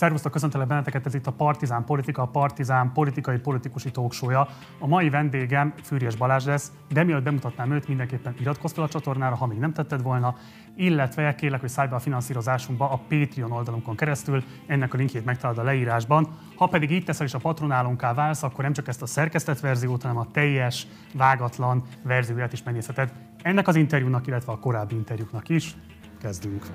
[0.00, 4.30] Szervusztok, köszöntelek benneteket, ez itt a Partizán Politika, a Partizán politikai politikusi talkshow
[4.78, 9.34] A mai vendégem Fűrjes Balázs lesz, de mielőtt bemutatnám őt, mindenképpen iratkozz fel a csatornára,
[9.34, 10.34] ha még nem tetted volna,
[10.76, 15.58] illetve kérlek, hogy szállj be a finanszírozásunkba a Patreon oldalunkon keresztül, ennek a linkjét megtalálod
[15.58, 16.28] a leírásban.
[16.54, 20.02] Ha pedig így teszel és a patronálunká válsz, akkor nem csak ezt a szerkesztett verziót,
[20.02, 23.12] hanem a teljes, vágatlan verzióját is megnézheted.
[23.42, 25.76] Ennek az interjúnak, illetve a korábbi interjúknak is.
[26.20, 26.66] Kezdünk!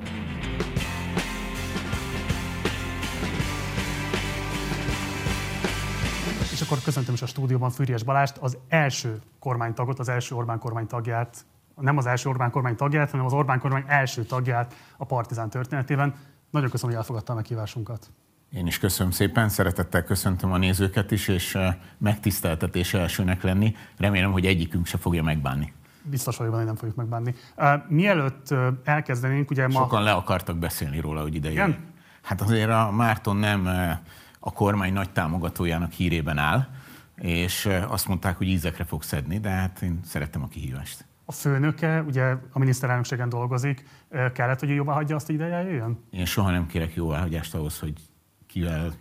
[6.65, 11.45] Akkor köszöntöm is a stúdióban Fűries Balást, az első kormánytagot, az első Orbán kormány tagját,
[11.75, 16.15] nem az első Orbán kormány tagját, hanem az Orbán kormány első tagját a Partizán történetében.
[16.49, 18.11] Nagyon köszönöm, hogy elfogadta a meghívásunkat.
[18.51, 21.57] Én is köszönöm szépen, szeretettel köszöntöm a nézőket is, és
[21.97, 23.75] megtiszteltetés elsőnek lenni.
[23.97, 25.73] Remélem, hogy egyikünk se fogja megbánni.
[26.03, 27.35] Biztos vagyok hogy nem fogjuk megbánni.
[27.87, 29.79] Mielőtt elkezdenénk, ugye ma...
[29.79, 31.77] Sokan le akartak beszélni róla, hogy ide jön.
[32.21, 33.69] Hát azért a Márton nem
[34.47, 36.67] a kormány nagy támogatójának hírében áll,
[37.15, 41.05] és azt mondták, hogy ízekre fog szedni, de hát én szerettem a kihívást.
[41.25, 43.85] A főnöke, ugye a miniszterelnökségen dolgozik,
[44.33, 45.99] kellett, hogy jóvá hagyja azt, hogy ide jöjjön?
[46.09, 47.93] Én soha nem kérek jóváhagyást ahhoz, hogy
[48.47, 48.93] kivel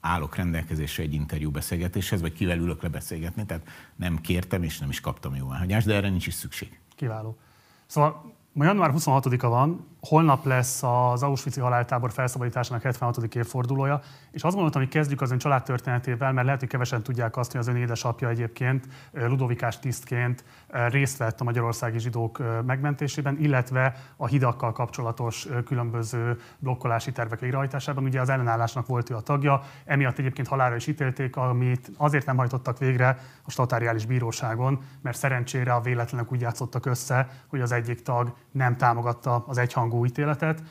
[0.00, 4.88] állok rendelkezésre egy interjú beszélgetéshez, vagy kivel ülök le beszélgetni, tehát nem kértem és nem
[4.88, 6.80] is kaptam jóváhagyást, de erre nincs is szükség.
[6.96, 7.38] Kiváló.
[7.86, 13.34] Szóval Ma január 26-a van, holnap lesz az Auschwitz-i haláltábor felszabadításának 76.
[13.34, 17.50] évfordulója, és azt gondoltam, hogy kezdjük az ön családtörténetével, mert lehet, hogy kevesen tudják azt,
[17.50, 20.44] hogy az ön édesapja egyébként ludovikás tisztként
[20.88, 28.04] részt vett a magyarországi zsidók megmentésében, illetve a hidakkal kapcsolatos különböző blokkolási tervek végrehajtásában.
[28.04, 32.36] Ugye az ellenállásnak volt ő a tagja, emiatt egyébként halára is ítélték, amit azért nem
[32.36, 38.02] hajtottak végre a statáriális bíróságon, mert szerencsére a véletlenek úgy játszottak össze, hogy az egyik
[38.02, 39.58] tag nem támogatta az
[39.90, 40.62] egyhangú ítéletet.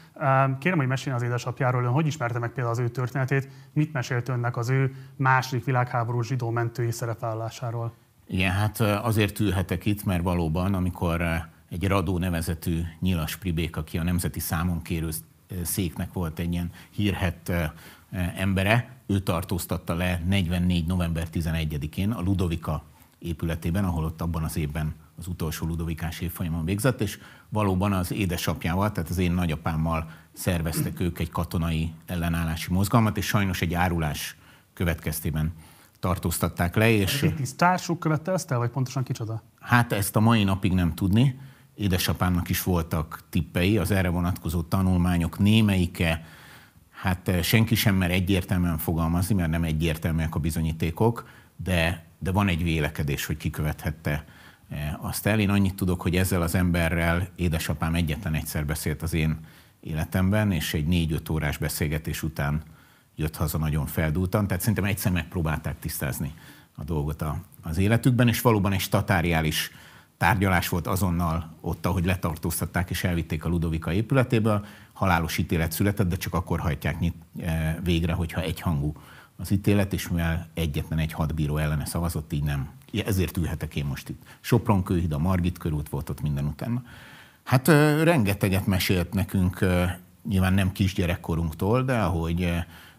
[0.59, 4.29] Kérem, hogy meséljen az édesapjáról, ön hogy ismerte meg például az ő történetét, mit mesélt
[4.29, 7.93] önnek az ő második világháború zsidó mentői szerepvállalásáról?
[8.27, 11.21] Igen, hát azért ülhetek itt, mert valóban, amikor
[11.69, 15.09] egy Radó nevezetű nyilas pribék, aki a Nemzeti Számon kérő
[15.63, 17.51] széknek volt egy ilyen hírhet
[18.35, 20.85] embere, ő tartóztatta le 44.
[20.85, 22.83] november 11-én a Ludovika
[23.19, 27.19] épületében, ahol ott abban az évben az utolsó ludovikás évfolyamon végzett, és
[27.49, 33.61] valóban az édesapjával, tehát az én nagyapámmal szerveztek ők egy katonai ellenállási mozgalmat, és sajnos
[33.61, 34.35] egy árulás
[34.73, 35.53] következtében
[35.99, 36.89] tartóztatták le.
[36.89, 37.23] És...
[37.23, 39.43] Egy társuk követte ezt el, vagy pontosan kicsoda?
[39.59, 41.39] Hát ezt a mai napig nem tudni.
[41.75, 46.25] Édesapámnak is voltak tippei, az erre vonatkozó tanulmányok némelyike,
[46.89, 52.63] hát senki sem mer egyértelműen fogalmazni, mert nem egyértelműek a bizonyítékok, de, de van egy
[52.63, 54.38] vélekedés, hogy kikövethette Eh,
[54.99, 55.39] azt el.
[55.39, 59.37] Én annyit tudok, hogy ezzel az emberrel édesapám egyetlen egyszer beszélt az én
[59.79, 62.61] életemben, és egy négy-öt órás beszélgetés után
[63.15, 66.33] jött haza nagyon feldúltan, tehát szerintem egyszer megpróbálták tisztázni
[66.75, 69.71] a dolgot a, az életükben, és valóban egy statáriális
[70.17, 76.15] tárgyalás volt azonnal ott, ahogy letartóztatták és elvitték a Ludovika épületéből, halálos ítélet született, de
[76.15, 78.93] csak akkor hajtják nyit, eh, végre, hogyha egyhangú
[79.35, 82.69] az ítélet, és mivel egyetlen egy hadbíró ellene szavazott, így nem
[83.05, 84.21] ezért ülhetek én most itt.
[84.39, 86.83] Sopron kőhid, a Margit körút volt ott minden utána.
[87.43, 87.67] Hát
[88.03, 89.65] rengeteget mesélt nekünk,
[90.29, 92.53] nyilván nem kisgyerekkorunktól, de ahogy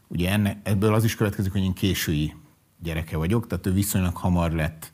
[0.09, 2.35] ugye enne, ebből az is következik, hogy én késői
[2.83, 4.93] gyereke vagyok, tehát ő viszonylag hamar lett,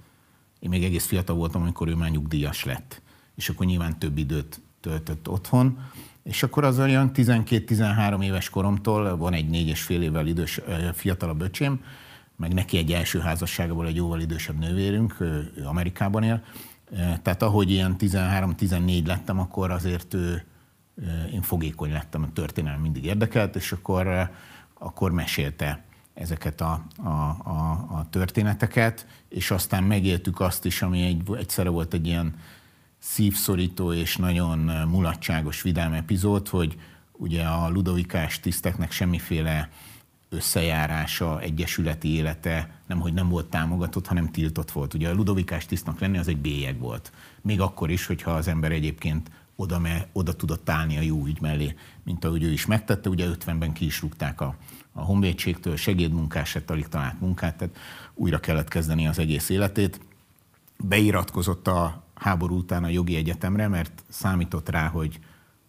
[0.58, 3.02] én még egész fiatal voltam, amikor ő már nyugdíjas lett,
[3.34, 5.78] és akkor nyilván több időt töltött otthon,
[6.22, 10.60] és akkor az olyan 12-13 éves koromtól, van egy négy és fél évvel idős
[10.92, 11.80] fiatalabb öcsém,
[12.36, 16.44] meg neki egy első házasságából egy jóval idősebb nővérünk, ő Amerikában él.
[17.22, 20.44] Tehát ahogy ilyen 13-14 lettem, akkor azért ő,
[21.32, 24.30] én fogékony lettem, a történelem mindig érdekelt, és akkor,
[24.78, 27.10] akkor mesélte ezeket a, a,
[27.44, 32.34] a, a történeteket, és aztán megéltük azt is, ami egy, egyszerre volt egy ilyen
[32.98, 34.58] szívszorító és nagyon
[34.88, 36.78] mulatságos, vidám epizód, hogy
[37.12, 39.68] ugye a ludovikás tiszteknek semmiféle
[40.36, 44.94] összejárása, egyesületi élete nem, hogy nem volt támogatott, hanem tiltott volt.
[44.94, 47.12] Ugye a ludovikás tisztnak lenni az egy bélyeg volt.
[47.42, 51.40] Még akkor is, hogyha az ember egyébként oda, me, oda tudott állni a jó ügy
[51.40, 53.08] mellé, mint ahogy ő is megtette.
[53.08, 54.56] Ugye 50-ben ki is rúgták a,
[54.92, 57.76] a honvédségtől, segédmunkás se alig talált munkát, tehát
[58.14, 60.00] újra kellett kezdeni az egész életét.
[60.78, 65.20] Beiratkozott a háború után a jogi egyetemre, mert számított rá, hogy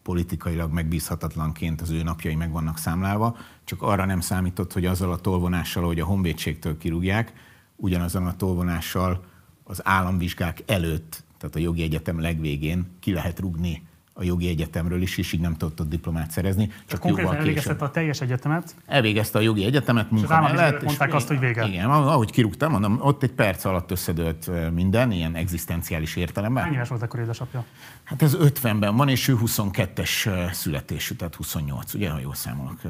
[0.08, 5.18] politikailag megbízhatatlanként az ő napjai meg vannak számlálva, csak arra nem számított, hogy azzal a
[5.18, 7.34] tolvonással, hogy a honvédségtől kirúgják,
[7.76, 9.26] ugyanazon a tolvonással
[9.64, 13.88] az államvizsgák előtt, tehát a jogi egyetem legvégén ki lehet rugni
[14.20, 16.72] a jogi egyetemről is, és így nem tudott diplomát szerezni.
[16.86, 18.76] Csak konkrétan elvégezte a teljes egyetemet?
[18.86, 20.84] Elvégezte a jogi egyetemet munka mellett.
[20.84, 21.68] mondták és azt, hogy vége.
[21.68, 26.64] Igen, ahogy kirúgtam, mondom, ott egy perc alatt összedőlt minden, ilyen egzisztenciális értelemben.
[26.64, 27.66] Hány éves volt akkor édesapja?
[28.04, 32.82] Hát ez 50-ben van, és ő 22-es születésű, tehát 28, ugye, ha jól számolok.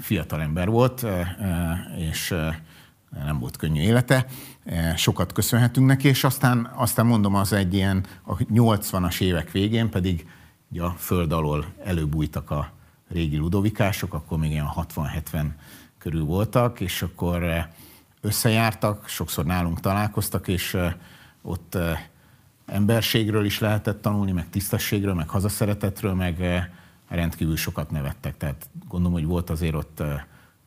[0.00, 1.06] Fiatal ember volt,
[2.10, 2.34] és
[3.24, 4.26] nem volt könnyű élete,
[4.96, 10.26] sokat köszönhetünk neki, és aztán, aztán mondom, az egy ilyen a 80-as évek végén pedig
[10.74, 12.70] ugye a föld alól előbújtak a
[13.08, 15.46] régi ludovikások, akkor még ilyen 60-70
[15.98, 17.68] körül voltak, és akkor
[18.20, 20.76] összejártak, sokszor nálunk találkoztak, és
[21.42, 21.78] ott
[22.66, 26.66] emberségről is lehetett tanulni, meg tisztességről, meg hazaszeretetről, meg
[27.08, 28.36] rendkívül sokat nevettek.
[28.36, 30.02] Tehát gondolom, hogy volt azért ott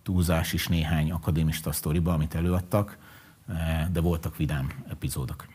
[0.03, 2.97] túlzás is néhány akadémista sztoriba, amit előadtak,
[3.91, 5.45] de voltak vidám epizódok.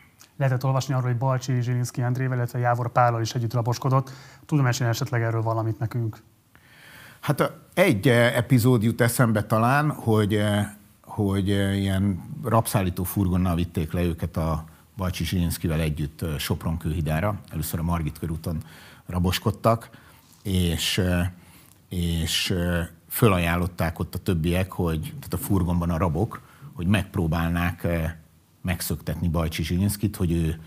[0.43, 4.11] Lehetett olvasni arról, hogy Balcsi Zsilinszki Andrével, illetve Jávor Pállal is együtt raboskodott.
[4.45, 6.17] Tudom mesélni esetleg erről valamit nekünk?
[7.19, 10.43] Hát egy epizód jut eszembe talán, hogy,
[11.01, 14.63] hogy ilyen rabszállító furgonnal vitték le őket a
[14.97, 17.39] Balcsi Zsilinszkivel együtt Sopron kőhidára.
[17.49, 18.57] Először a Margit körúton
[19.05, 19.89] raboskodtak,
[20.41, 21.01] és,
[21.89, 22.55] és
[23.09, 26.41] fölajánlották ott a többiek, hogy, tehát a furgonban a rabok,
[26.73, 27.87] hogy megpróbálnák
[28.63, 30.61] megszöktetni Bajcsi Zsilinszkit, hogy ő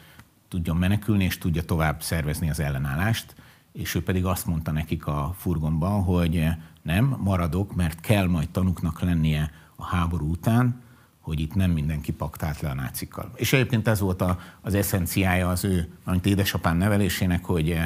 [0.49, 3.35] tudjon menekülni, és tudja tovább szervezni az ellenállást,
[3.73, 6.49] és ő pedig azt mondta nekik a furgonban, hogy
[6.83, 10.83] nem, maradok, mert kell majd tanuknak lennie a háború után,
[11.21, 13.33] hogy itt nem mindenki paktált le a nácikkal.
[13.35, 17.79] És egyébként ez volt a, az eszenciája az ő, amit édesapám nevelésének, hogy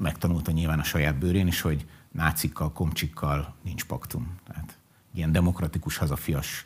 [0.00, 4.36] megtanulta nyilván a saját bőrén is, hogy nácikkal, komcsikkal nincs paktum.
[4.46, 4.78] Tehát
[5.14, 6.64] ilyen demokratikus hazafias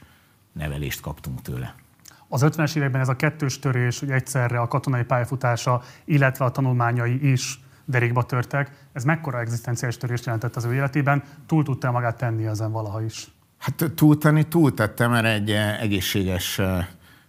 [0.53, 1.75] nevelést kaptunk tőle.
[2.29, 7.31] Az 50-es években ez a kettős törés, hogy egyszerre a katonai pályafutása, illetve a tanulmányai
[7.31, 8.71] is derékba törtek.
[8.93, 11.23] Ez mekkora egzisztenciális törést jelentett az ő életében?
[11.47, 13.29] Túl tudta magát tenni ezen valaha is?
[13.59, 16.87] Hát túltenni túltettem, mert egy eh, egészséges eh,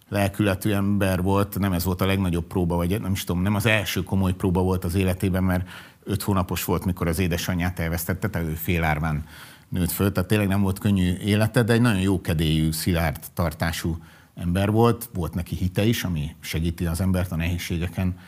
[0.08, 3.66] lelkületű ember volt, nem ez volt a legnagyobb próba, vagy nem is tudom, nem az
[3.66, 5.68] első komoly próba volt az életében, mert
[6.04, 9.24] öt hónapos volt, mikor az édesanyját elvesztette, tehát ő félárván
[9.68, 13.98] nőtt föl, tehát tényleg nem volt könnyű élete, de egy nagyon jó kedélyű, szilárd tartású
[14.38, 18.18] ember volt, volt neki hite is, ami segíti az embert a nehézségeken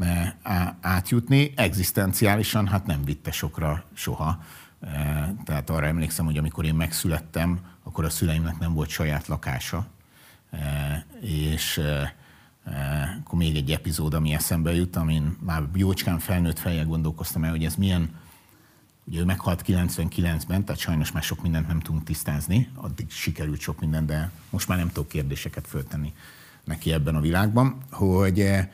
[0.00, 0.32] eh,
[0.80, 1.52] átjutni.
[1.56, 4.42] Egzisztenciálisan hát nem vitte sokra soha.
[4.80, 9.86] Eh, tehát arra emlékszem, hogy amikor én megszülettem, akkor a szüleimnek nem volt saját lakása,
[10.50, 11.80] eh, és
[13.20, 17.64] akkor még egy epizód, ami eszembe jut, amin már jócskán felnőtt fejjel gondolkoztam el, hogy
[17.64, 18.10] ez milyen
[19.08, 23.80] Ugye ő meghalt 99-ben, tehát sajnos már sok mindent nem tudunk tisztázni, addig sikerült sok
[23.80, 26.12] minden, de most már nem tudok kérdéseket föltenni
[26.66, 28.68] neki ebben a világban, hogy, eh,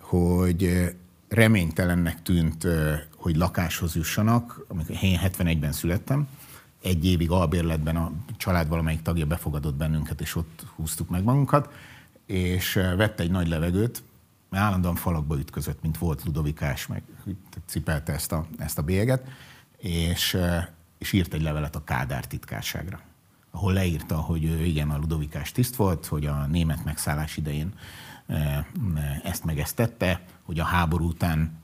[0.00, 0.90] hogy eh,
[1.28, 6.28] reménytelennek tűnt, eh, hogy lakáshoz jussanak, amikor én 71-ben születtem,
[6.82, 11.72] egy évig albérletben a család valamelyik tagja befogadott bennünket, és ott húztuk meg magunkat,
[12.26, 14.02] és vette egy nagy levegőt,
[14.52, 17.02] mert állandóan falakba ütközött, mint volt Ludovikás, meg
[17.66, 19.28] cipelte ezt a, ezt a bélyeget,
[19.78, 20.38] és,
[20.98, 23.00] és írt egy levelet a Kádár titkárságra,
[23.50, 27.72] ahol leírta, hogy igen, a Ludovikás tiszt volt, hogy a német megszállás idején
[29.22, 31.60] ezt meg ezt tette, hogy a háború után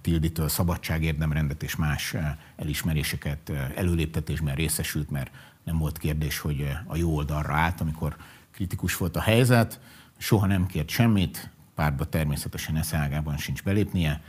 [0.00, 2.16] Tilditől szabadságérdemrendet és más
[2.56, 5.30] elismeréseket előléptetésben részesült, mert
[5.64, 8.16] nem volt kérdés, hogy a jó oldalra állt, amikor
[8.50, 9.80] kritikus volt a helyzet,
[10.18, 14.20] soha nem kért semmit, pártba természetesen eszágában sincs belépnie,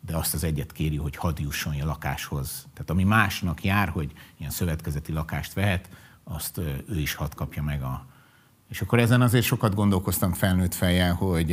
[0.00, 2.66] de azt az egyet kéri, hogy hadd jusson a lakáshoz.
[2.72, 5.88] Tehát ami másnak jár, hogy ilyen szövetkezeti lakást vehet,
[6.24, 8.06] azt ő is hadd kapja meg a...
[8.68, 11.52] És akkor ezen azért sokat gondolkoztam felnőtt fejjel, hogy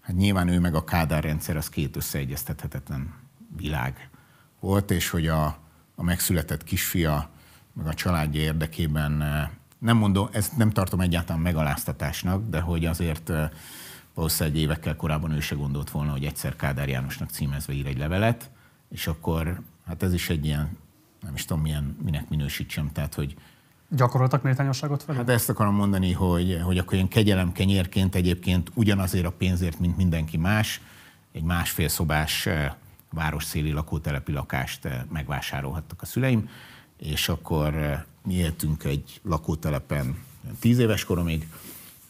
[0.00, 3.14] hát nyilván ő meg a Kádár rendszer az két összeegyeztethetetlen
[3.56, 4.10] világ
[4.58, 5.44] volt, és hogy a,
[5.94, 7.30] a megszületett kisfia
[7.72, 9.12] meg a családja érdekében
[9.78, 13.32] nem mondom, ezt nem tartom egyáltalán megaláztatásnak, de hogy azért
[14.14, 18.50] valószínűleg évekkel korábban ő se gondolt volna, hogy egyszer Kádár Jánosnak címezve ír egy levelet,
[18.88, 20.76] és akkor hát ez is egy ilyen,
[21.22, 23.36] nem is tudom milyen, minek minősítsem, tehát hogy
[23.96, 25.14] Gyakoroltak méltányosságot fel?
[25.14, 29.96] Hát ezt akarom mondani, hogy, hogy akkor ilyen kegyelem kenyérként egyébként ugyanazért a pénzért, mint
[29.96, 30.80] mindenki más,
[31.32, 32.72] egy másfél szobás eh,
[33.12, 36.48] városszéli lakótelepi lakást eh, megvásárolhattak a szüleim,
[36.96, 40.18] és akkor eh, mi éltünk egy lakótelepen
[40.58, 41.48] tíz éves koromig,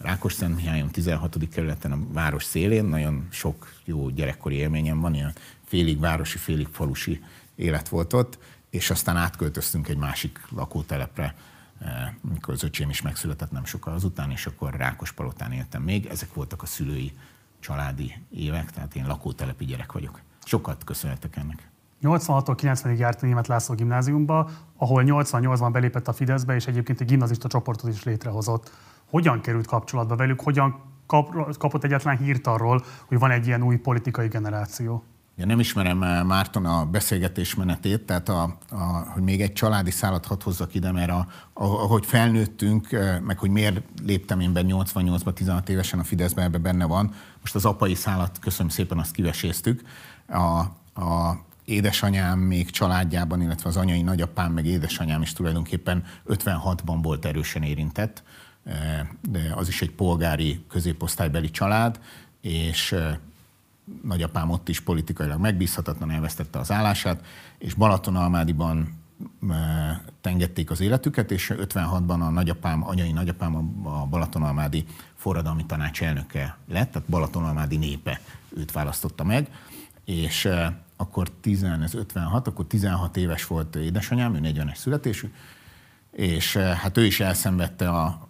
[0.01, 1.37] Rákosszentmihályom 16.
[1.51, 5.33] kerületen a város szélén, nagyon sok jó gyerekkori élményem van, ilyen
[5.65, 8.39] félig városi, félig falusi élet volt ott,
[8.71, 11.35] és aztán átköltöztünk egy másik lakótelepre,
[11.81, 11.89] eh,
[12.33, 16.07] mikor az öcsém is megszületett nem sokkal azután, és akkor Rákospalotán éltem még.
[16.07, 17.13] Ezek voltak a szülői
[17.59, 20.21] családi évek, tehát én lakótelepi gyerek vagyok.
[20.45, 21.69] Sokat köszönhetek ennek.
[22.03, 27.49] 86-tól 90-ig járt Német László gimnáziumba, ahol 88-ban belépett a Fideszbe, és egyébként egy gimnazista
[27.49, 28.71] csoportot is létrehozott.
[29.11, 33.77] Hogyan került kapcsolatba velük, hogyan kap, kapott egyetlen hírt arról, hogy van egy ilyen új
[33.77, 35.05] politikai generáció?
[35.37, 38.77] Ja, nem ismerem eh, Márton a beszélgetés menetét, tehát a, a,
[39.13, 43.39] hogy még egy családi szállat hadd hozzak ide, mert a, a, ahogy felnőttünk, eh, meg
[43.39, 47.15] hogy miért léptem én be 88-ban, 16 évesen a Fideszbe, ebbe benne van.
[47.41, 49.83] Most az apai szállat, köszönöm szépen, azt kiveséztük.
[50.27, 50.59] A,
[51.03, 57.63] a édesanyám még családjában, illetve az anyai nagyapám, meg édesanyám is tulajdonképpen 56-ban volt erősen
[57.63, 58.23] érintett,
[59.31, 62.01] de az is egy polgári középosztálybeli család,
[62.41, 62.97] és
[64.03, 67.25] nagyapám ott is politikailag megbízhatatlan, elvesztette az állását,
[67.59, 68.99] és Balatonalmádiban
[70.21, 76.93] tengették az életüket, és 56-ban a nagyapám, anyai nagyapám a Balatonalmádi forradalmi tanács elnöke lett,
[76.93, 78.21] tehát Balatonalmádi népe
[78.57, 79.49] őt választotta meg,
[80.05, 80.49] és
[80.97, 85.33] akkor 10, ez 56, akkor 16 éves volt édesanyám, ő 40-es születésű,
[86.11, 88.29] és hát ő is elszenvedte a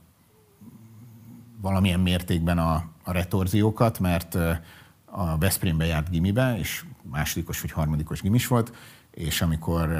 [1.60, 4.34] valamilyen mértékben a, a retorziókat, mert
[5.04, 8.72] a Veszprémbe járt gimibe, és másodikos vagy harmadikos gimis volt,
[9.10, 9.90] és amikor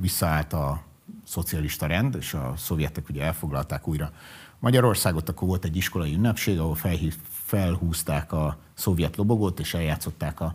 [0.00, 0.82] visszaállt a
[1.24, 4.12] szocialista rend, és a szovjetek ugye elfoglalták újra
[4.58, 10.54] Magyarországot, akkor volt egy iskolai ünnepség, ahol felhív, felhúzták a szovjet lobogót, és eljátszották a,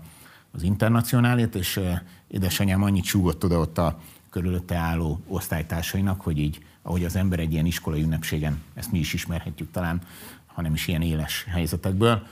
[0.52, 1.80] az internacionálét, és
[2.28, 4.00] édesanyám annyit súgott oda ott a
[4.30, 9.14] körülötte álló osztálytársainak, hogy így, ahogy az ember egy ilyen iskolai ünnepségen, ezt mi is
[9.14, 10.02] ismerhetjük talán,
[10.46, 12.28] hanem is ilyen éles helyzetekből,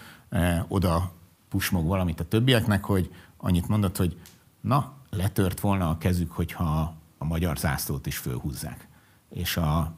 [0.68, 1.12] oda
[1.50, 4.20] pusmog valamit a többieknek, hogy annyit mondott, hogy
[4.62, 8.88] na, letört volna a kezük, hogyha a magyar zászlót is fölhúzzák.
[9.30, 9.94] És a,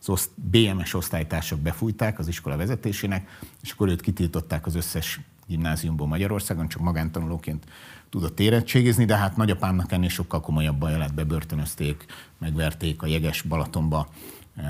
[0.00, 6.06] az oszt, BMS osztálytársak befújták az iskola vezetésének, és akkor őt kitiltották az összes gimnáziumból
[6.06, 7.64] Magyarországon, csak magántanulóként
[8.10, 12.04] tudott érettségizni, de hát nagyapámnak ennél sokkal komolyabb baj lett, bebörtönözték,
[12.38, 14.08] megverték a jeges Balatonba,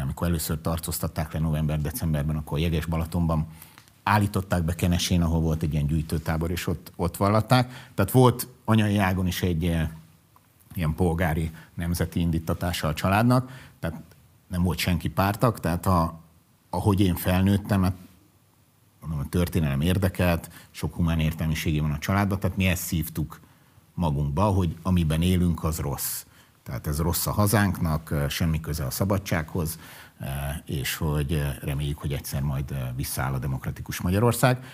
[0.02, 3.46] amikor először tartóztatták le november-decemberben, akkor a jeges Balatonban
[4.02, 7.90] állították be Kenesén, ahol volt egy ilyen gyűjtőtábor, és ott, ott vallatták.
[7.94, 9.88] Tehát volt anyai ágon is egy eh,
[10.74, 14.02] ilyen polgári nemzeti indítatása a családnak, tehát
[14.48, 16.20] nem volt senki pártak, tehát a,
[16.70, 17.94] ahogy én felnőttem, hát
[19.00, 23.40] mondom, a történelem érdekelt, sok humán értelmiségi van a családban, tehát mi ezt szívtuk
[23.94, 26.24] magunkba, hogy amiben élünk, az rossz.
[26.62, 29.78] Tehát ez rossz a hazánknak, semmi köze a szabadsághoz,
[30.20, 34.64] Eh, és hogy eh, reméljük, hogy egyszer majd eh, visszaáll a demokratikus Magyarország.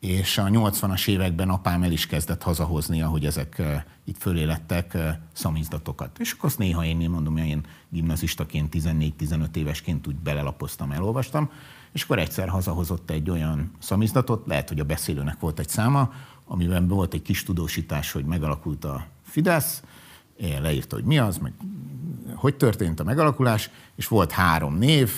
[0.00, 3.62] És a 80-as években apám el is kezdett hazahozni, ahogy ezek
[4.04, 4.98] itt fölé lettek,
[5.32, 6.18] szamizdatokat.
[6.18, 11.50] És akkor azt néha én mondom, hogy én gimnazistaként, 14-15 évesként úgy belelapoztam, elolvastam,
[11.92, 16.12] és akkor egyszer hazahozott egy olyan szamizdatot, lehet, hogy a beszélőnek volt egy száma,
[16.44, 19.82] amiben volt egy kis tudósítás, hogy megalakult a Fidesz,
[20.60, 21.52] leírta, hogy mi az, meg
[22.34, 25.10] hogy történt a megalakulás, és volt három név,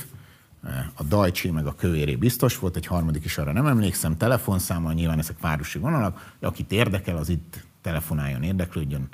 [0.95, 5.19] a Dajcsi meg a Kövéré biztos volt, egy harmadik is arra nem emlékszem, telefonszámmal, nyilván
[5.19, 9.09] ezek városi vonalak, akit érdekel, az itt telefonáljon, érdeklődjön,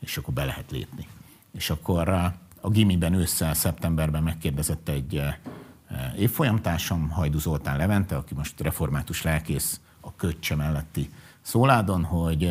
[0.00, 1.06] és akkor be lehet lépni.
[1.52, 2.08] És akkor
[2.60, 5.20] a gimiben ősszel, szeptemberben megkérdezett egy
[6.16, 11.10] évfolyamtársam, Hajdu Zoltán Levente, aki most református lelkész a Köccse melletti
[11.40, 12.50] szóládon, hogy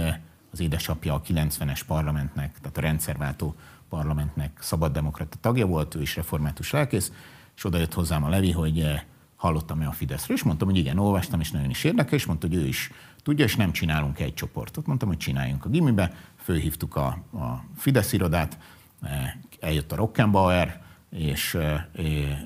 [0.51, 3.55] az édesapja a 90-es parlamentnek, tehát a rendszerváltó
[3.89, 7.11] parlamentnek szabaddemokrata tagja volt, ő is református lelkész,
[7.55, 9.01] és oda jött hozzám a Levi, hogy eh,
[9.35, 12.55] hallottam-e a Fideszről, és mondtam, hogy igen, olvastam, és nagyon is érdekel, és mondta, hogy
[12.55, 12.91] ő is
[13.23, 14.85] tudja, és nem csinálunk egy csoportot.
[14.85, 18.57] Mondtam, hogy csináljunk a gimibe, fölhívtuk a, a Fidesz irodát,
[19.01, 20.82] eh, eljött a Rockenbauer,
[21.13, 21.57] és,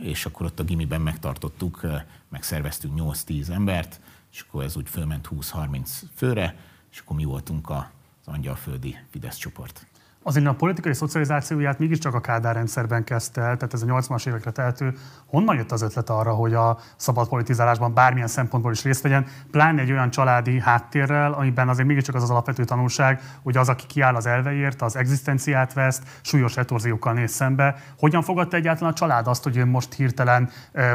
[0.02, 1.82] és akkor ott a gimiben megtartottuk,
[2.30, 4.00] megszerveztünk 8-10 embert,
[4.32, 6.56] és akkor ez úgy fölment 20-30 főre,
[6.92, 7.84] és akkor mi voltunk az
[8.26, 9.88] angyalföldi Fidesz csoport
[10.28, 14.52] azért a politikai szocializációját mégiscsak a Kádár rendszerben kezdte el, tehát ez a 80-as évekre
[14.52, 14.94] tehető.
[15.26, 19.82] Honnan jött az ötlet arra, hogy a szabad politizálásban bármilyen szempontból is részt vegyen, pláne
[19.82, 24.16] egy olyan családi háttérrel, amiben azért mégiscsak az az alapvető tanulság, hogy az, aki kiáll
[24.16, 27.76] az elveért, az egzisztenciát veszt, súlyos retorziókkal néz szembe.
[28.00, 30.50] Hogyan fogadta egyáltalán a család azt, hogy ő most hirtelen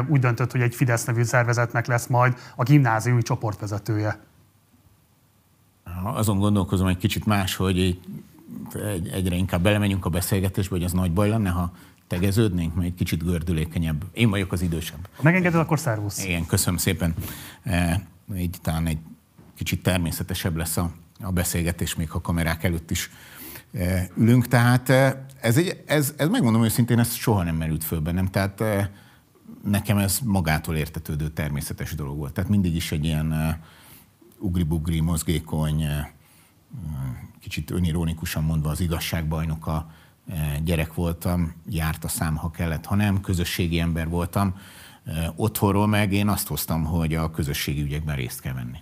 [0.07, 4.19] úgy döntött, hogy egy Fidesz nevű szervezetnek lesz majd a gimnáziumi csoportvezetője?
[6.03, 7.99] Azon gondolkozom egy kicsit más, hogy
[8.93, 11.73] egy, egyre inkább belemegyünk a beszélgetésbe, hogy az nagy baj lenne, ha
[12.07, 14.03] tegeződnénk, mert egy kicsit gördülékenyebb.
[14.13, 15.09] Én vagyok az idősebb.
[15.21, 16.23] Megengeded, akkor szervusz.
[16.23, 17.13] Igen, köszönöm szépen.
[17.63, 18.07] E,
[18.37, 18.97] így talán egy
[19.55, 20.91] kicsit természetesebb lesz a,
[21.21, 23.09] a beszélgetés, még ha kamerák előtt is
[23.73, 24.47] e, ülünk.
[24.47, 28.27] Tehát e, ez, egy, ez, ez megmondom őszintén, ez soha nem merült föl bennem.
[28.27, 28.63] Tehát
[29.63, 32.33] nekem ez magától értetődő természetes dolog volt.
[32.33, 33.59] Tehát mindig is egy ilyen
[34.39, 35.85] ugri-bugri, mozgékony,
[37.43, 39.91] kicsit önironikusan mondva az igazságbajnoka
[40.63, 44.59] gyerek voltam, járt a szám, ha kellett, ha nem, közösségi ember voltam.
[45.35, 48.79] Otthonról meg én azt hoztam, hogy a közösségi ügyekben részt kell venni.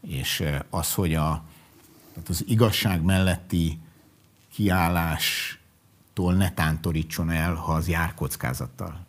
[0.00, 1.44] És az, hogy a,
[2.12, 3.78] tehát az igazság melletti
[4.52, 9.06] kiállástól ne tántorítson el, ha az jár kockázattal.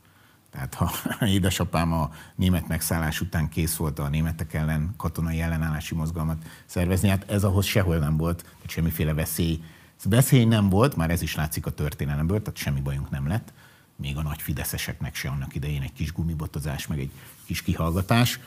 [0.55, 0.91] Tehát ha
[1.25, 7.31] édesapám a német megszállás után kész volt a németek ellen katonai ellenállási mozgalmat szervezni, hát
[7.31, 9.63] ez ahhoz sehol nem volt, tehát semmiféle veszély.
[10.03, 13.53] Veszély nem volt, már ez is látszik a történelemből, tehát semmi bajunk nem lett.
[13.95, 17.11] Még a nagy fideszeseknek se annak idején egy kis gumibotozás, meg egy
[17.45, 18.39] kis kihallgatás.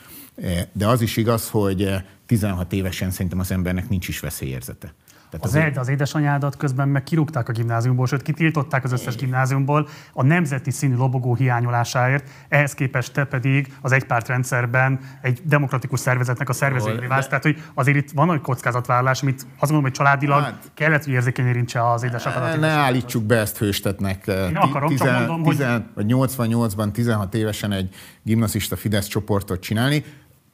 [0.71, 1.93] De az is igaz, hogy
[2.25, 4.93] 16 évesen szerintem az embernek nincs is veszélyérzete.
[5.29, 5.77] Tehát az, azért...
[5.77, 10.95] az édesanyádat közben meg kirúgták a gimnáziumból, sőt kitiltották az összes gimnáziumból a nemzeti színű
[10.95, 17.27] lobogó hiányolásáért, ehhez képest te pedig az egypártrendszerben egy demokratikus szervezetnek a szervezőjévé válsz.
[17.27, 21.13] Tehát, hogy azért itt van egy kockázatvállalás, amit azt gondolom, hogy családilag hát, kellett, hogy
[21.13, 22.59] érzékeny érintse az édesapadat.
[22.59, 24.27] Ne állítsuk be ezt hőstetnek.
[24.27, 26.05] Én akarom, tizen, csak mondom, tizen, hogy...
[26.07, 30.03] 88-ban, 16 évesen egy gimnazista Fidesz csoportot csinálni,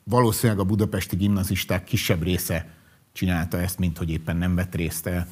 [0.03, 2.65] valószínűleg a budapesti gimnazisták kisebb része
[3.15, 5.25] csinálta ezt, mint hogy éppen nem vett részt eh,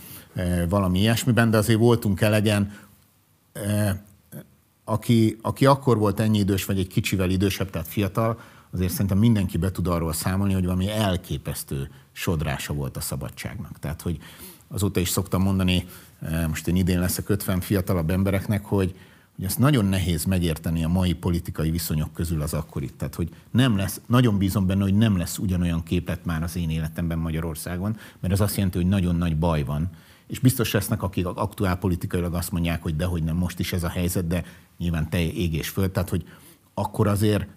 [0.70, 2.74] valami ilyesmiben, de azért voltunk elegen,
[3.54, 3.96] eh,
[4.84, 8.40] aki, aki akkor volt ennyi idős, vagy egy kicsivel idősebb, tehát fiatal,
[8.72, 13.80] azért szerintem mindenki be tud arról számolni, hogy valami elképesztő sodrása volt a szabadságnak.
[13.80, 14.18] Tehát, hogy
[14.68, 15.86] azóta is szoktam mondani,
[16.22, 18.96] eh, most én idén leszek 50 fiatalabb embereknek, hogy,
[19.36, 22.94] hogy ezt nagyon nehéz megérteni a mai politikai viszonyok közül az akkorit.
[22.94, 26.70] Tehát, hogy nem lesz, nagyon bízom benne, hogy nem lesz ugyanolyan képlet már az én
[26.70, 29.90] életemben Magyarországon, mert ez azt jelenti, hogy nagyon nagy baj van.
[30.28, 33.90] És biztos lesznek, akik aktuál politikailag azt mondják, hogy dehogy nem most is ez a
[33.90, 34.44] helyzet, de
[34.78, 35.92] nyilván te ég és föld.
[35.92, 36.28] Tehát, hogy
[36.74, 37.48] akkor azért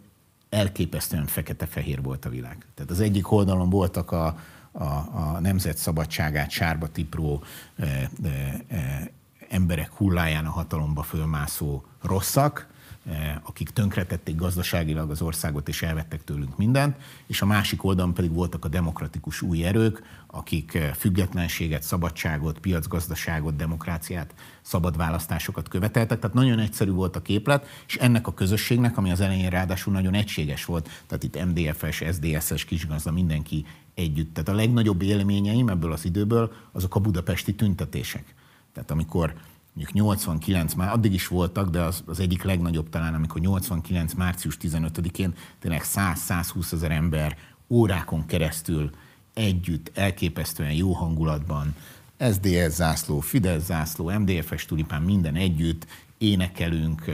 [0.49, 2.66] elképesztően fekete-fehér volt a világ.
[2.75, 4.38] Tehát az egyik oldalon voltak a,
[4.73, 7.42] a, a nemzet szabadságát sárba tipró
[7.76, 9.11] e, e, e,
[9.48, 12.66] emberek hulláján a hatalomba fölmászó rosszak,
[13.06, 18.32] eh, akik tönkretették gazdaságilag az országot és elvettek tőlünk mindent, és a másik oldalon pedig
[18.32, 26.18] voltak a demokratikus új erők, akik eh, függetlenséget, szabadságot, piacgazdaságot, demokráciát, szabad választásokat követeltek.
[26.18, 30.14] Tehát nagyon egyszerű volt a képlet, és ennek a közösségnek, ami az elején ráadásul nagyon
[30.14, 34.35] egységes volt, tehát itt MDF-es, SZDSZ-es, kisgazda, mindenki együtt.
[34.35, 38.35] Tehát a legnagyobb élményeim ebből az időből azok a budapesti tüntetések
[38.76, 39.34] tehát amikor
[39.72, 44.12] mondjuk 89, már addig is voltak, de az, az egyik legnagyobb talán, amikor 89.
[44.14, 47.36] március 15-én tényleg 100-120 ezer ember
[47.68, 48.90] órákon keresztül
[49.34, 51.74] együtt, elképesztően jó hangulatban,
[52.18, 55.86] SZDSZ zászló, Fidesz zászló, MDF-es tulipán, minden együtt,
[56.18, 57.04] énekelünk,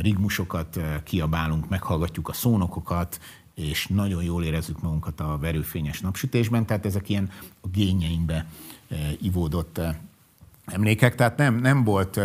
[0.00, 3.20] rigmusokat kiabálunk, meghallgatjuk a szónokokat,
[3.54, 8.46] és nagyon jól érezzük magunkat a verőfényes napsütésben, tehát ezek ilyen a gényeimbe
[9.20, 9.80] ivódott
[10.72, 12.20] emlékek, tehát nem, nem volt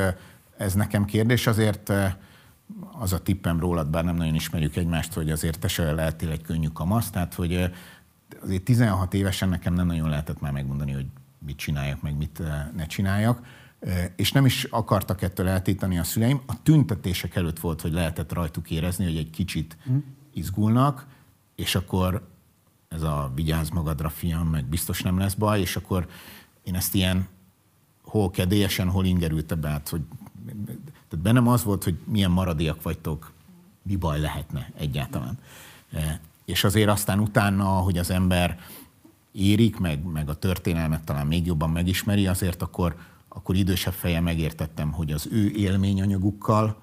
[0.58, 1.92] ez nekem kérdés, azért
[2.92, 6.42] az a tippem rólad, bár nem nagyon ismerjük egymást, hogy azért te se lehetél egy
[6.42, 7.72] könnyű kamasz, tehát hogy
[8.44, 11.06] azért 16 évesen nekem nem nagyon lehetett már megmondani, hogy
[11.46, 12.42] mit csináljak, meg mit
[12.76, 13.42] ne csináljak,
[14.16, 16.42] és nem is akartak ettől eltétani a szüleim.
[16.46, 19.98] A tüntetések előtt volt, hogy lehetett rajtuk érezni, hogy egy kicsit mm.
[20.34, 21.06] izgulnak,
[21.56, 22.28] és akkor
[22.88, 26.08] ez a vigyázz magadra, fiam, meg biztos nem lesz baj, és akkor
[26.64, 27.28] én ezt ilyen
[28.06, 30.02] hol kedélyesen, hol ingerültebb át, hogy
[31.10, 33.32] tehát bennem az volt, hogy milyen maradiak vagytok,
[33.82, 35.38] mi baj lehetne egyáltalán.
[35.92, 38.60] E, és azért aztán utána, hogy az ember
[39.32, 42.96] érik, meg, meg a történelmet talán még jobban megismeri, azért akkor,
[43.28, 46.82] akkor idősebb feje megértettem, hogy az ő élményanyagukkal,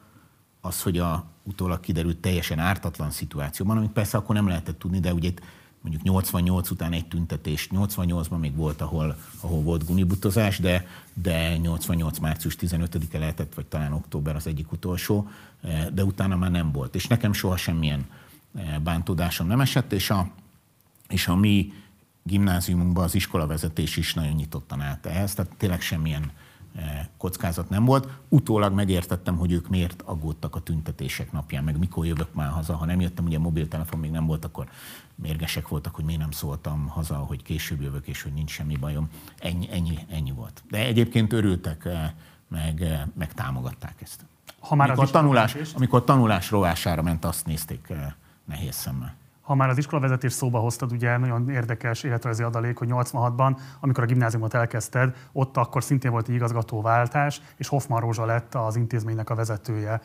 [0.61, 5.14] az, hogy a utólag kiderült teljesen ártatlan szituációban, amit persze akkor nem lehetett tudni, de
[5.14, 5.40] ugye itt
[5.82, 12.18] mondjuk 88 után egy tüntetés, 88-ban még volt, ahol, ahol volt gunibutozás, de, de 88
[12.18, 15.28] március 15-e lehetett, vagy talán október az egyik utolsó,
[15.60, 16.94] eh, de utána már nem volt.
[16.94, 18.06] És nekem soha semmilyen
[18.54, 20.30] eh, bántódásom nem esett, és a,
[21.08, 21.72] és a mi
[22.22, 26.30] gimnáziumunkban az iskolavezetés is nagyon nyitottan állt ehhez, tehát tényleg semmilyen
[27.16, 28.08] kockázat nem volt.
[28.28, 32.76] Utólag megértettem, hogy ők miért aggódtak a tüntetések napján, meg mikor jövök már haza.
[32.76, 34.68] Ha nem jöttem, ugye mobiltelefon még nem volt, akkor
[35.14, 39.08] mérgesek voltak, hogy miért nem szóltam haza, hogy később jövök, és hogy nincs semmi bajom.
[39.38, 40.62] Ennyi, ennyi, ennyi volt.
[40.70, 42.11] De egyébként örültek, eh,
[42.48, 44.24] meg, eh, meg támogatták ezt.
[44.61, 47.92] Ha már amikor, tanulás, amikor tanulás rovására ment, azt nézték
[48.44, 49.14] nehéz szemmel.
[49.52, 54.06] Ha már az iskolavezetés szóba hoztad, ugye nagyon érdekes életrajzi adalék, hogy 86-ban, amikor a
[54.06, 59.34] gimnáziumot elkezdted, ott akkor szintén volt egy igazgatóváltás, és Hoffman Rózsa lett az intézménynek a
[59.34, 60.00] vezetője.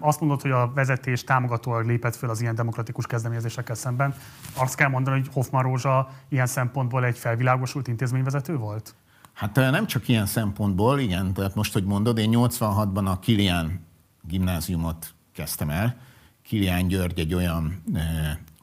[0.00, 4.14] Azt mondod, hogy a vezetés támogatóan lépett föl az ilyen demokratikus kezdeményezésekkel szemben.
[4.54, 8.94] Azt kell mondani, hogy Hoffman Rózsa ilyen szempontból egy felvilágosult intézményvezető volt?
[9.32, 13.86] Hát nem csak ilyen szempontból, igen, tehát most, hogy mondod, én 86-ban a Kilián
[14.22, 15.96] gimnáziumot kezdtem el.
[16.42, 17.82] Kilián György egy olyan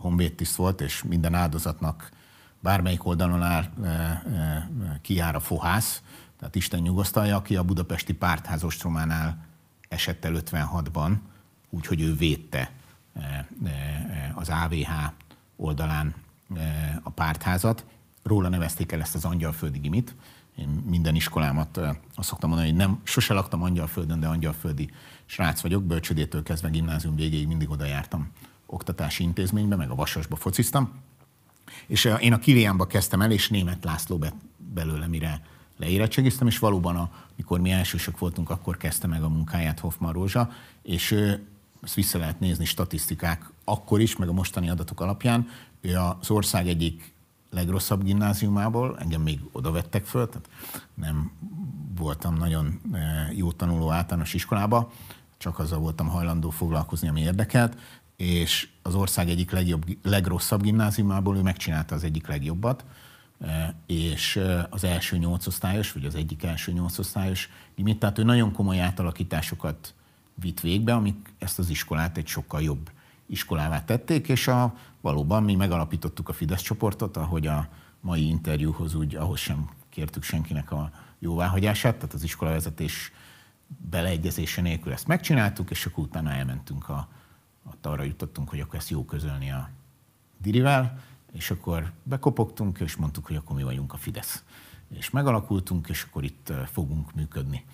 [0.07, 2.09] honvédtiszt volt, és minden áldozatnak
[2.59, 4.63] bármelyik oldalon áll, eh, eh,
[5.01, 6.01] kijár a fohász,
[6.39, 9.45] tehát Isten nyugosztalja, aki a budapesti pártház ostrománál
[9.87, 11.11] esett el 56-ban,
[11.69, 12.71] úgyhogy ő védte
[13.13, 14.91] eh, eh, az AVH
[15.55, 16.15] oldalán
[16.55, 17.85] eh, a pártházat.
[18.23, 20.15] Róla nevezték el ezt az angyalföldi gimit,
[20.57, 21.77] én minden iskolámat
[22.15, 24.89] azt szoktam mondani, hogy nem, sose laktam angyalföldön, de angyalföldi
[25.25, 28.31] srác vagyok, bölcsödétől kezdve gimnázium végéig mindig oda jártam
[28.67, 30.91] oktatási intézménybe, meg a Vasasba fociztam.
[31.87, 34.33] És én a Kiliánba kezdtem el, és német László be,
[34.73, 35.41] belőle, mire
[35.77, 40.51] leérettségiztem, és valóban, amikor mi elsősök voltunk, akkor kezdte meg a munkáját Hoffman Rózsa,
[40.81, 41.11] és
[41.81, 45.47] ezt vissza lehet nézni statisztikák akkor is, meg a mostani adatok alapján.
[45.81, 47.13] Ő az ország egyik
[47.49, 50.49] legrosszabb gimnáziumából, engem még oda vettek föl, tehát
[50.93, 51.31] nem
[51.97, 54.91] voltam nagyon e, jó tanuló általános iskolába,
[55.37, 57.77] csak azzal voltam hajlandó foglalkozni, ami érdekelt,
[58.17, 62.85] és az ország egyik legjobb, legrosszabb gimnáziumából ő megcsinálta az egyik legjobbat,
[63.39, 68.51] e, és e, az első nyolcosztályos, vagy az egyik első nyolcosztályos gimit, tehát ő nagyon
[68.51, 69.93] komoly átalakításokat
[70.33, 72.91] vitt végbe, amik ezt az iskolát egy sokkal jobb
[73.25, 77.69] iskolává tették, és a, valóban mi megalapítottuk a Fidesz csoportot, ahogy a
[78.01, 83.11] mai interjúhoz úgy, ahhoz sem kértük senkinek a jóváhagyását, tehát az iskolavezetés
[83.89, 87.07] beleegyezése nélkül ezt megcsináltuk, és akkor utána elmentünk a,
[87.69, 89.69] ott arra jutottunk, hogy akkor ezt jó közölni a
[90.37, 90.99] Dirivel,
[91.31, 94.43] és akkor bekopogtunk, és mondtuk, hogy akkor mi vagyunk a Fidesz.
[94.89, 97.65] És megalakultunk, és akkor itt fogunk működni.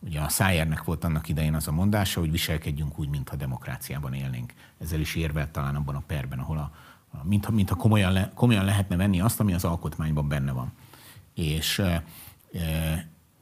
[0.00, 4.52] Ugye a Szájernek volt annak idején az a mondása, hogy viselkedjünk úgy, mintha demokráciában élnénk.
[4.78, 6.70] Ezzel is érvelt talán abban a perben, ahol a,
[7.10, 10.72] a mintha, mintha komolyan, le, komolyan lehetne venni azt, ami az alkotmányban benne van.
[11.34, 12.04] És, e,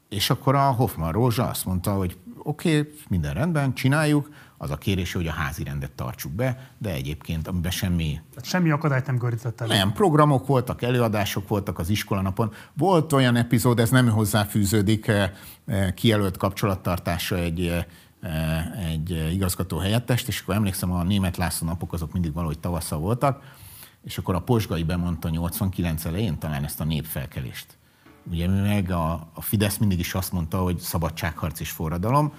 [0.09, 4.29] és akkor a Hoffman Rózsa azt mondta, hogy oké, okay, minden rendben, csináljuk,
[4.63, 8.19] az a kérés, hogy a házi rendet tartsuk be, de egyébként amiben semmi...
[8.41, 9.67] Semmi akadályt nem görített el.
[9.67, 12.51] Nem, programok voltak, előadások voltak az iskolanapon.
[12.73, 15.31] Volt olyan epizód, ez nem hozzáfűződik, eh,
[15.65, 17.85] eh, kijelölt kapcsolattartása egy, eh,
[18.91, 23.43] egy igazgató helyettest, és akkor emlékszem, a német László napok azok mindig valahogy tavasszal voltak,
[24.03, 27.77] és akkor a Posgai bemondta 89 elején talán ezt a népfelkelést.
[28.31, 32.33] Ugye meg a, a Fidesz mindig is azt mondta, hogy szabadságharc és forradalom,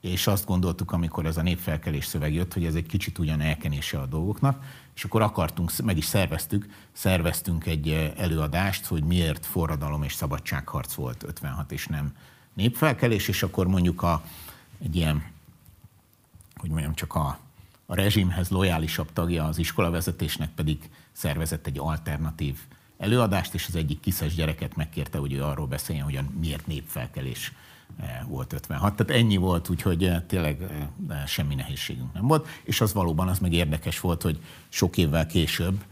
[0.00, 3.98] és azt gondoltuk, amikor ez a népfelkelés szöveg jött, hogy ez egy kicsit ugyan elkenése
[3.98, 10.02] a dolgoknak, és akkor akartunk, meg is szerveztük, szerveztünk egy eh, előadást, hogy miért forradalom
[10.02, 12.16] és szabadságharc volt 56 és nem
[12.52, 14.22] népfelkelés, és akkor mondjuk a,
[14.82, 15.24] egy ilyen,
[16.56, 17.38] hogy mondjam, csak a,
[17.86, 22.58] a rezsimhez lojálisabb tagja az iskolavezetésnek pedig szervezett egy alternatív
[22.98, 27.52] előadást, és az egyik kiszes gyereket megkérte, hogy ő arról beszéljen, hogy miért népfelkelés
[28.28, 28.94] volt 56.
[28.96, 30.62] Tehát ennyi volt, úgyhogy eh, tényleg
[31.08, 32.48] eh, semmi nehézségünk nem volt.
[32.62, 35.84] És az valóban az meg érdekes volt, hogy sok évvel később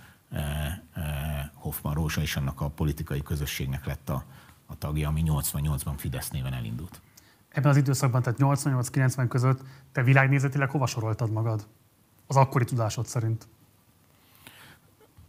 [1.54, 4.24] Hoffman Rózsa is annak a politikai közösségnek lett a,
[4.66, 7.00] a tagja, ami 88-ban Fidesz néven elindult.
[7.48, 9.60] Ebben az időszakban, tehát 88-90 között
[9.92, 11.66] te világnézetileg hova soroltad magad?
[12.26, 13.48] Az akkori tudásod szerint?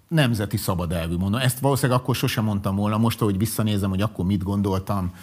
[0.07, 1.41] Nemzeti szabad elvű mondom.
[1.41, 2.97] Ezt valószínűleg akkor sosem mondtam volna.
[2.97, 5.13] Most, ahogy visszanézem, hogy akkor mit gondoltam,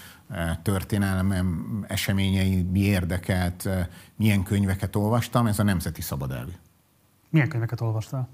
[0.63, 6.53] történelmem eseményei, mi érdekelt, e, milyen könyveket olvastam, ez a nemzeti szabadelvű.
[7.31, 8.29] Milyen könyveket olvastál?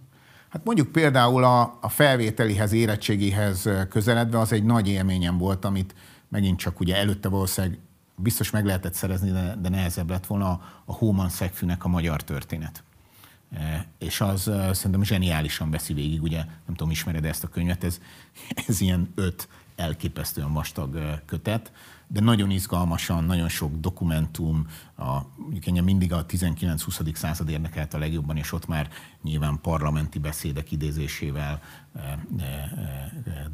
[0.48, 5.94] Hát mondjuk például a, a felvételihez, érettségihez közeledve az egy nagy élményem volt, amit
[6.28, 7.78] megint csak ugye előtte valószínűleg
[8.16, 12.22] biztos meg lehetett szerezni, de, de nehezebb lett volna a, a Hóman Szegfűnek a magyar
[12.22, 12.82] történet.
[13.50, 18.00] E, és az szerintem zseniálisan veszi végig, ugye nem tudom, ismered ezt a könyvet, ez,
[18.68, 21.72] ez ilyen öt elképesztően vastag kötet,
[22.12, 27.14] de nagyon izgalmasan, nagyon sok dokumentum, a, mondjuk engem mindig a 19-20.
[27.14, 28.88] század érdekelt a legjobban, és ott már
[29.22, 31.60] nyilván parlamenti beszédek idézésével,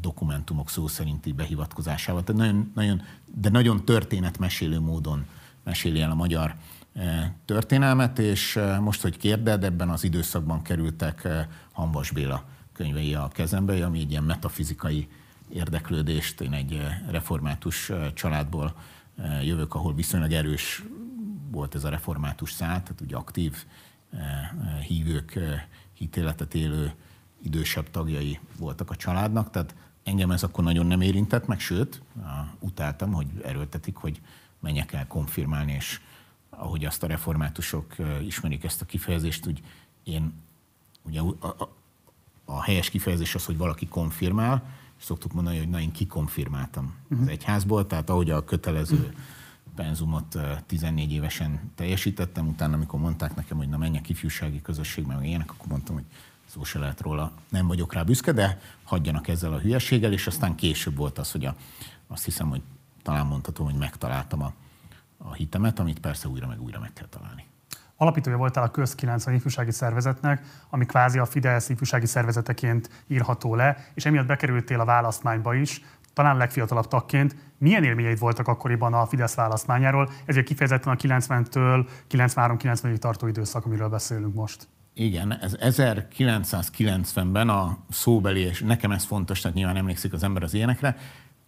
[0.01, 5.25] dokumentumok szó szerinti behivatkozásával, tehát nagyon, nagyon, de nagyon történetmesélő módon
[5.63, 6.55] meséli el a magyar
[7.45, 11.27] történelmet, és most, hogy kérded, ebben az időszakban kerültek
[11.71, 15.07] Hanvas Béla könyvei a kezembe, ami egy ilyen metafizikai
[15.53, 16.41] érdeklődést.
[16.41, 18.75] Én egy református családból
[19.43, 20.83] jövök, ahol viszonylag erős
[21.51, 23.65] volt ez a református szál, tehát ugye aktív
[24.87, 25.39] hívők,
[25.93, 26.93] hitéletet élő
[27.43, 32.01] idősebb tagjai voltak a családnak, tehát engem ez akkor nagyon nem érintett meg, sőt,
[32.59, 34.21] utáltam, hogy erőltetik, hogy
[34.59, 35.99] menjek el konfirmálni, és
[36.49, 39.61] ahogy azt a reformátusok ismerik ezt a kifejezést, úgy
[40.03, 40.33] én,
[41.01, 41.69] ugye a, a,
[42.45, 44.63] a helyes kifejezés az, hogy valaki konfirmál,
[44.99, 47.17] szoktuk mondani, hogy na én kikonfirmáltam uh-huh.
[47.17, 47.29] az mhm.
[47.29, 49.13] egyházból, tehát ahogy a kötelező
[49.75, 55.51] penzumot 14 évesen teljesítettem, utána amikor mondták nekem, hogy na menjek ifjúsági közösségbe, meg ilyenek,
[55.51, 56.05] akkor mondtam, hogy
[56.45, 60.55] szó se lehet róla, nem vagyok rá büszke, de hagyjanak ezzel a hülyeséggel, és aztán
[60.55, 61.55] később volt az, hogy a,
[62.07, 62.61] azt hiszem, hogy
[63.01, 64.53] talán mondhatom, hogy megtaláltam a,
[65.17, 67.45] a hitemet, amit persze újra meg újra meg kell találni.
[68.01, 73.77] Alapítója voltál a Köz 90 ifjúsági szervezetnek, ami kvázi a Fidesz ifjúsági szervezeteként írható le,
[73.93, 75.81] és emiatt bekerültél a választmányba is,
[76.13, 77.35] talán legfiatalabb tagként.
[77.57, 80.09] Milyen élményeid voltak akkoriban a Fidesz választmányáról?
[80.25, 84.67] Ezért kifejezetten a 90-től 93-90-ig tartó időszak, amiről beszélünk most.
[84.93, 90.53] Igen, ez 1990-ben a szóbeli, és nekem ez fontos, tehát nyilván emlékszik az ember az
[90.53, 90.95] ilyenekre,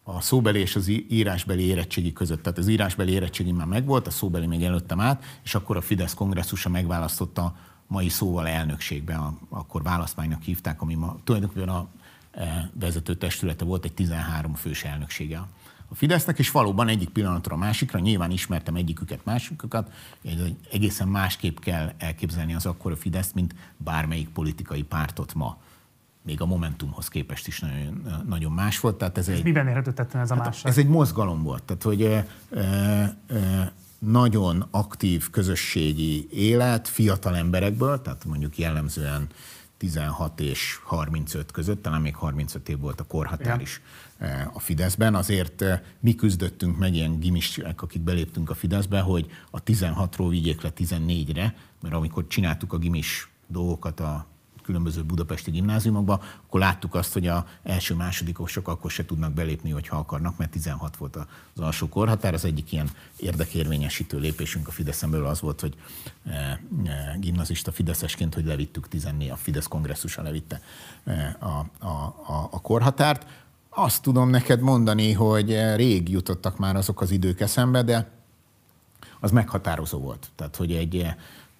[0.03, 2.41] a szóbeli és az írásbeli érettségi között.
[2.41, 6.13] Tehát az írásbeli érettségi már megvolt, a szóbeli még előttem át, és akkor a Fidesz
[6.13, 7.55] kongresszusa megválasztotta
[7.87, 11.87] mai szóval elnökségbe, a, akkor választmánynak hívták, ami ma tulajdonképpen a
[12.31, 15.37] e, vezető testülete volt, egy 13 fős elnöksége
[15.91, 19.91] a Fidesznek, és valóban egyik pillanatra a másikra, nyilván ismertem egyiküket, másikukat,
[20.71, 25.57] egészen másképp kell elképzelni az akkor a Fideszt, mint bármelyik politikai pártot ma
[26.21, 28.97] még a Momentumhoz képest is nagyon, nagyon más volt.
[28.97, 30.71] Tehát ez, egy, miben érhető tetten ez a hát másság?
[30.71, 31.63] Ez egy mozgalom volt.
[31.63, 32.27] Tehát, hogy e,
[32.59, 39.27] e, nagyon aktív közösségi élet fiatal emberekből, tehát mondjuk jellemzően
[39.77, 43.81] 16 és 35 között, talán még 35 év volt a korhatár is
[44.53, 45.15] a Fideszben.
[45.15, 45.63] Azért
[45.99, 51.55] mi küzdöttünk meg ilyen gimisek, akik beléptünk a Fideszbe, hogy a 16-ról vigyék le 14-re,
[51.81, 54.25] mert amikor csináltuk a gimis dolgokat a
[54.71, 59.97] különböző budapesti gimnáziumokba, akkor láttuk azt, hogy a első másodikosok akkor se tudnak belépni, hogyha
[59.97, 62.33] akarnak, mert 16 volt az alsó korhatár.
[62.33, 65.75] Az egyik ilyen érdekérvényesítő lépésünk a Fideszen belül az volt, hogy
[66.25, 66.59] e, e,
[67.19, 70.61] gimnazista fideszesként, hogy levittük 14, a Fidesz kongresszusa levitte
[71.03, 71.87] e, a, a,
[72.27, 73.25] a, a korhatárt.
[73.69, 78.09] Azt tudom neked mondani, hogy rég jutottak már azok az idők eszembe, de
[79.19, 80.29] az meghatározó volt.
[80.35, 81.07] Tehát, hogy egy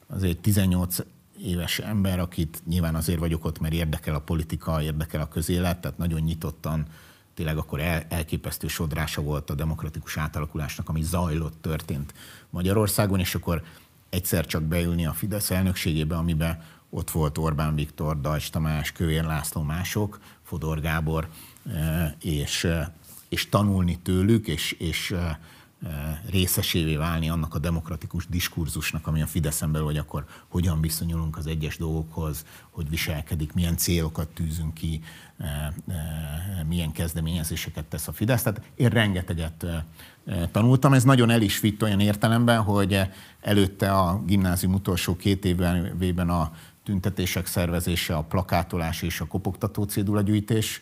[0.08, 0.98] azért 18
[1.44, 5.98] éves ember, akit nyilván azért vagyok ott, mert érdekel a politika, érdekel a közélet, tehát
[5.98, 6.86] nagyon nyitottan,
[7.34, 12.14] tényleg akkor el, elképesztő sodrása volt a demokratikus átalakulásnak, ami zajlott, történt
[12.50, 13.64] Magyarországon, és akkor
[14.10, 19.62] egyszer csak beülni a Fidesz elnökségébe, amiben ott volt Orbán Viktor, Dajcs Tamás, Kövér László,
[19.62, 21.28] mások, Fodor Gábor,
[21.66, 22.88] eh, és, eh,
[23.30, 25.36] és tanulni tőlük, és, és eh,
[26.30, 31.48] részesévé válni annak a demokratikus diskurzusnak, ami a Fideszen belül, hogy akkor hogyan viszonyulunk az
[31.48, 35.02] egyes dolgokhoz, hogy viselkedik, milyen célokat tűzünk ki,
[36.68, 38.42] milyen kezdeményezéseket tesz a Fidesz.
[38.42, 39.66] Tehát én rengeteget
[40.52, 40.94] tanultam.
[40.94, 43.02] Ez nagyon el is vitt olyan értelemben, hogy
[43.42, 46.52] előtte a gimnázium utolsó két évben a
[46.84, 50.82] tüntetések szervezése, a plakátolás és a kopogtató cédulagyűjtés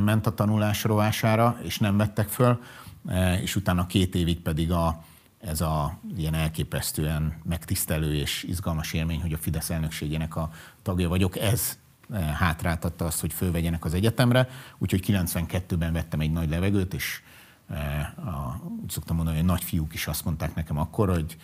[0.00, 2.60] ment a tanulás rovására, és nem vettek föl.
[3.08, 5.02] E, és utána két évig pedig a,
[5.40, 10.50] ez a ilyen elképesztően megtisztelő és izgalmas élmény, hogy a Fidesz elnökségének a
[10.82, 11.38] tagja vagyok.
[11.38, 11.78] Ez
[12.12, 17.20] e, hátráltatta azt, hogy fölvegyenek az egyetemre, úgyhogy 92-ben vettem egy nagy levegőt, és
[17.68, 17.76] e,
[18.16, 21.36] a, úgy szoktam mondani, hogy a nagyfiúk is azt mondták nekem akkor, hogy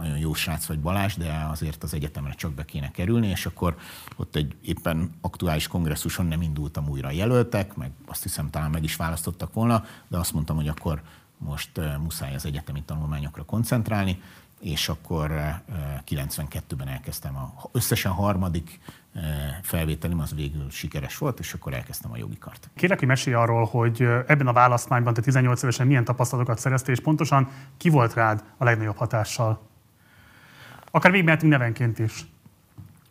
[0.00, 3.76] nagyon jó srác vagy Balázs, de azért az egyetemre csak be kéne kerülni, és akkor
[4.16, 8.96] ott egy éppen aktuális kongresszuson nem indultam újra jelöltek, meg azt hiszem talán meg is
[8.96, 11.02] választottak volna, de azt mondtam, hogy akkor
[11.38, 14.22] most muszáj az egyetemi tanulmányokra koncentrálni,
[14.60, 15.32] és akkor
[16.06, 18.80] 92-ben elkezdtem a összesen harmadik
[19.62, 22.70] felvételim, az végül sikeres volt, és akkor elkezdtem a jogi kart.
[22.74, 27.00] Kérlek, hogy mesélj arról, hogy ebben a választmányban te 18 évesen milyen tapasztalatokat szereztél, és
[27.00, 29.68] pontosan ki volt rád a legnagyobb hatással?
[30.90, 32.26] Akár végigmehetünk nevenként is.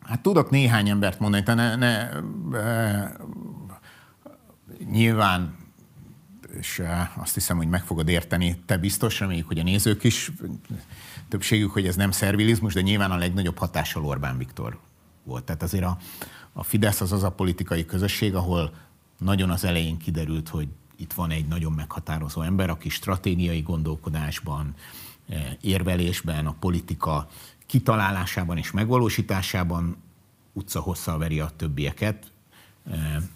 [0.02, 2.10] Hát tudok néhány embert mondani, de ne, ne,
[2.58, 3.18] e,
[4.92, 5.56] nyilván,
[6.58, 6.82] és
[7.16, 10.32] azt hiszem, hogy meg fogod érteni, te biztos, reméljük, hogy a nézők is,
[11.28, 14.80] többségük, hogy ez nem szervilizmus, de nyilván a legnagyobb hatással Orbán Viktor
[15.24, 15.44] volt.
[15.44, 15.98] Tehát azért a,
[16.54, 18.74] a Fidesz az az a politikai közösség, ahol
[19.18, 24.76] nagyon az elején kiderült, hogy itt van egy nagyon meghatározó ember, aki stratégiai gondolkodásban,
[25.62, 27.28] érvelésben, a politika
[27.70, 29.98] kitalálásában és megvalósításában
[30.54, 32.32] utca hosszal veri a többieket.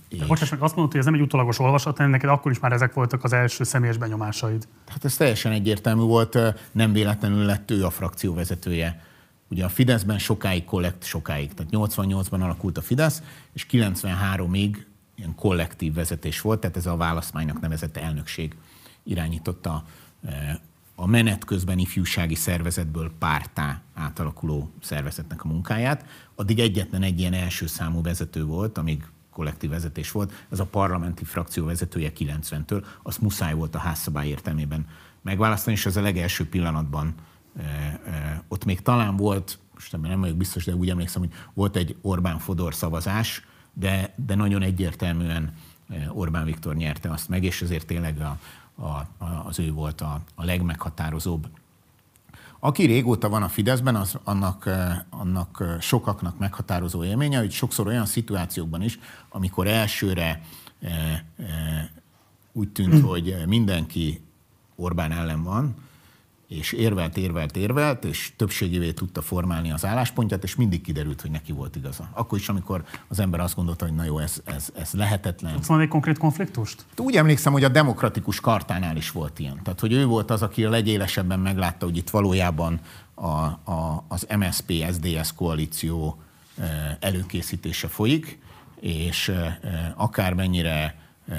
[0.10, 0.26] És...
[0.26, 2.72] Bocsáss meg, azt mondod, hogy ez nem egy utolagos olvasat, hanem neked akkor is már
[2.72, 4.68] ezek voltak az első személyes benyomásaid.
[4.88, 6.38] Hát ez teljesen egyértelmű volt,
[6.72, 9.04] nem véletlenül lett ő a frakció vezetője
[9.50, 13.22] ugye a Fideszben sokáig kollekt, sokáig, tehát 88-ban alakult a Fidesz,
[13.54, 14.78] és 93-ig
[15.16, 18.56] ilyen kollektív vezetés volt, tehát ez a választmánynak nevezett elnökség
[19.04, 19.84] irányította
[20.96, 26.06] a menet közben ifjúsági szervezetből pártá átalakuló szervezetnek a munkáját.
[26.36, 31.24] Addig egyetlen egy ilyen első számú vezető volt, amíg kollektív vezetés volt, ez a parlamenti
[31.24, 34.88] frakció vezetője 90-től, azt muszáj volt a házszabály értelmében
[35.22, 37.14] megválasztani, és az a legelső pillanatban
[37.58, 41.76] e, e, ott még talán volt, most nem vagyok biztos, de úgy emlékszem, hogy volt
[41.76, 45.54] egy Orbán-Fodor szavazás, de, de nagyon egyértelműen
[46.10, 48.40] Orbán Viktor nyerte azt meg, és ezért tényleg a,
[48.76, 51.48] a, az ő volt a, a legmeghatározóbb.
[52.60, 57.88] Aki régóta van a Fideszben, az annak, eh, annak eh, sokaknak meghatározó élménye, hogy sokszor
[57.88, 60.42] olyan szituációkban is, amikor elsőre
[60.82, 61.92] e, e,
[62.52, 64.22] úgy tűnt, hogy mindenki
[64.76, 65.76] Orbán ellen van,
[66.48, 71.52] és érvelt, érvelt, érvelt, és többségévé tudta formálni az álláspontját, és mindig kiderült, hogy neki
[71.52, 72.10] volt igaza.
[72.14, 75.54] Akkor is, amikor az ember azt gondolta, hogy na jó, ez, ez, ez lehetetlen.
[75.54, 76.86] Tudsz egy konkrét konfliktust?
[76.98, 79.60] Úgy emlékszem, hogy a demokratikus kartánál is volt ilyen.
[79.64, 82.80] Tehát, hogy ő volt az, aki a legélesebben meglátta, hogy itt valójában
[83.14, 86.22] a, a, az MSP-SDS koalíció
[86.58, 88.40] eh, előkészítése folyik,
[88.80, 89.56] és eh,
[89.96, 90.96] akármennyire
[91.28, 91.38] eh,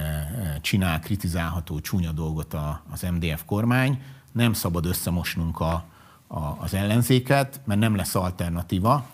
[0.60, 2.56] csinál kritizálható csúnya dolgot
[2.90, 4.02] az MDF kormány,
[4.34, 5.84] nem szabad összemosnunk a,
[6.26, 9.06] a, az ellenzéket, mert nem lesz alternatíva,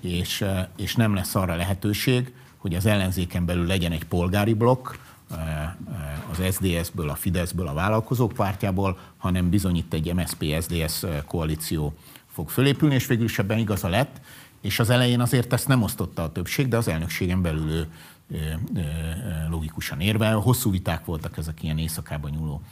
[0.00, 0.44] és,
[0.76, 4.88] és nem lesz arra lehetőség, hogy az ellenzéken belül legyen egy polgári blokk,
[6.30, 11.94] az SDS-ből, a Fideszből, a vállalkozók pártjából, hanem bizony itt egy MSZP-SDS koalíció
[12.32, 14.20] fog fölépülni, és végül is ebben igaza lett,
[14.60, 17.88] és az elején azért ezt nem osztotta a többség, de az elnökségen belül ő
[19.50, 20.36] logikusan érvel.
[20.36, 22.62] Hosszú viták voltak ezek ilyen éjszakában nyúló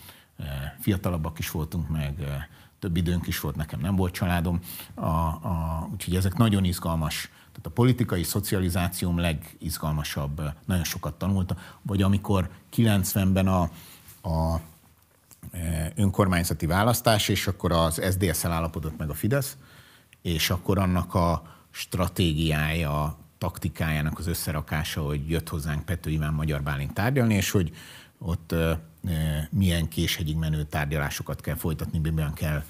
[0.80, 2.46] fiatalabbak is voltunk, meg
[2.78, 4.60] több időnk is volt, nekem nem volt családom.
[4.94, 7.30] A, a, úgyhogy ezek nagyon izgalmas.
[7.30, 11.58] Tehát a politikai szocializációm legizgalmasabb, nagyon sokat tanultam.
[11.82, 13.62] Vagy amikor 90-ben a,
[14.28, 14.60] a
[15.94, 19.56] önkormányzati választás, és akkor az SZDSZ-el állapodott meg a Fidesz,
[20.22, 26.94] és akkor annak a stratégiája, taktikájának az összerakása, hogy jött hozzánk Pető Iván Magyar Bálint
[26.94, 27.72] tárgyalni, és hogy
[28.18, 28.54] ott
[29.50, 32.62] milyen késhegyig menő tárgyalásokat kell folytatni, miben kell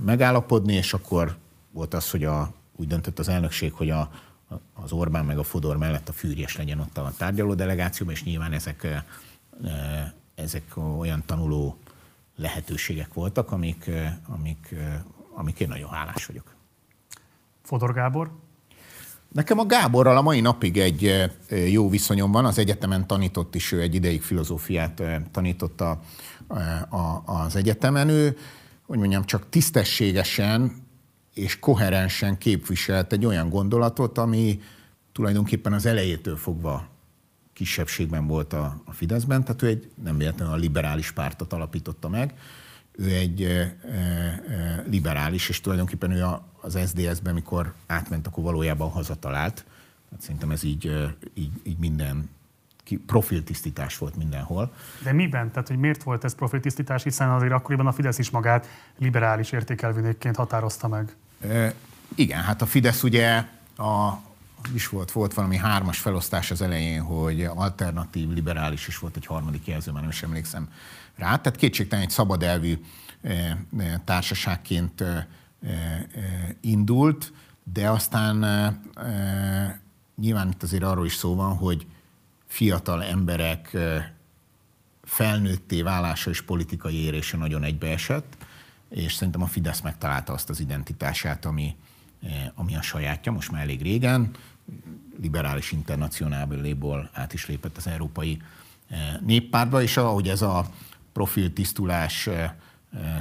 [0.00, 1.36] megállapodni, és akkor
[1.70, 4.10] volt az, hogy a, úgy döntött az elnökség, hogy a,
[4.74, 8.52] az Orbán meg a Fodor mellett a Fűrjes legyen ott a tárgyaló delegációban, és nyilván
[8.52, 9.04] ezek,
[10.34, 11.78] ezek olyan tanuló
[12.36, 13.90] lehetőségek voltak, amik,
[14.26, 14.74] amik,
[15.34, 16.54] amik én nagyon hálás vagyok.
[17.62, 18.47] Fodor Gábor?
[19.28, 21.30] Nekem a Gáborral a mai napig egy
[21.70, 22.44] jó viszonyom van.
[22.44, 26.00] Az egyetemen tanított is, ő egy ideig filozófiát tanított a,
[26.88, 28.08] a, az egyetemen.
[28.08, 28.36] Ő,
[28.86, 30.86] hogy mondjam, csak tisztességesen
[31.34, 34.60] és koherensen képviselt egy olyan gondolatot, ami
[35.12, 36.88] tulajdonképpen az elejétől fogva
[37.52, 42.34] kisebbségben volt a, a Fideszben, tehát ő egy nem véletlenül a liberális pártot alapította meg,
[42.98, 43.66] ő egy
[44.86, 46.24] liberális, és tulajdonképpen ő
[46.60, 49.64] az SZDSZ-ben, mikor átment, akkor valójában hazatalált.
[50.10, 52.30] Hát szerintem ez így, így, így minden
[53.06, 54.72] profiltisztítás volt mindenhol.
[55.02, 55.50] De miben?
[55.50, 58.66] Tehát, hogy miért volt ez profiltisztítás, hiszen azért akkoriban a Fidesz is magát
[58.98, 61.16] liberális értékelvűnékként határozta meg.
[61.40, 61.74] E,
[62.14, 63.44] igen, hát a Fidesz ugye
[63.76, 64.12] a,
[64.74, 69.66] is volt, volt valami hármas felosztás az elején, hogy alternatív, liberális is volt egy harmadik
[69.66, 70.68] jelző, már nem is emlékszem
[71.18, 71.36] rá.
[71.36, 72.78] Tehát kétségtelen egy szabad elvű
[73.20, 75.24] eh, eh, társaságként eh,
[76.60, 77.32] indult,
[77.72, 78.36] de aztán
[80.16, 81.86] nyilván itt azért arról is szó van, hogy
[82.46, 83.76] fiatal emberek
[85.02, 88.36] felnőtté válása és politikai érése nagyon egybeesett,
[88.88, 91.76] és szerintem a Fidesz megtalálta azt az identitását, ami,
[92.54, 94.30] ami a sajátja, most már elég régen,
[95.20, 98.42] liberális internacionáléból át is lépett az európai
[99.20, 100.66] néppártba, és ahogy ez a
[101.18, 102.28] profil tisztulás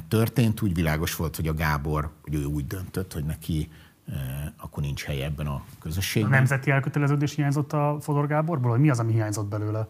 [0.07, 3.71] történt, úgy világos volt, hogy a Gábor, hogy ő úgy döntött, hogy neki
[4.57, 6.31] akkor nincs helye ebben a közösségben.
[6.31, 9.87] A nemzeti elköteleződés hiányzott a Fodor Gáborból, vagy mi az, ami hiányzott belőle?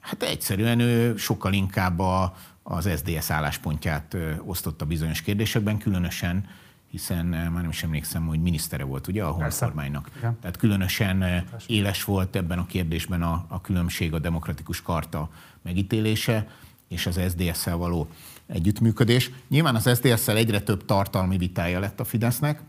[0.00, 6.44] Hát egyszerűen ő sokkal inkább a, az SDS álláspontját osztotta bizonyos kérdésekben, különösen
[6.90, 10.10] hiszen már nem is emlékszem, hogy minisztere volt ugye a honkormánynak.
[10.20, 15.30] Tehát különösen éles volt ebben a kérdésben a, a különbség a demokratikus karta
[15.62, 16.46] megítélése
[16.88, 18.08] és az SZDSZ-szel való
[18.46, 19.30] együttműködés.
[19.48, 22.60] Nyilván az SZDSZ-szel egyre több tartalmi vitája lett a Fidesznek,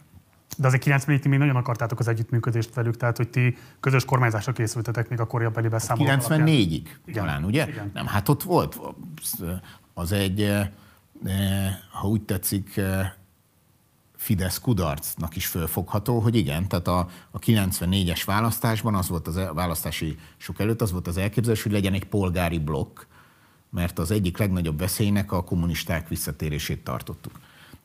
[0.57, 5.09] de azért 90 még nagyon akartátok az együttműködést velük, tehát hogy ti közös kormányzásra készültetek
[5.09, 6.81] még a korjabeli beszámolók 94-ig
[7.13, 7.67] talán, ugye?
[7.67, 7.91] Igen.
[7.93, 8.79] Nem, hát ott volt,
[9.93, 10.67] az egy, eh,
[11.91, 13.11] ha úgy tetszik, eh,
[14.19, 20.17] Fidesz kudarcnak is fölfogható, hogy igen, tehát a, a 94-es választásban az volt az választási
[20.37, 22.99] sok előtt az volt az elképzelés, hogy legyen egy polgári blokk,
[23.69, 27.39] mert az egyik legnagyobb veszélynek a kommunisták visszatérését tartottuk.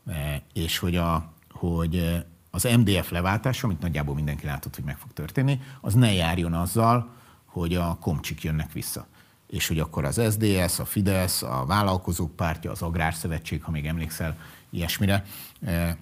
[0.07, 5.13] E, és hogy, a, hogy az MDF leváltása, amit nagyjából mindenki látott, hogy meg fog
[5.13, 7.11] történni, az ne járjon azzal,
[7.45, 9.07] hogy a komcsik jönnek vissza.
[9.47, 14.37] És hogy akkor az SDS, a Fidesz, a Vállalkozók Pártja, az Agrárszövetség, ha még emlékszel
[14.71, 15.25] ilyesmire,
[15.65, 15.97] e,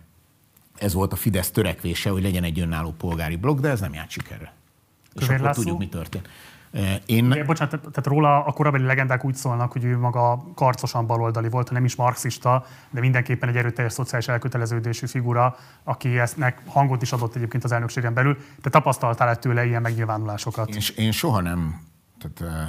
[0.78, 4.10] ez volt a Fidesz törekvése, hogy legyen egy önálló polgári blokk, de ez nem járt
[4.10, 4.52] sikerre.
[5.14, 5.62] És akkor László?
[5.62, 6.28] tudjuk, mi történt.
[7.06, 7.28] Én...
[7.28, 11.70] De, bocsánat, tehát róla a korabeli legendák úgy szólnak, hogy ő maga karcosan baloldali volt,
[11.70, 17.34] nem is marxista, de mindenképpen egy erőteljes szociális elköteleződésű figura, aki ezt hangot is adott
[17.34, 18.38] egyébként az elnökségen belül.
[18.60, 20.68] Te tapasztaltál tőle ilyen megnyilvánulásokat?
[20.68, 21.80] Én, én soha nem,
[22.18, 22.66] tehát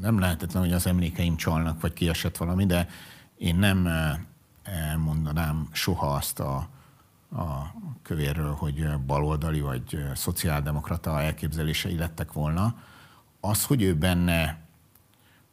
[0.00, 2.88] nem lehetetlen, hogy az emlékeim csalnak, vagy kiesett valami, de
[3.36, 3.88] én nem
[4.96, 6.68] mondanám soha azt a
[7.36, 12.74] a kövérről, hogy baloldali vagy szociáldemokrata elképzelései lettek volna.
[13.48, 14.58] Az, hogy ő benne,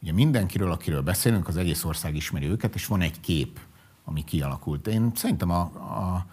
[0.02, 3.58] ugye mindenkiről, akiről beszélünk, az egész ország ismeri őket, és van egy kép,
[4.04, 4.86] ami kialakult.
[4.86, 6.26] Én szerintem a, a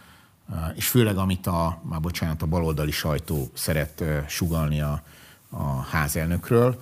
[0.76, 5.03] és főleg amit a, már bocsánat, a baloldali sajtó szeret sugalni a,
[5.49, 6.82] a házelnökről,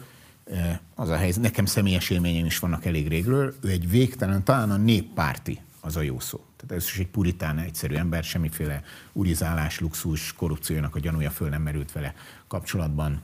[0.95, 4.77] az a helyzet, nekem személyes élményeim is vannak elég régről, ő egy végtelen, talán a
[4.77, 6.45] néppárti az a jó szó.
[6.57, 11.61] Tehát ez is egy puritán egyszerű ember, semmiféle urizálás, luxus, korrupciónak a gyanúja föl nem
[11.61, 12.13] merült vele
[12.47, 13.21] kapcsolatban,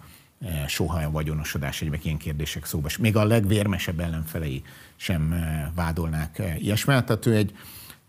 [0.68, 2.90] soha a vagyonosodás, egyébként ilyen kérdések szóba.
[3.00, 4.64] Még a legvérmesebb ellenfelei
[4.96, 6.94] sem eh, vádolnák eh, ilyesmi.
[7.04, 7.54] Tehát ő egy,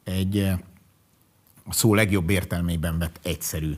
[0.05, 0.39] egy
[1.65, 3.77] a szó legjobb értelmében vett egyszerű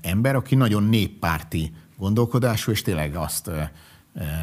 [0.00, 3.50] ember, aki nagyon néppárti gondolkodású, és tényleg azt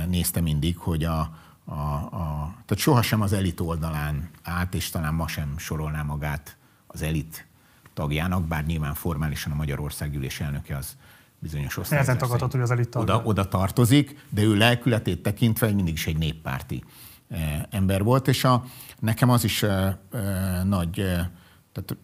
[0.08, 1.20] nézte mindig, hogy a,
[1.66, 6.58] a, a, tehát sohasem az elit oldalán állt, és talán ma sem sorolná magát
[6.88, 7.48] az elit
[7.94, 10.98] tagjának, bár nyilván formálisan a Magyarország gyűlés elnöke az
[11.40, 12.00] bizonyos osztály.
[12.00, 13.16] Nehezen tagadható, hogy az elit tagja.
[13.16, 16.84] Oda, oda tartozik, de ő lelkületét tekintve mindig is egy néppárti
[17.30, 18.66] eh, ember volt, és a,
[19.00, 21.28] nekem az is eh, eh, nagy, eh,
[21.72, 21.98] tehát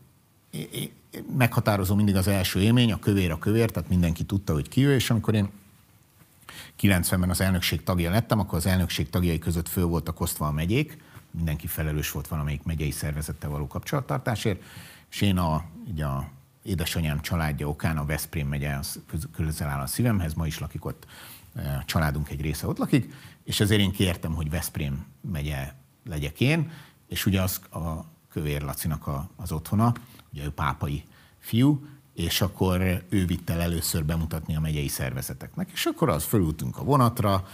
[0.52, 0.90] eh,
[1.38, 4.96] meghatározó mindig az első élmény, a kövér a kövér, tehát mindenki tudta, hogy ki ő,
[4.96, 5.50] és amikor én
[6.82, 10.98] 90-ben az elnökség tagja lettem, akkor az elnökség tagjai között föl voltak osztva a megyék,
[11.32, 14.62] mindenki felelős volt valamelyik megyei szervezettel való kapcsolattartásért,
[15.12, 16.30] és én a, így a
[16.66, 18.80] édesanyám családja okán a Veszprém megye
[19.32, 21.06] közel áll a szívemhez, ma is lakik ott,
[21.56, 23.14] e, a családunk egy része ott lakik,
[23.44, 25.74] és ezért én kértem, hogy Veszprém megye
[26.06, 26.72] legyek én,
[27.08, 29.94] és ugye az a Kövér Lacinak a, az otthona,
[30.34, 31.04] ugye ő pápai
[31.40, 35.70] fiú, és akkor ő vitt el először bemutatni a megyei szervezeteknek.
[35.74, 37.48] És akkor az fölültünk a vonatra,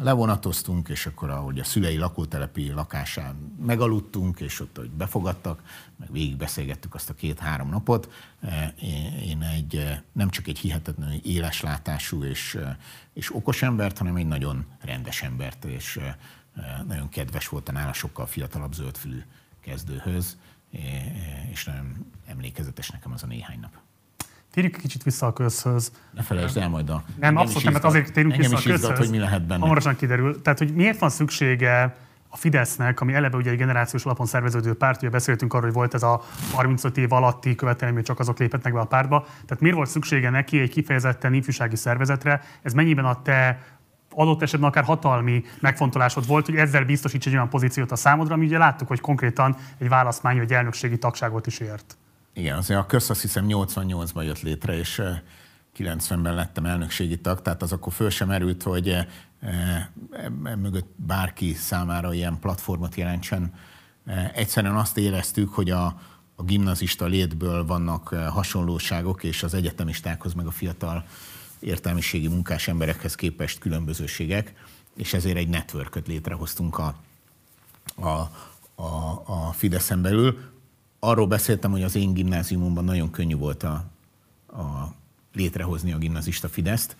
[0.00, 5.62] levonatoztunk, és akkor ahogy a szülei lakótelepi lakásán megaludtunk, és ott hogy befogadtak,
[5.96, 8.12] meg végigbeszélgettük azt a két-három napot.
[8.40, 8.74] E,
[9.22, 12.58] én egy, nem csak egy hihetetlenül éleslátású és,
[13.12, 16.00] és okos embert, hanem egy nagyon rendes embert, és
[16.86, 19.22] nagyon kedves volt a nála sokkal fiatalabb zöldfülű
[19.60, 20.36] kezdőhöz
[21.50, 23.79] és nagyon emlékezetes nekem az a néhány nap.
[24.52, 25.92] Térjük kicsit vissza a közhöz.
[26.14, 27.02] Ne felejtsd el majd a...
[27.20, 28.98] Nem, abszolút nem, mert azért térjünk vissza a közhöz.
[28.98, 29.60] hogy mi lehet benne.
[29.60, 30.42] Hamarosan kiderül.
[30.42, 31.96] Tehát, hogy miért van szüksége
[32.28, 35.94] a Fidesznek, ami eleve ugye egy generációs alapon szerveződő párt, ugye beszéltünk arról, hogy volt
[35.94, 36.22] ez a
[36.52, 39.24] 35 év alatti követelmény, hogy csak azok léphetnek be a pártba.
[39.24, 42.42] Tehát miért volt szüksége neki egy kifejezetten ifjúsági szervezetre?
[42.62, 43.62] Ez mennyiben a te
[44.14, 48.46] adott esetben akár hatalmi megfontolásod volt, hogy ezzel biztosíts egy olyan pozíciót a számodra, ami
[48.46, 51.96] ugye láttuk, hogy konkrétan egy választmány vagy elnökségi tagságot is ért.
[52.32, 55.02] Igen, azért a köz azt hiszem 88-ban jött létre, és
[55.76, 59.08] 90-ben lettem elnökségi tag, tehát az akkor föl sem erült, hogy e,
[60.56, 63.54] mögött bárki számára ilyen platformot jelentsen.
[64.06, 66.00] E, egyszerűen azt éreztük, hogy a,
[66.34, 71.04] a gimnazista létből vannak hasonlóságok, és az egyetemistákhoz, meg a fiatal
[71.60, 74.54] értelmiségi munkás emberekhez képest különbözőségek,
[74.96, 76.94] és ezért egy networköt létrehoztunk a,
[77.94, 78.08] a,
[78.74, 80.38] a, a Fideszen belül.
[81.00, 83.84] Arról beszéltem, hogy az én gimnáziumomban nagyon könnyű volt a,
[84.46, 84.94] a
[85.32, 86.96] létrehozni a gimnazista Fideszt.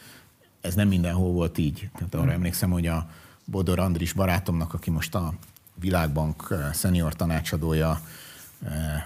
[0.61, 1.90] Ez nem mindenhol volt így.
[1.94, 3.11] Tehát arra emlékszem, hogy a
[3.44, 5.34] Bodor Andris barátomnak, aki most a
[5.74, 8.01] Világbank eh, szenior tanácsadója,
[8.64, 9.03] eh, eh,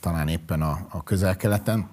[0.00, 1.88] talán éppen a, a közel-keleten,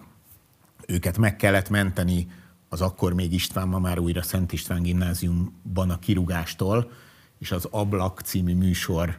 [0.88, 2.28] őket meg kellett menteni
[2.70, 6.92] az akkor még István, ma már újra Szent István gimnáziumban a kirugástól,
[7.38, 9.18] és az Ablak című műsor,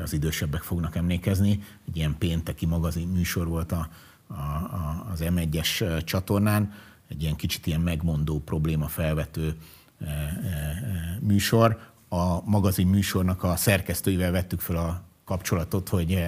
[0.00, 3.88] az idősebbek fognak emlékezni, egy ilyen pénteki magazin műsor volt a,
[4.26, 6.72] a, a, az M1-es csatornán,
[7.08, 9.56] egy ilyen kicsit ilyen megmondó, probléma felvető
[10.00, 11.90] e, e, műsor.
[12.08, 16.24] A magazin műsornak a szerkesztőivel vettük fel a kapcsolatot, hogy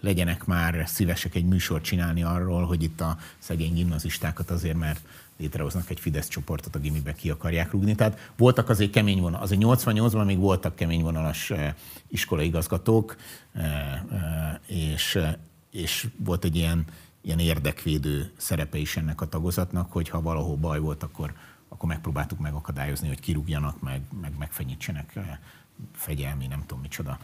[0.00, 5.00] legyenek már szívesek egy műsort csinálni arról, hogy itt a szegény gimnazistákat azért, mert
[5.36, 7.94] létrehoznak egy Fidesz csoportot, a gimibe ki akarják rúgni.
[7.94, 11.52] Tehát voltak azért kemény vonal, azért 88-ban még voltak kemény vonalas
[12.08, 13.16] iskolaigazgatók,
[14.66, 15.18] és,
[15.70, 16.84] és volt egy ilyen,
[17.20, 21.32] ilyen érdekvédő szerepe is ennek a tagozatnak, hogy ha valahol baj volt, akkor,
[21.68, 25.18] akkor megpróbáltuk megakadályozni, hogy kirúgjanak, meg, meg megfenyítsenek
[25.92, 27.18] fegyelmi, nem tudom micsoda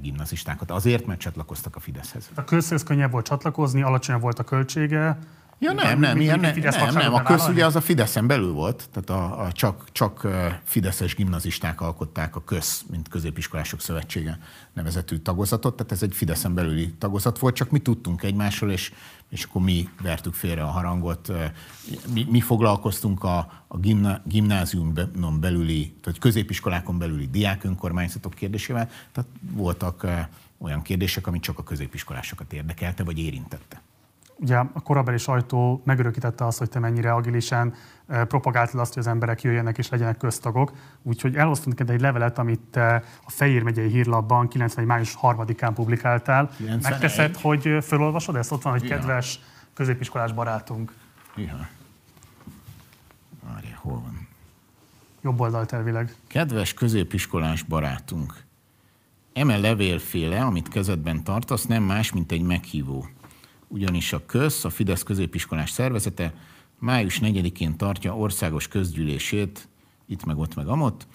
[0.00, 0.70] gimnazistákat.
[0.70, 2.30] Azért, mert csatlakoztak a Fideszhez.
[2.34, 5.18] A közhöz könnyebb volt csatlakozni, alacsonyabb volt a költsége,
[5.58, 8.88] Ja nem, nem, ilyen, nem, nem, nem, a köz ugye az a Fideszen belül volt,
[8.92, 10.26] tehát a, a csak, csak
[10.64, 14.38] fideszes gimnazisták alkották a köz, mint középiskolások szövetsége
[14.72, 18.92] nevezetű tagozatot, tehát ez egy Fideszen belüli tagozat volt, csak mi tudtunk egymásról, és,
[19.28, 21.32] és akkor mi vertük félre a harangot.
[22.12, 29.30] Mi, mi foglalkoztunk a, a gimna, gimnáziumon belüli, tehát középiskolákon belüli diák önkormányzatok kérdésével, tehát
[29.50, 30.06] voltak
[30.58, 33.82] olyan kérdések, amit csak a középiskolásokat érdekelte, vagy érintette
[34.38, 37.74] ugye a korabeli sajtó megörökítette azt, hogy te mennyire agilisen
[38.06, 40.72] eh, propagáltad azt, hogy az emberek jöjjenek és legyenek köztagok.
[41.02, 44.86] Úgyhogy elhoztunk neked egy levelet, amit a Fejér megyei hírlapban 91.
[44.86, 46.48] május 3-án publikáltál.
[46.56, 46.90] 91.
[46.90, 48.52] Megteszed, hogy felolvasod ezt?
[48.52, 48.96] Ott van, hogy ja.
[48.96, 49.40] kedves
[49.74, 50.92] középiskolás barátunk.
[51.36, 51.68] Ja.
[53.52, 54.28] Várja, hol van?
[55.22, 56.14] Jobb oldalt elvileg.
[56.26, 58.34] Kedves középiskolás barátunk,
[59.32, 63.08] eme levélféle, amit kezedben tartasz, nem más, mint egy meghívó
[63.68, 66.34] ugyanis a KÖSZ, a Fidesz középiskolás szervezete
[66.78, 69.68] május 4-én tartja országos közgyűlését,
[70.06, 71.06] itt meg ott meg amott.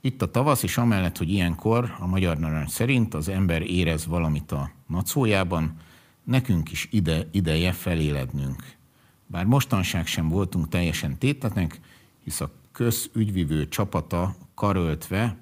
[0.00, 4.52] Itt a tavasz, és amellett, hogy ilyenkor a magyar narancs szerint az ember érez valamit
[4.52, 5.76] a nacójában,
[6.24, 8.62] nekünk is ide, ideje felélednünk.
[9.26, 11.80] Bár mostanság sem voltunk teljesen tétetnek,
[12.24, 15.36] hisz a közügyvivő csapata karöltve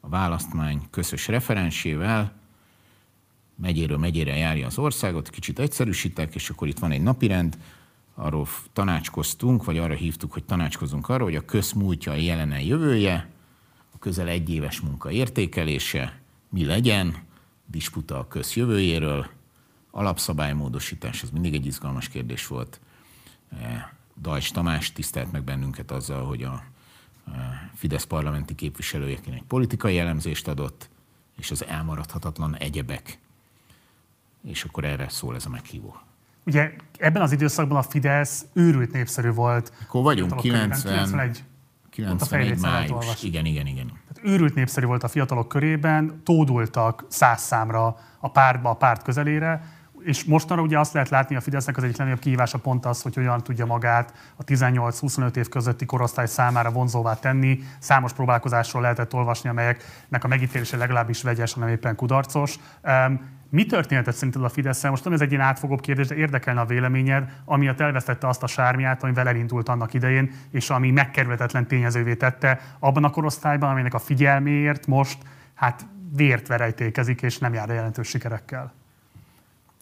[0.00, 2.40] a választmány közös referensével
[3.56, 7.58] megyéről megyére járja az országot, kicsit egyszerűsítek, és akkor itt van egy napirend,
[8.14, 13.28] arról tanácskoztunk, vagy arra hívtuk, hogy tanácskozunk arról, hogy a közmúltja, a jelene, jövője,
[13.94, 17.16] a közel egy éves munka értékelése, mi legyen,
[17.66, 19.26] disputa a közjövőjéről,
[19.90, 22.80] alapszabálymódosítás, ez mindig egy izgalmas kérdés volt.
[23.50, 26.64] E, Dajs Tamás tisztelt meg bennünket azzal, hogy a
[27.26, 30.88] e, Fidesz parlamenti képviselőjeként egy politikai elemzést adott,
[31.36, 33.18] és az elmaradhatatlan egyebek
[34.44, 35.96] és akkor erre szól ez a meghívó.
[36.46, 39.72] Ugye ebben az időszakban a Fidesz őrült népszerű volt.
[39.82, 41.44] Akkor vagyunk 90, 91.
[41.90, 43.22] 91 május.
[43.22, 43.86] Igen, igen, igen.
[43.86, 49.80] Tehát őrült népszerű volt a fiatalok körében, tódultak száz számra a pártba, a párt közelére,
[50.04, 53.14] és mostanra ugye azt lehet látni, a Fidesznek az egyik legnagyobb kihívása pont az, hogy
[53.14, 57.60] hogyan tudja magát a 18-25 év közötti korosztály számára vonzóvá tenni.
[57.78, 62.58] Számos próbálkozásról lehetett olvasni, amelyeknek a megítélése legalábbis vegyes, hanem éppen kudarcos.
[63.52, 66.64] Mi történhetett szerinted a fidesz Most nem ez egy ilyen átfogóbb kérdés, de érdekelne a
[66.64, 72.60] véleményed, amiatt elvesztette azt a sármiát, amivel elindult annak idején, és ami megkerülhetetlen tényezővé tette
[72.78, 75.18] abban a korosztályban, aminek a figyelméért most
[75.54, 75.86] hát
[76.16, 78.72] vért verejtékezik, és nem jár a jelentős sikerekkel.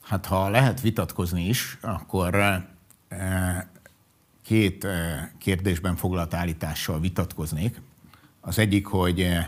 [0.02, 2.34] Hát ha lehet vitatkozni is, akkor
[3.08, 3.62] eh,
[4.42, 7.80] két eh, kérdésben foglalt állítással vitatkoznék.
[8.40, 9.46] Az egyik, hogy eh,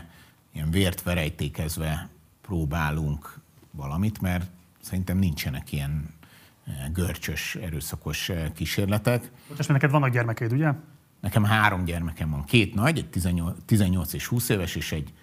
[0.53, 2.09] ilyen vért verejtékezve
[2.41, 3.41] próbálunk
[3.75, 4.51] valamit, mert
[4.81, 6.09] szerintem nincsenek ilyen
[6.93, 9.31] görcsös, erőszakos kísérletek.
[9.57, 10.71] Most neked vannak gyermekeid, ugye?
[11.19, 12.43] Nekem három gyermekem van.
[12.43, 15.13] Két nagy, egy 18, 18 és 20 éves, és egy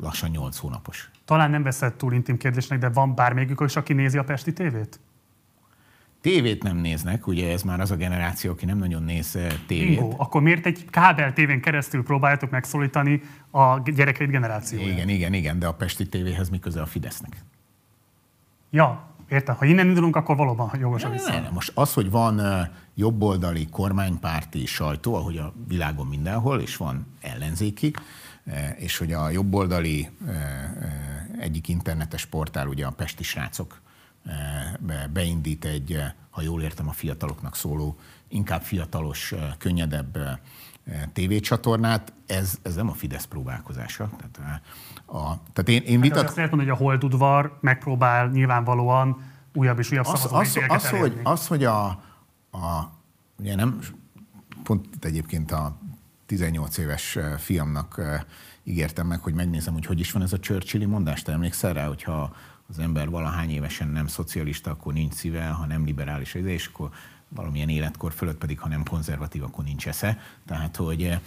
[0.00, 1.10] lassan 8 hónapos.
[1.24, 5.00] Talán nem veszed túl intim kérdésnek, de van bármelyikük is, aki nézi a Pesti tévét?
[6.20, 9.98] Tévét nem néznek, ugye ez már az a generáció, aki nem nagyon néz eh, tévét.
[9.98, 10.14] Bingo.
[10.16, 13.20] Akkor miért egy kábel tévén keresztül próbáljátok megszólítani
[13.50, 14.88] a gyerekeid generációját?
[14.88, 17.44] Igen, igen, igen, de a Pesti tévéhez mi köze a Fidesznek?
[18.74, 19.54] Ja, értem.
[19.54, 21.48] Ha innen indulunk, akkor valóban jogos a vissza.
[21.52, 22.40] Most az, hogy van
[22.94, 27.94] jobboldali kormánypárti sajtó, ahogy a világon mindenhol, és van ellenzéki,
[28.76, 30.10] és hogy a jobboldali
[31.38, 33.80] egyik internetes portál, ugye a Pesti Srácok
[35.12, 35.98] beindít egy,
[36.30, 37.98] ha jól értem, a fiataloknak szóló,
[38.28, 40.18] inkább fiatalos, könnyedebb
[41.12, 44.10] tévécsatornát, ez, ez nem a Fidesz próbálkozása.
[44.16, 44.60] Tehát,
[45.06, 46.16] a, tehát én, én vitat...
[46.18, 49.22] Hát azt lehet mondani, hogy a Holdudvar megpróbál nyilvánvalóan
[49.54, 51.84] újabb és újabb az, az, az, hogy, az, hogy a,
[52.50, 52.92] a
[53.38, 53.78] ugye nem,
[54.62, 55.78] pont itt egyébként a
[56.26, 58.00] 18 éves fiamnak
[58.62, 61.22] ígértem meg, hogy megnézem, hogy hogy is van ez a Churchilli mondás.
[61.22, 62.34] Te emlékszel rá, hogyha
[62.68, 66.90] az ember valahány évesen nem szocialista, akkor nincs szíve, ha nem liberális, és akkor
[67.34, 70.18] valamilyen életkor fölött pedig, ha nem konzervatív, akkor nincs esze.
[70.46, 71.18] Tehát, hogy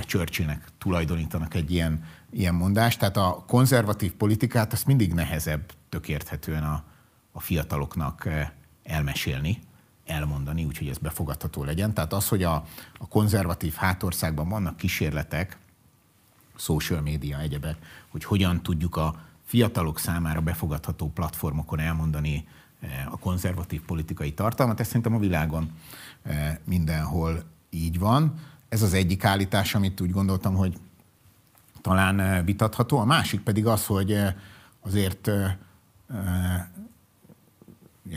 [0.00, 2.98] Churchillnek tulajdonítanak egy ilyen, ilyen mondást.
[2.98, 6.84] Tehát a konzervatív politikát azt mindig nehezebb tök érthetően a,
[7.32, 8.28] a fiataloknak
[8.82, 9.58] elmesélni,
[10.06, 11.94] elmondani, úgyhogy ez befogadható legyen.
[11.94, 12.54] Tehát az, hogy a,
[12.98, 15.58] a konzervatív hátországban vannak kísérletek,
[16.56, 17.76] social media, egyebek,
[18.08, 22.48] hogy hogyan tudjuk a fiatalok számára befogadható platformokon elmondani
[23.10, 24.80] a konzervatív politikai tartalmat.
[24.80, 25.70] Ez szerintem a világon
[26.64, 28.34] mindenhol így van.
[28.68, 30.78] Ez az egyik állítás, amit úgy gondoltam, hogy
[31.80, 32.98] talán vitatható.
[32.98, 34.18] A másik pedig az, hogy
[34.80, 35.30] azért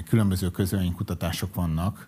[0.05, 2.07] különböző közölménykutatások vannak,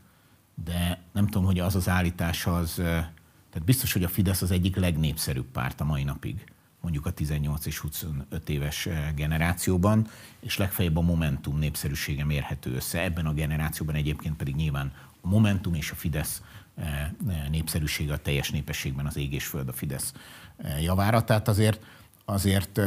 [0.66, 4.76] de nem tudom, hogy az az állítás az, tehát biztos, hogy a Fidesz az egyik
[4.76, 6.44] legnépszerűbb párt a mai napig,
[6.82, 10.08] mondjuk a 18 és 25 éves generációban,
[10.40, 13.04] és legfeljebb a Momentum népszerűsége mérhető össze.
[13.04, 16.42] Ebben a generációban egyébként pedig nyilván a Momentum és a Fidesz
[17.50, 20.14] népszerűsége a teljes népességben az ég és föld a Fidesz
[20.82, 21.24] javára.
[21.24, 21.86] Tehát azért,
[22.26, 22.78] azért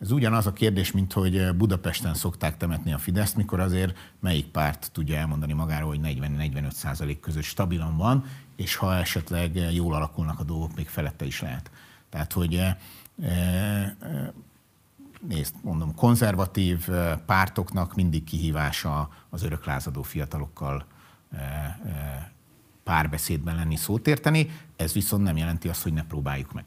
[0.00, 4.90] ez ugyanaz a kérdés, mint hogy Budapesten szokták temetni a Fideszt, mikor azért melyik párt
[4.92, 8.24] tudja elmondani magáról, hogy 40-45 százalék között stabilan van,
[8.56, 11.70] és ha esetleg jól alakulnak a dolgok, még felette is lehet.
[12.10, 12.62] Tehát, hogy
[15.20, 16.88] nézd, mondom, konzervatív
[17.26, 20.84] pártoknak mindig kihívása az öröklázadó fiatalokkal
[22.84, 26.64] párbeszédben lenni, szót érteni, ez viszont nem jelenti azt, hogy ne próbáljuk meg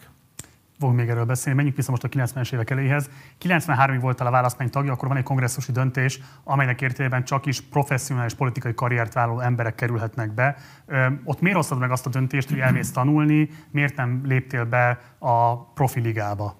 [0.79, 1.55] fogunk még erről beszélni.
[1.55, 3.09] Menjünk vissza most a 90-es évek eléhez.
[3.41, 8.33] 93-ig voltál a választmány tagja, akkor van egy kongresszusi döntés, amelynek értelmében csak is professzionális
[8.33, 10.57] politikai karriert vállaló emberek kerülhetnek be.
[10.85, 14.99] Ö, ott miért hoztad meg azt a döntést, hogy elmész tanulni, miért nem léptél be
[15.17, 16.57] a profiligába?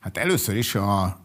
[0.00, 1.18] Hát először is a,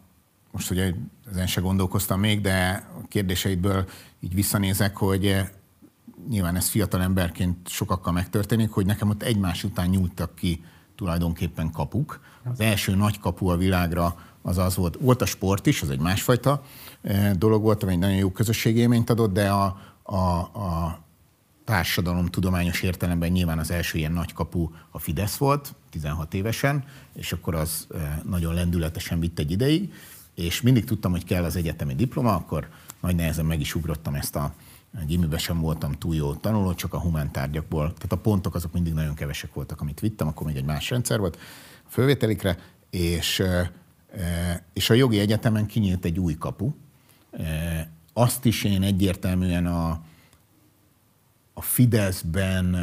[0.52, 0.94] most ugye
[1.32, 3.86] ezen se gondolkoztam még, de a kérdéseidből
[4.20, 5.52] így visszanézek, hogy
[6.30, 10.64] nyilván ez fiatal emberként sokakkal megtörténik, hogy nekem ott egymás után nyúltak ki
[10.96, 12.20] tulajdonképpen kapuk.
[12.44, 16.00] Az első nagy kapu a világra az az volt, volt a sport is, az egy
[16.00, 16.64] másfajta
[17.02, 21.00] eh, dolog volt, ami egy nagyon jó közösségélményt adott, de a, a, a
[21.64, 26.84] társadalom tudományos értelemben nyilván az első ilyen nagy kapu a Fidesz volt, 16 évesen,
[27.14, 29.94] és akkor az eh, nagyon lendületesen vitt egy ideig,
[30.36, 32.70] és mindig tudtam, hogy kell az egyetemi diploma, akkor
[33.02, 34.54] nagy nehezen meg is ugrottam ezt a
[35.06, 37.94] Gimibe sem voltam túl jó tanuló, csak a humántárgyakból.
[37.94, 41.20] Tehát a pontok azok mindig nagyon kevesek voltak, amit vittem, akkor még egy más rendszer
[41.20, 41.38] volt
[41.86, 42.58] a fővételikre,
[42.90, 43.44] és,
[44.74, 46.74] és a jogi egyetemen kinyílt egy új kapu.
[48.14, 50.02] Azt is én egyértelműen a,
[51.54, 52.76] a Fideszben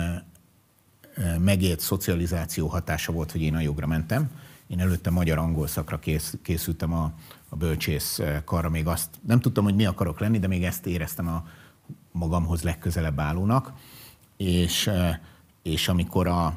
[1.38, 4.30] megélt szocializáció hatása volt, hogy én a jogra mentem.
[4.66, 7.12] Én előtte magyar-angol szakra kész, készültem a,
[7.48, 11.28] a bölcsész karra, még azt nem tudtam, hogy mi akarok lenni, de még ezt éreztem
[11.28, 11.46] a,
[12.12, 13.72] magamhoz legközelebb állónak,
[14.36, 14.90] és,
[15.62, 16.54] és amikor a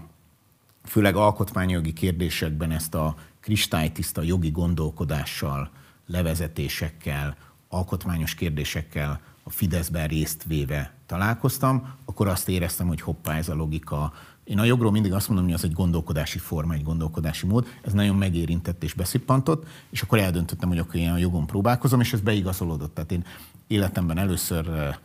[0.84, 5.70] főleg alkotmányjogi kérdésekben ezt a kristálytiszta jogi gondolkodással,
[6.08, 7.36] levezetésekkel,
[7.68, 14.14] alkotmányos kérdésekkel a Fideszben részt véve találkoztam, akkor azt éreztem, hogy hoppá, ez a logika.
[14.44, 17.68] Én a jogról mindig azt mondom, hogy az egy gondolkodási forma, egy gondolkodási mód.
[17.82, 22.14] Ez nagyon megérintett és beszippantott, és akkor eldöntöttem, hogy akkor én a jogon próbálkozom, és
[22.14, 22.94] ez beigazolódott.
[22.94, 23.26] Tehát én
[23.68, 24.96] életemben először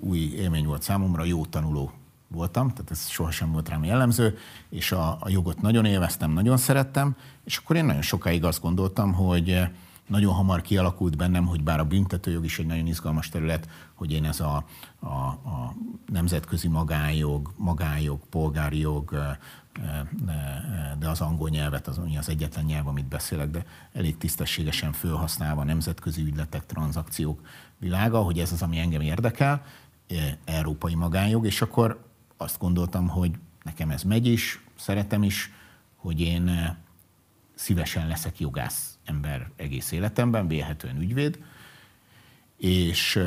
[0.00, 1.92] új élmény volt számomra, jó tanuló
[2.32, 4.38] voltam, tehát ez sohasem volt rám jellemző,
[4.68, 9.12] és a, a jogot nagyon élveztem, nagyon szerettem, és akkor én nagyon sokáig azt gondoltam,
[9.12, 9.70] hogy eh,
[10.06, 14.24] nagyon hamar kialakult bennem, hogy bár a büntetőjog is egy nagyon izgalmas terület, hogy én
[14.24, 14.64] ez a,
[14.98, 15.74] a, a
[16.12, 19.36] nemzetközi magánjog, magánjog, polgári jog, eh,
[20.98, 26.22] de az angol nyelvet az, az egyetlen nyelv, amit beszélek, de elég tisztességesen felhasználva nemzetközi
[26.22, 27.40] ügyletek, tranzakciók
[27.82, 29.64] világa, hogy ez az, ami engem érdekel,
[30.44, 32.04] európai magánjog, és akkor
[32.36, 33.30] azt gondoltam, hogy
[33.62, 35.50] nekem ez megy is, szeretem is,
[35.96, 36.76] hogy én
[37.54, 41.38] szívesen leszek jogász ember egész életemben, vélhetően ügyvéd,
[42.56, 43.20] és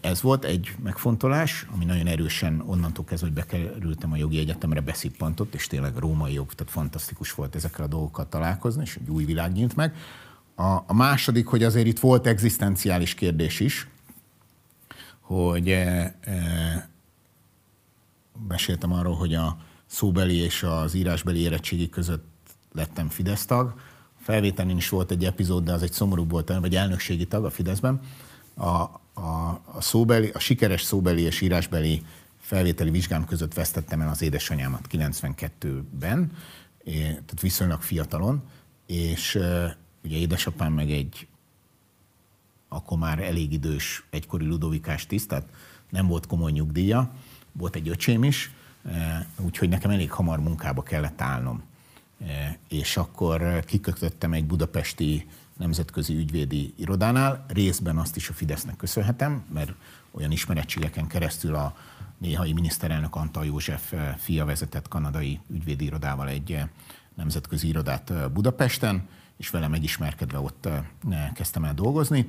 [0.00, 5.54] ez volt egy megfontolás, ami nagyon erősen onnantól kezdve, hogy bekerültem a jogi egyetemre, beszippantott,
[5.54, 9.52] és tényleg római jog, tehát fantasztikus volt ezekkel a dolgokkal találkozni, és egy új világ
[9.52, 9.96] nyílt meg.
[10.54, 13.88] A, a második, hogy azért itt volt egzisztenciális kérdés is,
[15.20, 16.88] hogy e, e,
[18.48, 22.24] beszéltem arról, hogy a szóbeli és az írásbeli érettségi között
[22.72, 23.74] lettem Fidesz tag.
[24.20, 28.00] Felvételén is volt egy epizód, de az egy szomorú volt, vagy elnökségi tag a Fideszben.
[28.54, 32.02] A, a, a, szóbeli, a sikeres szóbeli és írásbeli
[32.40, 36.32] felvételi vizsgám között vesztettem el az édesanyámat 92-ben,
[36.84, 38.42] tehát viszonylag fiatalon,
[38.86, 39.38] és
[40.04, 41.28] Ugye édesapám meg egy
[42.68, 45.48] akkor már elég idős egykori ludovikás tiszt, tehát
[45.90, 47.10] nem volt komoly nyugdíja,
[47.52, 48.50] volt egy öcsém is,
[48.84, 51.62] eh, úgyhogy nekem elég hamar munkába kellett állnom.
[52.68, 55.26] és akkor kikötöttem egy budapesti
[55.56, 57.44] nemzetközi ügyvédi irodánál.
[57.48, 59.72] Részben azt is a Fidesznek köszönhetem, mert
[60.10, 61.76] olyan ismerettségeken keresztül a
[62.18, 66.58] néhai miniszterelnök Antal József fia vezetett kanadai ügyvédi irodával egy
[67.14, 70.68] nemzetközi irodát Budapesten, és vele megismerkedve ott
[71.34, 72.28] kezdtem el dolgozni,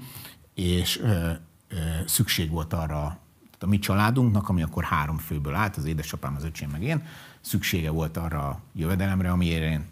[0.53, 1.01] és
[2.05, 3.19] szükség volt arra,
[3.59, 7.03] a mi családunknak, ami akkor három főből állt, az édesapám, az öcsém meg én,
[7.41, 9.85] szüksége volt arra a jövedelemre, amiért én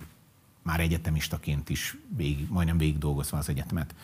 [0.61, 3.95] már egyetemistaként is végig, majdnem végig dolgozva az egyetemet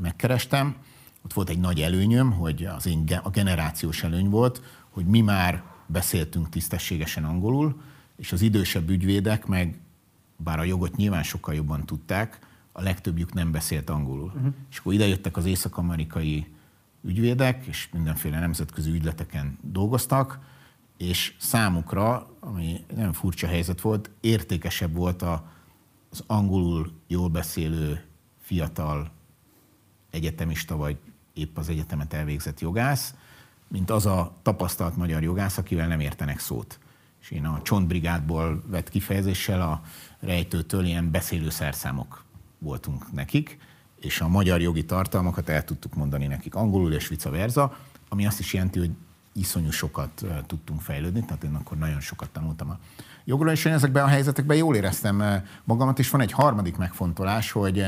[0.00, 0.76] megkerestem.
[1.24, 5.62] Ott volt egy nagy előnyöm, hogy az én a generációs előny volt, hogy mi már
[5.86, 7.80] beszéltünk tisztességesen angolul,
[8.16, 9.78] és az idősebb ügyvédek meg,
[10.42, 12.38] bár a jogot nyilván sokkal jobban tudták,
[12.72, 14.32] a legtöbbjük nem beszélt angolul.
[14.34, 14.52] Uh-huh.
[14.70, 16.46] És akkor idejöttek az észak-amerikai
[17.02, 20.38] ügyvédek, és mindenféle nemzetközi ügyleteken dolgoztak,
[20.96, 25.50] és számukra, ami nem furcsa helyzet volt, értékesebb volt a,
[26.10, 28.04] az angolul jól beszélő
[28.40, 29.10] fiatal
[30.10, 30.96] egyetemista, vagy
[31.32, 33.14] épp az egyetemet elvégzett jogász,
[33.68, 36.78] mint az a tapasztalt magyar jogász, akivel nem értenek szót.
[37.20, 39.82] És én a csontbrigádból vett kifejezéssel a
[40.20, 42.24] rejtőtől ilyen beszélő szerszámok
[42.58, 43.58] voltunk nekik,
[44.00, 47.76] és a magyar jogi tartalmakat el tudtuk mondani nekik angolul és vice versa,
[48.08, 48.90] ami azt is jelenti, hogy
[49.32, 52.78] iszonyú sokat tudtunk fejlődni, tehát én akkor nagyon sokat tanultam a
[53.24, 57.86] jogról, és én ezekben a helyzetekben jól éreztem magamat, és van egy harmadik megfontolás, hogy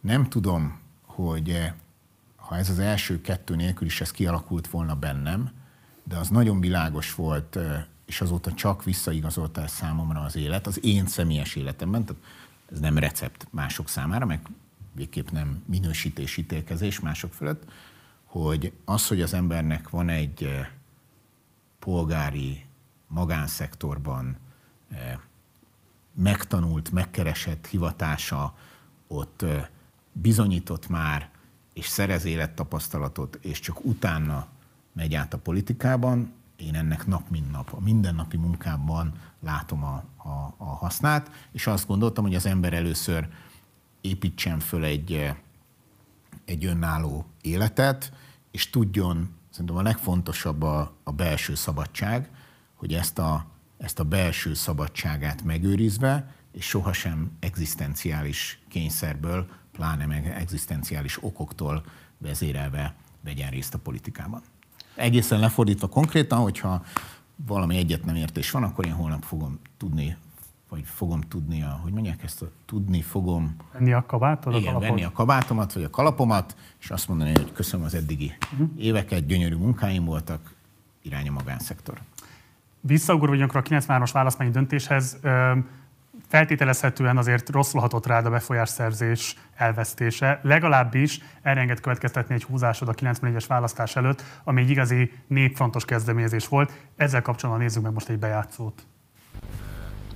[0.00, 1.72] nem tudom, hogy
[2.36, 5.50] ha ez az első kettő nélkül is ez kialakult volna bennem,
[6.04, 7.58] de az nagyon világos volt,
[8.12, 12.22] és azóta csak visszaigazolta el számomra az élet, az én személyes életemben, tehát
[12.72, 14.40] ez nem recept mások számára, meg
[14.92, 17.70] végképp nem minősítés, ítélkezés mások fölött,
[18.24, 20.66] hogy az, hogy az embernek van egy
[21.78, 22.64] polgári
[23.06, 24.36] magánszektorban
[26.14, 28.56] megtanult, megkeresett hivatása,
[29.06, 29.44] ott
[30.12, 31.30] bizonyított már
[31.72, 34.46] és szerez élettapasztalatot, és csak utána
[34.92, 36.32] megy át a politikában,
[36.62, 41.86] én ennek nap mint nap, a mindennapi munkámban látom a, a, a hasznát, és azt
[41.86, 43.28] gondoltam, hogy az ember először
[44.00, 45.32] építsen föl egy,
[46.44, 48.12] egy önálló életet,
[48.50, 52.30] és tudjon, szerintem a legfontosabb a, a belső szabadság,
[52.74, 53.46] hogy ezt a,
[53.78, 61.84] ezt a belső szabadságát megőrizve, és sohasem egzisztenciális kényszerből pláne meg egzisztenciális okoktól
[62.18, 64.42] vezérelve vegyen részt a politikában.
[64.94, 66.82] Egészen lefordítva konkrétan, hogyha
[67.46, 70.16] valami egyet nem értés van, akkor én holnap fogom tudni,
[70.68, 73.56] vagy fogom tudni, a, hogy mondják ezt, a, tudni fogom...
[73.72, 74.54] Venni a kabátod?
[74.54, 78.32] Igen, a venni a kabátomat, vagy a kalapomat, és azt mondani, hogy köszönöm az eddigi
[78.52, 78.68] uh-huh.
[78.76, 80.54] éveket, gyönyörű munkáim voltak,
[81.02, 82.00] irány a magánszektor.
[82.80, 85.18] Visszaugorva a 93-as választmányi döntéshez,
[86.32, 90.40] feltételezhetően azért rosszul hatott rád a befolyásszerzés elvesztése.
[90.42, 96.72] Legalábbis elrenged következtetni egy húzásod a 94-es választás előtt, ami egy igazi népfrontos kezdeményezés volt.
[96.96, 98.86] Ezzel kapcsolatban nézzük meg most egy bejátszót.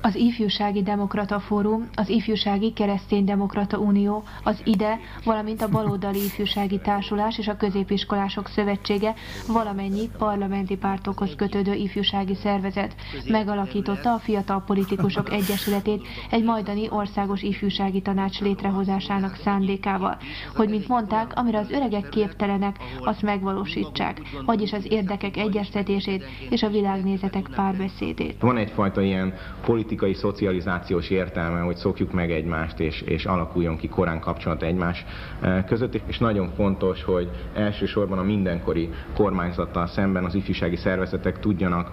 [0.06, 6.78] Az Ifjúsági Demokrata Fórum, az Ifjúsági Keresztény Demokrata Unió, az IDE, valamint a Baloldali Ifjúsági
[6.78, 9.14] Társulás és a Középiskolások Szövetsége
[9.46, 12.94] valamennyi parlamenti pártokhoz kötődő ifjúsági szervezet
[13.28, 20.16] megalakította a Fiatal Politikusok Egyesületét egy majdani országos ifjúsági tanács létrehozásának szándékával,
[20.56, 26.68] hogy mint mondták, amire az öregek képtelenek, azt megvalósítsák, vagyis az érdekek egyeztetését és a
[26.68, 28.40] világnézetek párbeszédét.
[28.40, 29.34] Van egyfajta ilyen
[29.64, 35.04] politikai politikai szocializációs értelme, hogy szokjuk meg egymást, és, és alakuljon ki korán kapcsolat egymás
[35.40, 36.00] eh, között.
[36.06, 41.90] És nagyon fontos, hogy elsősorban a mindenkori kormányzattal szemben az ifjúsági szervezetek tudjanak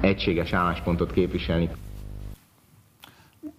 [0.00, 1.68] egységes álláspontot képviselni.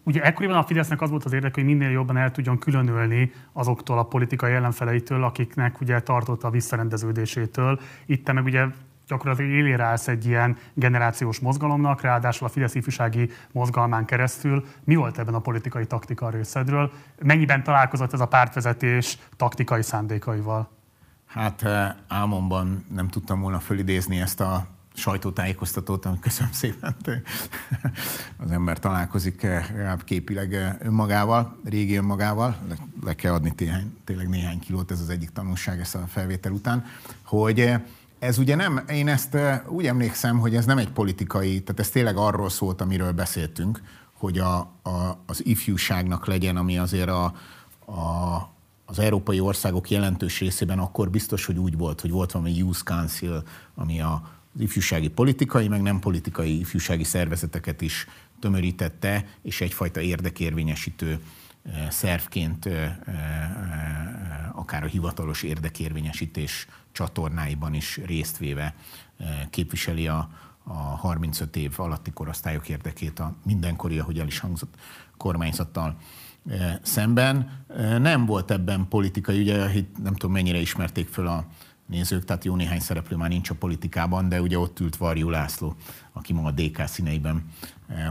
[0.03, 3.97] Ugye ekkoriban a Fidesznek az volt az érdeke, hogy minél jobban el tudjon különülni azoktól
[3.97, 7.79] a politikai ellenfeleitől, akiknek ugye tartotta a visszarendeződésétől.
[8.05, 8.65] Itt meg ugye
[9.07, 14.65] gyakorlatilag élére állsz egy ilyen generációs mozgalomnak, ráadásul a Fidesz ifjúsági mozgalmán keresztül.
[14.83, 16.91] Mi volt ebben a politikai taktika részedről?
[17.21, 20.69] Mennyiben találkozott ez a pártvezetés taktikai szándékaival?
[21.25, 26.95] Hát eh, álmomban nem tudtam volna fölidézni ezt a sajtótájékoztatót, amit köszönöm szépen.
[28.43, 29.65] Az ember találkozik eh,
[30.05, 35.09] képileg eh, önmagával, régi önmagával, le, le kell adni téhány, tényleg néhány kilót, ez az
[35.09, 36.85] egyik tanulság ezt a felvétel után,
[37.25, 37.73] hogy
[38.19, 39.37] ez ugye nem, én ezt
[39.67, 43.81] úgy emlékszem, hogy ez nem egy politikai, tehát ez tényleg arról szólt, amiről beszéltünk,
[44.13, 47.23] hogy a, a, az ifjúságnak legyen, ami azért a,
[47.85, 48.49] a,
[48.85, 53.43] az európai országok jelentős részében akkor biztos, hogy úgy volt, hogy volt valami Youth Council,
[53.75, 58.07] ami a, az ifjúsági politikai, meg nem politikai ifjúsági szervezeteket is
[58.39, 61.19] tömörítette, és egyfajta érdekérvényesítő
[61.89, 62.69] szervként
[64.51, 68.75] akár a hivatalos érdekérvényesítés csatornáiban is résztvéve
[69.49, 70.29] képviseli a,
[70.63, 74.75] a 35 év alatti korosztályok érdekét a mindenkori, ahogy el is hangzott,
[75.17, 75.97] kormányzattal
[76.81, 77.65] szemben.
[77.97, 79.67] Nem volt ebben politikai, ugye
[80.03, 81.45] nem tudom mennyire ismerték föl a
[81.85, 85.75] nézők, tehát jó néhány szereplő már nincs a politikában, de ugye ott ült Varjú László,
[86.13, 87.45] aki ma a DK színeiben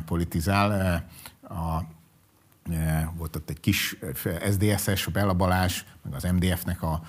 [0.07, 1.03] politizál.
[1.43, 1.79] A,
[3.17, 3.99] volt ott egy kis
[4.51, 7.03] SZDSZ-es, Bella Balázs, meg az MDF-nek, a,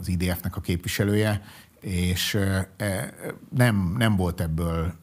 [0.00, 1.42] az IDF-nek a képviselője,
[1.80, 2.38] és
[3.54, 4.94] nem, nem volt ebből,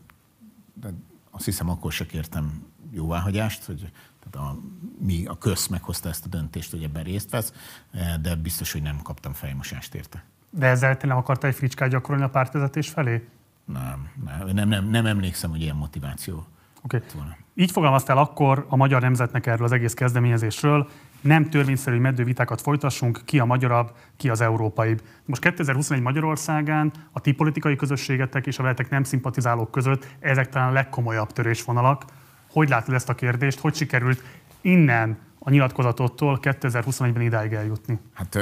[1.31, 3.91] azt hiszem akkor se kértem jóváhagyást, hogy
[4.23, 4.59] tehát a,
[4.99, 7.53] mi, a köz meghozta ezt a döntést, hogy ebben részt vesz,
[8.21, 10.23] de biztos, hogy nem kaptam fejmosást érte.
[10.49, 13.27] De ezzel te nem akarta egy fricskát gyakorolni a pártvezetés felé?
[13.65, 16.47] Nem, nem, nem, nem, nem emlékszem, hogy ilyen motiváció
[16.85, 17.01] Okay.
[17.57, 20.89] Így fogalmaztál akkor a magyar nemzetnek erről az egész kezdeményezésről,
[21.21, 24.95] nem törvényszerű meddővitákat folytassunk, ki a magyarabb, ki az európai.
[25.25, 30.69] Most 2021 Magyarországán a ti politikai közösségetek és a veletek nem szimpatizálók között ezek talán
[30.69, 32.03] a legkomolyabb törésvonalak.
[32.51, 33.59] Hogy látod ezt a kérdést?
[33.59, 34.23] Hogy sikerült
[34.61, 37.99] innen a nyilatkozatottól 2021-ben idáig eljutni?
[38.13, 38.37] Hát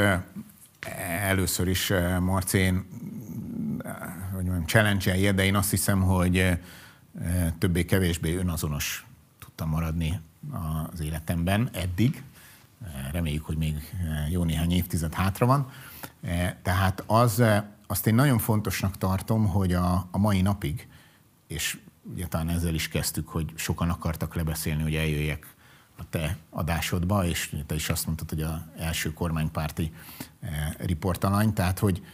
[1.21, 2.85] először is, Marci, én
[4.33, 6.59] hogy mondjam, challenge de én azt hiszem, hogy
[7.57, 9.05] többé-kevésbé önazonos
[9.39, 10.19] tudtam maradni
[10.91, 12.23] az életemben eddig.
[13.11, 13.75] Reméljük, hogy még
[14.29, 15.69] jó néhány évtized hátra van.
[16.61, 17.43] Tehát az,
[17.87, 20.87] azt én nagyon fontosnak tartom, hogy a, a mai napig,
[21.47, 21.77] és
[22.13, 25.55] ugye talán ezzel is kezdtük, hogy sokan akartak lebeszélni, hogy eljöjjek
[25.97, 29.93] a te adásodba, és te is azt mondtad, hogy az első kormánypárti
[30.77, 32.05] riportalany, tehát hogy...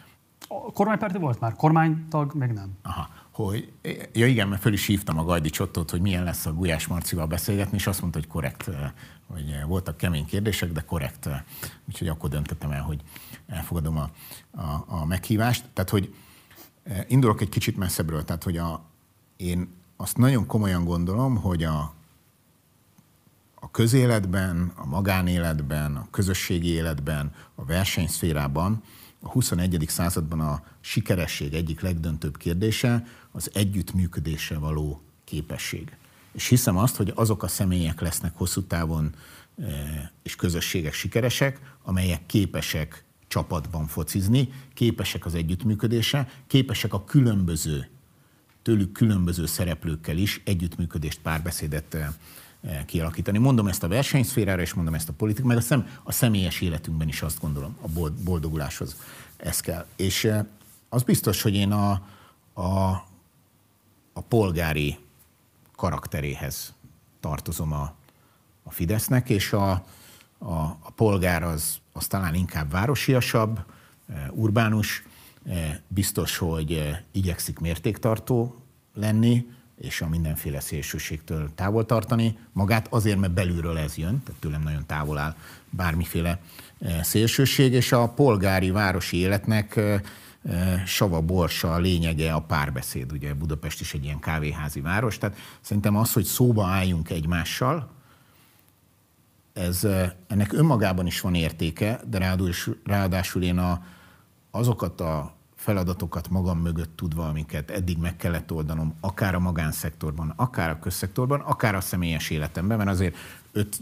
[0.48, 2.78] A kormánypárti volt már, kormánytag még nem.
[2.82, 3.72] Aha hogy,
[4.14, 7.28] ja igen, mert föl is hívtam a Gajdi Csottót, hogy milyen lesz a Gulyás Marcival
[7.28, 8.92] beszélgetni, és azt mondta, hogy korrekt, eh,
[9.28, 11.26] hogy voltak kemény kérdések, de korrekt.
[11.26, 11.42] Eh,
[11.88, 13.02] úgyhogy akkor döntöttem el, hogy
[13.48, 14.10] elfogadom a,
[14.62, 15.66] a, a meghívást.
[15.74, 16.14] Tehát, hogy
[16.84, 18.84] eh, indulok egy kicsit messzebbről, tehát, hogy a,
[19.38, 21.94] én azt nagyon komolyan gondolom, hogy a,
[23.56, 28.84] a közéletben, a magánéletben, a közösségi életben, a versenyszférában
[29.22, 29.86] a 21.
[29.88, 35.98] században a sikeresség egyik legdöntőbb kérdése az együttműködésre való képesség.
[36.32, 39.16] És hiszem azt, hogy azok a személyek lesznek hosszú távon
[39.62, 47.90] e, és közösségek sikeresek, amelyek képesek csapatban focizni, képesek az együttműködésre, képesek a különböző,
[48.62, 52.14] tőlük különböző szereplőkkel is együttműködést, párbeszédet e,
[52.62, 53.38] e, kialakítani.
[53.38, 57.08] Mondom ezt a versenyszférára, és mondom ezt a politik, meg a, szem, a személyes életünkben
[57.08, 57.88] is azt gondolom, a
[58.24, 58.96] boldoguláshoz
[59.38, 59.86] ez kell.
[59.96, 60.32] És
[60.90, 61.92] az biztos, hogy én a,
[62.54, 63.08] a,
[64.20, 64.98] a polgári
[65.76, 66.74] karakteréhez
[67.20, 67.96] tartozom a,
[68.64, 69.72] a Fidesznek, és a,
[70.38, 73.60] a, a polgár az, az talán inkább városiasabb,
[74.10, 75.04] e, urbánus,
[75.46, 78.64] e, biztos, hogy e, igyekszik mértéktartó
[78.94, 79.48] lenni,
[79.78, 82.38] és a mindenféle szélsőségtől távol tartani.
[82.52, 85.36] Magát, azért, mert belülről ez jön, tehát tőlem nagyon távol áll
[85.70, 86.42] bármiféle
[87.02, 89.80] szélsőség, és a polgári városi életnek
[90.86, 93.12] sava borsa a lényege a párbeszéd.
[93.12, 97.90] Ugye Budapest is egy ilyen kávéházi város, tehát szerintem az, hogy szóba álljunk egymással,
[99.54, 99.88] ez,
[100.28, 102.36] ennek önmagában is van értéke, de
[102.84, 103.84] ráadásul én a,
[104.52, 110.70] azokat a feladatokat magam mögött tudva, amiket eddig meg kellett oldanom, akár a magánszektorban, akár
[110.70, 113.16] a közszektorban, akár a személyes életemben, mert azért
[113.52, 113.82] öt,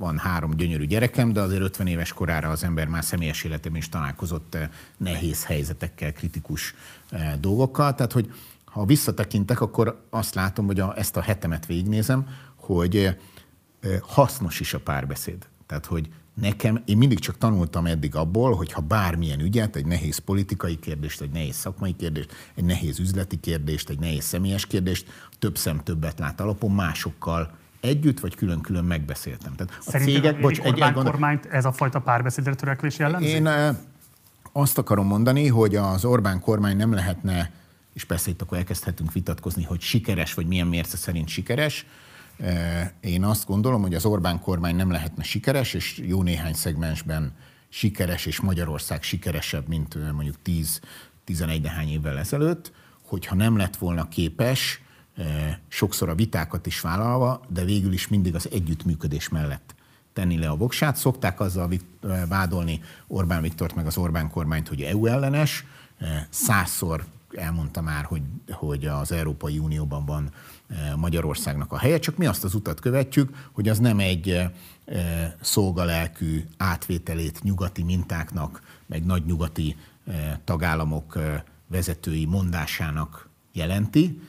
[0.00, 3.88] van három gyönyörű gyerekem, de azért 50 éves korára az ember már személyes életében is
[3.88, 6.74] találkozott eh, nehéz helyzetekkel, kritikus
[7.10, 7.94] eh, dolgokkal.
[7.94, 8.32] Tehát, hogy
[8.64, 12.26] ha visszatekintek, akkor azt látom, hogy a, ezt a hetemet végignézem,
[12.56, 13.14] hogy eh,
[14.00, 15.46] hasznos is a párbeszéd.
[15.66, 20.18] Tehát, hogy nekem, én mindig csak tanultam eddig abból, hogy ha bármilyen ügyet, egy nehéz
[20.18, 25.06] politikai kérdést, egy nehéz szakmai kérdést, egy nehéz üzleti kérdést, egy nehéz személyes kérdést,
[25.38, 29.54] több szem többet lát alapon másokkal együtt vagy külön-külön megbeszéltem.
[29.54, 33.26] Tehát a cégek, bocs, egy, kormányt ez a fajta párbeszédre törekvés jellemzi?
[33.28, 33.48] Én
[34.52, 37.50] azt akarom mondani, hogy az Orbán kormány nem lehetne,
[37.92, 41.86] és persze itt akkor elkezdhetünk vitatkozni, hogy sikeres, vagy milyen mérce szerint sikeres.
[43.00, 47.32] Én azt gondolom, hogy az Orbán kormány nem lehetne sikeres, és jó néhány szegmensben
[47.68, 50.36] sikeres, és Magyarország sikeresebb, mint mondjuk
[51.26, 52.72] 10-11 nehány évvel ezelőtt,
[53.02, 54.82] hogyha nem lett volna képes
[55.68, 59.74] sokszor a vitákat is vállalva, de végül is mindig az együttműködés mellett
[60.12, 60.96] tenni le a voksát.
[60.96, 61.70] Szokták azzal
[62.28, 65.64] vádolni Orbán Viktort meg az Orbán kormányt, hogy EU ellenes,
[66.28, 67.04] százszor
[67.34, 70.30] elmondta már, hogy, hogy az Európai Unióban van
[70.96, 74.50] Magyarországnak a helye, csak mi azt az utat követjük, hogy az nem egy
[75.40, 79.76] szolgalelkű átvételét nyugati mintáknak, meg nagy nyugati
[80.44, 81.18] tagállamok
[81.66, 84.20] vezetői mondásának jelenti,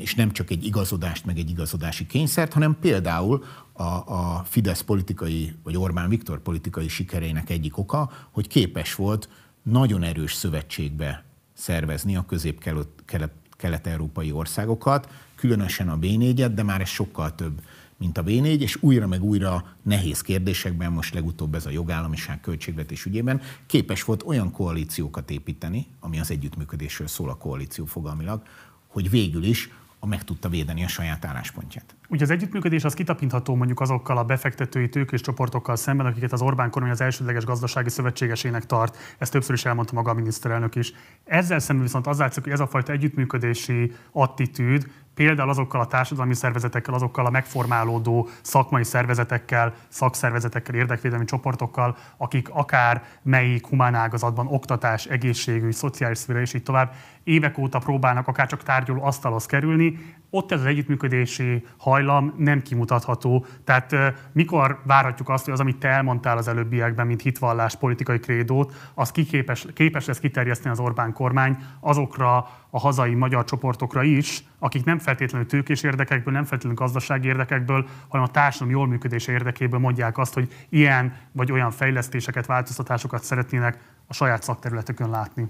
[0.00, 5.54] és nem csak egy igazodást, meg egy igazodási kényszert, hanem például a, a Fidesz politikai,
[5.62, 9.28] vagy Orbán Viktor politikai sikereinek egyik oka, hogy képes volt
[9.62, 17.62] nagyon erős szövetségbe szervezni a közép-kelet-európai országokat, különösen a B4-et, de már ez sokkal több,
[17.96, 23.04] mint a B4, és újra meg újra nehéz kérdésekben, most legutóbb ez a jogállamiság költségvetés
[23.04, 28.42] ügyében, képes volt olyan koalíciókat építeni, ami az együttműködésről szól a koalíció fogalmilag,
[28.90, 31.94] hogy végül is a meg tudta védeni a saját álláspontját.
[32.10, 36.70] Ugye az együttműködés az kitapintható mondjuk azokkal a befektetői tőkés csoportokkal szemben, akiket az Orbán
[36.70, 38.96] kormány az elsődleges gazdasági szövetségesének tart.
[39.18, 40.92] Ezt többször is elmondta maga a miniszterelnök is.
[41.24, 46.34] Ezzel szemben viszont az látszik, hogy ez a fajta együttműködési attitűd például azokkal a társadalmi
[46.34, 55.06] szervezetekkel, azokkal a megformálódó szakmai szervezetekkel, szakszervezetekkel, érdekvédelmi csoportokkal, akik akár melyik humán ágazatban, oktatás,
[55.06, 56.94] egészségügy, szociális szféra és így tovább,
[57.24, 59.98] évek óta próbálnak akár csak tárgyaló asztalhoz kerülni,
[60.30, 63.46] ott ez az együttműködési hajlam nem kimutatható.
[63.64, 63.94] Tehát
[64.32, 69.10] mikor várhatjuk azt, hogy az, amit te elmondtál az előbbiekben, mint hitvallás, politikai krédót, az
[69.10, 74.98] kiképes, képes lesz kiterjeszteni az Orbán kormány azokra a hazai magyar csoportokra is, akik nem
[74.98, 80.34] feltétlenül tőkés érdekekből, nem feltétlenül gazdasági érdekekből, hanem a társadalom jól működése érdekéből mondják azt,
[80.34, 85.48] hogy ilyen vagy olyan fejlesztéseket, változtatásokat szeretnének a saját szakterületükön látni.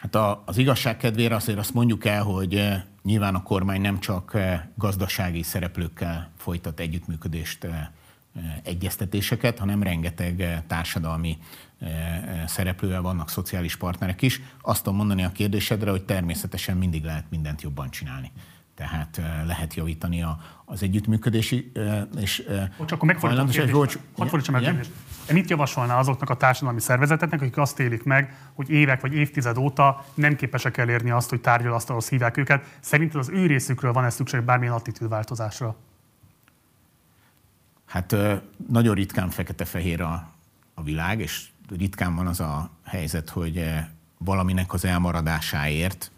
[0.00, 3.98] Hát a, az igazság kedvére azért azt mondjuk el, hogy eh, nyilván a kormány nem
[3.98, 7.88] csak eh, gazdasági szereplőkkel folytat együttműködést, eh,
[8.62, 11.38] egyeztetéseket, hanem rengeteg társadalmi
[12.46, 14.40] szereplővel vannak szociális partnerek is.
[14.60, 18.32] Azt tudom mondani a kérdésedre, hogy természetesen mindig lehet mindent jobban csinálni
[18.80, 21.72] tehát lehet javítani a, az együttműködési
[22.20, 22.42] és
[22.78, 23.98] Bocs, akkor megfordítom a kérdést.
[24.16, 24.90] Hadd fordítsam meg kérdést.
[25.32, 30.04] Mit javasolná azoknak a társadalmi szervezeteknek, akik azt élik meg, hogy évek vagy évtized óta
[30.14, 32.76] nem képesek elérni azt, hogy tárgyalasztalhoz hívják őket?
[32.80, 35.76] Szerinted az ő részükről van-e szükség bármilyen attitűdváltozásra?
[37.86, 38.16] Hát
[38.68, 40.28] nagyon ritkán fekete-fehér a,
[40.74, 43.64] a világ, és ritkán van az a helyzet, hogy
[44.18, 46.10] valaminek az elmaradásáért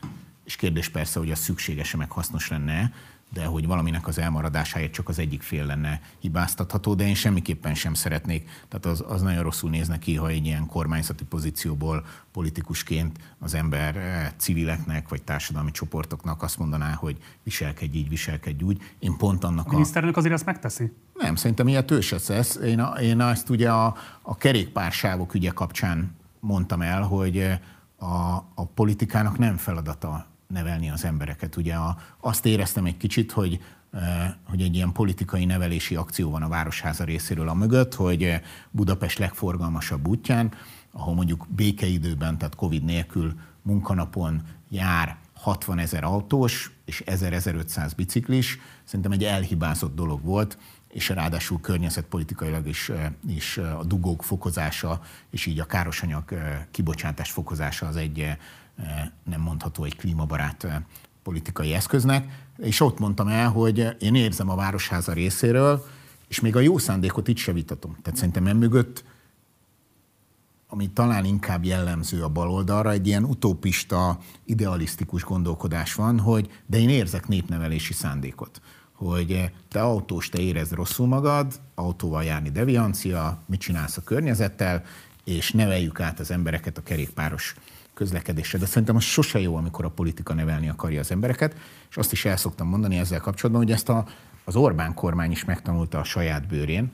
[0.45, 2.93] és kérdés persze, hogy az szükséges meg hasznos lenne,
[3.33, 7.95] de hogy valaminek az elmaradásáért csak az egyik fél lenne hibáztatható, de én semmiképpen sem
[7.95, 8.49] szeretnék.
[8.69, 13.97] Tehát az, az nagyon rosszul néz neki, ha egy ilyen kormányzati pozícióból politikusként az ember
[13.97, 18.81] eh, civileknek vagy társadalmi csoportoknak azt mondaná, hogy viselkedj így, viselkedj úgy.
[18.99, 19.71] Én pont annak a...
[19.71, 20.93] miniszterelnök azért ezt megteszi?
[21.15, 22.57] Nem, szerintem ilyet ő se tesz.
[22.57, 27.59] Én, a, én azt ugye a, a kerékpársávok ügye kapcsán mondtam el, hogy eh,
[27.97, 31.57] a, a politikának nem feladata nevelni az embereket.
[31.57, 33.61] Ugye a, azt éreztem egy kicsit, hogy
[33.93, 38.41] eh, hogy egy ilyen politikai nevelési akció van a Városháza részéről a mögött, hogy eh,
[38.71, 40.53] Budapest legforgalmasabb útján,
[40.93, 49.13] ahol mondjuk békeidőben, tehát Covid nélkül munkanapon jár 60 ezer autós és 1000-1500 biciklis, szerintem
[49.13, 55.01] egy elhibázott dolog volt, és ráadásul környezetpolitikailag is, eh, is a dugók fokozása,
[55.31, 56.25] és így a károsanyag
[56.71, 58.37] kibocsátás fokozása az egy
[59.25, 60.67] nem mondható egy klímabarát
[61.23, 65.87] politikai eszköznek, és ott mondtam el, hogy én érzem a Városháza részéről,
[66.29, 67.97] és még a jó szándékot itt se vitatom.
[68.03, 69.05] Tehát szerintem mögött,
[70.69, 76.89] ami talán inkább jellemző a baloldalra, egy ilyen utopista, idealisztikus gondolkodás van, hogy de én
[76.89, 78.61] érzek népnevelési szándékot
[79.05, 84.83] hogy te autós, te érezd rosszul magad, autóval járni deviancia, mit csinálsz a környezettel,
[85.25, 87.55] és neveljük át az embereket a kerékpáros
[88.03, 88.59] közlekedésre.
[88.59, 91.57] De szerintem az sose jó, amikor a politika nevelni akarja az embereket,
[91.91, 94.07] és azt is el szoktam mondani ezzel kapcsolatban, hogy ezt a,
[94.45, 96.93] az Orbán kormány is megtanulta a saját bőrén.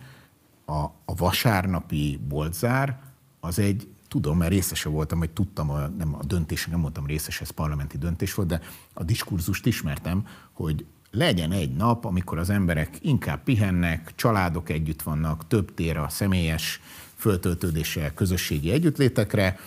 [0.67, 2.99] A, a vasárnapi boltzár
[3.41, 7.41] az egy tudom, mert részese voltam, vagy tudtam, a, nem a döntés, nem mondtam részes,
[7.41, 8.61] ez parlamenti döntés volt, de
[8.93, 15.47] a diskurzust ismertem, hogy legyen egy nap, amikor az emberek inkább pihennek, családok együtt vannak,
[15.47, 16.81] több tér a személyes
[17.17, 19.59] föltöltődéssel közösségi együttlétekre,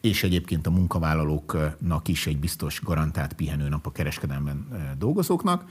[0.00, 5.64] és egyébként a munkavállalóknak is egy biztos garantált pihenőnap a kereskedelmen e, dolgozóknak,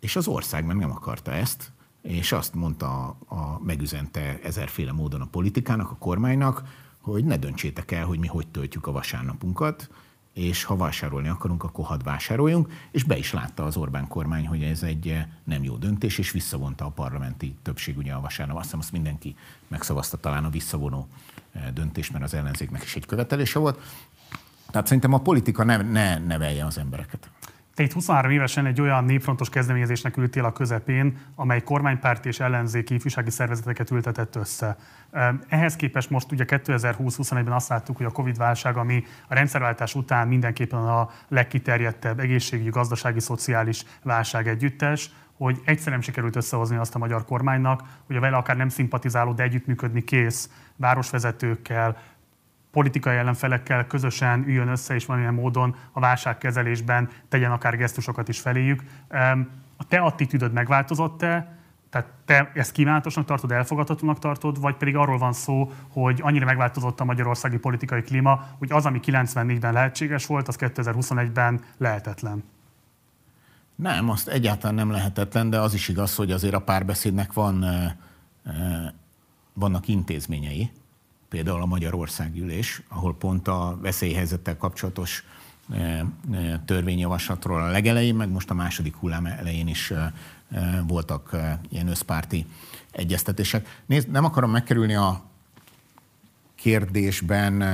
[0.00, 1.72] és az ország meg nem akarta ezt,
[2.02, 6.62] és azt mondta, a, megüzente ezerféle módon a politikának, a kormánynak,
[7.00, 9.90] hogy ne döntsétek el, hogy mi hogy töltjük a vasárnapunkat,
[10.32, 14.62] és ha vásárolni akarunk, akkor hadd vásároljunk, és be is látta az Orbán kormány, hogy
[14.62, 18.56] ez egy eh, nem jó döntés, és visszavonta a parlamenti többség ugye a vasárnap.
[18.56, 19.36] Azt hiszem, azt mindenki
[19.68, 21.08] megszavazta talán a visszavonó
[21.52, 23.80] eh, döntést, mert az ellenzéknek is egy követelése volt.
[24.70, 27.30] Tehát szerintem a politika ne, ne nevelje az embereket.
[27.74, 32.94] Te itt 23 évesen egy olyan népfrontos kezdeményezésnek ültél a közepén, amely kormánypárti és ellenzéki
[32.94, 34.76] ifjúsági szervezeteket ültetett össze.
[35.48, 40.78] Ehhez képest most ugye 2020-21-ben azt láttuk, hogy a Covid-válság, ami a rendszerváltás után mindenképpen
[40.78, 47.24] a legkiterjedtebb egészségügyi, gazdasági, szociális válság együttes, hogy egyszer nem sikerült összehozni azt a magyar
[47.24, 50.50] kormánynak, hogy a vele akár nem szimpatizáló, de együttműködni kész
[50.80, 51.96] városvezetőkkel,
[52.70, 58.82] politikai ellenfelekkel közösen üljön össze, és valamilyen módon a válságkezelésben tegyen akár gesztusokat is feléjük.
[59.76, 61.58] A te attitűdöd megváltozott-e?
[61.90, 67.00] Tehát te ezt kívánatosnak tartod, elfogadhatónak tartod, vagy pedig arról van szó, hogy annyira megváltozott
[67.00, 72.44] a magyarországi politikai klíma, hogy az, ami 94-ben lehetséges volt, az 2021-ben lehetetlen?
[73.74, 77.64] Nem, azt egyáltalán nem lehetetlen, de az is igaz, hogy azért a párbeszédnek van,
[79.52, 80.70] vannak intézményei,
[81.28, 85.24] például a Magyarországgyűlés, ahol pont a veszélyhelyzettel kapcsolatos
[86.64, 89.92] törvényjavaslatról a legelején, meg most a második hullám elején is
[90.86, 91.36] voltak
[91.68, 92.46] ilyen összpárti
[92.90, 93.82] egyeztetések.
[93.86, 95.22] Nézd, nem akarom megkerülni a
[96.54, 97.64] kérdésben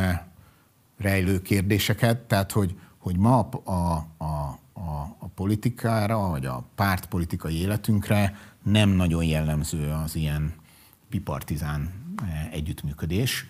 [0.98, 4.24] rejlő kérdéseket, tehát hogy, hogy ma a, a,
[4.72, 10.54] a, a politikára, vagy a pártpolitikai életünkre nem nagyon jellemző az ilyen
[11.16, 11.90] bipartizán
[12.50, 13.46] együttműködés.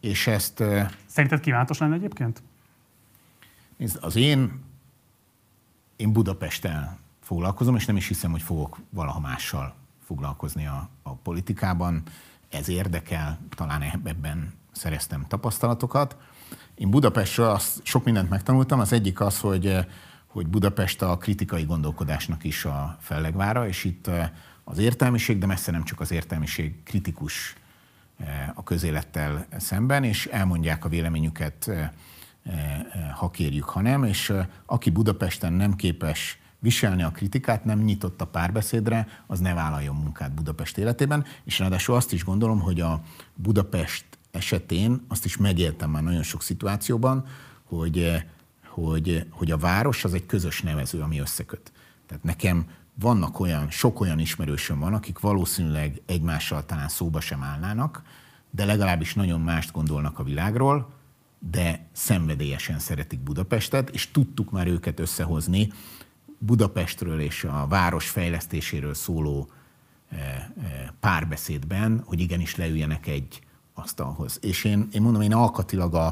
[0.00, 0.62] És ezt...
[1.06, 2.42] Szerinted kívánatos lenne egyébként?
[3.76, 4.62] Nézd, az én,
[5.96, 12.02] én Budapesttel foglalkozom, és nem is hiszem, hogy fogok valaha mással foglalkozni a, a politikában.
[12.48, 16.16] Ez érdekel, talán ebben szereztem tapasztalatokat.
[16.74, 18.80] Én Budapestről azt sok mindent megtanultam.
[18.80, 19.86] Az egyik az, hogy,
[20.26, 24.10] hogy Budapest a kritikai gondolkodásnak is a fellegvára, és itt
[24.64, 27.54] az értelmiség, de messze nem csak az értelmiség kritikus
[28.54, 31.70] a közélettel szemben, és elmondják a véleményüket,
[33.14, 34.32] ha kérjük, ha nem, és
[34.66, 40.32] aki Budapesten nem képes viselni a kritikát, nem nyitott a párbeszédre, az ne vállaljon munkát
[40.34, 43.02] Budapest életében, és ráadásul azt is gondolom, hogy a
[43.34, 47.26] Budapest esetén azt is megéltem már nagyon sok szituációban,
[47.64, 48.24] hogy,
[48.66, 51.72] hogy, hogy a város az egy közös nevező, ami összeköt.
[52.06, 58.02] Tehát nekem vannak olyan, sok olyan ismerősöm van, akik valószínűleg egymással talán szóba sem állnának,
[58.50, 60.88] de legalábbis nagyon mást gondolnak a világról,
[61.38, 65.72] de szenvedélyesen szeretik Budapestet, és tudtuk már őket összehozni
[66.38, 69.48] Budapestről és a város fejlesztéséről szóló
[70.08, 70.44] eh, eh,
[71.00, 73.40] párbeszédben, hogy igenis leüljenek egy
[73.74, 74.38] asztalhoz.
[74.40, 76.06] És én, én mondom, én alkatilag a,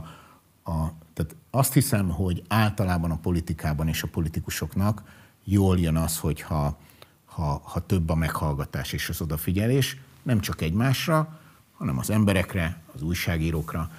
[0.62, 5.02] a, tehát azt hiszem, hogy általában a politikában és a politikusoknak
[5.44, 6.78] jól jön az, hogyha
[7.24, 11.40] ha, ha több a meghallgatás és az odafigyelés, nem csak egymásra,
[11.76, 13.90] hanem az emberekre, az újságírókra,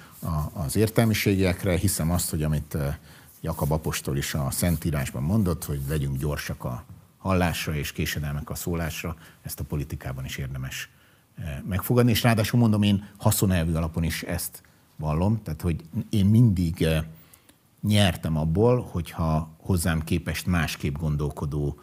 [0.52, 1.76] az értelmiségiekre.
[1.76, 2.96] Hiszem azt, hogy amit eh,
[3.40, 6.84] Jakab Apostol is a Szentírásban mondott, hogy legyünk gyorsak a
[7.18, 10.88] hallásra és késedelmek a szólásra, ezt a politikában is érdemes
[11.36, 12.10] eh, megfogadni.
[12.10, 14.62] És ráadásul mondom, én haszonelvű alapon is ezt
[14.96, 17.04] vallom, tehát hogy én mindig eh,
[17.82, 21.80] nyertem abból, hogyha hozzám képest másképp gondolkodó,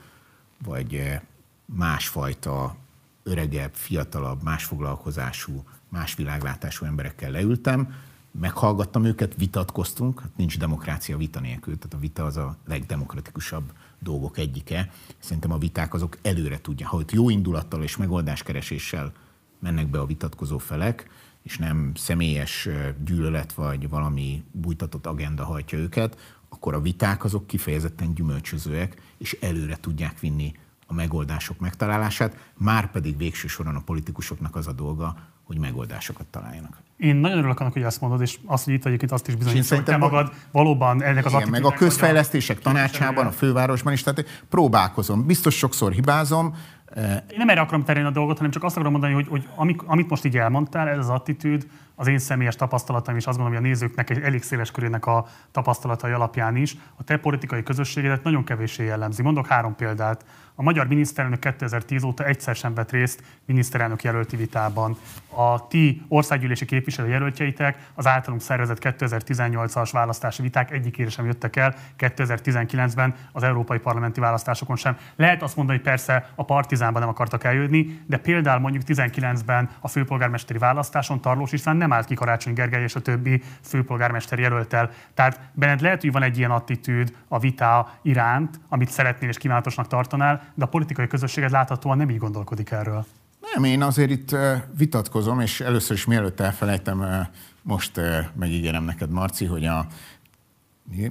[0.63, 1.19] vagy
[1.65, 2.75] másfajta
[3.23, 7.93] öregebb, fiatalabb, más foglalkozású, más világlátású emberekkel leültem,
[8.31, 14.37] meghallgattam őket, vitatkoztunk, hát nincs demokrácia vita nélkül, tehát a vita az a legdemokratikusabb dolgok
[14.37, 14.91] egyike.
[15.19, 16.87] Szerintem a viták azok előre tudja.
[16.87, 19.11] Ha ott jó indulattal és megoldáskereséssel
[19.59, 21.09] mennek be a vitatkozó felek,
[21.49, 22.69] és nem személyes
[23.05, 26.17] gyűlölet vagy valami bújtatott agenda hajtja őket,
[26.49, 30.53] akkor a viták azok kifejezetten gyümölcsözőek, és előre tudják vinni
[30.87, 36.77] a megoldások megtalálását, már pedig végső soron a politikusoknak az a dolga, hogy megoldásokat találjanak.
[36.97, 39.75] Én nagyon örülök annak, hogy ezt mondod, és azt, hogy itt egyébként azt is bizonyítja,
[39.75, 44.03] hogy te magad valóban ennek az igen, meg a közfejlesztések a tanácsában, a fővárosban is,
[44.03, 45.25] tehát próbálkozom.
[45.25, 46.55] Biztos sokszor hibázom.
[46.95, 49.47] Én nem erre akarom terülni a dolgot, hanem csak azt akarom mondani, hogy, hogy
[49.85, 53.69] amit most így elmondtál, ez az attitűd, az én személyes tapasztalataim, és azt gondolom, hogy
[53.69, 58.43] a nézőknek egy elég széles körének a tapasztalatai alapján is, a te politikai közösségedet nagyon
[58.43, 59.21] kevéssé jellemzi.
[59.21, 60.25] Mondok három példát.
[60.59, 64.97] A magyar miniszterelnök 2010 óta egyszer sem vett részt miniszterelnök jelölti vitában.
[65.29, 73.15] A ti országgyűlési képviselőjelöltjeitek az általunk szervezett 2018-as választási viták egyikére sem jöttek el, 2019-ben
[73.31, 74.97] az európai parlamenti választásokon sem.
[75.15, 79.87] Lehet azt mondani, hogy persze a partizánban nem akartak eljönni, de például mondjuk 19-ben a
[79.87, 84.91] főpolgármesteri választáson Tarlós István nem állt ki Karácsony Gergely és a többi főpolgármester jelöltel.
[85.13, 89.87] Tehát benned lehet, hogy van egy ilyen attitűd a vita iránt, amit szeretnél és kívánatosnak
[89.87, 93.05] tartanál, de a politikai közösséged láthatóan nem így gondolkodik erről.
[93.53, 94.35] Nem, én azért itt
[94.77, 97.27] vitatkozom, és először is mielőtt elfelejtem,
[97.61, 98.01] most
[98.35, 99.85] megígérem neked, Marci, hogy a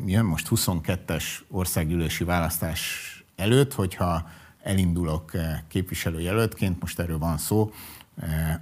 [0.07, 4.29] jön most 22-es országgyűlési választás előtt, hogyha
[4.63, 5.31] elindulok
[5.69, 7.71] képviselőjelöltként, most erről van szó,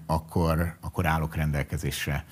[0.07, 2.25] akkor, akkor állok rendelkezésre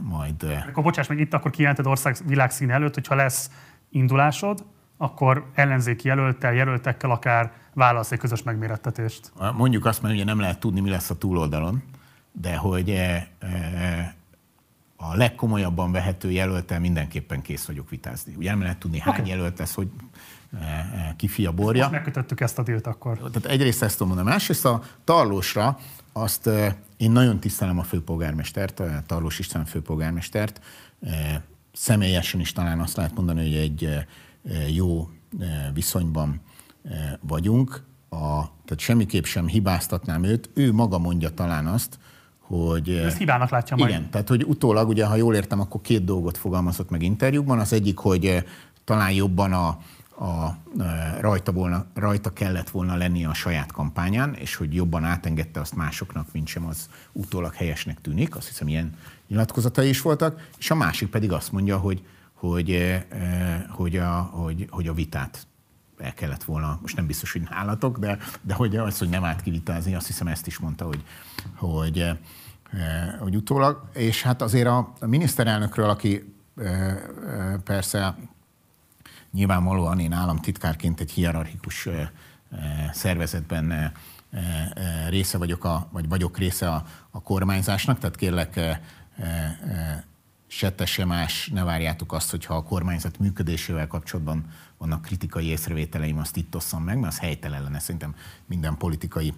[0.00, 0.42] majd.
[0.68, 3.50] Akkor bocsáss meg, itt akkor kijelented ország világszín előtt, hogyha lesz
[3.90, 4.64] indulásod,
[5.02, 9.32] akkor ellenzéki jelöltel, jelöltekkel akár válasz egy közös megmérettetést.
[9.56, 11.82] Mondjuk azt, mert ugye nem lehet tudni, mi lesz a túloldalon,
[12.32, 14.14] de hogy e, e,
[14.96, 18.34] a legkomolyabban vehető jelöltel mindenképpen kész vagyok vitázni.
[18.36, 19.28] Ugye nem lehet tudni, hány okay.
[19.28, 19.88] jelölt lesz, hogy
[20.60, 21.80] e, ki fia borja.
[21.80, 23.16] Most megkötöttük ezt a dílt akkor.
[23.16, 24.34] Tehát egyrészt ezt tudom mondani.
[24.34, 25.78] Másrészt a Tarlósra
[26.12, 26.50] azt
[26.96, 30.60] én nagyon tisztelem a főpolgármestert, a Tarlós István főpolgármestert.
[31.72, 34.06] Személyesen is talán azt lehet mondani, hogy egy
[34.74, 35.08] jó
[35.74, 36.40] viszonyban
[37.20, 37.82] vagyunk.
[38.08, 40.50] A, tehát semmiképp sem hibáztatnám őt.
[40.54, 41.98] Ő maga mondja talán azt,
[42.38, 42.88] hogy...
[42.88, 43.90] Ezt hibának látja majd.
[43.90, 47.58] Igen, tehát hogy utólag, ugye, ha jól értem, akkor két dolgot fogalmazott meg interjúkban.
[47.58, 48.44] Az egyik, hogy
[48.84, 49.66] talán jobban a,
[50.24, 50.56] a,
[51.20, 56.26] rajta, volna, rajta kellett volna lennie a saját kampányán, és hogy jobban átengedte azt másoknak,
[56.32, 58.36] mint sem az utólag helyesnek tűnik.
[58.36, 58.94] Azt hiszem, ilyen
[59.28, 60.48] nyilatkozatai is voltak.
[60.58, 62.02] És a másik pedig azt mondja, hogy,
[62.50, 62.98] hogy,
[63.68, 65.46] hogy, a, hogy, hogy a vitát
[65.98, 69.42] el kellett volna, most nem biztos, hogy nálatok, de, de hogy az, hogy nem állt
[69.42, 71.02] kivitázni, azt hiszem ezt is mondta, hogy,
[71.54, 72.10] hogy,
[73.20, 73.88] hogy utólag.
[73.92, 76.34] És hát azért a, a miniszterelnökről, aki
[77.64, 78.16] persze
[79.32, 81.88] Nyilvánvalóan én államtitkárként egy hierarchikus
[82.92, 83.92] szervezetben
[85.08, 88.60] része vagyok, a, vagy vagyok része a, a kormányzásnak, tehát kérlek
[90.52, 94.44] se te, se más, ne várjátok azt, hogyha a kormányzat működésével kapcsolatban
[94.78, 98.14] vannak kritikai észrevételeim, azt itt osszam meg, mert az helytelen lenne szerintem
[98.46, 99.34] minden politikai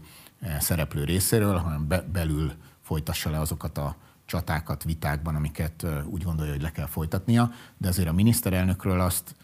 [0.58, 6.62] szereplő részéről, hanem be, belül folytassa le azokat a csatákat vitákban, amiket úgy gondolja, hogy
[6.62, 9.34] le kell folytatnia, de azért a miniszterelnökről azt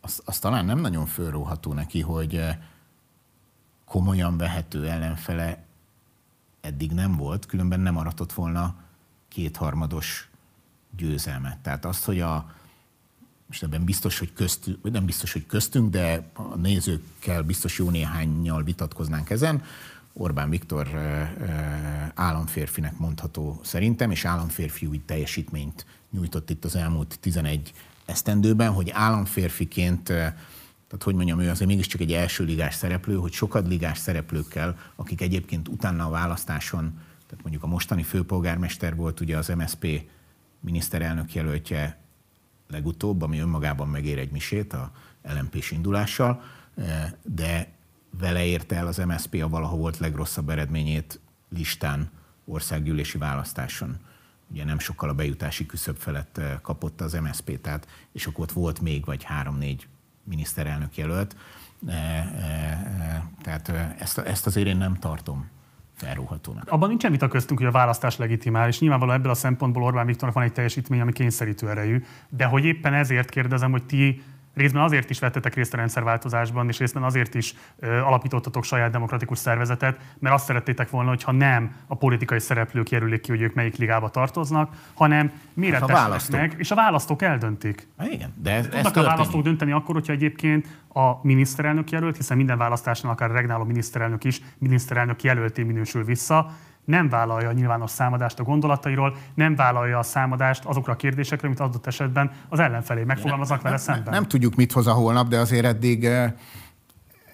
[0.00, 2.58] az, az talán nem nagyon fölróható neki, hogy eh,
[3.84, 5.64] komolyan vehető ellenfele
[6.60, 8.74] eddig nem volt, különben nem aratott volna
[9.28, 10.31] kétharmados
[10.96, 11.58] győzelmet.
[11.58, 12.54] Tehát azt, hogy a,
[13.46, 18.62] most ebben biztos, hogy köztünk, nem biztos, hogy köztünk, de a nézőkkel biztos jó néhánynyal
[18.62, 19.62] vitatkoznánk ezen.
[20.12, 20.88] Orbán Viktor
[22.14, 27.72] államférfinek mondható szerintem, és államférfiúi teljesítményt nyújtott itt az elmúlt 11
[28.04, 30.02] esztendőben, hogy államférfiként,
[30.92, 35.68] tehát hogy mondjam, ő azért mégiscsak egy első ligás szereplő, hogy sokadligás szereplőkkel, akik egyébként
[35.68, 40.04] utána a választáson, tehát mondjuk a mostani főpolgármester volt ugye az MSP
[40.62, 41.98] miniszterelnök jelöltje
[42.68, 46.42] legutóbb, ami önmagában megér egy misét a lmp indulással,
[47.22, 47.72] de
[48.18, 52.10] vele érte el az MSP a valaha volt legrosszabb eredményét listán
[52.44, 53.98] országgyűlési választáson
[54.52, 58.52] ugye nem sokkal a bejutási küszöb felett eh, kapott az MSZP, tehát, és akkor ott
[58.52, 59.88] volt még vagy három-négy
[60.24, 61.36] miniszterelnök jelölt.
[61.86, 63.68] Eh, eh, tehát
[63.98, 65.48] ezt, ezt azért én nem tartom
[66.02, 66.70] felróhatónak.
[66.70, 70.34] Abban nincsen vita köztünk, hogy a választás legitimál, és nyilvánvalóan ebből a szempontból Orbán Viktornak
[70.34, 74.22] van egy teljesítmény, ami kényszerítő erejű, de hogy éppen ezért kérdezem, hogy ti
[74.54, 79.38] Részben azért is vettetek részt a rendszerváltozásban, és részben azért is ö, alapítottatok saját demokratikus
[79.38, 83.76] szervezetet, mert azt szerettétek volna, hogyha nem a politikai szereplők jelölik ki, hogy ők melyik
[83.76, 87.88] ligába tartoznak, hanem méretesnek hát meg, és a választók eldöntik.
[87.98, 92.16] Há, igen, de ez, Tudnak ez a választók dönteni akkor, hogyha egyébként a miniszterelnök jelölt,
[92.16, 96.50] hiszen minden választásnál akár a regnáló miniszterelnök is miniszterelnök jelölté minősül vissza,
[96.84, 101.60] nem vállalja a nyilvános számadást a gondolatairól, nem vállalja a számadást azokra a kérdésekre, amit
[101.60, 104.04] adott esetben az ellenfelé megfogalmaznak vele szemben.
[104.04, 106.32] Nem, nem tudjuk, mit hoz a holnap, de azért eddig, eh,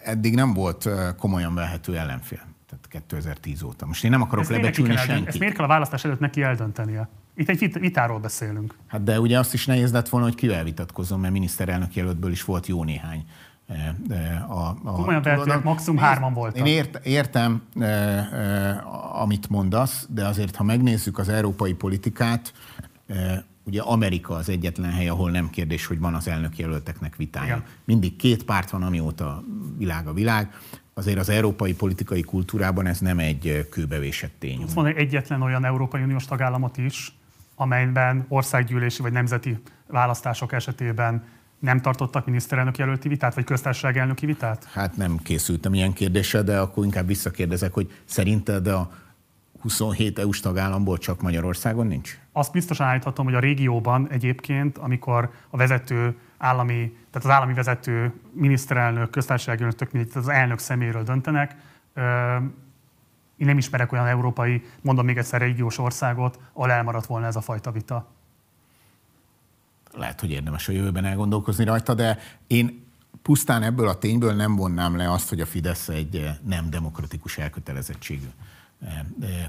[0.04, 2.40] eddig nem volt eh, komolyan vehető ellenfél.
[2.68, 3.86] Tehát 2010 óta.
[3.86, 5.26] Most én nem akarok ezt lebecsülni senkit.
[5.26, 7.08] Ezt miért kell a választás előtt neki eldöntenie?
[7.34, 8.74] Itt egy vitáról beszélünk.
[8.86, 12.44] Hát de ugye azt is nehéz lett volna, hogy kivel vitatkozom, mert miniszterelnök jelöltből is
[12.44, 13.24] volt jó néhány
[14.48, 16.58] a, a Komolyan vehetőek, maximum hárman voltak.
[16.58, 22.52] Én ért, értem, e, e, amit mondasz, de azért, ha megnézzük az európai politikát,
[23.06, 27.46] e, ugye Amerika az egyetlen hely, ahol nem kérdés, hogy van az elnök jelölteknek vitája.
[27.46, 27.64] Igen.
[27.84, 29.42] Mindig két párt van, amióta
[29.76, 30.54] világ a világ.
[30.94, 34.62] Azért az európai politikai kultúrában ez nem egy kőbevésett tény.
[34.62, 37.12] Azt mondani, egyetlen olyan Európai Uniós tagállamot is,
[37.54, 41.24] amelyben országgyűlési vagy nemzeti választások esetében
[41.58, 44.64] nem tartottak miniszterelnök jelölti vitát, vagy köztársaság elnöki vitát?
[44.64, 48.90] Hát nem készültem ilyen kérdéssel, de akkor inkább visszakérdezek, hogy szerinted a
[49.60, 52.18] 27 EU-s tagállamból csak Magyarországon nincs?
[52.32, 58.12] Azt biztosan állíthatom, hogy a régióban egyébként, amikor a vezető állami, tehát az állami vezető
[58.32, 61.56] miniszterelnök, köztársasági elnök, tehát az elnök szeméről döntenek,
[63.36, 67.40] én nem ismerek olyan európai, mondom még egyszer, régiós országot, ahol elmaradt volna ez a
[67.40, 68.06] fajta vita
[69.98, 72.86] lehet, hogy érdemes a jövőben elgondolkozni rajta, de én
[73.22, 78.28] pusztán ebből a tényből nem vonnám le azt, hogy a Fidesz egy nem demokratikus elkötelezettségű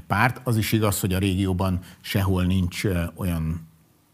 [0.07, 0.41] párt.
[0.43, 2.83] Az is igaz, hogy a régióban sehol nincs
[3.15, 3.67] olyan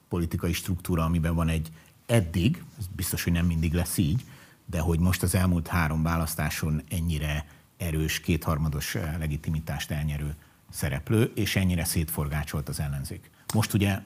[0.10, 1.72] politikai struktúra, amiben van egy
[2.06, 4.26] eddig, ez biztos, hogy nem mindig lesz így,
[4.66, 7.46] de hogy most az elmúlt három választáson ennyire
[7.78, 10.36] erős, kétharmados legitimitást elnyerő
[10.70, 13.30] szereplő, és ennyire szétforgácsolt az ellenzék.
[13.54, 14.00] Most ugye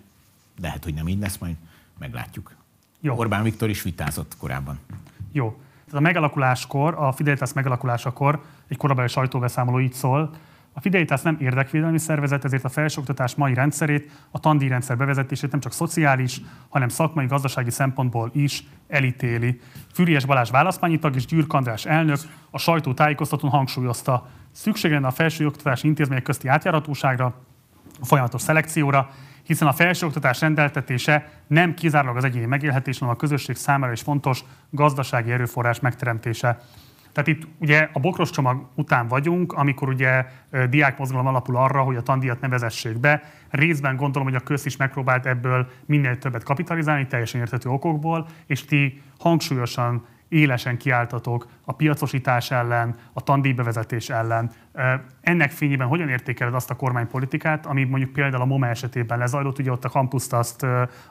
[0.62, 1.56] lehet, hogy nem így lesz, majd
[2.00, 2.56] meglátjuk.
[3.02, 3.16] Jó.
[3.16, 4.80] Orbán Viktor is vitázott korábban.
[5.32, 5.50] Jó.
[5.86, 10.32] Tehát a megalakuláskor, a Fidelitas megalakulásakor egy korabeli sajtóbeszámoló így szól,
[10.74, 15.72] a Fidelitas nem érdekvédelmi szervezet, ezért a felsőoktatás mai rendszerét, a tandíjrendszer bevezetését nem csak
[15.72, 19.60] szociális, hanem szakmai, gazdasági szempontból is elítéli.
[19.94, 22.18] Füriás Balázs választmányi tag és Gyürk András elnök
[22.50, 27.34] a sajtó tájékoztatón hangsúlyozta, szükség lenne a felsőoktatási intézmények közti átjáratóságra,
[28.02, 29.10] a folyamatos szelekcióra,
[29.50, 34.44] hiszen a felsőoktatás rendeltetése nem kizárólag az egyéni megélhetés, hanem a közösség számára is fontos
[34.70, 36.60] gazdasági erőforrás megteremtése.
[37.12, 40.26] Tehát itt ugye a bokros csomag után vagyunk, amikor ugye
[40.70, 43.24] diákmozgalom alapul arra, hogy a tandíjat nevezessék be.
[43.50, 48.66] Részben gondolom, hogy a köz is megpróbált ebből minél többet kapitalizálni, teljesen érthető okokból, és
[48.66, 54.52] ti hangsúlyosan élesen kiáltatok a piacosítás ellen, a tandíjbevezetés ellen.
[55.22, 59.72] Ennek fényében hogyan értékeled azt a kormánypolitikát, ami mondjuk például a MOMA esetében lezajlott, ugye
[59.72, 60.64] ott a kampuszt azt,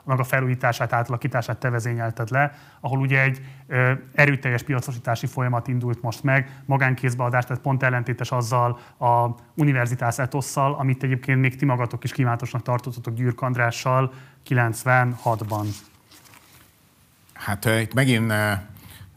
[0.03, 3.41] annak a felújítását, átalakítását te vezényelted le, ahol ugye egy
[4.13, 11.03] erőteljes piacosítási folyamat indult most meg, magánkézbeadás, tehát pont ellentétes azzal a univerzitás etosszal, amit
[11.03, 14.13] egyébként még ti magatok is kívánatosnak tartottatok Gyürk Andrással
[14.49, 15.65] 96-ban.
[17.33, 18.33] Hát itt megint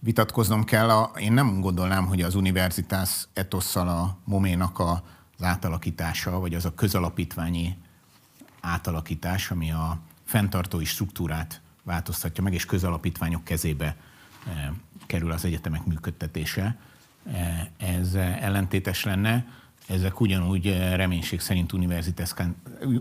[0.05, 0.91] vitatkoznom kell.
[0.91, 5.03] A, én nem gondolnám, hogy az univerzitás etosszal a moménak a,
[5.39, 7.77] az átalakítása, vagy az a közalapítványi
[8.61, 13.97] átalakítás, ami a fenntartói struktúrát változtatja meg, és közalapítványok kezébe
[14.47, 14.73] e,
[15.07, 16.77] kerül az egyetemek működtetése.
[17.33, 19.47] E, ez ellentétes lenne.
[19.87, 21.73] Ezek ugyanúgy reménység szerint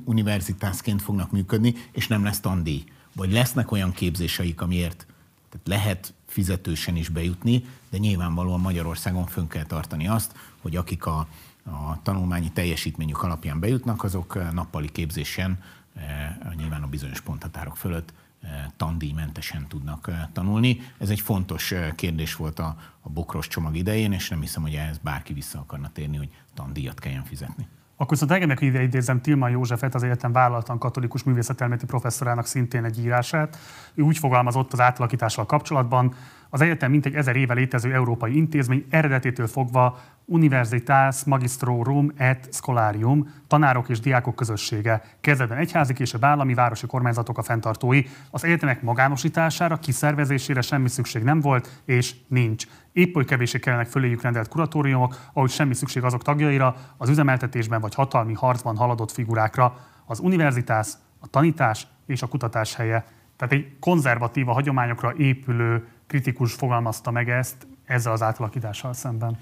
[0.06, 2.84] univerzitásként fognak működni, és nem lesz tandíj.
[3.16, 5.06] Vagy lesznek olyan képzéseik, amiért
[5.52, 11.28] tehát lehet fizetősen is bejutni, de nyilvánvalóan Magyarországon fönn kell tartani azt, hogy akik a,
[11.64, 15.64] a tanulmányi teljesítményük alapján bejutnak, azok eh, nappali képzésen,
[15.94, 20.82] eh, nyilván a bizonyos ponthatárok fölött eh, tandíjmentesen tudnak tanulni.
[20.98, 24.98] Ez egy fontos kérdés volt a, a bokros csomag idején, és nem hiszem, hogy ehhez
[24.98, 27.68] bárki vissza akarna térni, hogy tandíjat kelljen fizetni.
[28.02, 32.84] Akkor viszont engem meg ide idézem Tilman Józsefet, az egyetem vállaltan katolikus művészetelméleti professzorának szintén
[32.84, 33.58] egy írását.
[33.94, 36.14] Ő úgy fogalmazott az átalakítással kapcsolatban,
[36.50, 43.90] az egyetem mintegy ezer éve létező európai intézmény eredetétől fogva Universitas Magistrorum et Scholarium, tanárok
[43.90, 45.04] és diákok közössége.
[45.22, 48.04] Kezdetben egyházi, később állami, városi kormányzatok a fenntartói.
[48.32, 52.66] Az egyetemek magánosítására, kiszervezésére semmi szükség nem volt, és nincs.
[52.94, 57.96] Épp oly kevésé kellenek föléjük rendelt kuratóriumok, ahogy semmi szükség azok tagjaira, az üzemeltetésben vagy
[57.96, 59.78] hatalmi harcban haladott figurákra.
[60.06, 60.88] Az univerzitás,
[61.20, 63.06] a tanítás és a kutatás helye.
[63.38, 69.38] Tehát egy konzervatív, a hagyományokra épülő kritikus fogalmazta meg ezt ezzel az átalakítással szemben.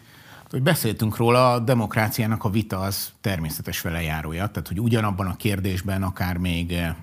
[0.49, 6.03] Hogy beszéltünk róla, a demokráciának a vita az természetes velejárója, tehát hogy ugyanabban a kérdésben
[6.03, 6.95] akár még eh,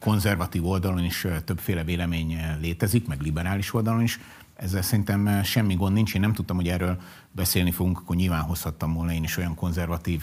[0.00, 4.20] konzervatív oldalon is eh, többféle vélemény eh, létezik, meg liberális oldalon is,
[4.56, 6.14] ezzel szerintem semmi gond nincs.
[6.14, 7.00] Én nem tudtam, hogy erről
[7.32, 10.22] beszélni fogunk, akkor nyilván hozhattam volna én is olyan konzervatív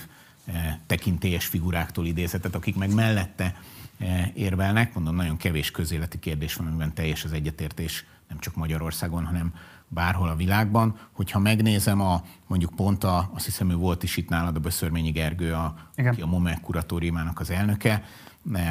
[0.87, 3.55] tekintélyes figuráktól idézetet, akik meg mellette
[4.33, 4.93] érvelnek.
[4.93, 9.53] Mondom, nagyon kevés közéleti kérdés van, amiben teljes az egyetértés nem csak Magyarországon, hanem
[9.87, 10.97] bárhol a világban.
[11.11, 15.11] Hogyha megnézem a, mondjuk pont a, azt hiszem ő volt is itt nálad, a Böszörményi
[15.11, 18.03] Gergő, a, aki a MOME kuratóriumának az elnöke,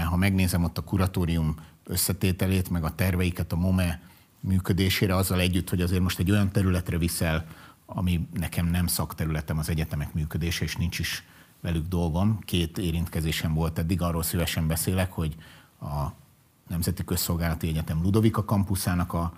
[0.09, 4.01] ha megnézem ott a kuratórium összetételét, meg a terveiket a MOME
[4.43, 7.47] működésére, azzal együtt, hogy azért most egy olyan területre viszel,
[7.87, 11.25] ami nekem nem szakterületem az egyetemek működése, és nincs is
[11.61, 12.39] velük dolgom.
[12.45, 15.37] Két érintkezésem volt eddig, arról szívesen beszélek, hogy
[15.81, 16.07] a
[16.69, 19.33] Nemzeti Közszolgálati Egyetem Ludovika kampuszának a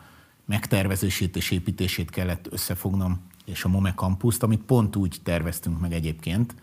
[0.45, 6.55] megtervezését és építését kellett összefognom, és a MOME kampuszt, amit pont úgy terveztünk meg egyébként,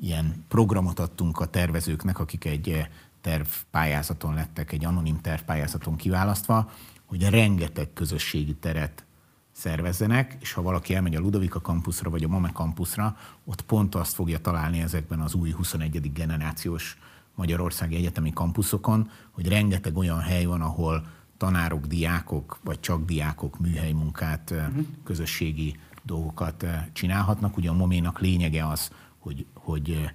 [0.00, 2.88] ilyen programot adtunk a tervezőknek, akik egy
[3.20, 6.70] tervpályázaton lettek, egy anonim tervpályázaton kiválasztva,
[7.08, 9.04] hogy rengeteg közösségi teret
[9.52, 14.14] szervezzenek, és ha valaki elmegy a Ludovika kampuszra vagy a MOME kampuszra, ott pont azt
[14.14, 16.12] fogja találni ezekben az új 21.
[16.12, 16.98] generációs
[17.34, 21.06] Magyarországi Egyetemi kampuszokon, hogy rengeteg olyan hely van, ahol
[21.36, 24.84] tanárok, diákok, vagy csak diákok műhelymunkát, uh-huh.
[25.04, 27.56] közösségi dolgokat csinálhatnak.
[27.56, 30.10] Ugye a moménak lényege az, hogy, hogy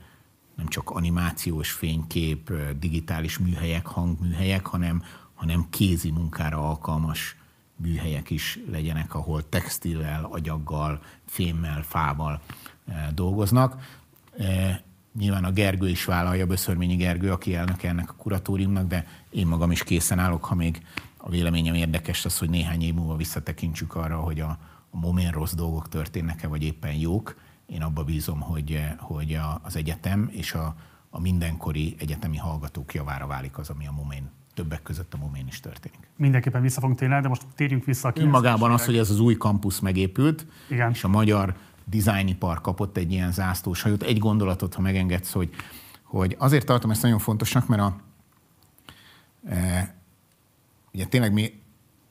[0.56, 5.04] nem csak animációs fénykép, digitális műhelyek, hangműhelyek, hanem
[5.44, 7.36] hanem kézi munkára alkalmas
[7.76, 12.42] műhelyek is legyenek, ahol textillel, agyaggal, fémmel, fával
[13.14, 14.00] dolgoznak.
[15.18, 19.72] Nyilván a Gergő is vállalja, Böszörményi Gergő, aki elnök ennek a kuratóriumnak, de én magam
[19.72, 20.86] is készen állok, ha még
[21.18, 24.58] a véleményem érdekes az, hogy néhány év múlva visszatekintsük arra, hogy a,
[24.90, 27.40] a momén rossz dolgok történnek-e, vagy éppen jók.
[27.66, 30.76] Én abba bízom, hogy, hogy a, az egyetem és a,
[31.10, 35.60] a mindenkori egyetemi hallgatók javára válik az, ami a momén többek között a momén is
[35.60, 36.00] történik.
[36.18, 39.38] Mindenképpen vissza fogunk tényleg, de most térjünk vissza a Önmagában az, hogy ez az új
[39.38, 40.92] kampusz megépült, Igen.
[40.92, 41.56] és a magyar
[41.86, 44.04] dizájnipar kapott egy ilyen zászlós hajót.
[44.04, 45.50] Egy gondolatot, ha megengedsz, hogy,
[46.04, 47.96] hogy azért tartom ezt nagyon fontosnak, mert a,
[49.46, 49.96] e,
[50.94, 51.62] ugye tényleg mi,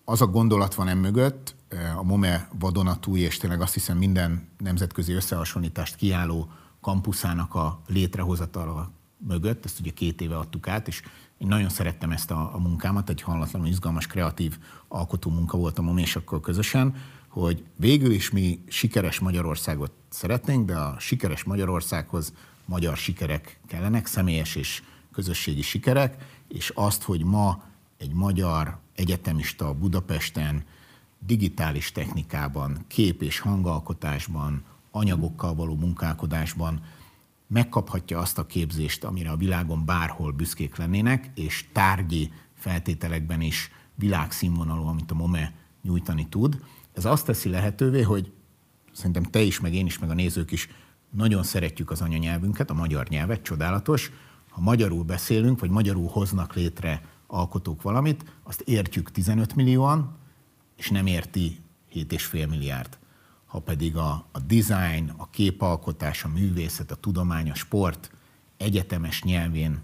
[0.05, 5.13] az a gondolat van emögött, e, a MOME vadonatúj, és tényleg azt hiszem minden nemzetközi
[5.13, 6.51] összehasonlítást kiálló
[6.81, 8.91] kampuszának a létrehozatala
[9.27, 11.03] mögött, ezt ugye két éve adtuk át, és
[11.43, 14.59] én nagyon szerettem ezt a, a munkámat, egy hallatlanul izgalmas, kreatív
[14.89, 16.95] alkotó munka volt a momésakkal közösen,
[17.29, 22.33] hogy végül is mi sikeres Magyarországot szeretnénk, de a sikeres Magyarországhoz
[22.65, 24.83] magyar sikerek kellenek, személyes és
[25.13, 27.65] közösségi sikerek, és azt, hogy ma
[27.99, 30.65] egy magyar egyetemista Budapesten
[31.19, 36.81] digitális technikában, kép- és hangalkotásban, anyagokkal való munkálkodásban
[37.53, 44.87] megkaphatja azt a képzést, amire a világon bárhol büszkék lennének, és tárgyi feltételekben is világszínvonalú,
[44.87, 45.53] amit a MOME
[45.83, 46.65] nyújtani tud.
[46.93, 48.33] Ez azt teszi lehetővé, hogy
[48.93, 50.69] szerintem te is, meg én is, meg a nézők is
[51.11, 54.11] nagyon szeretjük az anyanyelvünket, a magyar nyelvet, csodálatos.
[54.49, 60.17] Ha magyarul beszélünk, vagy magyarul hoznak létre alkotók valamit, azt értjük 15 millióan,
[60.77, 61.59] és nem érti
[61.93, 62.99] 7,5 milliárd
[63.53, 68.11] ha pedig a, a design, a képalkotás, a művészet, a tudomány, a sport
[68.57, 69.81] egyetemes nyelvén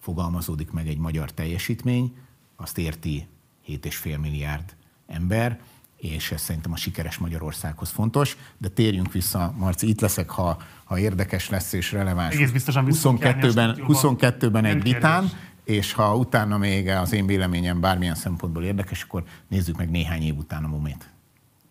[0.00, 2.16] fogalmazódik meg egy magyar teljesítmény,
[2.56, 3.26] azt érti
[3.66, 4.76] 7,5 milliárd
[5.06, 5.60] ember,
[5.96, 8.36] és ez szerintem a sikeres Magyarországhoz fontos.
[8.58, 12.34] De térjünk vissza, Marci, itt leszek, ha, ha érdekes lesz és releváns.
[12.34, 15.30] Egész biztosan 22-ben, 22-ben egy vitán,
[15.64, 20.36] és ha utána még az én véleményem bármilyen szempontból érdekes, akkor nézzük meg néhány év
[20.36, 21.15] után a momét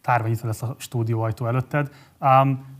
[0.06, 1.91] tárva nyitva lesz a stúdióajtó előtted.
[2.19, 2.73] Um,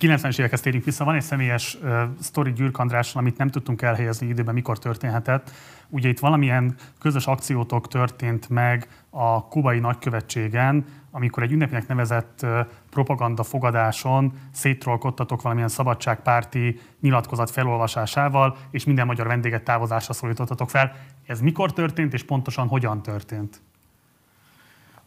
[0.00, 4.26] 90-es évekhez térjünk vissza, van egy személyes uh, sztori Gyürk Andrással, amit nem tudtunk elhelyezni
[4.26, 5.50] időben, mikor történhetett.
[5.88, 12.46] Ugye itt valamilyen közös akciótok történt meg a kubai nagykövetségen, amikor egy ünnepnek nevezett
[12.90, 20.92] propaganda fogadáson széttrollkodtatok valamilyen szabadságpárti nyilatkozat felolvasásával, és minden magyar vendéget távozásra szólítottatok fel.
[21.26, 23.60] Ez mikor történt, és pontosan hogyan történt?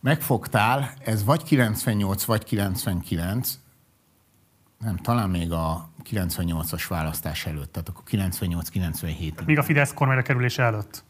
[0.03, 3.59] Megfogtál, ez vagy 98, vagy 99,
[4.80, 9.45] nem, talán még a 98-as választás előtt, tehát akkor 98-97.
[9.45, 11.03] Még a Fidesz kormányra kerülése előtt?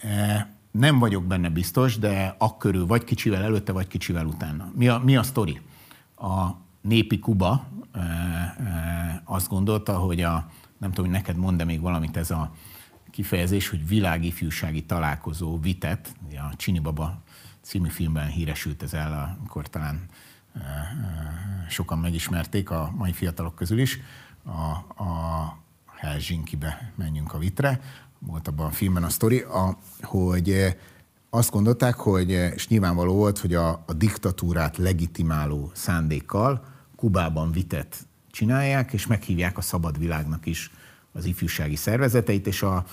[0.00, 4.72] E, nem vagyok benne biztos, de akkörül vagy kicsivel előtte, vagy kicsivel utána.
[4.74, 5.60] Mi a, mi a sztori?
[6.16, 6.48] A
[6.80, 12.16] népi Kuba e, e, azt gondolta, hogy a, nem tudom, hogy neked mond még valamit
[12.16, 12.52] ez a
[13.10, 17.22] kifejezés, hogy világifjúsági találkozó vitet, a Csini Baba
[17.68, 20.00] című filmben híresült ez el, akkor talán
[21.68, 23.98] sokan megismerték a mai fiatalok közül is.
[24.44, 27.80] A, a Helsinki-be menjünk a vitre,
[28.18, 30.76] volt abban a filmben a sztori, a, hogy
[31.30, 36.64] azt gondolták, hogy, és nyilvánvaló volt, hogy a, a diktatúrát legitimáló szándékkal
[36.96, 40.70] Kubában vitet csinálják, és meghívják a szabad világnak is
[41.12, 42.84] az ifjúsági szervezeteit, és a,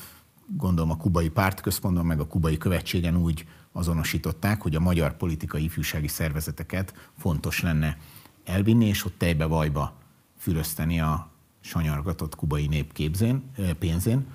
[0.57, 3.45] gondolom a kubai pártközpontban, meg a kubai követségen úgy
[3.75, 7.97] azonosították, hogy a magyar politikai ifjúsági szervezeteket fontos lenne
[8.45, 9.93] elvinni, és ott tejbe vajba
[10.37, 11.29] fürözteni a
[11.61, 13.43] sanyargatott kubai nép képzén,
[13.79, 14.27] pénzén.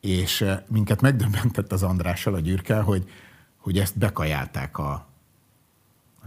[0.00, 3.10] És minket megdöbbentett az Andrással, a Gyürkel, hogy,
[3.56, 5.06] hogy ezt bekajálták a,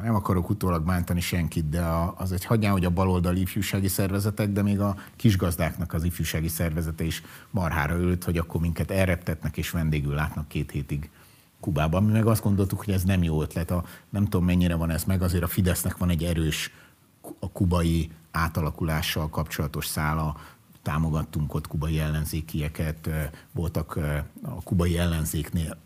[0.03, 1.81] nem akarok utólag bántani senkit, de
[2.15, 7.03] az egy hagyján, hogy a baloldali ifjúsági szervezetek, de még a kisgazdáknak az ifjúsági szervezete
[7.03, 11.09] is marhára ült, hogy akkor minket elreptetnek és vendégül látnak két hétig
[11.59, 12.03] Kubában.
[12.03, 13.71] Mi meg azt gondoltuk, hogy ez nem jó ötlet.
[13.71, 16.71] A, nem tudom, mennyire van ez meg, azért a Fidesznek van egy erős
[17.39, 20.37] a kubai átalakulással kapcsolatos szála,
[20.81, 23.09] támogattunk ott kubai ellenzékieket,
[23.51, 23.99] voltak
[24.41, 25.77] a kubai ellenzéknél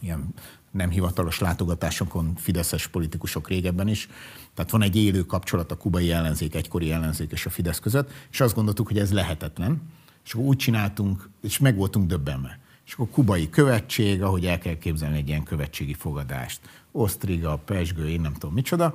[0.00, 0.34] ilyen
[0.70, 4.08] nem hivatalos látogatásokon fideszes politikusok régebben is.
[4.54, 8.40] Tehát van egy élő kapcsolat a kubai ellenzék, egykori ellenzék és a Fidesz között, és
[8.40, 9.82] azt gondoltuk, hogy ez lehetetlen.
[10.24, 12.58] És akkor úgy csináltunk, és meg voltunk döbbenve
[12.88, 16.60] és akkor kubai követség, ahogy el kell képzelni egy ilyen követségi fogadást.
[16.92, 18.94] Osztriga, Pesgő, én nem tudom micsoda,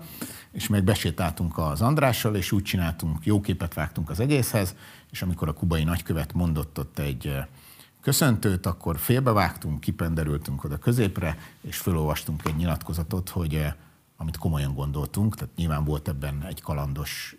[0.51, 4.75] és meg besétáltunk az Andrással, és úgy csináltunk, jó képet vágtunk az egészhez,
[5.11, 7.35] és amikor a kubai nagykövet mondott ott egy
[8.01, 13.73] köszöntőt, akkor félbevágtunk, kipenderültünk oda középre, és felolvastunk egy nyilatkozatot, hogy eh,
[14.17, 17.35] amit komolyan gondoltunk, tehát nyilván volt ebben egy kalandos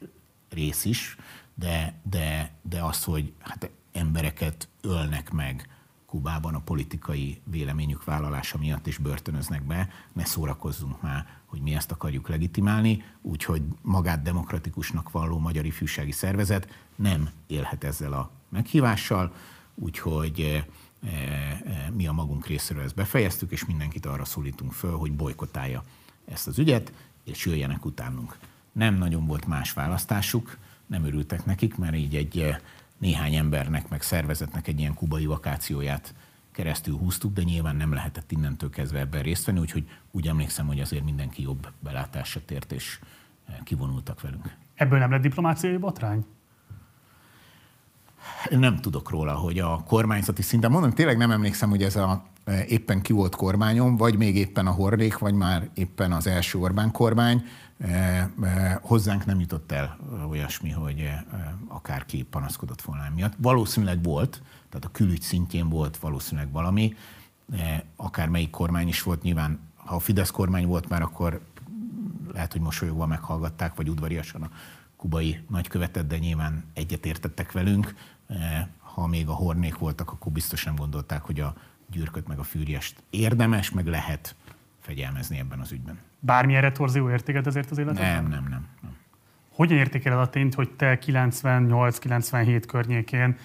[0.51, 1.17] rész is,
[1.55, 5.69] de, de, de az, hogy hát embereket ölnek meg
[6.15, 11.91] Kubában a politikai véleményük vállalása miatt is börtönöznek be, ne szórakozzunk már, hogy mi ezt
[11.91, 19.35] akarjuk legitimálni, úgyhogy magát demokratikusnak valló Magyar Ifjúsági Szervezet nem élhet ezzel a meghívással,
[19.75, 20.65] úgyhogy eh,
[21.13, 25.85] eh, mi a magunk részéről ezt befejeztük, és mindenkit arra szólítunk föl, hogy bolykotálja
[26.25, 26.93] ezt az ügyet,
[27.25, 28.39] és jöjjenek utánunk.
[28.73, 32.59] Nem nagyon volt más választásuk, nem örültek nekik, mert így egy eh,
[33.05, 36.15] néhány embernek, meg szervezetnek egy ilyen kubai vakációját
[36.53, 40.81] keresztül húztuk, de nyilván nem lehetett innentől kezdve ebben részt venni, úgyhogy úgy emlékszem, hogy
[40.81, 42.99] azért mindenki jobb belátásra tért, és
[43.65, 44.57] kivonultak velünk.
[44.75, 46.25] Ebből nem lett diplomáciai botrány?
[48.51, 52.65] Nem tudok róla, hogy a kormányzati szinten, mondom, tényleg nem emlékszem, hogy ez a e,
[52.65, 56.91] éppen ki volt kormányom, vagy még éppen a Horrék, vagy már éppen az első Orbán
[56.91, 57.45] kormány.
[57.79, 59.99] E, e, hozzánk nem jutott el
[60.29, 61.11] olyasmi, hogy
[61.69, 63.35] akárki panaszkodott volna miatt.
[63.39, 66.97] Valószínűleg volt, tehát a külügy szintjén volt valószínűleg valami,
[67.97, 71.41] akár melyik kormány is volt, nyilván ha a Fidesz kormány volt már, akkor
[72.33, 74.51] lehet, hogy mosolyogva meghallgatták, vagy udvariasan a
[74.97, 77.95] kubai nagykövetet, de nyilván egyetértettek velünk.
[78.27, 81.55] Eh, ha még a hornék voltak, akkor biztos nem gondolták, hogy a
[81.91, 84.35] gyűrköt meg a fűriest érdemes, meg lehet
[84.81, 85.99] fegyelmezni ebben az ügyben.
[86.25, 88.03] Bármilyen torzió értéket ezért az életet?
[88.03, 88.97] Nem, nem, nem, nem.
[89.55, 93.37] Hogyan értékeled a tényt, hogy te 98-97 környékén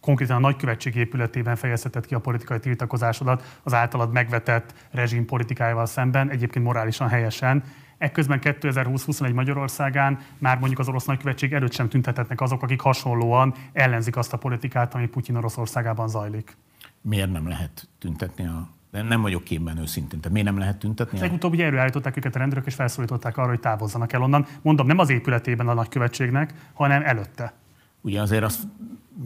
[0.00, 6.30] konkrétan a nagykövetség épületében fejezheted ki a politikai tiltakozásodat az általad megvetett rezsim politikájával szemben,
[6.30, 7.64] egyébként morálisan helyesen,
[7.98, 14.16] Ekközben 2020-21 Magyarországán már mondjuk az orosz nagykövetség előtt sem tüntethetnek azok, akik hasonlóan ellenzik
[14.16, 16.56] azt a politikát, ami Putyin Oroszországában zajlik.
[17.00, 20.18] Miért nem lehet tüntetni a de nem vagyok képben őszintén.
[20.18, 21.18] Tehát miért nem lehet tüntetni?
[21.18, 24.46] Legutóbb ugye erőállították őket a rendőrök, és felszólították arra, hogy távozzanak el onnan.
[24.62, 27.52] Mondom, nem az épületében a nagykövetségnek, hanem előtte.
[28.00, 28.60] Ugye azért azt,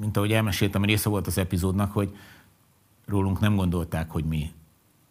[0.00, 2.16] mint ahogy elmeséltem, része volt az epizódnak, hogy
[3.06, 4.50] rólunk nem gondolták, hogy mi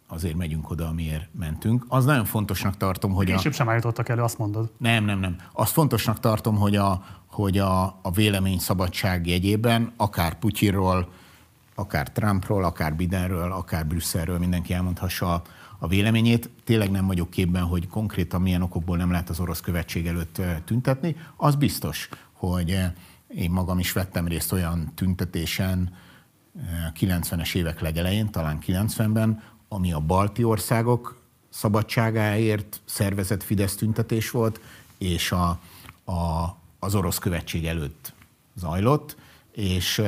[0.08, 1.84] azért megyünk oda, amiért mentünk.
[1.88, 3.54] Az nagyon fontosnak tartom, hogy Később a...
[3.54, 4.72] sem állítottak elő, azt mondod.
[4.78, 5.36] Nem, nem, nem.
[5.52, 11.08] Azt fontosnak tartom, hogy a, hogy a, a vélemény szabadság jegyében, akár Putyinról,
[11.74, 15.42] akár Trumpról, akár Bidenről, akár Brüsszelről mindenki elmondhassa
[15.78, 16.50] a, véleményét.
[16.64, 21.16] Tényleg nem vagyok képben, hogy konkrétan milyen okokból nem lehet az orosz követség előtt tüntetni.
[21.36, 22.78] Az biztos, hogy
[23.28, 25.94] én magam is vettem részt olyan tüntetésen,
[27.00, 34.60] 90-es évek legelején, talán 90-ben, ami a balti országok szabadságáért szervezett Fidesz tüntetés volt,
[34.98, 35.48] és a,
[36.04, 38.12] a, az orosz követség előtt
[38.54, 39.16] zajlott,
[39.52, 40.02] és